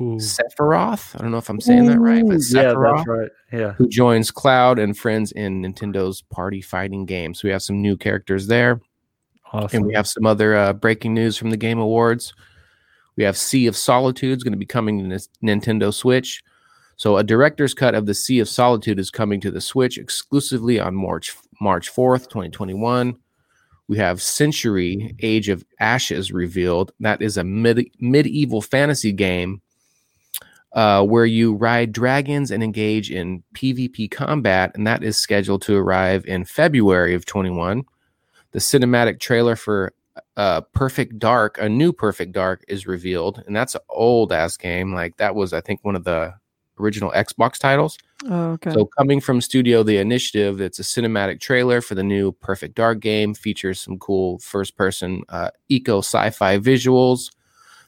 Ooh. 0.00 0.18
Sephiroth. 0.18 1.16
I 1.16 1.22
don't 1.22 1.30
know 1.30 1.38
if 1.38 1.48
I'm 1.48 1.60
saying 1.60 1.86
that 1.86 1.98
right, 1.98 2.22
but 2.24 2.36
Ooh, 2.36 2.40
Yeah, 2.50 2.62
Sephiroth 2.64 2.96
that's 2.96 3.08
right. 3.08 3.30
Yeah. 3.52 3.72
who 3.72 3.88
joins 3.88 4.30
Cloud 4.30 4.78
and 4.78 4.96
friends 4.96 5.32
in 5.32 5.62
Nintendo's 5.62 6.22
party 6.22 6.60
fighting 6.60 7.06
game. 7.06 7.34
So 7.34 7.48
we 7.48 7.52
have 7.52 7.62
some 7.62 7.80
new 7.82 7.96
characters 7.96 8.46
there. 8.46 8.80
Awesome. 9.52 9.78
And 9.78 9.86
we 9.86 9.94
have 9.94 10.06
some 10.06 10.26
other 10.26 10.56
uh, 10.56 10.72
breaking 10.72 11.14
news 11.14 11.36
from 11.36 11.50
the 11.50 11.56
Game 11.56 11.78
Awards. 11.78 12.34
We 13.16 13.24
have 13.24 13.36
Sea 13.36 13.66
of 13.66 13.76
Solitude 13.76 14.36
is 14.36 14.44
going 14.44 14.52
to 14.52 14.58
be 14.58 14.66
coming 14.66 15.08
to 15.08 15.28
Nintendo 15.42 15.92
Switch. 15.92 16.42
So 16.96 17.16
a 17.16 17.24
director's 17.24 17.74
cut 17.74 17.94
of 17.94 18.06
the 18.06 18.14
Sea 18.14 18.40
of 18.40 18.48
Solitude 18.48 18.98
is 18.98 19.10
coming 19.10 19.40
to 19.42 19.50
the 19.50 19.60
Switch 19.60 19.98
exclusively 19.98 20.80
on 20.80 20.94
March 20.94 21.36
March 21.60 21.90
4th, 21.92 22.24
2021. 22.24 23.16
We 23.88 23.98
have 23.98 24.20
Century 24.20 25.14
Age 25.20 25.48
of 25.48 25.64
Ashes 25.78 26.32
revealed. 26.32 26.92
That 27.00 27.22
is 27.22 27.36
a 27.36 27.44
mid- 27.44 27.90
medieval 28.00 28.60
fantasy 28.60 29.12
game 29.12 29.60
uh, 30.72 31.04
where 31.04 31.24
you 31.24 31.54
ride 31.54 31.92
dragons 31.92 32.50
and 32.50 32.62
engage 32.62 33.10
in 33.10 33.42
PvP 33.54 34.10
combat, 34.10 34.72
and 34.74 34.86
that 34.86 35.04
is 35.04 35.16
scheduled 35.16 35.62
to 35.62 35.76
arrive 35.76 36.24
in 36.26 36.44
February 36.44 37.14
of 37.14 37.24
21 37.24 37.84
the 38.56 38.60
cinematic 38.60 39.20
trailer 39.20 39.54
for 39.54 39.92
uh 40.38 40.62
perfect 40.72 41.18
dark 41.18 41.58
a 41.60 41.68
new 41.68 41.92
perfect 41.92 42.32
dark 42.32 42.64
is 42.68 42.86
revealed 42.86 43.42
and 43.46 43.54
that's 43.54 43.74
an 43.74 43.82
old 43.90 44.32
ass 44.32 44.56
game 44.56 44.94
like 44.94 45.14
that 45.18 45.34
was 45.34 45.52
i 45.52 45.60
think 45.60 45.78
one 45.84 45.94
of 45.94 46.04
the 46.04 46.32
original 46.80 47.10
xbox 47.12 47.58
titles 47.58 47.98
Oh, 48.30 48.52
okay. 48.52 48.72
so 48.72 48.86
coming 48.96 49.20
from 49.20 49.42
studio 49.42 49.82
the 49.82 49.98
initiative 49.98 50.62
it's 50.62 50.78
a 50.78 50.82
cinematic 50.82 51.38
trailer 51.38 51.82
for 51.82 51.94
the 51.94 52.02
new 52.02 52.32
perfect 52.32 52.76
dark 52.76 53.00
game 53.00 53.34
features 53.34 53.78
some 53.78 53.98
cool 53.98 54.38
first 54.38 54.74
person 54.74 55.22
uh, 55.28 55.50
eco 55.68 55.98
sci-fi 55.98 56.56
visuals 56.58 57.30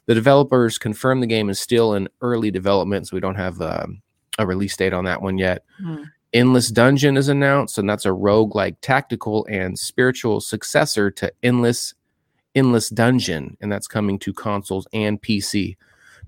the 0.05 0.13
developers 0.13 0.77
confirm 0.77 1.19
the 1.19 1.25
game 1.25 1.49
is 1.49 1.59
still 1.59 1.95
in 1.95 2.07
early 2.21 2.51
development 2.51 3.07
so 3.07 3.15
we 3.17 3.21
don't 3.21 3.33
have 3.33 3.59
um, 3.59 4.03
a 4.37 4.45
release 4.45 4.77
date 4.77 4.93
on 4.93 5.05
that 5.05 5.19
one 5.19 5.39
yet 5.39 5.63
Hmm. 5.81 6.03
Endless 6.33 6.69
Dungeon 6.69 7.17
is 7.17 7.27
announced, 7.27 7.77
and 7.77 7.89
that's 7.89 8.05
a 8.05 8.09
roguelike 8.09 8.77
tactical 8.81 9.45
and 9.49 9.77
spiritual 9.77 10.41
successor 10.41 11.09
to 11.11 11.31
Endless 11.43 11.93
Endless 12.55 12.89
Dungeon, 12.89 13.57
and 13.61 13.71
that's 13.71 13.87
coming 13.87 14.19
to 14.19 14.33
consoles 14.33 14.87
and 14.93 15.21
PC. 15.21 15.77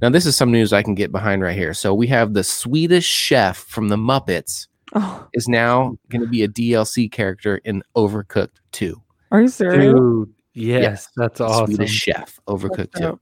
Now, 0.01 0.09
this 0.09 0.25
is 0.25 0.35
some 0.35 0.51
news 0.51 0.73
I 0.73 0.81
can 0.83 0.95
get 0.95 1.11
behind 1.11 1.41
right 1.41 1.55
here. 1.55 1.73
So 1.73 1.93
we 1.93 2.07
have 2.07 2.33
the 2.33 2.43
Swedish 2.43 3.05
chef 3.05 3.57
from 3.57 3.89
the 3.89 3.97
Muppets 3.97 4.67
Oh, 4.93 5.27
is 5.33 5.47
now 5.47 5.97
going 6.09 6.21
to 6.21 6.27
be 6.27 6.43
a 6.43 6.47
DLC 6.49 7.09
character 7.11 7.57
in 7.63 7.81
Overcooked 7.95 8.59
2. 8.73 9.01
are 9.31 9.41
you 9.41 9.47
serious? 9.47 9.93
Dude, 9.93 10.33
yes, 10.53 10.81
Yes, 10.81 11.07
that's 11.15 11.39
awesome. 11.39 11.67
Swedish 11.75 11.91
Chef, 11.91 12.39
Overcooked 12.47 12.97
2. 12.97 13.19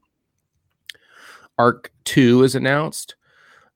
ARK 1.60 1.92
2 2.06 2.44
is 2.44 2.56
announced. 2.56 3.16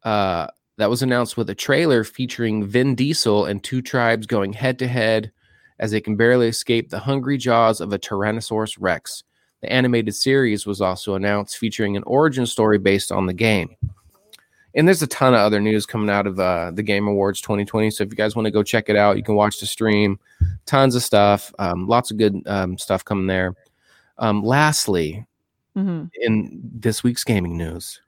Uh, 0.03 0.47
that 0.83 0.89
was 0.89 1.01
announced 1.01 1.37
with 1.37 1.49
a 1.49 1.55
trailer 1.55 2.03
featuring 2.03 2.65
Vin 2.65 2.93
Diesel 2.93 3.45
and 3.45 3.63
two 3.63 3.81
tribes 3.81 4.27
going 4.27 4.51
head 4.51 4.77
to 4.79 4.87
head 4.89 5.31
as 5.79 5.91
they 5.91 6.01
can 6.01 6.17
barely 6.17 6.49
escape 6.49 6.89
the 6.89 6.99
hungry 6.99 7.37
jaws 7.37 7.79
of 7.79 7.93
a 7.93 7.97
Tyrannosaurus 7.97 8.75
Rex. 8.81 9.23
The 9.61 9.71
animated 9.71 10.13
series 10.13 10.65
was 10.65 10.81
also 10.81 11.15
announced, 11.15 11.57
featuring 11.57 11.95
an 11.95 12.03
origin 12.03 12.45
story 12.45 12.77
based 12.79 13.13
on 13.13 13.27
the 13.27 13.33
game. 13.33 13.77
And 14.75 14.85
there's 14.85 15.01
a 15.01 15.07
ton 15.07 15.33
of 15.33 15.39
other 15.39 15.61
news 15.61 15.85
coming 15.85 16.09
out 16.09 16.27
of 16.27 16.37
uh, 16.37 16.71
the 16.71 16.83
Game 16.83 17.07
Awards 17.07 17.39
2020. 17.39 17.89
So 17.89 18.03
if 18.03 18.09
you 18.09 18.17
guys 18.17 18.35
want 18.35 18.45
to 18.47 18.51
go 18.51 18.61
check 18.61 18.89
it 18.89 18.97
out, 18.97 19.15
you 19.15 19.23
can 19.23 19.35
watch 19.35 19.61
the 19.61 19.65
stream. 19.65 20.19
Tons 20.65 20.95
of 20.95 21.01
stuff, 21.03 21.53
um, 21.59 21.87
lots 21.87 22.11
of 22.11 22.17
good 22.17 22.45
um, 22.45 22.77
stuff 22.77 23.05
coming 23.05 23.27
there. 23.27 23.55
Um, 24.17 24.43
lastly, 24.43 25.25
Mhm. 25.77 26.09
in 26.21 26.59
this 26.73 27.03
week's 27.05 27.23
gaming 27.23 27.57
news, 27.57 28.01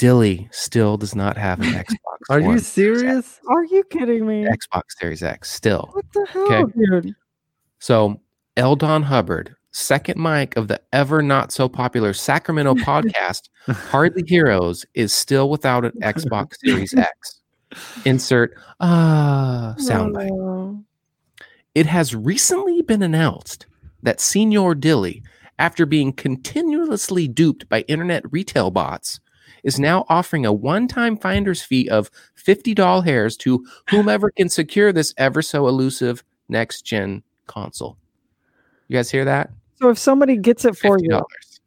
Dilly 0.00 0.48
still 0.50 0.96
does 0.96 1.14
not 1.14 1.36
have 1.36 1.60
an 1.60 1.66
Xbox. 1.74 1.94
Are 2.30 2.40
you 2.40 2.46
One. 2.46 2.58
serious? 2.60 3.38
Are 3.50 3.64
you 3.64 3.84
kidding 3.90 4.26
me? 4.26 4.46
Xbox 4.46 4.82
Series 4.98 5.22
X 5.22 5.50
still. 5.50 5.90
What 5.92 6.06
the 6.14 6.26
hell, 6.30 6.42
Okay. 6.64 6.72
dude? 7.02 7.14
So 7.80 8.18
Eldon 8.56 9.02
Hubbard, 9.02 9.54
second 9.72 10.18
mic 10.18 10.56
of 10.56 10.68
the 10.68 10.80
ever 10.94 11.20
not 11.20 11.52
so 11.52 11.68
popular 11.68 12.14
Sacramento 12.14 12.74
podcast, 12.76 13.50
Hardly 13.66 14.22
Heroes, 14.26 14.86
is 14.94 15.12
still 15.12 15.50
without 15.50 15.84
an 15.84 15.92
Xbox 16.00 16.54
Series 16.64 16.94
X. 16.94 17.42
Insert 18.06 18.54
ah 18.80 19.74
soundbite. 19.78 20.30
Oh. 20.32 20.82
It 21.74 21.84
has 21.84 22.14
recently 22.16 22.80
been 22.80 23.02
announced 23.02 23.66
that 24.02 24.18
Senior 24.18 24.74
Dilly, 24.74 25.22
after 25.58 25.84
being 25.84 26.14
continuously 26.14 27.28
duped 27.28 27.68
by 27.68 27.82
internet 27.82 28.24
retail 28.32 28.70
bots, 28.70 29.20
is 29.64 29.78
now 29.80 30.04
offering 30.08 30.46
a 30.46 30.52
one-time 30.52 31.16
finder's 31.16 31.62
fee 31.62 31.88
of 31.88 32.10
50 32.34 32.74
doll 32.74 33.00
hairs 33.00 33.36
to 33.38 33.64
whomever 33.90 34.30
can 34.30 34.48
secure 34.48 34.92
this 34.92 35.12
ever 35.18 35.42
so 35.42 35.66
elusive 35.68 36.22
next-gen 36.48 37.22
console. 37.46 37.96
You 38.88 38.96
guys 38.96 39.10
hear 39.10 39.24
that? 39.24 39.50
So 39.80 39.88
if 39.90 39.98
somebody 39.98 40.36
gets 40.36 40.64
it 40.64 40.76
for 40.76 40.98
$50. 40.98 41.02
you, 41.02 41.20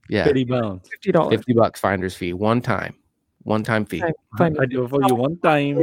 Yeah, 0.10 0.26
Bitty 0.26 0.44
bones. 0.44 0.88
fifty 0.90 1.12
dollars. 1.12 1.36
50 1.38 1.54
bucks 1.54 1.80
finder's 1.80 2.16
fee, 2.16 2.34
one 2.34 2.62
time. 2.62 2.96
One-time 3.44 3.86
fee. 3.86 4.04
Fine. 4.38 4.58
I 4.60 4.66
do 4.66 4.84
it 4.86 4.90
for 4.90 5.02
you 5.08 5.16
one 5.16 5.38
time. 5.38 5.82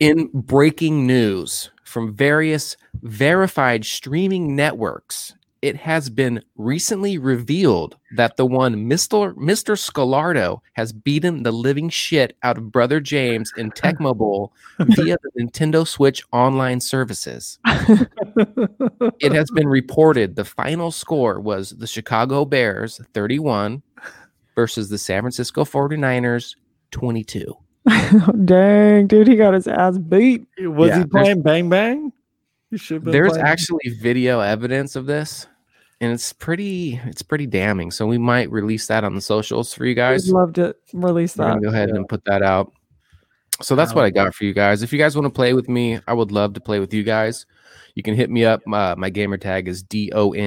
in 0.00 0.28
breaking 0.32 1.06
news 1.06 1.70
from 1.84 2.14
various 2.14 2.76
verified 3.02 3.84
streaming 3.84 4.56
networks, 4.56 5.34
it 5.64 5.76
has 5.76 6.10
been 6.10 6.42
recently 6.56 7.16
revealed 7.16 7.96
that 8.16 8.36
the 8.36 8.44
one 8.44 8.74
Mr. 8.88 9.34
Mr. 9.36 9.76
Scalardo 9.78 10.60
has 10.74 10.92
beaten 10.92 11.42
the 11.42 11.52
living 11.52 11.88
shit 11.88 12.36
out 12.42 12.58
of 12.58 12.70
Brother 12.70 13.00
James 13.00 13.50
in 13.56 13.70
Tecmo 13.70 14.14
Bowl 14.14 14.52
via 14.78 15.16
the 15.22 15.42
Nintendo 15.42 15.88
Switch 15.88 16.22
online 16.32 16.80
services. 16.80 17.58
It 19.20 19.32
has 19.32 19.50
been 19.52 19.66
reported 19.68 20.36
the 20.36 20.44
final 20.44 20.90
score 20.90 21.40
was 21.40 21.70
the 21.70 21.86
Chicago 21.86 22.44
Bears 22.44 23.00
31 23.14 23.82
versus 24.54 24.90
the 24.90 24.98
San 24.98 25.22
Francisco 25.22 25.64
49ers 25.64 26.56
22. 26.90 27.56
Dang, 28.44 29.06
dude, 29.06 29.28
he 29.28 29.36
got 29.36 29.54
his 29.54 29.66
ass 29.66 29.96
beat. 29.98 30.46
Was 30.58 30.88
Yeah, 30.90 30.98
he 30.98 31.04
there's- 31.04 31.08
playing 31.10 31.42
Bang 31.42 31.68
Bang? 31.70 32.12
You 32.70 32.78
should 32.78 32.94
have 32.96 33.04
been 33.04 33.12
there's 33.12 33.32
playing- 33.32 33.46
actually 33.46 33.88
video 34.00 34.40
evidence 34.40 34.96
of 34.96 35.06
this 35.06 35.46
and 36.00 36.12
it's 36.12 36.32
pretty 36.32 37.00
it's 37.04 37.22
pretty 37.22 37.46
damning 37.46 37.90
so 37.90 38.06
we 38.06 38.18
might 38.18 38.50
release 38.50 38.86
that 38.88 39.04
on 39.04 39.14
the 39.14 39.20
socials 39.20 39.72
for 39.74 39.84
you 39.86 39.94
guys. 39.94 40.28
I'd 40.28 40.34
love 40.34 40.54
to 40.54 40.74
release 40.92 41.34
that. 41.34 41.48
gonna 41.48 41.60
go 41.60 41.68
ahead 41.68 41.90
and 41.90 42.08
put 42.08 42.24
that 42.24 42.42
out. 42.42 42.72
So 43.62 43.76
that's 43.76 43.94
what 43.94 44.04
i 44.04 44.10
got 44.10 44.34
for 44.34 44.42
you 44.44 44.52
guys. 44.52 44.82
If 44.82 44.92
you 44.92 44.98
guys 44.98 45.14
want 45.16 45.26
to 45.26 45.30
play 45.30 45.54
with 45.54 45.68
me 45.68 46.00
i 46.06 46.12
would 46.12 46.32
love 46.32 46.54
to 46.54 46.60
play 46.60 46.80
with 46.80 46.92
you 46.92 47.04
guys. 47.04 47.46
You 47.94 48.02
can 48.02 48.16
hit 48.16 48.28
me 48.28 48.44
up 48.44 48.60
my, 48.66 48.96
my 48.96 49.08
gamer 49.08 49.36
tag 49.36 49.68
is 49.68 49.82
d-o-n-d-i-l-l-y 49.84 50.40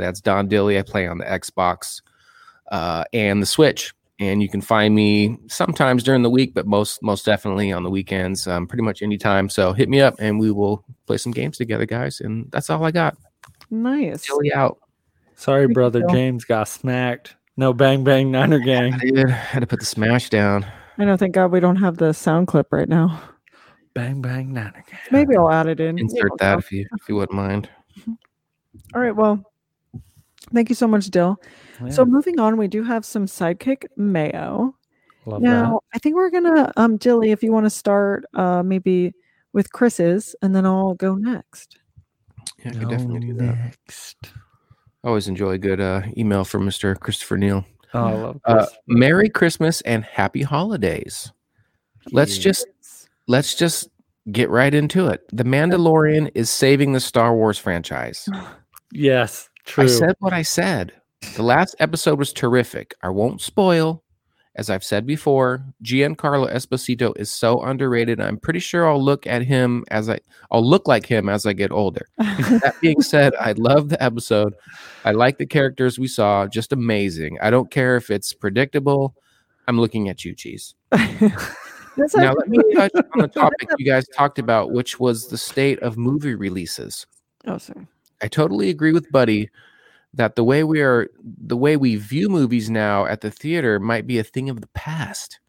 that's 0.00 0.20
don 0.20 0.48
dilly. 0.48 0.78
I 0.78 0.82
play 0.82 1.06
on 1.06 1.18
the 1.18 1.24
xbox 1.24 2.02
uh, 2.72 3.04
and 3.12 3.40
the 3.40 3.46
switch 3.46 3.94
and 4.18 4.42
you 4.42 4.48
can 4.48 4.60
find 4.60 4.94
me 4.94 5.38
sometimes 5.48 6.02
during 6.02 6.22
the 6.22 6.30
week 6.30 6.54
but 6.54 6.66
most 6.66 7.02
most 7.02 7.24
definitely 7.24 7.70
on 7.72 7.84
the 7.84 7.90
weekends 7.90 8.48
um, 8.48 8.66
pretty 8.66 8.82
much 8.82 9.02
anytime. 9.02 9.48
So 9.48 9.72
hit 9.72 9.88
me 9.88 10.00
up 10.00 10.16
and 10.18 10.40
we 10.40 10.50
will 10.50 10.84
play 11.06 11.18
some 11.18 11.32
games 11.32 11.58
together 11.58 11.86
guys 11.86 12.20
and 12.20 12.50
that's 12.50 12.70
all 12.70 12.84
i 12.84 12.90
got 12.90 13.16
Nice. 13.82 14.26
dilly 14.26 14.52
out 14.52 14.78
Sorry, 15.36 15.66
brother 15.66 16.00
Phil. 16.00 16.08
James 16.10 16.44
got 16.44 16.68
smacked. 16.68 17.36
No 17.56 17.72
Bang 17.72 18.04
Bang 18.04 18.30
Niner 18.30 18.58
Gang. 18.58 18.94
I 18.94 18.98
did. 18.98 19.30
Had 19.30 19.60
to 19.60 19.66
put 19.66 19.80
the 19.80 19.86
smash 19.86 20.30
down. 20.30 20.66
I 20.98 21.04
know. 21.04 21.16
Thank 21.16 21.34
God 21.34 21.50
we 21.50 21.60
don't 21.60 21.76
have 21.76 21.96
the 21.96 22.12
sound 22.12 22.46
clip 22.46 22.72
right 22.72 22.88
now. 22.88 23.20
Bang 23.94 24.22
Bang 24.22 24.52
Niner 24.52 24.84
Gang. 24.88 25.00
Maybe 25.10 25.36
I'll 25.36 25.50
add 25.50 25.66
it 25.66 25.80
in. 25.80 25.98
Insert 25.98 26.30
know, 26.30 26.36
that 26.38 26.58
if 26.58 26.72
you 26.72 26.86
if 26.96 27.08
you 27.08 27.16
wouldn't 27.16 27.36
mind. 27.36 27.68
All 28.94 29.00
right. 29.00 29.14
Well, 29.14 29.44
thank 30.52 30.68
you 30.68 30.74
so 30.74 30.88
much, 30.88 31.06
Dill. 31.06 31.36
So 31.90 32.04
moving 32.04 32.40
on, 32.40 32.56
we 32.56 32.68
do 32.68 32.82
have 32.84 33.04
some 33.04 33.26
sidekick 33.26 33.84
mayo. 33.96 34.74
love 35.26 35.42
now, 35.42 35.80
I 35.92 35.98
think 35.98 36.14
we're 36.14 36.30
gonna 36.30 36.72
um 36.76 36.96
Dilly, 36.96 37.32
if 37.32 37.42
you 37.42 37.52
want 37.52 37.66
to 37.66 37.70
start 37.70 38.24
uh 38.34 38.62
maybe 38.62 39.12
with 39.52 39.72
Chris's 39.72 40.34
and 40.42 40.54
then 40.54 40.64
I'll 40.64 40.94
go 40.94 41.16
next. 41.16 41.78
Yeah, 42.64 42.70
I 42.70 42.74
could 42.78 42.88
definitely 42.88 43.20
do 43.20 43.34
that. 43.34 43.56
Next. 43.56 44.16
I 45.02 45.08
always 45.08 45.28
enjoy 45.28 45.50
a 45.50 45.58
good 45.58 45.80
uh, 45.80 46.02
email 46.16 46.44
from 46.44 46.66
Mr. 46.66 46.98
Christopher 46.98 47.36
Neal. 47.36 47.64
Oh, 47.92 48.04
I 48.04 48.12
love 48.14 48.40
Uh, 48.44 48.66
Merry 48.86 49.28
Christmas 49.28 49.80
and 49.82 50.04
Happy 50.04 50.42
Holidays. 50.42 51.30
Let's 52.10 52.36
just 52.38 52.66
let's 53.28 53.54
just 53.54 53.88
get 54.32 54.50
right 54.50 54.74
into 54.74 55.06
it. 55.08 55.22
The 55.32 55.44
Mandalorian 55.44 56.30
is 56.34 56.50
saving 56.50 56.92
the 56.92 57.00
Star 57.00 57.34
Wars 57.34 57.58
franchise. 57.58 58.28
Yes, 58.96 59.50
true. 59.64 59.84
I 59.84 59.86
said 59.88 60.14
what 60.20 60.32
I 60.32 60.42
said. 60.42 60.92
The 61.34 61.42
last 61.42 61.74
episode 61.80 62.16
was 62.16 62.32
terrific. 62.32 62.94
I 63.02 63.08
won't 63.08 63.40
spoil. 63.40 64.03
As 64.56 64.70
I've 64.70 64.84
said 64.84 65.04
before, 65.04 65.64
Giancarlo 65.82 66.52
Esposito 66.52 67.12
is 67.16 67.30
so 67.32 67.60
underrated. 67.62 68.20
I'm 68.20 68.36
pretty 68.36 68.60
sure 68.60 68.88
I'll 68.88 69.02
look 69.02 69.26
at 69.26 69.42
him 69.42 69.84
as 69.90 70.08
I 70.08 70.20
I'll 70.50 70.68
look 70.68 70.86
like 70.86 71.06
him 71.06 71.28
as 71.28 71.44
I 71.44 71.52
get 71.52 71.72
older. 71.72 72.06
That 72.18 72.76
being 72.80 73.02
said, 73.02 73.34
I 73.34 73.52
love 73.52 73.88
the 73.88 74.00
episode. 74.02 74.54
I 75.04 75.10
like 75.10 75.38
the 75.38 75.46
characters 75.46 75.98
we 75.98 76.06
saw, 76.06 76.46
just 76.46 76.72
amazing. 76.72 77.38
I 77.42 77.50
don't 77.50 77.70
care 77.70 77.96
if 77.96 78.10
it's 78.10 78.32
predictable. 78.32 79.14
I'm 79.66 79.80
looking 79.80 80.08
at 80.08 80.24
you, 80.24 80.34
cheese. 80.34 80.74
Now 81.96 82.32
let 82.32 82.48
me 82.48 82.58
touch 82.74 82.92
on 82.94 83.04
the 83.20 83.28
topic 83.28 83.68
you 83.78 83.86
guys 83.86 84.08
talked 84.08 84.38
about, 84.38 84.72
which 84.72 84.98
was 84.98 85.28
the 85.28 85.38
state 85.38 85.78
of 85.80 85.96
movie 85.96 86.34
releases. 86.34 87.06
Oh, 87.46 87.58
sorry. 87.58 87.86
I 88.22 88.28
totally 88.28 88.70
agree 88.70 88.92
with 88.92 89.10
Buddy 89.12 89.50
that 90.14 90.36
the 90.36 90.44
way 90.44 90.64
we 90.64 90.80
are 90.80 91.08
the 91.22 91.56
way 91.56 91.76
we 91.76 91.96
view 91.96 92.28
movies 92.28 92.70
now 92.70 93.04
at 93.06 93.20
the 93.20 93.30
theater 93.30 93.78
might 93.80 94.06
be 94.06 94.18
a 94.18 94.24
thing 94.24 94.48
of 94.48 94.60
the 94.60 94.68
past. 94.68 95.40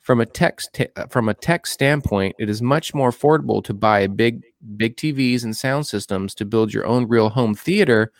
From 0.00 0.20
a 0.20 0.26
tech 0.26 0.60
sta- 0.60 1.08
from 1.10 1.28
a 1.28 1.34
tech 1.34 1.66
standpoint, 1.66 2.36
it 2.38 2.50
is 2.50 2.60
much 2.60 2.92
more 2.94 3.10
affordable 3.10 3.64
to 3.64 3.72
buy 3.74 4.06
big 4.06 4.42
big 4.76 4.96
TVs 4.96 5.44
and 5.44 5.56
sound 5.56 5.86
systems 5.86 6.34
to 6.34 6.44
build 6.44 6.74
your 6.74 6.86
own 6.86 7.08
real 7.08 7.30
home 7.30 7.54
theater. 7.54 8.12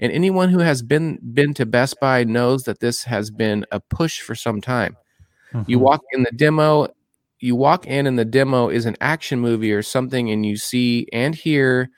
And 0.00 0.12
anyone 0.12 0.48
who 0.50 0.58
has 0.60 0.82
been 0.82 1.18
been 1.34 1.54
to 1.54 1.66
Best 1.66 1.98
Buy 2.00 2.24
knows 2.24 2.64
that 2.64 2.80
this 2.80 3.04
has 3.04 3.30
been 3.30 3.64
a 3.72 3.80
push 3.80 4.20
for 4.20 4.34
some 4.34 4.60
time. 4.60 4.96
You 5.66 5.78
Mhm. 5.78 5.82
walk 5.82 6.00
in 6.12 6.22
the 6.24 6.32
demo, 6.32 6.88
you 7.40 7.54
walk 7.56 7.86
in 7.86 8.06
and 8.06 8.18
the 8.18 8.24
demo 8.24 8.68
is 8.68 8.86
an 8.86 8.96
action 9.00 9.38
movie 9.40 9.72
or 9.72 9.82
something, 9.82 10.30
and 10.30 10.44
you 10.46 10.56
see 10.56 11.06
and 11.12 11.34
hear 11.34 11.90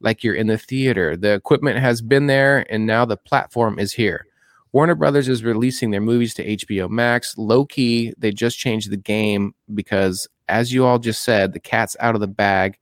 like 0.00 0.22
you're 0.22 0.34
in 0.34 0.46
the 0.46 0.58
theater. 0.58 1.16
The 1.16 1.32
equipment 1.34 1.78
has 1.78 2.00
been 2.02 2.26
there, 2.26 2.66
and 2.72 2.86
now 2.86 3.04
the 3.04 3.16
platform 3.16 3.78
is 3.78 3.92
here. 3.92 4.26
Warner 4.72 4.94
Brothers 4.94 5.28
is 5.28 5.42
releasing 5.44 5.90
their 5.90 6.00
movies 6.00 6.34
to 6.34 6.44
HBO 6.56 6.88
Max. 6.90 7.36
Low 7.38 7.64
key, 7.64 8.12
they 8.18 8.30
just 8.32 8.58
changed 8.58 8.90
the 8.90 8.96
game 8.98 9.54
because, 9.74 10.28
as 10.48 10.72
you 10.72 10.84
all 10.84 10.98
just 10.98 11.24
said, 11.24 11.52
the 11.52 11.60
cat's 11.60 11.96
out 12.00 12.14
of 12.14 12.20
the 12.20 12.26
bag, 12.28 12.76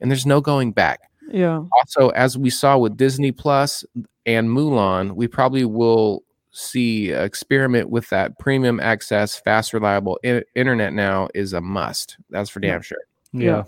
and 0.00 0.10
there's 0.10 0.26
no 0.26 0.40
going 0.40 0.72
back 0.72 1.00
Yeah. 1.30 1.62
also 1.78 2.08
as 2.10 2.36
we 2.36 2.50
saw 2.50 2.76
with 2.76 2.96
disney 2.96 3.30
plus 3.30 3.84
and 4.26 4.48
mulan 4.48 5.12
we 5.14 5.28
probably 5.28 5.64
will 5.64 6.24
see 6.50 7.10
experiment 7.12 7.88
with 7.90 8.08
that 8.10 8.36
premium 8.40 8.80
access 8.80 9.36
fast 9.36 9.72
reliable 9.72 10.18
I- 10.24 10.42
internet 10.56 10.92
now 10.92 11.28
is 11.34 11.52
a 11.52 11.60
must 11.60 12.16
that's 12.30 12.50
for 12.50 12.58
damn 12.58 12.82
sure 12.82 12.98
yeah. 13.32 13.62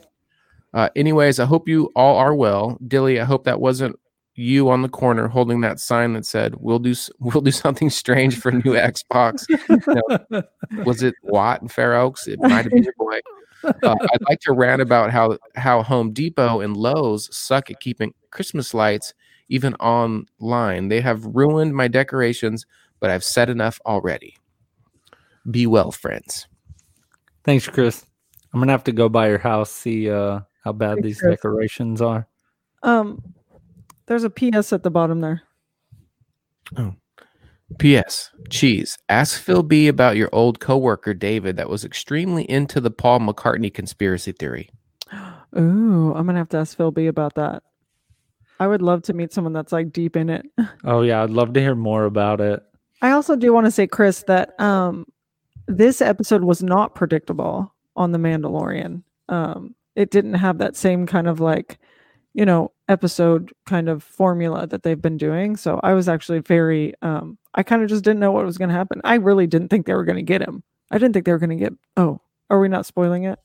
Uh, 0.75 0.89
anyways 0.95 1.41
i 1.41 1.45
hope 1.45 1.68
you 1.68 1.91
all 1.97 2.16
are 2.16 2.35
well 2.35 2.79
dilly 2.87 3.18
i 3.18 3.25
hope 3.25 3.45
that 3.45 3.61
wasn't 3.61 3.99
you 4.37 4.68
on 4.68 4.83
the 4.83 4.89
corner 4.89 5.29
holding 5.29 5.61
that 5.61 5.81
sign 5.81 6.12
that 6.12 6.27
said 6.27 6.55
we'll 6.59 6.79
do 6.79 6.95
we'll 7.20 7.41
do 7.41 7.51
something 7.51 7.89
strange 7.89 8.39
for 8.39 8.53
new 8.53 8.75
xbox 8.75 9.45
was 10.85 11.03
it 11.03 11.14
watt 11.22 11.62
and 11.62 11.72
fair 11.72 11.95
oaks 11.95 12.27
it 12.27 12.39
might 12.41 12.64
have 12.64 12.72
been 12.72 12.83
your 12.83 12.95
boy 12.99 13.18
Uh, 13.83 13.97
I'd 14.12 14.29
like 14.29 14.41
to 14.41 14.53
rant 14.53 14.83
about 14.83 15.11
how 15.11 15.39
how 15.55 15.83
Home 15.83 16.12
Depot 16.12 16.61
and 16.61 16.77
Lowe's 16.77 17.35
suck 17.35 17.70
at 17.70 17.81
keeping 17.81 18.12
Christmas 18.31 18.75
lights 18.75 19.14
even 19.49 19.75
online. 19.77 20.89
They 20.89 21.01
have 21.01 21.25
ruined 21.25 21.75
my 21.75 21.89
decorations, 21.89 22.66
but 23.01 23.11
I've 23.11 23.25
said 23.25 23.49
enough 23.49 23.81
already. 23.87 24.37
Be 25.51 25.66
well, 25.66 25.93
friends. 25.93 26.47
Thanks, 27.45 27.66
Chris. 27.68 28.05
I'm 28.53 28.61
gonna 28.61 28.72
have 28.72 28.85
to 28.85 28.93
go 28.93 29.09
by 29.09 29.29
your 29.29 29.39
house 29.39 29.70
see 29.70 30.11
uh, 30.11 30.41
how 30.65 30.73
bad 30.73 31.03
these 31.03 31.21
decorations 31.21 32.01
are. 32.01 32.27
Um, 32.83 33.23
there's 34.07 34.25
a 34.25 34.31
PS 34.31 34.73
at 34.73 34.83
the 34.83 34.91
bottom 34.91 35.21
there. 35.21 35.43
Oh. 36.77 36.95
P.S. 37.79 38.31
Cheese. 38.51 38.99
Ask 39.09 39.41
Phil 39.41 39.62
B 39.62 39.89
about 39.89 40.17
your 40.17 40.29
old 40.33 40.61
coworker 40.61 41.15
David 41.15 41.57
that 41.57 41.69
was 41.69 41.85
extremely 41.85 42.49
into 42.51 42.81
the 42.81 42.91
Paul 42.91 43.21
McCartney 43.21 43.73
conspiracy 43.73 44.33
theory. 44.33 44.71
Ooh, 45.59 46.12
I'm 46.15 46.27
gonna 46.27 46.39
have 46.39 46.49
to 46.51 46.59
ask 46.59 46.77
Phil 46.77 46.91
B 46.91 47.07
about 47.07 47.35
that. 47.35 47.62
I 48.61 48.67
would 48.67 48.83
love 48.83 49.03
to 49.05 49.12
meet 49.12 49.33
someone 49.33 49.53
that's 49.53 49.73
like 49.73 49.93
deep 49.93 50.17
in 50.17 50.31
it. 50.31 50.47
Oh 50.85 51.03
yeah, 51.03 51.23
I'd 51.23 51.31
love 51.31 51.55
to 51.55 51.61
hear 51.61 51.75
more 51.75 52.05
about 52.05 52.41
it. 52.41 52.62
I 53.03 53.11
also 53.11 53.37
do 53.37 53.53
want 53.53 53.67
to 53.67 53.71
say, 53.71 53.87
Chris, 53.87 54.25
that 54.29 54.59
um, 54.61 55.07
this 55.67 56.01
episode 56.01 56.45
was 56.45 56.62
not 56.62 56.95
predictable 56.95 57.75
on 57.97 58.12
The 58.12 58.19
Mandalorian. 58.19 59.03
Um, 59.29 59.75
it 59.97 60.11
didn't 60.11 60.34
have 60.34 60.59
that 60.59 60.76
same 60.76 61.07
kind 61.07 61.28
of 61.28 61.40
like, 61.40 61.78
you 62.32 62.45
know, 62.45 62.72
episode 62.88 63.53
kind 63.66 63.88
of 63.88 64.03
formula 64.03 64.66
that 64.66 64.82
they've 64.82 65.01
been 65.01 65.16
doing. 65.16 65.57
So 65.57 65.80
I 65.82 65.95
was 65.95 66.09
actually 66.09 66.40
very, 66.40 66.95
um, 67.03 67.38
I 67.55 67.62
kind 67.62 67.82
of 67.82 67.88
just 67.88 68.05
didn't 68.05 68.20
know 68.20 68.32
what 68.32 68.45
was 68.45 68.59
going 68.59 68.70
to 68.70 68.74
happen. 68.74 69.01
I 69.05 69.16
really 69.16 69.47
didn't 69.47 69.68
think 69.68 69.86
they 69.86 69.95
were 69.95 70.05
going 70.05 70.16
to 70.16 70.22
get 70.22 70.42
him. 70.42 70.62
I 70.90 70.99
didn't 70.99 71.14
think 71.14 71.26
they 71.26 71.32
were 71.32 71.38
going 71.38 71.51
to 71.51 71.64
get. 71.64 71.72
Oh, 71.97 72.20
are 72.51 72.61
we 72.61 72.68
not 72.68 72.86
spoiling 72.86 73.24
it? 73.24 73.38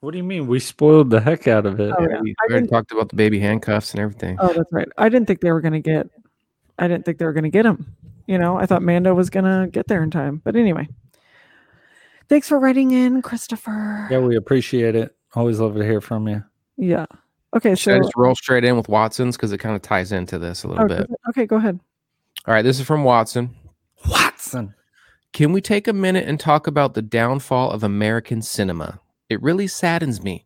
What 0.00 0.10
do 0.12 0.18
you 0.18 0.24
mean? 0.24 0.48
We 0.48 0.58
spoiled 0.58 1.10
the 1.10 1.20
heck 1.20 1.46
out 1.46 1.64
of 1.64 1.78
it. 1.78 1.94
Oh, 1.96 2.02
Yeah, 2.02 2.14
yeah. 2.14 2.20
we 2.20 2.34
I 2.40 2.52
already 2.52 2.66
talked 2.66 2.90
about 2.90 3.08
the 3.08 3.14
baby 3.14 3.38
handcuffs 3.38 3.92
and 3.92 4.00
everything. 4.00 4.36
Oh, 4.40 4.52
that's 4.52 4.72
right. 4.72 4.88
I 4.98 5.08
didn't 5.08 5.26
think 5.26 5.40
they 5.40 5.52
were 5.52 5.60
going 5.60 5.74
to 5.74 5.80
get. 5.80 6.08
I 6.78 6.88
didn't 6.88 7.04
think 7.04 7.18
they 7.18 7.24
were 7.24 7.32
going 7.32 7.44
to 7.44 7.50
get 7.50 7.66
him. 7.66 7.94
You 8.26 8.38
know, 8.38 8.56
I 8.56 8.66
thought 8.66 8.82
Mando 8.82 9.14
was 9.14 9.30
going 9.30 9.44
to 9.44 9.70
get 9.70 9.86
there 9.88 10.02
in 10.02 10.10
time. 10.10 10.40
But 10.42 10.56
anyway, 10.56 10.88
thanks 12.28 12.48
for 12.48 12.58
writing 12.58 12.90
in, 12.90 13.22
Christopher. 13.22 14.08
Yeah, 14.10 14.18
we 14.18 14.36
appreciate 14.36 14.96
it. 14.96 15.14
Always 15.34 15.60
love 15.60 15.74
to 15.74 15.84
hear 15.84 16.00
from 16.00 16.28
you. 16.28 16.44
Yeah. 16.76 17.06
Okay. 17.54 17.74
Should 17.74 17.94
I 17.94 17.98
just 17.98 18.16
roll 18.16 18.34
straight 18.34 18.64
in 18.64 18.76
with 18.76 18.88
Watson's 18.88 19.36
because 19.36 19.52
it 19.52 19.58
kind 19.58 19.76
of 19.76 19.82
ties 19.82 20.12
into 20.12 20.38
this 20.38 20.64
a 20.64 20.68
little 20.68 20.84
oh, 20.84 20.88
bit. 20.88 21.10
okay, 21.30 21.46
go 21.46 21.56
ahead. 21.56 21.78
All 22.46 22.54
right, 22.54 22.62
this 22.62 22.80
is 22.80 22.86
from 22.86 23.04
Watson. 23.04 23.54
Watson. 24.08 24.74
Can 25.32 25.52
we 25.52 25.60
take 25.60 25.86
a 25.86 25.92
minute 25.92 26.28
and 26.28 26.38
talk 26.38 26.66
about 26.66 26.94
the 26.94 27.02
downfall 27.02 27.70
of 27.70 27.82
American 27.82 28.42
cinema? 28.42 29.00
It 29.28 29.42
really 29.42 29.66
saddens 29.66 30.22
me. 30.22 30.44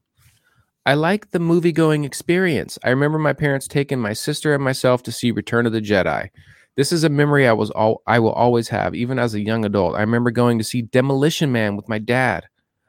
I 0.84 0.94
like 0.94 1.30
the 1.30 1.40
movie 1.40 1.72
going 1.72 2.04
experience. 2.04 2.78
I 2.84 2.90
remember 2.90 3.18
my 3.18 3.32
parents 3.32 3.66
taking 3.66 3.98
my 3.98 4.12
sister 4.12 4.54
and 4.54 4.62
myself 4.62 5.02
to 5.04 5.12
see 5.12 5.32
Return 5.32 5.66
of 5.66 5.72
the 5.72 5.80
Jedi. 5.80 6.28
This 6.76 6.92
is 6.92 7.02
a 7.02 7.08
memory 7.08 7.48
I 7.48 7.54
was 7.54 7.70
all 7.70 8.02
I 8.06 8.20
will 8.20 8.32
always 8.32 8.68
have, 8.68 8.94
even 8.94 9.18
as 9.18 9.34
a 9.34 9.40
young 9.40 9.64
adult. 9.64 9.96
I 9.96 10.00
remember 10.00 10.30
going 10.30 10.58
to 10.58 10.64
see 10.64 10.82
Demolition 10.82 11.50
Man 11.50 11.74
with 11.74 11.88
my 11.88 11.98
dad. 11.98 12.46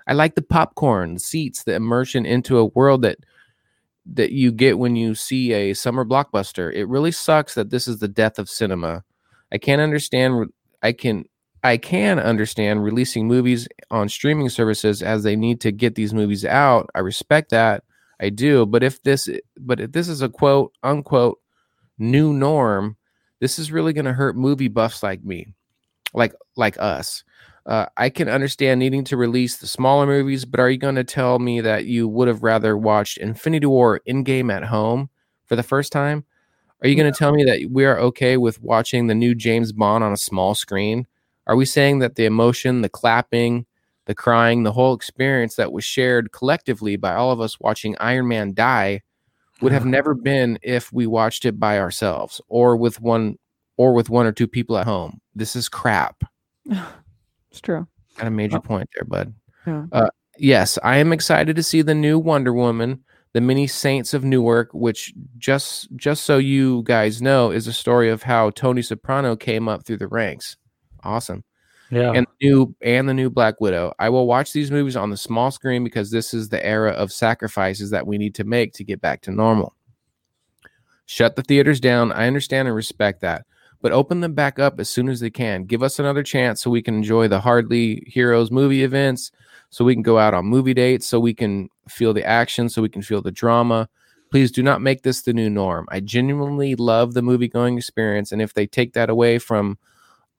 I 0.07 0.13
like 0.13 0.35
the 0.35 0.41
popcorn, 0.41 1.15
the 1.15 1.19
seats, 1.19 1.63
the 1.63 1.75
immersion 1.75 2.25
into 2.25 2.57
a 2.57 2.65
world 2.65 3.01
that 3.03 3.19
that 4.13 4.31
you 4.31 4.51
get 4.53 4.79
when 4.79 4.95
you 4.95 5.13
see 5.13 5.51
a 5.51 5.73
summer 5.73 6.05
blockbuster. 6.05 6.73
It 6.73 6.85
really 6.85 7.11
sucks 7.11 7.55
that 7.55 7.69
this 7.69 7.87
is 7.87 7.99
the 7.99 8.07
death 8.07 8.39
of 8.39 8.49
cinema. 8.49 9.03
I 9.51 9.57
can't 9.57 9.81
understand 9.81 10.47
I 10.81 10.93
can 10.93 11.25
I 11.63 11.77
can 11.77 12.19
understand 12.19 12.83
releasing 12.83 13.27
movies 13.27 13.67
on 13.91 14.07
streaming 14.07 14.49
services 14.49 15.01
as 15.01 15.23
they 15.23 15.35
need 15.35 15.59
to 15.61 15.71
get 15.71 15.95
these 15.95 16.13
movies 16.13 16.45
out. 16.45 16.89
I 16.95 16.99
respect 16.99 17.51
that. 17.51 17.83
I 18.19 18.29
do. 18.29 18.65
But 18.65 18.83
if 18.83 19.03
this 19.03 19.29
but 19.59 19.79
if 19.79 19.91
this 19.91 20.07
is 20.07 20.21
a 20.21 20.29
quote 20.29 20.73
unquote 20.83 21.39
new 21.97 22.33
norm, 22.33 22.95
this 23.39 23.59
is 23.59 23.71
really 23.71 23.93
going 23.93 24.05
to 24.05 24.13
hurt 24.13 24.37
movie 24.37 24.67
buffs 24.69 25.03
like 25.03 25.23
me, 25.23 25.53
like 26.13 26.33
like 26.55 26.77
us. 26.79 27.23
Uh, 27.67 27.85
I 27.97 28.09
can 28.09 28.29
understand 28.29 28.79
needing 28.79 29.03
to 29.05 29.17
release 29.17 29.57
the 29.57 29.67
smaller 29.67 30.07
movies, 30.07 30.45
but 30.45 30.61
are 30.61 30.69
you 30.69 30.77
going 30.77 30.95
to 30.95 31.03
tell 31.03 31.37
me 31.37 31.59
that 31.59 31.85
you 31.85 32.07
would 32.07 32.29
have 32.29 32.41
rather 32.41 32.77
watched 32.77 33.17
Infinity 33.17 33.65
War 33.65 33.99
Endgame 34.07 34.53
at 34.53 34.63
home 34.63 35.09
for 35.45 35.57
the 35.57 35.63
first 35.63 35.91
time? 35.91 36.23
Are 36.81 36.87
you 36.87 36.95
going 36.95 37.11
to 37.11 37.17
tell 37.17 37.33
me 37.33 37.43
that 37.43 37.69
we 37.69 37.83
are 37.83 37.99
okay 37.99 38.37
with 38.37 38.61
watching 38.61 39.07
the 39.07 39.15
new 39.15 39.35
James 39.35 39.73
Bond 39.73 40.01
on 40.01 40.13
a 40.13 40.17
small 40.17 40.55
screen? 40.55 41.07
Are 41.45 41.57
we 41.57 41.65
saying 41.65 41.99
that 41.99 42.15
the 42.15 42.23
emotion, 42.23 42.83
the 42.83 42.89
clapping, 42.89 43.65
the 44.05 44.15
crying, 44.15 44.63
the 44.63 44.71
whole 44.71 44.93
experience 44.93 45.55
that 45.55 45.73
was 45.73 45.83
shared 45.83 46.31
collectively 46.31 46.95
by 46.95 47.15
all 47.15 47.31
of 47.31 47.41
us 47.41 47.59
watching 47.59 47.97
Iron 47.99 48.29
Man 48.29 48.53
die 48.53 49.01
would 49.59 49.73
have 49.73 49.85
never 49.97 50.13
been 50.13 50.57
if 50.61 50.93
we 50.93 51.05
watched 51.05 51.43
it 51.43 51.59
by 51.59 51.79
ourselves 51.79 52.39
or 52.47 52.77
with 52.77 53.01
one 53.01 53.37
or 53.75 53.93
with 53.93 54.09
one 54.09 54.25
or 54.25 54.31
two 54.31 54.47
people 54.47 54.77
at 54.77 54.85
home? 54.85 55.19
This 55.35 55.53
is 55.53 55.67
crap. 55.67 56.23
It's 57.51 57.61
true. 57.61 57.87
Got 58.17 58.27
a 58.27 58.31
major 58.31 58.59
point 58.59 58.89
there, 58.95 59.05
bud. 59.05 59.33
Yeah. 59.65 59.85
Uh, 59.91 60.09
yes, 60.37 60.77
I 60.83 60.97
am 60.97 61.13
excited 61.13 61.55
to 61.55 61.63
see 61.63 61.81
the 61.81 61.95
new 61.95 62.17
Wonder 62.17 62.53
Woman, 62.53 63.03
the 63.33 63.41
many 63.41 63.67
Saints 63.67 64.13
of 64.13 64.23
Newark, 64.23 64.73
which 64.73 65.13
just 65.37 65.95
just 65.95 66.23
so 66.23 66.37
you 66.37 66.83
guys 66.83 67.21
know 67.21 67.51
is 67.51 67.67
a 67.67 67.73
story 67.73 68.09
of 68.09 68.23
how 68.23 68.49
Tony 68.51 68.81
Soprano 68.81 69.35
came 69.35 69.67
up 69.67 69.85
through 69.85 69.97
the 69.97 70.07
ranks. 70.07 70.57
Awesome. 71.03 71.43
Yeah. 71.91 72.11
And 72.13 72.25
the 72.39 72.47
new 72.47 72.75
and 72.81 73.07
the 73.07 73.13
new 73.13 73.29
Black 73.29 73.61
Widow. 73.61 73.93
I 73.99 74.09
will 74.09 74.27
watch 74.27 74.51
these 74.51 74.71
movies 74.71 74.95
on 74.95 75.09
the 75.09 75.17
small 75.17 75.51
screen 75.51 75.83
because 75.83 76.11
this 76.11 76.33
is 76.33 76.49
the 76.49 76.65
era 76.65 76.91
of 76.91 77.11
sacrifices 77.11 77.91
that 77.91 78.07
we 78.07 78.17
need 78.17 78.35
to 78.35 78.43
make 78.43 78.73
to 78.73 78.83
get 78.83 78.99
back 78.99 79.21
to 79.21 79.31
normal. 79.31 79.73
Shut 81.05 81.35
the 81.35 81.43
theaters 81.43 81.79
down. 81.79 82.11
I 82.11 82.27
understand 82.27 82.67
and 82.67 82.75
respect 82.75 83.21
that 83.21 83.45
but 83.87 83.93
open 83.93 84.19
them 84.19 84.33
back 84.33 84.59
up 84.59 84.81
as 84.81 84.89
soon 84.89 85.07
as 85.07 85.21
they 85.21 85.29
can. 85.29 85.63
Give 85.63 85.81
us 85.81 85.97
another 85.97 86.21
chance 86.21 86.61
so 86.61 86.69
we 86.69 86.81
can 86.81 86.95
enjoy 86.95 87.29
the 87.29 87.39
Hardly 87.39 88.03
Heroes 88.05 88.51
movie 88.51 88.83
events, 88.83 89.31
so 89.69 89.85
we 89.85 89.95
can 89.95 90.03
go 90.03 90.19
out 90.19 90.33
on 90.33 90.45
movie 90.45 90.73
dates, 90.73 91.07
so 91.07 91.21
we 91.21 91.33
can 91.33 91.69
feel 91.87 92.13
the 92.13 92.25
action, 92.25 92.67
so 92.67 92.81
we 92.81 92.89
can 92.89 93.01
feel 93.01 93.21
the 93.21 93.31
drama. 93.31 93.87
Please 94.29 94.51
do 94.51 94.61
not 94.61 94.81
make 94.81 95.03
this 95.03 95.21
the 95.21 95.31
new 95.31 95.49
norm. 95.49 95.87
I 95.89 96.01
genuinely 96.01 96.75
love 96.75 97.13
the 97.13 97.21
movie 97.21 97.47
going 97.47 97.77
experience, 97.77 98.33
and 98.33 98.41
if 98.41 98.53
they 98.53 98.67
take 98.67 98.91
that 98.91 99.09
away 99.09 99.39
from 99.39 99.77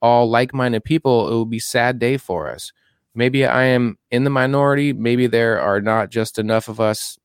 all 0.03 0.29
like 0.29 0.53
minded 0.53 0.85
people, 0.85 1.29
it 1.29 1.31
will 1.31 1.47
be 1.47 1.59
sad 1.59 1.99
day 1.99 2.19
for 2.19 2.51
us. 2.51 2.71
Maybe 3.15 3.47
I 3.47 3.63
am 3.63 3.97
in 4.11 4.25
the 4.25 4.31
minority. 4.31 4.93
Maybe 4.93 5.27
there 5.27 5.59
are 5.59 5.81
not 5.81 6.11
just 6.11 6.39
enough 6.39 6.69
of 6.69 6.81
us 6.81 7.17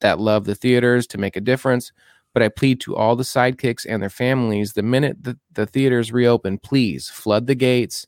that 0.00 0.20
love 0.20 0.44
the 0.44 0.54
theaters 0.54 1.08
to 1.08 1.18
make 1.18 1.34
a 1.34 1.40
difference 1.40 1.90
but 2.32 2.42
I 2.42 2.48
plead 2.48 2.80
to 2.82 2.96
all 2.96 3.16
the 3.16 3.22
sidekicks 3.22 3.86
and 3.88 4.02
their 4.02 4.10
families 4.10 4.72
the 4.72 4.82
minute 4.82 5.22
the, 5.22 5.38
the 5.52 5.66
theaters 5.66 6.12
reopen, 6.12 6.58
please 6.58 7.08
flood 7.08 7.46
the 7.46 7.54
gates, 7.54 8.06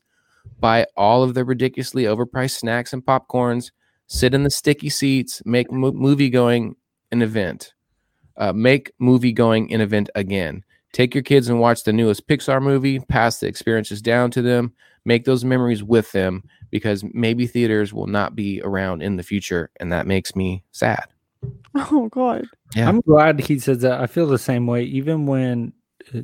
buy 0.59 0.85
all 0.95 1.23
of 1.23 1.33
the 1.33 1.45
ridiculously 1.45 2.03
overpriced 2.03 2.57
snacks 2.57 2.93
and 2.93 3.05
popcorns, 3.05 3.71
sit 4.07 4.33
in 4.33 4.43
the 4.43 4.49
sticky 4.49 4.89
seats, 4.89 5.41
make 5.45 5.71
mo- 5.71 5.91
movie 5.91 6.29
going 6.29 6.75
an 7.11 7.21
event. 7.21 7.73
Uh, 8.37 8.51
make 8.51 8.91
movie 8.99 9.31
going 9.31 9.71
an 9.73 9.79
event 9.79 10.09
again. 10.15 10.63
Take 10.91 11.13
your 11.13 11.23
kids 11.23 11.49
and 11.49 11.59
watch 11.59 11.83
the 11.83 11.93
newest 11.93 12.27
Pixar 12.27 12.61
movie, 12.61 12.99
pass 12.99 13.39
the 13.39 13.47
experiences 13.47 14.01
down 14.01 14.31
to 14.31 14.41
them, 14.41 14.73
make 15.05 15.25
those 15.25 15.45
memories 15.45 15.83
with 15.83 16.11
them 16.11 16.43
because 16.69 17.03
maybe 17.13 17.47
theaters 17.47 17.93
will 17.93 18.07
not 18.07 18.35
be 18.35 18.61
around 18.63 19.01
in 19.01 19.15
the 19.15 19.23
future. 19.23 19.69
And 19.79 19.91
that 19.91 20.07
makes 20.07 20.35
me 20.35 20.63
sad. 20.71 21.05
Oh 21.75 22.07
God. 22.09 22.45
Yeah. 22.73 22.87
I'm 22.87 23.01
glad 23.01 23.39
he 23.39 23.59
says 23.59 23.79
that. 23.79 23.99
I 23.99 24.07
feel 24.07 24.27
the 24.27 24.37
same 24.37 24.65
way. 24.65 24.83
Even 24.83 25.25
when, 25.25 25.73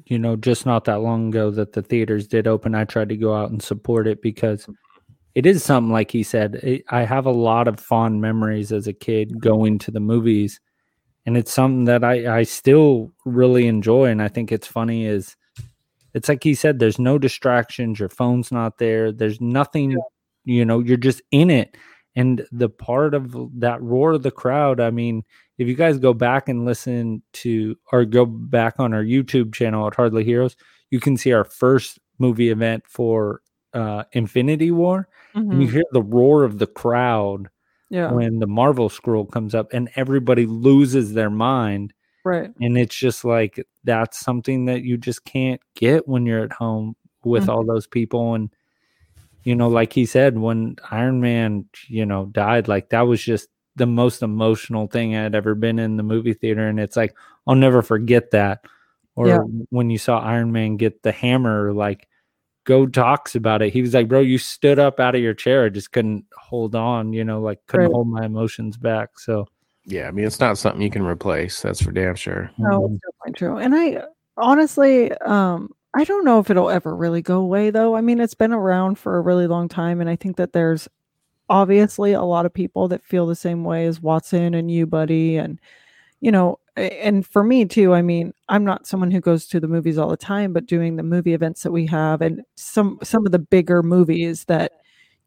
you 0.05 0.17
know, 0.17 0.37
just 0.37 0.65
not 0.65 0.85
that 0.85 1.01
long 1.01 1.27
ago 1.27 1.51
that 1.51 1.73
the 1.73 1.81
theaters 1.81 2.25
did 2.25 2.47
open, 2.47 2.73
I 2.73 2.85
tried 2.85 3.09
to 3.09 3.17
go 3.17 3.35
out 3.35 3.51
and 3.51 3.61
support 3.61 4.07
it 4.07 4.21
because 4.21 4.65
it 5.35 5.45
is 5.45 5.63
something 5.63 5.91
like 5.91 6.11
he 6.11 6.23
said. 6.23 6.55
It, 6.55 6.83
I 6.89 7.01
have 7.03 7.25
a 7.25 7.31
lot 7.31 7.67
of 7.67 7.79
fond 7.79 8.21
memories 8.21 8.71
as 8.71 8.87
a 8.87 8.93
kid 8.93 9.39
going 9.41 9.79
to 9.79 9.91
the 9.91 9.99
movies, 9.99 10.59
and 11.25 11.35
it's 11.37 11.53
something 11.53 11.85
that 11.85 12.03
I 12.03 12.39
I 12.39 12.43
still 12.43 13.11
really 13.25 13.67
enjoy. 13.67 14.05
And 14.05 14.21
I 14.21 14.27
think 14.29 14.51
it's 14.51 14.67
funny 14.67 15.05
is, 15.05 15.35
it's 16.13 16.29
like 16.29 16.43
he 16.43 16.55
said. 16.55 16.79
There's 16.79 16.99
no 16.99 17.17
distractions. 17.17 17.99
Your 17.99 18.09
phone's 18.09 18.51
not 18.51 18.77
there. 18.77 19.11
There's 19.11 19.39
nothing. 19.41 19.97
You 20.45 20.65
know, 20.65 20.79
you're 20.79 20.97
just 20.97 21.21
in 21.31 21.49
it. 21.49 21.75
And 22.15 22.45
the 22.51 22.69
part 22.69 23.13
of 23.13 23.35
that 23.59 23.81
roar 23.81 24.11
of 24.13 24.23
the 24.23 24.31
crowd, 24.31 24.79
I 24.81 24.91
mean, 24.91 25.23
if 25.57 25.67
you 25.67 25.75
guys 25.75 25.97
go 25.97 26.13
back 26.13 26.49
and 26.49 26.65
listen 26.65 27.21
to 27.33 27.75
or 27.91 28.03
go 28.05 28.25
back 28.25 28.79
on 28.79 28.93
our 28.93 29.03
YouTube 29.03 29.53
channel 29.53 29.87
at 29.87 29.95
Hardly 29.95 30.23
Heroes, 30.25 30.55
you 30.89 30.99
can 30.99 31.15
see 31.15 31.31
our 31.31 31.45
first 31.45 31.99
movie 32.19 32.49
event 32.49 32.83
for 32.87 33.41
uh 33.73 34.03
Infinity 34.11 34.71
War. 34.71 35.07
And 35.33 35.61
you 35.61 35.67
Mhm. 35.69 35.71
hear 35.71 35.83
the 35.93 36.01
roar 36.03 36.43
of 36.43 36.59
the 36.59 36.67
crowd 36.67 37.47
Yeah. 37.89 38.11
when 38.11 38.39
the 38.39 38.47
Marvel 38.47 38.89
scroll 38.89 39.25
comes 39.25 39.55
up 39.55 39.71
and 39.71 39.89
everybody 39.95 40.45
loses 40.45 41.13
their 41.13 41.29
mind. 41.29 41.93
Right. 42.25 42.51
And 42.59 42.77
it's 42.77 42.95
just 42.95 43.23
like 43.23 43.65
that's 43.85 44.19
something 44.19 44.65
that 44.65 44.83
you 44.83 44.97
just 44.97 45.23
can't 45.23 45.61
get 45.75 46.07
when 46.07 46.25
you're 46.25 46.43
at 46.43 46.51
home 46.51 46.95
with 47.23 47.45
Mhm. 47.45 47.49
all 47.49 47.63
those 47.65 47.87
people. 47.87 48.33
And 48.35 48.49
you 49.43 49.55
know, 49.55 49.67
like 49.69 49.93
he 49.93 50.05
said, 50.05 50.37
when 50.37 50.75
Iron 50.91 51.21
Man, 51.21 51.65
you 51.87 52.05
know, 52.05 52.25
died, 52.27 52.67
like 52.67 52.89
that 52.89 53.01
was 53.01 53.21
just 53.23 53.47
the 53.75 53.87
most 53.87 54.21
emotional 54.21 54.87
thing 54.87 55.15
I'd 55.15 55.35
ever 55.35 55.55
been 55.55 55.79
in 55.79 55.97
the 55.97 56.03
movie 56.03 56.33
theater. 56.33 56.67
And 56.67 56.79
it's 56.79 56.97
like, 56.97 57.15
I'll 57.47 57.55
never 57.55 57.81
forget 57.81 58.31
that. 58.31 58.65
Or 59.15 59.27
Yeah. 59.27 59.39
when 59.69 59.89
you 59.89 59.97
saw 59.97 60.19
Iron 60.19 60.51
Man 60.51 60.77
get 60.77 61.03
the 61.03 61.11
hammer, 61.11 61.73
like, 61.73 62.07
Go 62.63 62.85
talks 62.85 63.33
about 63.33 63.63
it. 63.63 63.73
He 63.73 63.81
was 63.81 63.95
like, 63.95 64.07
Bro, 64.07 64.19
you 64.19 64.37
stood 64.37 64.77
up 64.77 64.99
out 64.99 65.15
of 65.15 65.21
your 65.21 65.33
chair. 65.33 65.65
I 65.65 65.69
just 65.69 65.91
couldn't 65.91 66.25
hold 66.37 66.75
on, 66.75 67.11
you 67.11 67.23
know, 67.23 67.41
like, 67.41 67.59
couldn't 67.65 67.87
Right. 67.87 67.93
hold 67.93 68.07
my 68.07 68.23
emotions 68.23 68.77
back. 68.77 69.17
So, 69.17 69.47
Yeah, 69.85 70.07
I 70.07 70.11
mean 70.11 70.25
it's 70.25 70.39
not 70.39 70.59
something 70.59 70.79
you 70.81 70.91
can 70.91 71.01
replace. 71.01 71.59
That's 71.63 71.81
for 71.81 71.91
damn 71.91 72.13
sure. 72.13 72.51
No, 72.59 72.85
it's 72.85 73.01
definitely 73.01 73.33
true. 73.33 73.57
And 73.57 73.73
I 73.73 74.03
honestly, 74.37 75.11
um, 75.21 75.71
I 75.93 76.03
don't 76.05 76.23
know 76.25 76.39
if 76.39 76.49
it'll 76.49 76.69
ever 76.69 76.95
really 76.95 77.21
go 77.21 77.39
away 77.39 77.69
though. 77.69 77.95
I 77.95 78.01
mean, 78.01 78.19
it's 78.19 78.33
been 78.33 78.53
around 78.53 78.97
for 78.97 79.17
a 79.17 79.21
really 79.21 79.47
long 79.47 79.67
time, 79.67 79.99
and 80.01 80.09
I 80.09 80.15
think 80.15 80.37
that 80.37 80.53
there's 80.53 80.87
obviously 81.49 82.13
a 82.13 82.23
lot 82.23 82.45
of 82.45 82.53
people 82.53 82.87
that 82.89 83.03
feel 83.03 83.27
the 83.27 83.35
same 83.35 83.63
way 83.65 83.85
as 83.87 84.01
Watson 84.01 84.53
and 84.55 84.71
you, 84.71 84.87
buddy, 84.87 85.37
and 85.37 85.59
you 86.21 86.31
know, 86.31 86.59
and 86.77 87.25
for 87.27 87.43
me 87.43 87.65
too. 87.65 87.93
I 87.93 88.01
mean, 88.03 88.33
I'm 88.49 88.65
not 88.65 88.87
someone 88.87 89.11
who 89.11 89.21
goes 89.21 89.47
to 89.47 89.59
the 89.61 89.67
movies 89.69 89.97
all 89.97 90.09
the 90.09 90.17
time, 90.17 90.53
but 90.53 90.67
doing 90.67 90.95
the 90.97 91.03
movie 91.03 91.33
events 91.35 91.63
that 91.63 91.71
we 91.71 91.87
have, 91.87 92.21
and 92.21 92.43
some 92.55 92.99
some 93.03 93.25
of 93.25 93.31
the 93.33 93.39
bigger 93.39 93.83
movies 93.83 94.45
that 94.45 94.73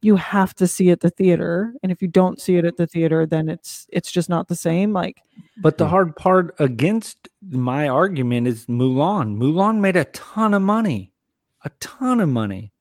you 0.05 0.16
have 0.16 0.55
to 0.55 0.66
see 0.66 0.90
it 0.90 0.93
at 0.93 1.01
the 1.01 1.10
theater 1.10 1.74
and 1.82 1.90
if 1.90 2.02
you 2.02 2.09
don't 2.09 2.40
see 2.40 2.56
it 2.56 2.64
at 2.64 2.74
mm-hmm. 2.74 2.82
the 2.82 2.86
theater 2.86 3.26
then 3.26 3.48
it's 3.48 3.86
it's 3.89 4.12
just 4.12 4.28
not 4.28 4.48
the 4.48 4.55
same 4.55 4.93
like 4.93 5.22
But 5.62 5.78
the 5.78 5.89
hard 5.89 6.16
part 6.16 6.55
against 6.59 7.28
my 7.51 7.89
argument 7.89 8.47
is 8.47 8.66
Mulan. 8.66 9.36
Mulan 9.36 9.78
made 9.78 9.97
a 9.97 10.05
ton 10.06 10.55
of 10.55 10.62
money, 10.62 11.12
a 11.64 11.70
ton 11.81 12.20
of 12.20 12.28
money. 12.28 12.72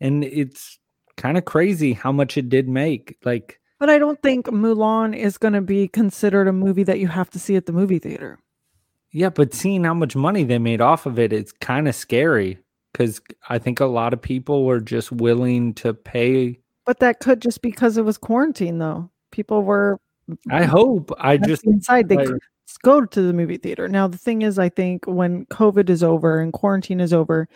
And 0.00 0.24
it's 0.24 0.78
kind 1.16 1.38
of 1.38 1.44
crazy 1.44 1.92
how 1.92 2.12
much 2.12 2.36
it 2.36 2.48
did 2.48 2.68
make. 2.68 3.16
Like, 3.24 3.60
But 3.78 3.90
I 3.90 3.98
don't 3.98 4.20
think 4.22 4.46
Mulan 4.46 5.16
is 5.16 5.38
going 5.38 5.54
to 5.54 5.60
be 5.60 5.88
considered 5.88 6.48
a 6.48 6.52
movie 6.52 6.84
that 6.84 6.98
you 6.98 7.08
have 7.08 7.30
to 7.30 7.38
see 7.38 7.56
at 7.56 7.66
the 7.66 7.72
movie 7.72 7.98
theater. 7.98 8.38
yeah, 9.12 9.30
but 9.30 9.54
seeing 9.54 9.84
how 9.84 9.94
much 9.94 10.16
money 10.16 10.44
they 10.44 10.58
made 10.58 10.80
off 10.80 11.06
of 11.06 11.18
it, 11.18 11.32
it's 11.32 11.52
kind 11.52 11.88
of 11.88 11.94
scary 11.94 12.58
because 12.96 13.20
I 13.48 13.58
think 13.58 13.80
a 13.80 13.86
lot 13.86 14.14
of 14.14 14.22
people 14.22 14.64
were 14.64 14.80
just 14.80 15.12
willing 15.12 15.74
to 15.74 15.92
pay. 15.92 16.58
But 16.86 17.00
that 17.00 17.20
could 17.20 17.42
just 17.42 17.60
because 17.60 17.98
it 17.98 18.04
was 18.04 18.16
quarantine, 18.16 18.78
though. 18.78 19.10
People 19.32 19.62
were 19.62 20.00
I 20.50 20.64
hope. 20.64 21.12
I 21.18 21.36
just 21.36 21.64
inside. 21.66 22.08
They 22.08 22.16
like- 22.16 22.26
could 22.28 22.38
go 22.82 23.04
to 23.04 23.22
the 23.22 23.32
movie 23.32 23.58
theater. 23.58 23.86
Now, 23.86 24.08
the 24.08 24.18
thing 24.18 24.42
is, 24.42 24.58
I 24.58 24.68
think 24.70 25.04
when 25.06 25.44
COVID 25.46 25.90
is 25.90 26.02
over 26.02 26.40
and 26.40 26.52
quarantine 26.52 27.00
is 27.00 27.12
over, 27.12 27.48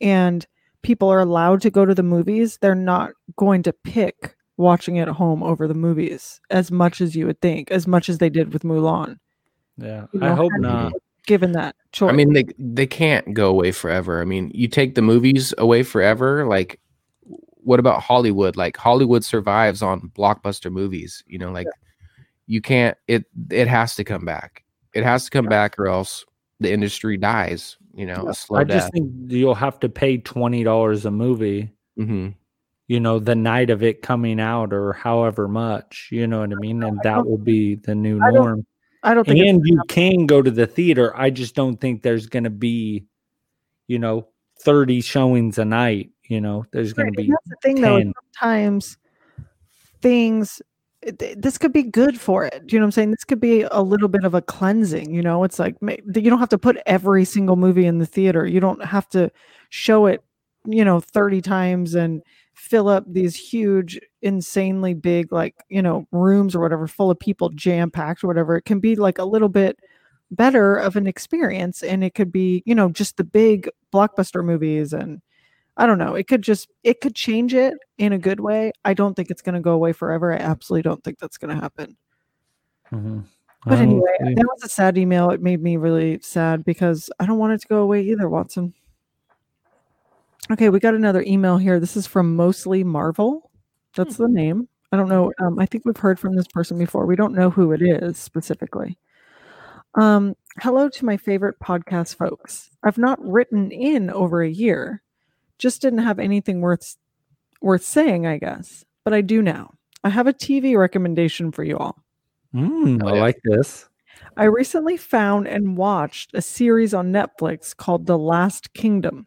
and 0.00 0.46
people 0.82 1.08
are 1.08 1.20
allowed 1.20 1.60
to 1.62 1.70
go 1.70 1.84
to 1.84 1.94
the 1.94 2.02
movies, 2.02 2.58
they're 2.60 2.74
not 2.74 3.12
going 3.36 3.62
to 3.64 3.72
pick 3.72 4.34
watching 4.56 4.96
it 4.96 5.02
at 5.02 5.08
home 5.08 5.42
over 5.42 5.68
the 5.68 5.74
movies 5.74 6.40
as 6.50 6.70
much 6.72 7.00
as 7.00 7.14
you 7.14 7.26
would 7.26 7.40
think, 7.40 7.70
as 7.70 7.86
much 7.86 8.08
as 8.08 8.18
they 8.18 8.28
did 8.28 8.52
with 8.52 8.62
Mulan. 8.64 9.18
yeah, 9.76 10.06
You 10.12 10.20
I 10.22 10.30
hope 10.34 10.52
not. 10.56 10.92
Given 11.26 11.52
that 11.52 11.76
choice, 11.92 12.10
I 12.10 12.12
mean, 12.12 12.32
they 12.32 12.44
they 12.58 12.86
can't 12.86 13.34
go 13.34 13.48
away 13.50 13.72
forever. 13.72 14.20
I 14.20 14.24
mean, 14.24 14.50
you 14.54 14.68
take 14.68 14.94
the 14.94 15.02
movies 15.02 15.52
away 15.58 15.82
forever. 15.82 16.46
Like, 16.46 16.80
what 17.62 17.80
about 17.80 18.02
Hollywood? 18.02 18.56
Like, 18.56 18.76
Hollywood 18.76 19.24
survives 19.24 19.82
on 19.82 20.10
blockbuster 20.16 20.72
movies. 20.72 21.22
You 21.26 21.38
know, 21.38 21.52
like 21.52 21.66
you 22.46 22.60
can't. 22.62 22.96
It 23.06 23.26
it 23.50 23.68
has 23.68 23.94
to 23.96 24.04
come 24.04 24.24
back. 24.24 24.64
It 24.94 25.04
has 25.04 25.24
to 25.24 25.30
come 25.30 25.46
back, 25.46 25.78
or 25.78 25.88
else 25.88 26.24
the 26.60 26.72
industry 26.72 27.16
dies. 27.16 27.76
You 27.94 28.06
know, 28.06 28.26
a 28.28 28.34
slow 28.34 28.60
I 28.60 28.64
death. 28.64 28.82
just 28.82 28.92
think 28.92 29.12
you'll 29.26 29.54
have 29.54 29.80
to 29.80 29.88
pay 29.88 30.18
$20 30.18 31.04
a 31.04 31.10
movie. 31.10 31.72
hmm 31.96 32.28
you 32.88 32.98
know, 32.98 33.18
the 33.18 33.34
night 33.34 33.68
of 33.68 33.82
it 33.82 34.00
coming 34.02 34.40
out 34.40 34.72
or 34.72 34.94
however 34.94 35.46
much, 35.46 36.08
you 36.10 36.26
know 36.26 36.40
what 36.40 36.52
I 36.52 36.56
mean? 36.56 36.82
And 36.82 36.98
that 37.02 37.24
will 37.24 37.36
be 37.36 37.74
the 37.74 37.94
new 37.94 38.18
I 38.20 38.30
norm. 38.30 38.66
I 39.02 39.14
don't 39.14 39.24
think 39.24 39.46
And 39.46 39.62
you 39.64 39.80
can 39.88 40.26
go 40.26 40.42
to 40.42 40.50
the 40.50 40.66
theater. 40.66 41.16
I 41.16 41.30
just 41.30 41.54
don't 41.54 41.76
think 41.76 42.02
there's 42.02 42.26
going 42.26 42.44
to 42.44 42.50
be, 42.50 43.04
you 43.86 43.98
know, 43.98 44.28
30 44.60 45.00
showings 45.00 45.58
a 45.58 45.64
night. 45.64 46.10
You 46.24 46.40
know, 46.40 46.64
there's 46.72 46.92
going 46.92 47.06
Right, 47.06 47.14
to 47.16 47.20
and 47.22 47.26
be 47.28 47.32
that's 47.32 47.48
the 47.48 47.56
thing 47.62 47.80
though. 47.80 48.12
Sometimes 48.34 48.98
things 50.02 50.60
eh, 51.04 51.34
this 51.36 51.58
could 51.58 51.72
be 51.72 51.82
good 51.84 52.20
for 52.20 52.44
it. 52.44 52.66
Do 52.66 52.74
you 52.76 52.80
know 52.80 52.84
what 52.84 52.88
I'm 52.88 52.92
saying? 52.92 53.10
This 53.12 53.24
could 53.24 53.40
be 53.40 53.62
a 53.62 53.80
little 53.80 54.08
bit 54.08 54.24
of 54.24 54.34
a 54.34 54.42
cleansing. 54.42 55.14
You 55.14 55.22
know, 55.22 55.44
it's 55.44 55.58
like 55.58 55.76
you 55.80 56.30
don't 56.30 56.38
have 56.38 56.48
to 56.50 56.58
put 56.58 56.76
every 56.86 57.24
single 57.24 57.56
movie 57.56 57.86
in 57.86 57.98
the 57.98 58.06
theater. 58.06 58.46
You 58.46 58.60
don't 58.60 58.84
have 58.84 59.08
to 59.10 59.30
show 59.70 60.06
it, 60.06 60.22
you 60.66 60.84
know, 60.84 61.00
30 61.00 61.40
times 61.40 61.94
and 61.94 62.22
fill 62.54 62.88
up 62.88 63.04
these 63.06 63.36
huge, 63.36 63.98
insanely 64.22 64.94
big, 64.94 65.32
like 65.32 65.54
you 65.68 65.82
know, 65.82 66.06
rooms 66.12 66.54
or 66.54 66.60
whatever, 66.60 66.86
full 66.86 67.10
of 67.10 67.18
people, 67.18 67.48
jam 67.50 67.90
packed 67.90 68.24
or 68.24 68.26
whatever. 68.26 68.56
It 68.56 68.64
can 68.64 68.80
be 68.80 68.96
like 68.96 69.18
a 69.18 69.24
little 69.24 69.48
bit 69.48 69.78
better 70.30 70.76
of 70.76 70.96
an 70.96 71.06
experience, 71.06 71.82
and 71.82 72.04
it 72.04 72.14
could 72.14 72.32
be, 72.32 72.62
you 72.66 72.74
know, 72.74 72.88
just 72.90 73.16
the 73.16 73.24
big 73.24 73.68
blockbuster 73.92 74.44
movies 74.44 74.92
and 74.92 75.20
I 75.78 75.86
don't 75.86 75.98
know. 75.98 76.16
It 76.16 76.26
could 76.26 76.42
just 76.42 76.68
it 76.82 77.00
could 77.00 77.14
change 77.14 77.54
it 77.54 77.74
in 77.98 78.12
a 78.12 78.18
good 78.18 78.40
way. 78.40 78.72
I 78.84 78.94
don't 78.94 79.14
think 79.14 79.30
it's 79.30 79.42
going 79.42 79.54
to 79.54 79.60
go 79.60 79.72
away 79.72 79.92
forever. 79.92 80.32
I 80.32 80.38
absolutely 80.38 80.82
don't 80.82 81.02
think 81.04 81.20
that's 81.20 81.38
going 81.38 81.54
to 81.54 81.62
happen. 81.62 81.96
Mhm. 82.92 83.24
But 83.64 83.78
anyway, 83.78 84.16
that 84.20 84.46
was 84.54 84.64
a 84.64 84.68
sad 84.68 84.96
email. 84.98 85.30
It 85.30 85.42
made 85.42 85.62
me 85.62 85.76
really 85.76 86.20
sad 86.20 86.64
because 86.64 87.10
I 87.20 87.26
don't 87.26 87.38
want 87.38 87.52
it 87.52 87.60
to 87.60 87.68
go 87.68 87.82
away 87.82 88.02
either, 88.02 88.28
Watson. 88.28 88.72
Okay, 90.50 90.68
we 90.70 90.80
got 90.80 90.94
another 90.94 91.22
email 91.26 91.58
here. 91.58 91.78
This 91.78 91.96
is 91.96 92.06
from 92.06 92.34
Mostly 92.34 92.82
Marvel. 92.82 93.50
That's 93.94 94.16
the 94.16 94.28
name. 94.28 94.68
I 94.92 94.96
don't 94.96 95.08
know. 95.08 95.32
Um, 95.38 95.58
I 95.58 95.66
think 95.66 95.84
we've 95.84 95.96
heard 95.96 96.18
from 96.18 96.34
this 96.34 96.48
person 96.48 96.78
before. 96.78 97.06
We 97.06 97.16
don't 97.16 97.34
know 97.34 97.50
who 97.50 97.72
it 97.72 97.82
is 97.82 98.16
specifically. 98.16 98.98
Um, 99.94 100.34
hello 100.60 100.88
to 100.88 101.04
my 101.04 101.16
favorite 101.16 101.58
podcast 101.60 102.16
folks. 102.16 102.70
I've 102.82 102.98
not 102.98 103.18
written 103.24 103.70
in 103.70 104.10
over 104.10 104.42
a 104.42 104.48
year. 104.48 105.02
Just 105.58 105.82
didn't 105.82 106.00
have 106.00 106.18
anything 106.18 106.60
worth 106.60 106.96
worth 107.60 107.82
saying, 107.82 108.26
I 108.26 108.38
guess. 108.38 108.84
But 109.04 109.14
I 109.14 109.20
do 109.20 109.42
now. 109.42 109.72
I 110.04 110.10
have 110.10 110.26
a 110.26 110.32
TV 110.32 110.78
recommendation 110.78 111.50
for 111.50 111.64
you 111.64 111.76
all. 111.76 112.02
Mm, 112.54 113.02
I 113.06 113.18
like 113.18 113.40
this. 113.44 113.88
I 114.36 114.44
recently 114.44 114.96
found 114.96 115.48
and 115.48 115.76
watched 115.76 116.30
a 116.34 116.42
series 116.42 116.94
on 116.94 117.12
Netflix 117.12 117.76
called 117.76 118.06
The 118.06 118.18
Last 118.18 118.72
Kingdom. 118.72 119.26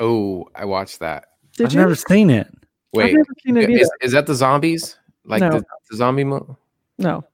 Oh, 0.00 0.48
I 0.54 0.64
watched 0.64 1.00
that. 1.00 1.26
Did 1.56 1.66
I've 1.66 1.72
you? 1.74 1.80
never 1.80 1.94
seen 1.94 2.30
it. 2.30 2.48
Wait, 2.96 3.12
never 3.14 3.26
seen 3.44 3.56
it 3.56 3.70
is, 3.70 3.90
is 4.00 4.12
that 4.12 4.26
the 4.26 4.34
zombies? 4.34 4.96
Like 5.24 5.40
No. 5.40 5.50
the, 5.50 5.64
the 5.90 5.96
zombie? 5.96 6.24
Mo- 6.24 6.56
no. 6.98 7.24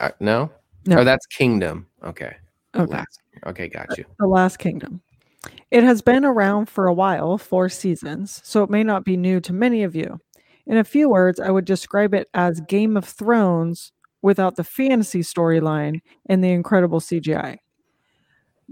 uh, 0.00 0.10
no, 0.20 0.50
No. 0.86 0.98
Oh, 0.98 1.04
that's 1.04 1.26
Kingdom. 1.26 1.86
Okay. 2.04 2.34
Okay. 2.76 2.92
Last. 2.92 3.20
Okay, 3.46 3.68
got 3.68 3.96
you. 3.98 4.04
The 4.18 4.26
Last 4.26 4.58
Kingdom. 4.58 5.00
It 5.70 5.84
has 5.84 6.02
been 6.02 6.24
around 6.24 6.68
for 6.68 6.86
a 6.86 6.92
while, 6.92 7.38
four 7.38 7.68
seasons, 7.68 8.40
so 8.44 8.62
it 8.62 8.70
may 8.70 8.82
not 8.82 9.04
be 9.04 9.16
new 9.16 9.40
to 9.40 9.52
many 9.52 9.82
of 9.82 9.94
you. 9.94 10.20
In 10.66 10.76
a 10.76 10.84
few 10.84 11.08
words, 11.08 11.40
I 11.40 11.50
would 11.50 11.64
describe 11.64 12.14
it 12.14 12.28
as 12.34 12.60
Game 12.62 12.96
of 12.96 13.04
Thrones 13.04 13.92
without 14.22 14.56
the 14.56 14.64
fantasy 14.64 15.20
storyline 15.20 16.00
and 16.26 16.44
the 16.44 16.50
incredible 16.50 17.00
CGI. 17.00 17.58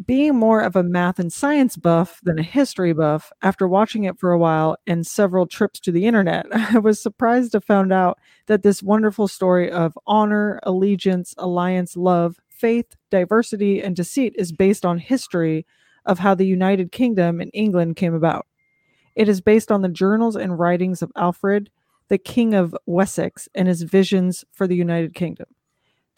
Being 0.07 0.37
more 0.37 0.61
of 0.61 0.77
a 0.77 0.85
math 0.85 1.19
and 1.19 1.33
science 1.33 1.77
buff 1.77 2.21
than 2.23 2.39
a 2.39 2.43
history 2.43 2.93
buff, 2.93 3.33
after 3.43 3.67
watching 3.67 4.05
it 4.05 4.17
for 4.17 4.31
a 4.31 4.39
while 4.39 4.77
and 4.87 5.05
several 5.05 5.47
trips 5.47 5.81
to 5.81 5.91
the 5.91 6.07
internet, 6.07 6.47
I 6.53 6.79
was 6.79 7.03
surprised 7.03 7.53
to 7.53 7.61
find 7.61 7.93
out 7.93 8.19
that 8.47 8.63
this 8.63 8.83
wonderful 8.83 9.27
story 9.27 9.69
of 9.71 9.99
honor, 10.07 10.61
allegiance, 10.63 11.35
alliance, 11.37 11.97
love, 11.97 12.39
faith, 12.49 12.95
diversity, 13.11 13.83
and 13.83 13.97
deceit 13.97 14.35
is 14.39 14.53
based 14.53 14.87
on 14.87 14.99
history 14.99 15.67
of 16.07 16.21
how 16.21 16.35
the 16.35 16.47
United 16.47 16.93
Kingdom 16.93 17.41
and 17.41 17.51
England 17.53 17.97
came 17.97 18.15
about. 18.15 18.47
It 19.17 19.29
is 19.29 19.41
based 19.41 19.73
on 19.73 19.83
the 19.83 19.89
journals 19.89 20.37
and 20.37 20.61
writings 20.61 21.03
of 21.03 21.11
Alfred, 21.17 21.71
the 22.07 22.19
King 22.19 22.55
of 22.55 22.77
Wessex, 22.87 23.49
and 23.53 23.67
his 23.67 23.83
visions 23.83 24.45
for 24.53 24.69
the 24.69 24.77
United 24.77 25.15
Kingdom. 25.15 25.47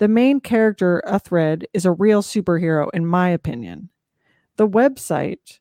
The 0.01 0.09
main 0.09 0.41
character, 0.41 1.03
Uhtred, 1.07 1.65
is 1.75 1.85
a 1.85 1.93
real 1.93 2.23
superhero, 2.23 2.89
in 2.95 3.05
my 3.05 3.29
opinion. 3.29 3.91
The 4.57 4.67
website 4.67 5.59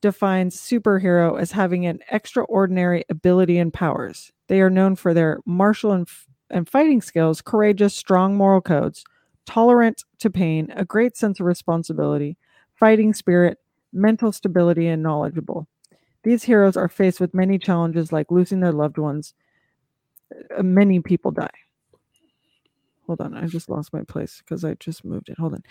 defines 0.00 0.56
superhero 0.56 1.38
as 1.38 1.52
having 1.52 1.84
an 1.84 2.00
extraordinary 2.10 3.04
ability 3.10 3.58
and 3.58 3.70
powers. 3.70 4.32
They 4.48 4.62
are 4.62 4.70
known 4.70 4.96
for 4.96 5.12
their 5.12 5.40
martial 5.44 5.92
and, 5.92 6.08
f- 6.08 6.26
and 6.48 6.66
fighting 6.66 7.02
skills, 7.02 7.42
courageous, 7.42 7.94
strong 7.94 8.34
moral 8.34 8.62
codes, 8.62 9.04
tolerant 9.44 10.04
to 10.20 10.30
pain, 10.30 10.72
a 10.74 10.86
great 10.86 11.14
sense 11.14 11.38
of 11.38 11.44
responsibility, 11.44 12.38
fighting 12.74 13.12
spirit, 13.12 13.58
mental 13.92 14.32
stability, 14.32 14.86
and 14.86 15.02
knowledgeable. 15.02 15.68
These 16.22 16.44
heroes 16.44 16.78
are 16.78 16.88
faced 16.88 17.20
with 17.20 17.34
many 17.34 17.58
challenges 17.58 18.10
like 18.10 18.30
losing 18.30 18.60
their 18.60 18.72
loved 18.72 18.96
ones. 18.96 19.34
Uh, 20.58 20.62
Many 20.62 21.00
people 21.00 21.30
die. 21.30 21.65
Hold 23.06 23.20
on, 23.20 23.34
I 23.34 23.46
just 23.46 23.68
lost 23.68 23.92
my 23.92 24.02
place 24.02 24.38
because 24.44 24.64
I 24.64 24.74
just 24.74 25.04
moved 25.04 25.28
it. 25.28 25.38
Hold 25.38 25.54
on. 25.54 25.62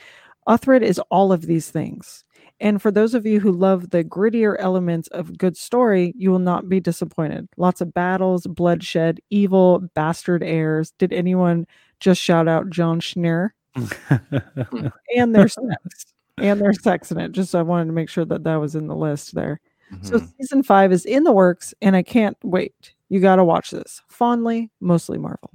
Uhtred 0.48 0.82
is 0.84 1.00
all 1.12 1.32
of 1.34 1.42
these 1.48 1.72
things. 1.72 2.24
And 2.60 2.82
for 2.82 2.92
those 2.92 3.14
of 3.16 3.26
you 3.26 3.40
who 3.40 3.52
love 3.52 3.90
the 3.90 4.04
grittier 4.04 4.56
elements 4.60 5.08
of 5.10 5.38
good 5.38 5.58
story, 5.58 6.14
you 6.16 6.32
will 6.32 6.40
not 6.40 6.70
be 6.70 6.80
disappointed. 6.80 7.48
Lots 7.58 7.82
of 7.82 7.94
battles, 7.94 8.46
bloodshed, 8.48 9.20
evil, 9.30 9.80
bastard 9.96 10.44
heirs. 10.44 10.92
Did 11.00 11.12
anyone 11.14 11.66
just 12.00 12.22
shout 12.22 12.48
out 12.48 12.70
John 12.70 13.00
Schneer 13.02 13.50
and 15.16 15.36
their 15.36 15.48
sex 15.48 16.06
and 16.38 16.60
their 16.62 16.74
sex 16.74 17.12
in 17.12 17.20
it. 17.20 17.32
Just 17.32 17.56
I 17.56 17.62
wanted 17.62 17.86
to 17.88 17.94
make 17.94 18.10
sure 18.10 18.26
that 18.26 18.44
that 18.44 18.56
was 18.56 18.76
in 18.76 18.88
the 18.88 18.96
list 18.96 19.34
there. 19.36 19.60
So 20.02 20.20
Mhm. 20.20 20.30
season 20.38 20.64
five 20.64 20.92
is 20.92 21.06
in 21.06 21.24
the 21.24 21.32
works, 21.32 21.74
and 21.82 21.96
I 21.96 22.04
can't 22.04 22.38
wait. 22.44 22.94
You 23.10 23.20
got 23.20 23.36
to 23.38 23.44
watch 23.44 23.72
this. 23.72 24.02
Fondly, 24.10 24.72
mostly 24.82 25.18
Marvel. 25.18 25.52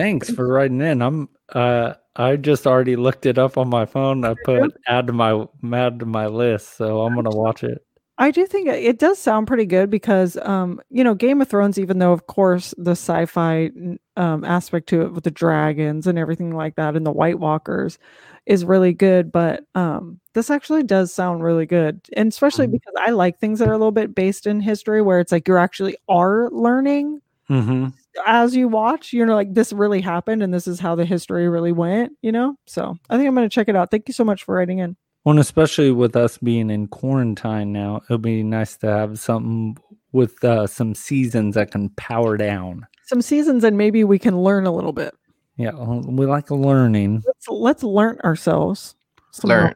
Thanks 0.00 0.30
for 0.30 0.46
writing 0.46 0.80
in. 0.80 1.02
I'm 1.02 1.28
uh 1.50 1.94
I 2.16 2.36
just 2.36 2.66
already 2.66 2.96
looked 2.96 3.26
it 3.26 3.38
up 3.38 3.56
on 3.56 3.68
my 3.68 3.86
phone. 3.86 4.24
I 4.24 4.34
put 4.44 4.72
add 4.86 5.06
to 5.08 5.12
my 5.12 5.46
add 5.72 6.00
to 6.00 6.06
my 6.06 6.26
list, 6.26 6.76
so 6.76 7.02
I'm 7.02 7.14
gonna 7.14 7.30
watch 7.30 7.62
it. 7.62 7.84
I 8.18 8.30
do 8.30 8.44
think 8.46 8.68
it 8.68 8.98
does 8.98 9.18
sound 9.18 9.46
pretty 9.46 9.64
good 9.64 9.88
because, 9.88 10.36
um, 10.42 10.78
you 10.90 11.02
know, 11.02 11.14
Game 11.14 11.40
of 11.40 11.48
Thrones, 11.48 11.78
even 11.78 11.98
though, 12.00 12.12
of 12.12 12.26
course, 12.26 12.74
the 12.76 12.90
sci 12.90 13.24
fi 13.24 13.70
um, 14.16 14.44
aspect 14.44 14.88
to 14.90 15.00
it 15.02 15.12
with 15.14 15.24
the 15.24 15.30
dragons 15.30 16.06
and 16.06 16.18
everything 16.18 16.54
like 16.54 16.76
that 16.76 16.96
and 16.96 17.06
the 17.06 17.10
White 17.12 17.38
Walkers 17.38 17.98
is 18.44 18.62
really 18.64 18.92
good. 18.92 19.32
But 19.32 19.64
um, 19.74 20.20
this 20.34 20.50
actually 20.50 20.82
does 20.82 21.14
sound 21.14 21.42
really 21.42 21.64
good. 21.64 22.02
And 22.14 22.28
especially 22.28 22.66
Mhm. 22.66 22.72
because 22.72 22.94
I 22.98 23.10
like 23.10 23.38
things 23.38 23.58
that 23.58 23.68
are 23.68 23.72
a 23.72 23.78
little 23.78 23.90
bit 23.90 24.14
based 24.14 24.46
in 24.46 24.60
history 24.60 25.00
where 25.00 25.20
it's 25.20 25.32
like 25.32 25.48
you're 25.48 25.58
actually 25.58 25.96
are 26.08 26.50
learning 26.50 27.22
Mm-hmm. 27.48 27.88
As 28.26 28.54
you 28.54 28.68
watch, 28.68 29.12
you 29.12 29.24
know, 29.24 29.34
like 29.34 29.54
this 29.54 29.72
really 29.72 30.00
happened 30.00 30.42
and 30.42 30.52
this 30.52 30.66
is 30.66 30.80
how 30.80 30.94
the 30.94 31.04
history 31.04 31.48
really 31.48 31.72
went, 31.72 32.12
you 32.22 32.32
know? 32.32 32.56
So 32.66 32.96
I 33.08 33.16
think 33.16 33.28
I'm 33.28 33.34
going 33.34 33.48
to 33.48 33.54
check 33.54 33.68
it 33.68 33.76
out. 33.76 33.90
Thank 33.90 34.08
you 34.08 34.14
so 34.14 34.24
much 34.24 34.44
for 34.44 34.54
writing 34.54 34.78
in. 34.78 34.96
Well, 35.24 35.32
and 35.32 35.40
especially 35.40 35.90
with 35.90 36.16
us 36.16 36.38
being 36.38 36.70
in 36.70 36.88
quarantine 36.88 37.72
now, 37.72 38.00
it'll 38.04 38.18
be 38.18 38.42
nice 38.42 38.76
to 38.78 38.86
have 38.86 39.18
something 39.20 39.76
with 40.12 40.42
uh, 40.44 40.66
some 40.66 40.94
seasons 40.94 41.54
that 41.54 41.70
can 41.70 41.90
power 41.90 42.36
down. 42.36 42.86
Some 43.06 43.22
seasons 43.22 43.64
and 43.64 43.76
maybe 43.76 44.02
we 44.04 44.18
can 44.18 44.42
learn 44.42 44.66
a 44.66 44.72
little 44.72 44.92
bit. 44.92 45.14
Yeah, 45.56 45.72
we 45.72 46.24
like 46.24 46.50
learning. 46.50 47.22
let's 47.26 47.48
let's 47.48 47.82
learn 47.82 48.18
ourselves. 48.24 48.94
some 49.30 49.50
Learn. 49.50 49.74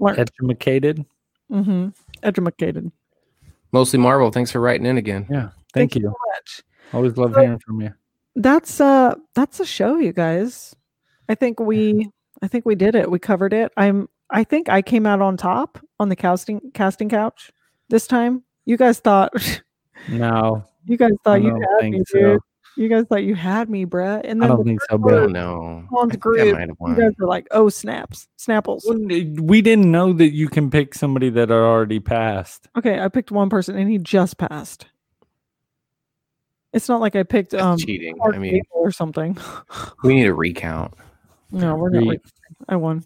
knowledge. 0.00 0.18
Educated. 0.40 1.04
mm-hmm. 1.52 1.90
Educated. 2.24 2.90
Mostly 3.70 4.00
Marvel. 4.00 4.32
Thanks 4.32 4.50
for 4.50 4.60
writing 4.60 4.86
in 4.86 4.98
again. 4.98 5.26
Yeah. 5.30 5.50
Thank, 5.72 5.94
you. 5.94 6.02
so 6.02 6.14
much. 6.34 6.62
Always 6.94 7.16
love 7.16 7.34
So- 7.34 7.40
hearing 7.40 7.58
from 7.58 7.80
you. 7.80 7.92
That's 8.36 8.80
uh 8.80 9.14
that's 9.34 9.60
a 9.60 9.64
show, 9.66 9.96
you 9.98 10.12
guys. 10.12 10.74
I 11.28 11.34
think 11.36 11.60
we 11.60 12.10
I 12.42 12.48
think 12.48 12.66
we 12.66 12.74
did 12.74 12.94
it. 12.96 13.10
We 13.10 13.18
covered 13.20 13.52
it. 13.52 13.72
I'm 13.76 14.08
I 14.30 14.42
think 14.44 14.68
I 14.68 14.82
came 14.82 15.06
out 15.06 15.20
on 15.22 15.36
top 15.36 15.78
on 16.00 16.08
the 16.08 16.16
casting 16.16 16.60
casting 16.74 17.08
couch 17.08 17.52
this 17.90 18.06
time. 18.08 18.42
You 18.64 18.76
guys 18.76 18.98
thought 18.98 19.32
No, 20.08 20.64
you 20.86 20.96
guys 20.96 21.12
thought 21.22 21.42
you 21.42 21.54
had 21.80 21.90
me, 21.90 22.02
so. 22.08 22.18
dude. 22.18 22.40
You 22.76 22.88
guys 22.88 23.04
thought 23.08 23.22
you 23.22 23.36
had 23.36 23.70
me, 23.70 23.86
bruh. 23.86 24.20
And 24.24 24.42
I 24.42 24.48
then 24.48 24.56
don't 24.56 24.58
the 24.58 24.70
think 24.70 24.80
so, 24.82 24.86
Oh 24.96 24.98
bro. 24.98 25.26
no. 25.26 25.86
On 25.96 26.08
I 26.08 26.10
think 26.10 26.14
I 26.14 26.16
group, 26.16 26.76
you 26.88 26.94
guys 26.96 27.12
are 27.22 27.28
like, 27.28 27.46
oh 27.52 27.68
snaps, 27.68 28.26
snapples. 28.36 28.82
We 29.40 29.62
didn't 29.62 29.92
know 29.92 30.12
that 30.12 30.32
you 30.32 30.48
can 30.48 30.70
pick 30.70 30.92
somebody 30.94 31.30
that 31.30 31.50
had 31.50 31.52
already 31.52 32.00
passed. 32.00 32.66
Okay, 32.76 32.98
I 32.98 33.06
picked 33.08 33.30
one 33.30 33.48
person 33.48 33.76
and 33.76 33.88
he 33.88 33.98
just 33.98 34.38
passed. 34.38 34.86
It's 36.74 36.88
not 36.88 37.00
like 37.00 37.14
I 37.16 37.22
picked 37.22 37.52
That's 37.52 37.62
um 37.62 37.78
cheating. 37.78 38.16
I 38.22 38.36
mean, 38.38 38.60
or 38.70 38.90
something. 38.90 39.38
we 40.02 40.14
need 40.16 40.26
a 40.26 40.34
recount. 40.34 40.92
No, 41.52 41.76
we're 41.76 41.90
not. 41.90 42.08
Re- 42.08 42.18
I 42.68 42.74
won. 42.74 43.04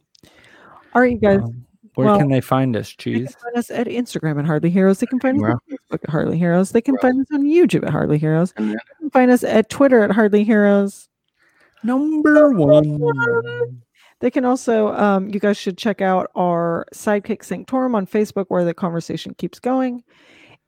All 0.95 1.03
right, 1.03 1.13
you 1.13 1.19
guys. 1.19 1.41
Um, 1.41 1.67
where 1.97 2.07
well, 2.07 2.19
can 2.19 2.31
they 2.31 2.41
find 2.41 2.75
us, 2.77 2.95
They 2.97 3.13
can 3.13 3.27
Cheese? 3.27 3.37
find 3.43 3.57
us 3.59 3.71
at 3.71 3.87
Instagram 3.89 4.39
at 4.39 4.47
Hardly 4.47 4.71
Heroes. 4.71 5.01
They 5.01 5.07
can 5.07 5.21
find 5.21 5.37
us 5.37 5.43
Well. 5.43 5.53
on 5.53 5.59
Facebook 5.77 5.99
at 6.05 6.09
Hardly 6.09 6.39
Heroes. 6.39 6.71
They 6.71 6.81
can 6.81 6.95
Well. 6.95 7.03
find 7.03 7.21
us 7.21 7.27
on 7.35 7.43
YouTube 7.45 7.85
at 7.85 7.91
Hardly 7.91 8.17
Heroes. 8.17 8.53
They 8.57 8.75
can 9.01 9.11
find 9.11 9.31
us 9.31 9.45
at 9.45 9.69
Twitter 9.69 10.01
at 10.03 10.13
Hardly 10.13 10.45
Heroes. 10.45 11.11
Number 11.83 12.53
one. 12.53 13.83
They 14.21 14.31
can 14.31 14.47
also, 14.47 14.95
um, 14.95 15.29
you 15.29 15.41
guys 15.41 15.59
should 15.59 15.77
check 15.77 16.01
out 16.01 16.31
our 16.35 16.87
Sidekick 16.95 17.45
Sanctorum 17.45 17.95
on 17.95 18.07
Facebook 18.07 18.47
where 18.49 18.65
the 18.65 18.73
conversation 18.75 19.35
keeps 19.35 19.61
going. 19.61 20.03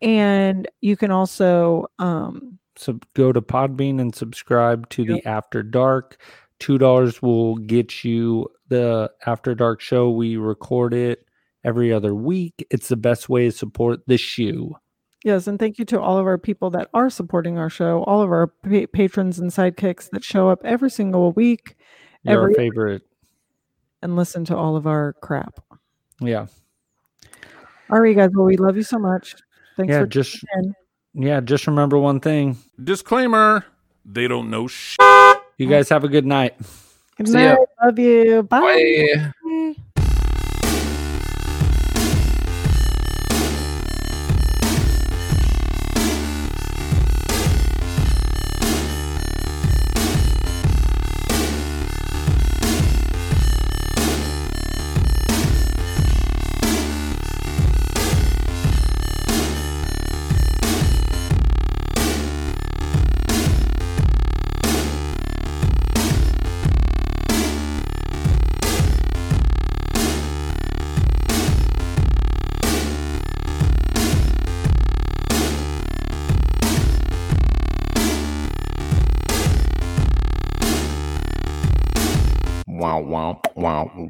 And 0.02 0.68
you 0.82 0.96
can 0.98 1.10
also, 1.10 1.86
um, 1.98 2.58
So 2.76 2.98
go 3.14 3.32
to 3.32 3.40
Podbean 3.42 4.00
and 4.00 4.14
subscribe 4.14 4.88
to 4.90 5.04
the 5.04 5.24
After 5.26 5.62
Dark. 5.62 6.20
Two 6.58 6.78
dollars 6.78 7.20
will 7.22 7.56
get 7.56 8.04
you 8.04 8.48
the 8.68 9.10
After 9.26 9.54
Dark 9.54 9.80
show. 9.80 10.10
We 10.10 10.36
record 10.36 10.94
it 10.94 11.26
every 11.64 11.92
other 11.92 12.14
week. 12.14 12.66
It's 12.70 12.88
the 12.88 12.96
best 12.96 13.28
way 13.28 13.46
to 13.46 13.52
support 13.52 14.00
the 14.06 14.16
shoe. 14.16 14.74
Yes, 15.24 15.46
and 15.46 15.58
thank 15.58 15.78
you 15.78 15.84
to 15.86 16.00
all 16.00 16.16
of 16.16 16.26
our 16.26 16.38
people 16.38 16.70
that 16.70 16.88
are 16.94 17.10
supporting 17.10 17.58
our 17.58 17.68
show, 17.68 18.02
all 18.04 18.22
of 18.22 18.30
our 18.30 18.46
pa- 18.46 18.86
patrons 18.92 19.38
and 19.38 19.50
sidekicks 19.50 20.08
that 20.10 20.24
show 20.24 20.48
up 20.48 20.60
every 20.64 20.88
single 20.90 21.32
week 21.32 21.76
Your 22.22 22.42
Every- 22.44 22.54
favorite. 22.54 23.02
and 24.00 24.16
listen 24.16 24.46
to 24.46 24.56
all 24.56 24.76
of 24.76 24.86
our 24.86 25.12
crap. 25.20 25.60
Yeah. 26.20 26.46
All 27.90 28.00
right, 28.00 28.16
guys. 28.16 28.30
Well, 28.34 28.46
we 28.46 28.56
love 28.56 28.76
you 28.76 28.82
so 28.82 28.98
much. 28.98 29.34
Thanks 29.76 29.90
Yeah, 29.92 30.00
for 30.00 30.06
just 30.06 30.32
tuning 30.54 30.68
in. 30.68 30.74
Yeah, 31.14 31.40
just 31.40 31.66
remember 31.66 31.98
one 31.98 32.20
thing. 32.20 32.58
Disclaimer 32.82 33.64
they 34.04 34.28
don't 34.28 34.50
know 34.50 34.66
sh. 34.66 34.96
You 35.58 35.68
guys 35.68 35.88
have 35.90 36.04
a 36.04 36.08
good 36.08 36.26
night. 36.26 36.54
Good 37.16 37.28
See 37.28 37.38
ya. 37.42 37.54
night. 37.54 37.66
Love 37.84 37.98
you. 37.98 38.42
Bye. 38.42 38.60
Bye. 39.14 39.32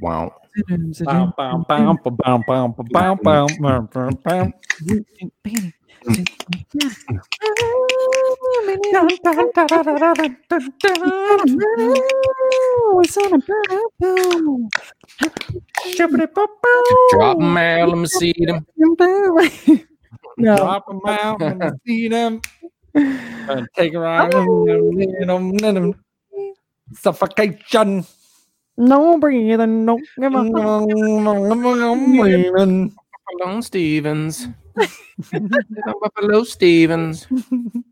Bow. 0.00 0.32
Drop 17.10 17.38
them 17.38 17.56
out, 17.56 17.88
let 17.90 17.98
me 17.98 18.06
see 18.06 18.32
them. 18.46 18.66
No, 20.38 20.56
Drop 20.56 20.86
'em 20.90 21.00
out 21.06 21.42
and 21.42 21.80
see 21.86 22.08
them. 22.08 22.40
And 22.94 23.68
take 23.76 23.94
around 23.94 24.32
them. 24.32 25.94
Suffocation. 26.94 28.04
No 28.80 29.18
breathing, 29.18 29.84
don't 29.84 30.00
give 30.18 30.32
a 30.32 30.42
no, 30.42 30.86
no, 30.86 31.74
no, 31.74 31.94
breathing. 32.16 32.96
Buffalo 33.28 33.60
Stevens. 33.60 34.48
Buffalo 36.00 36.44
Stevens. 36.44 37.26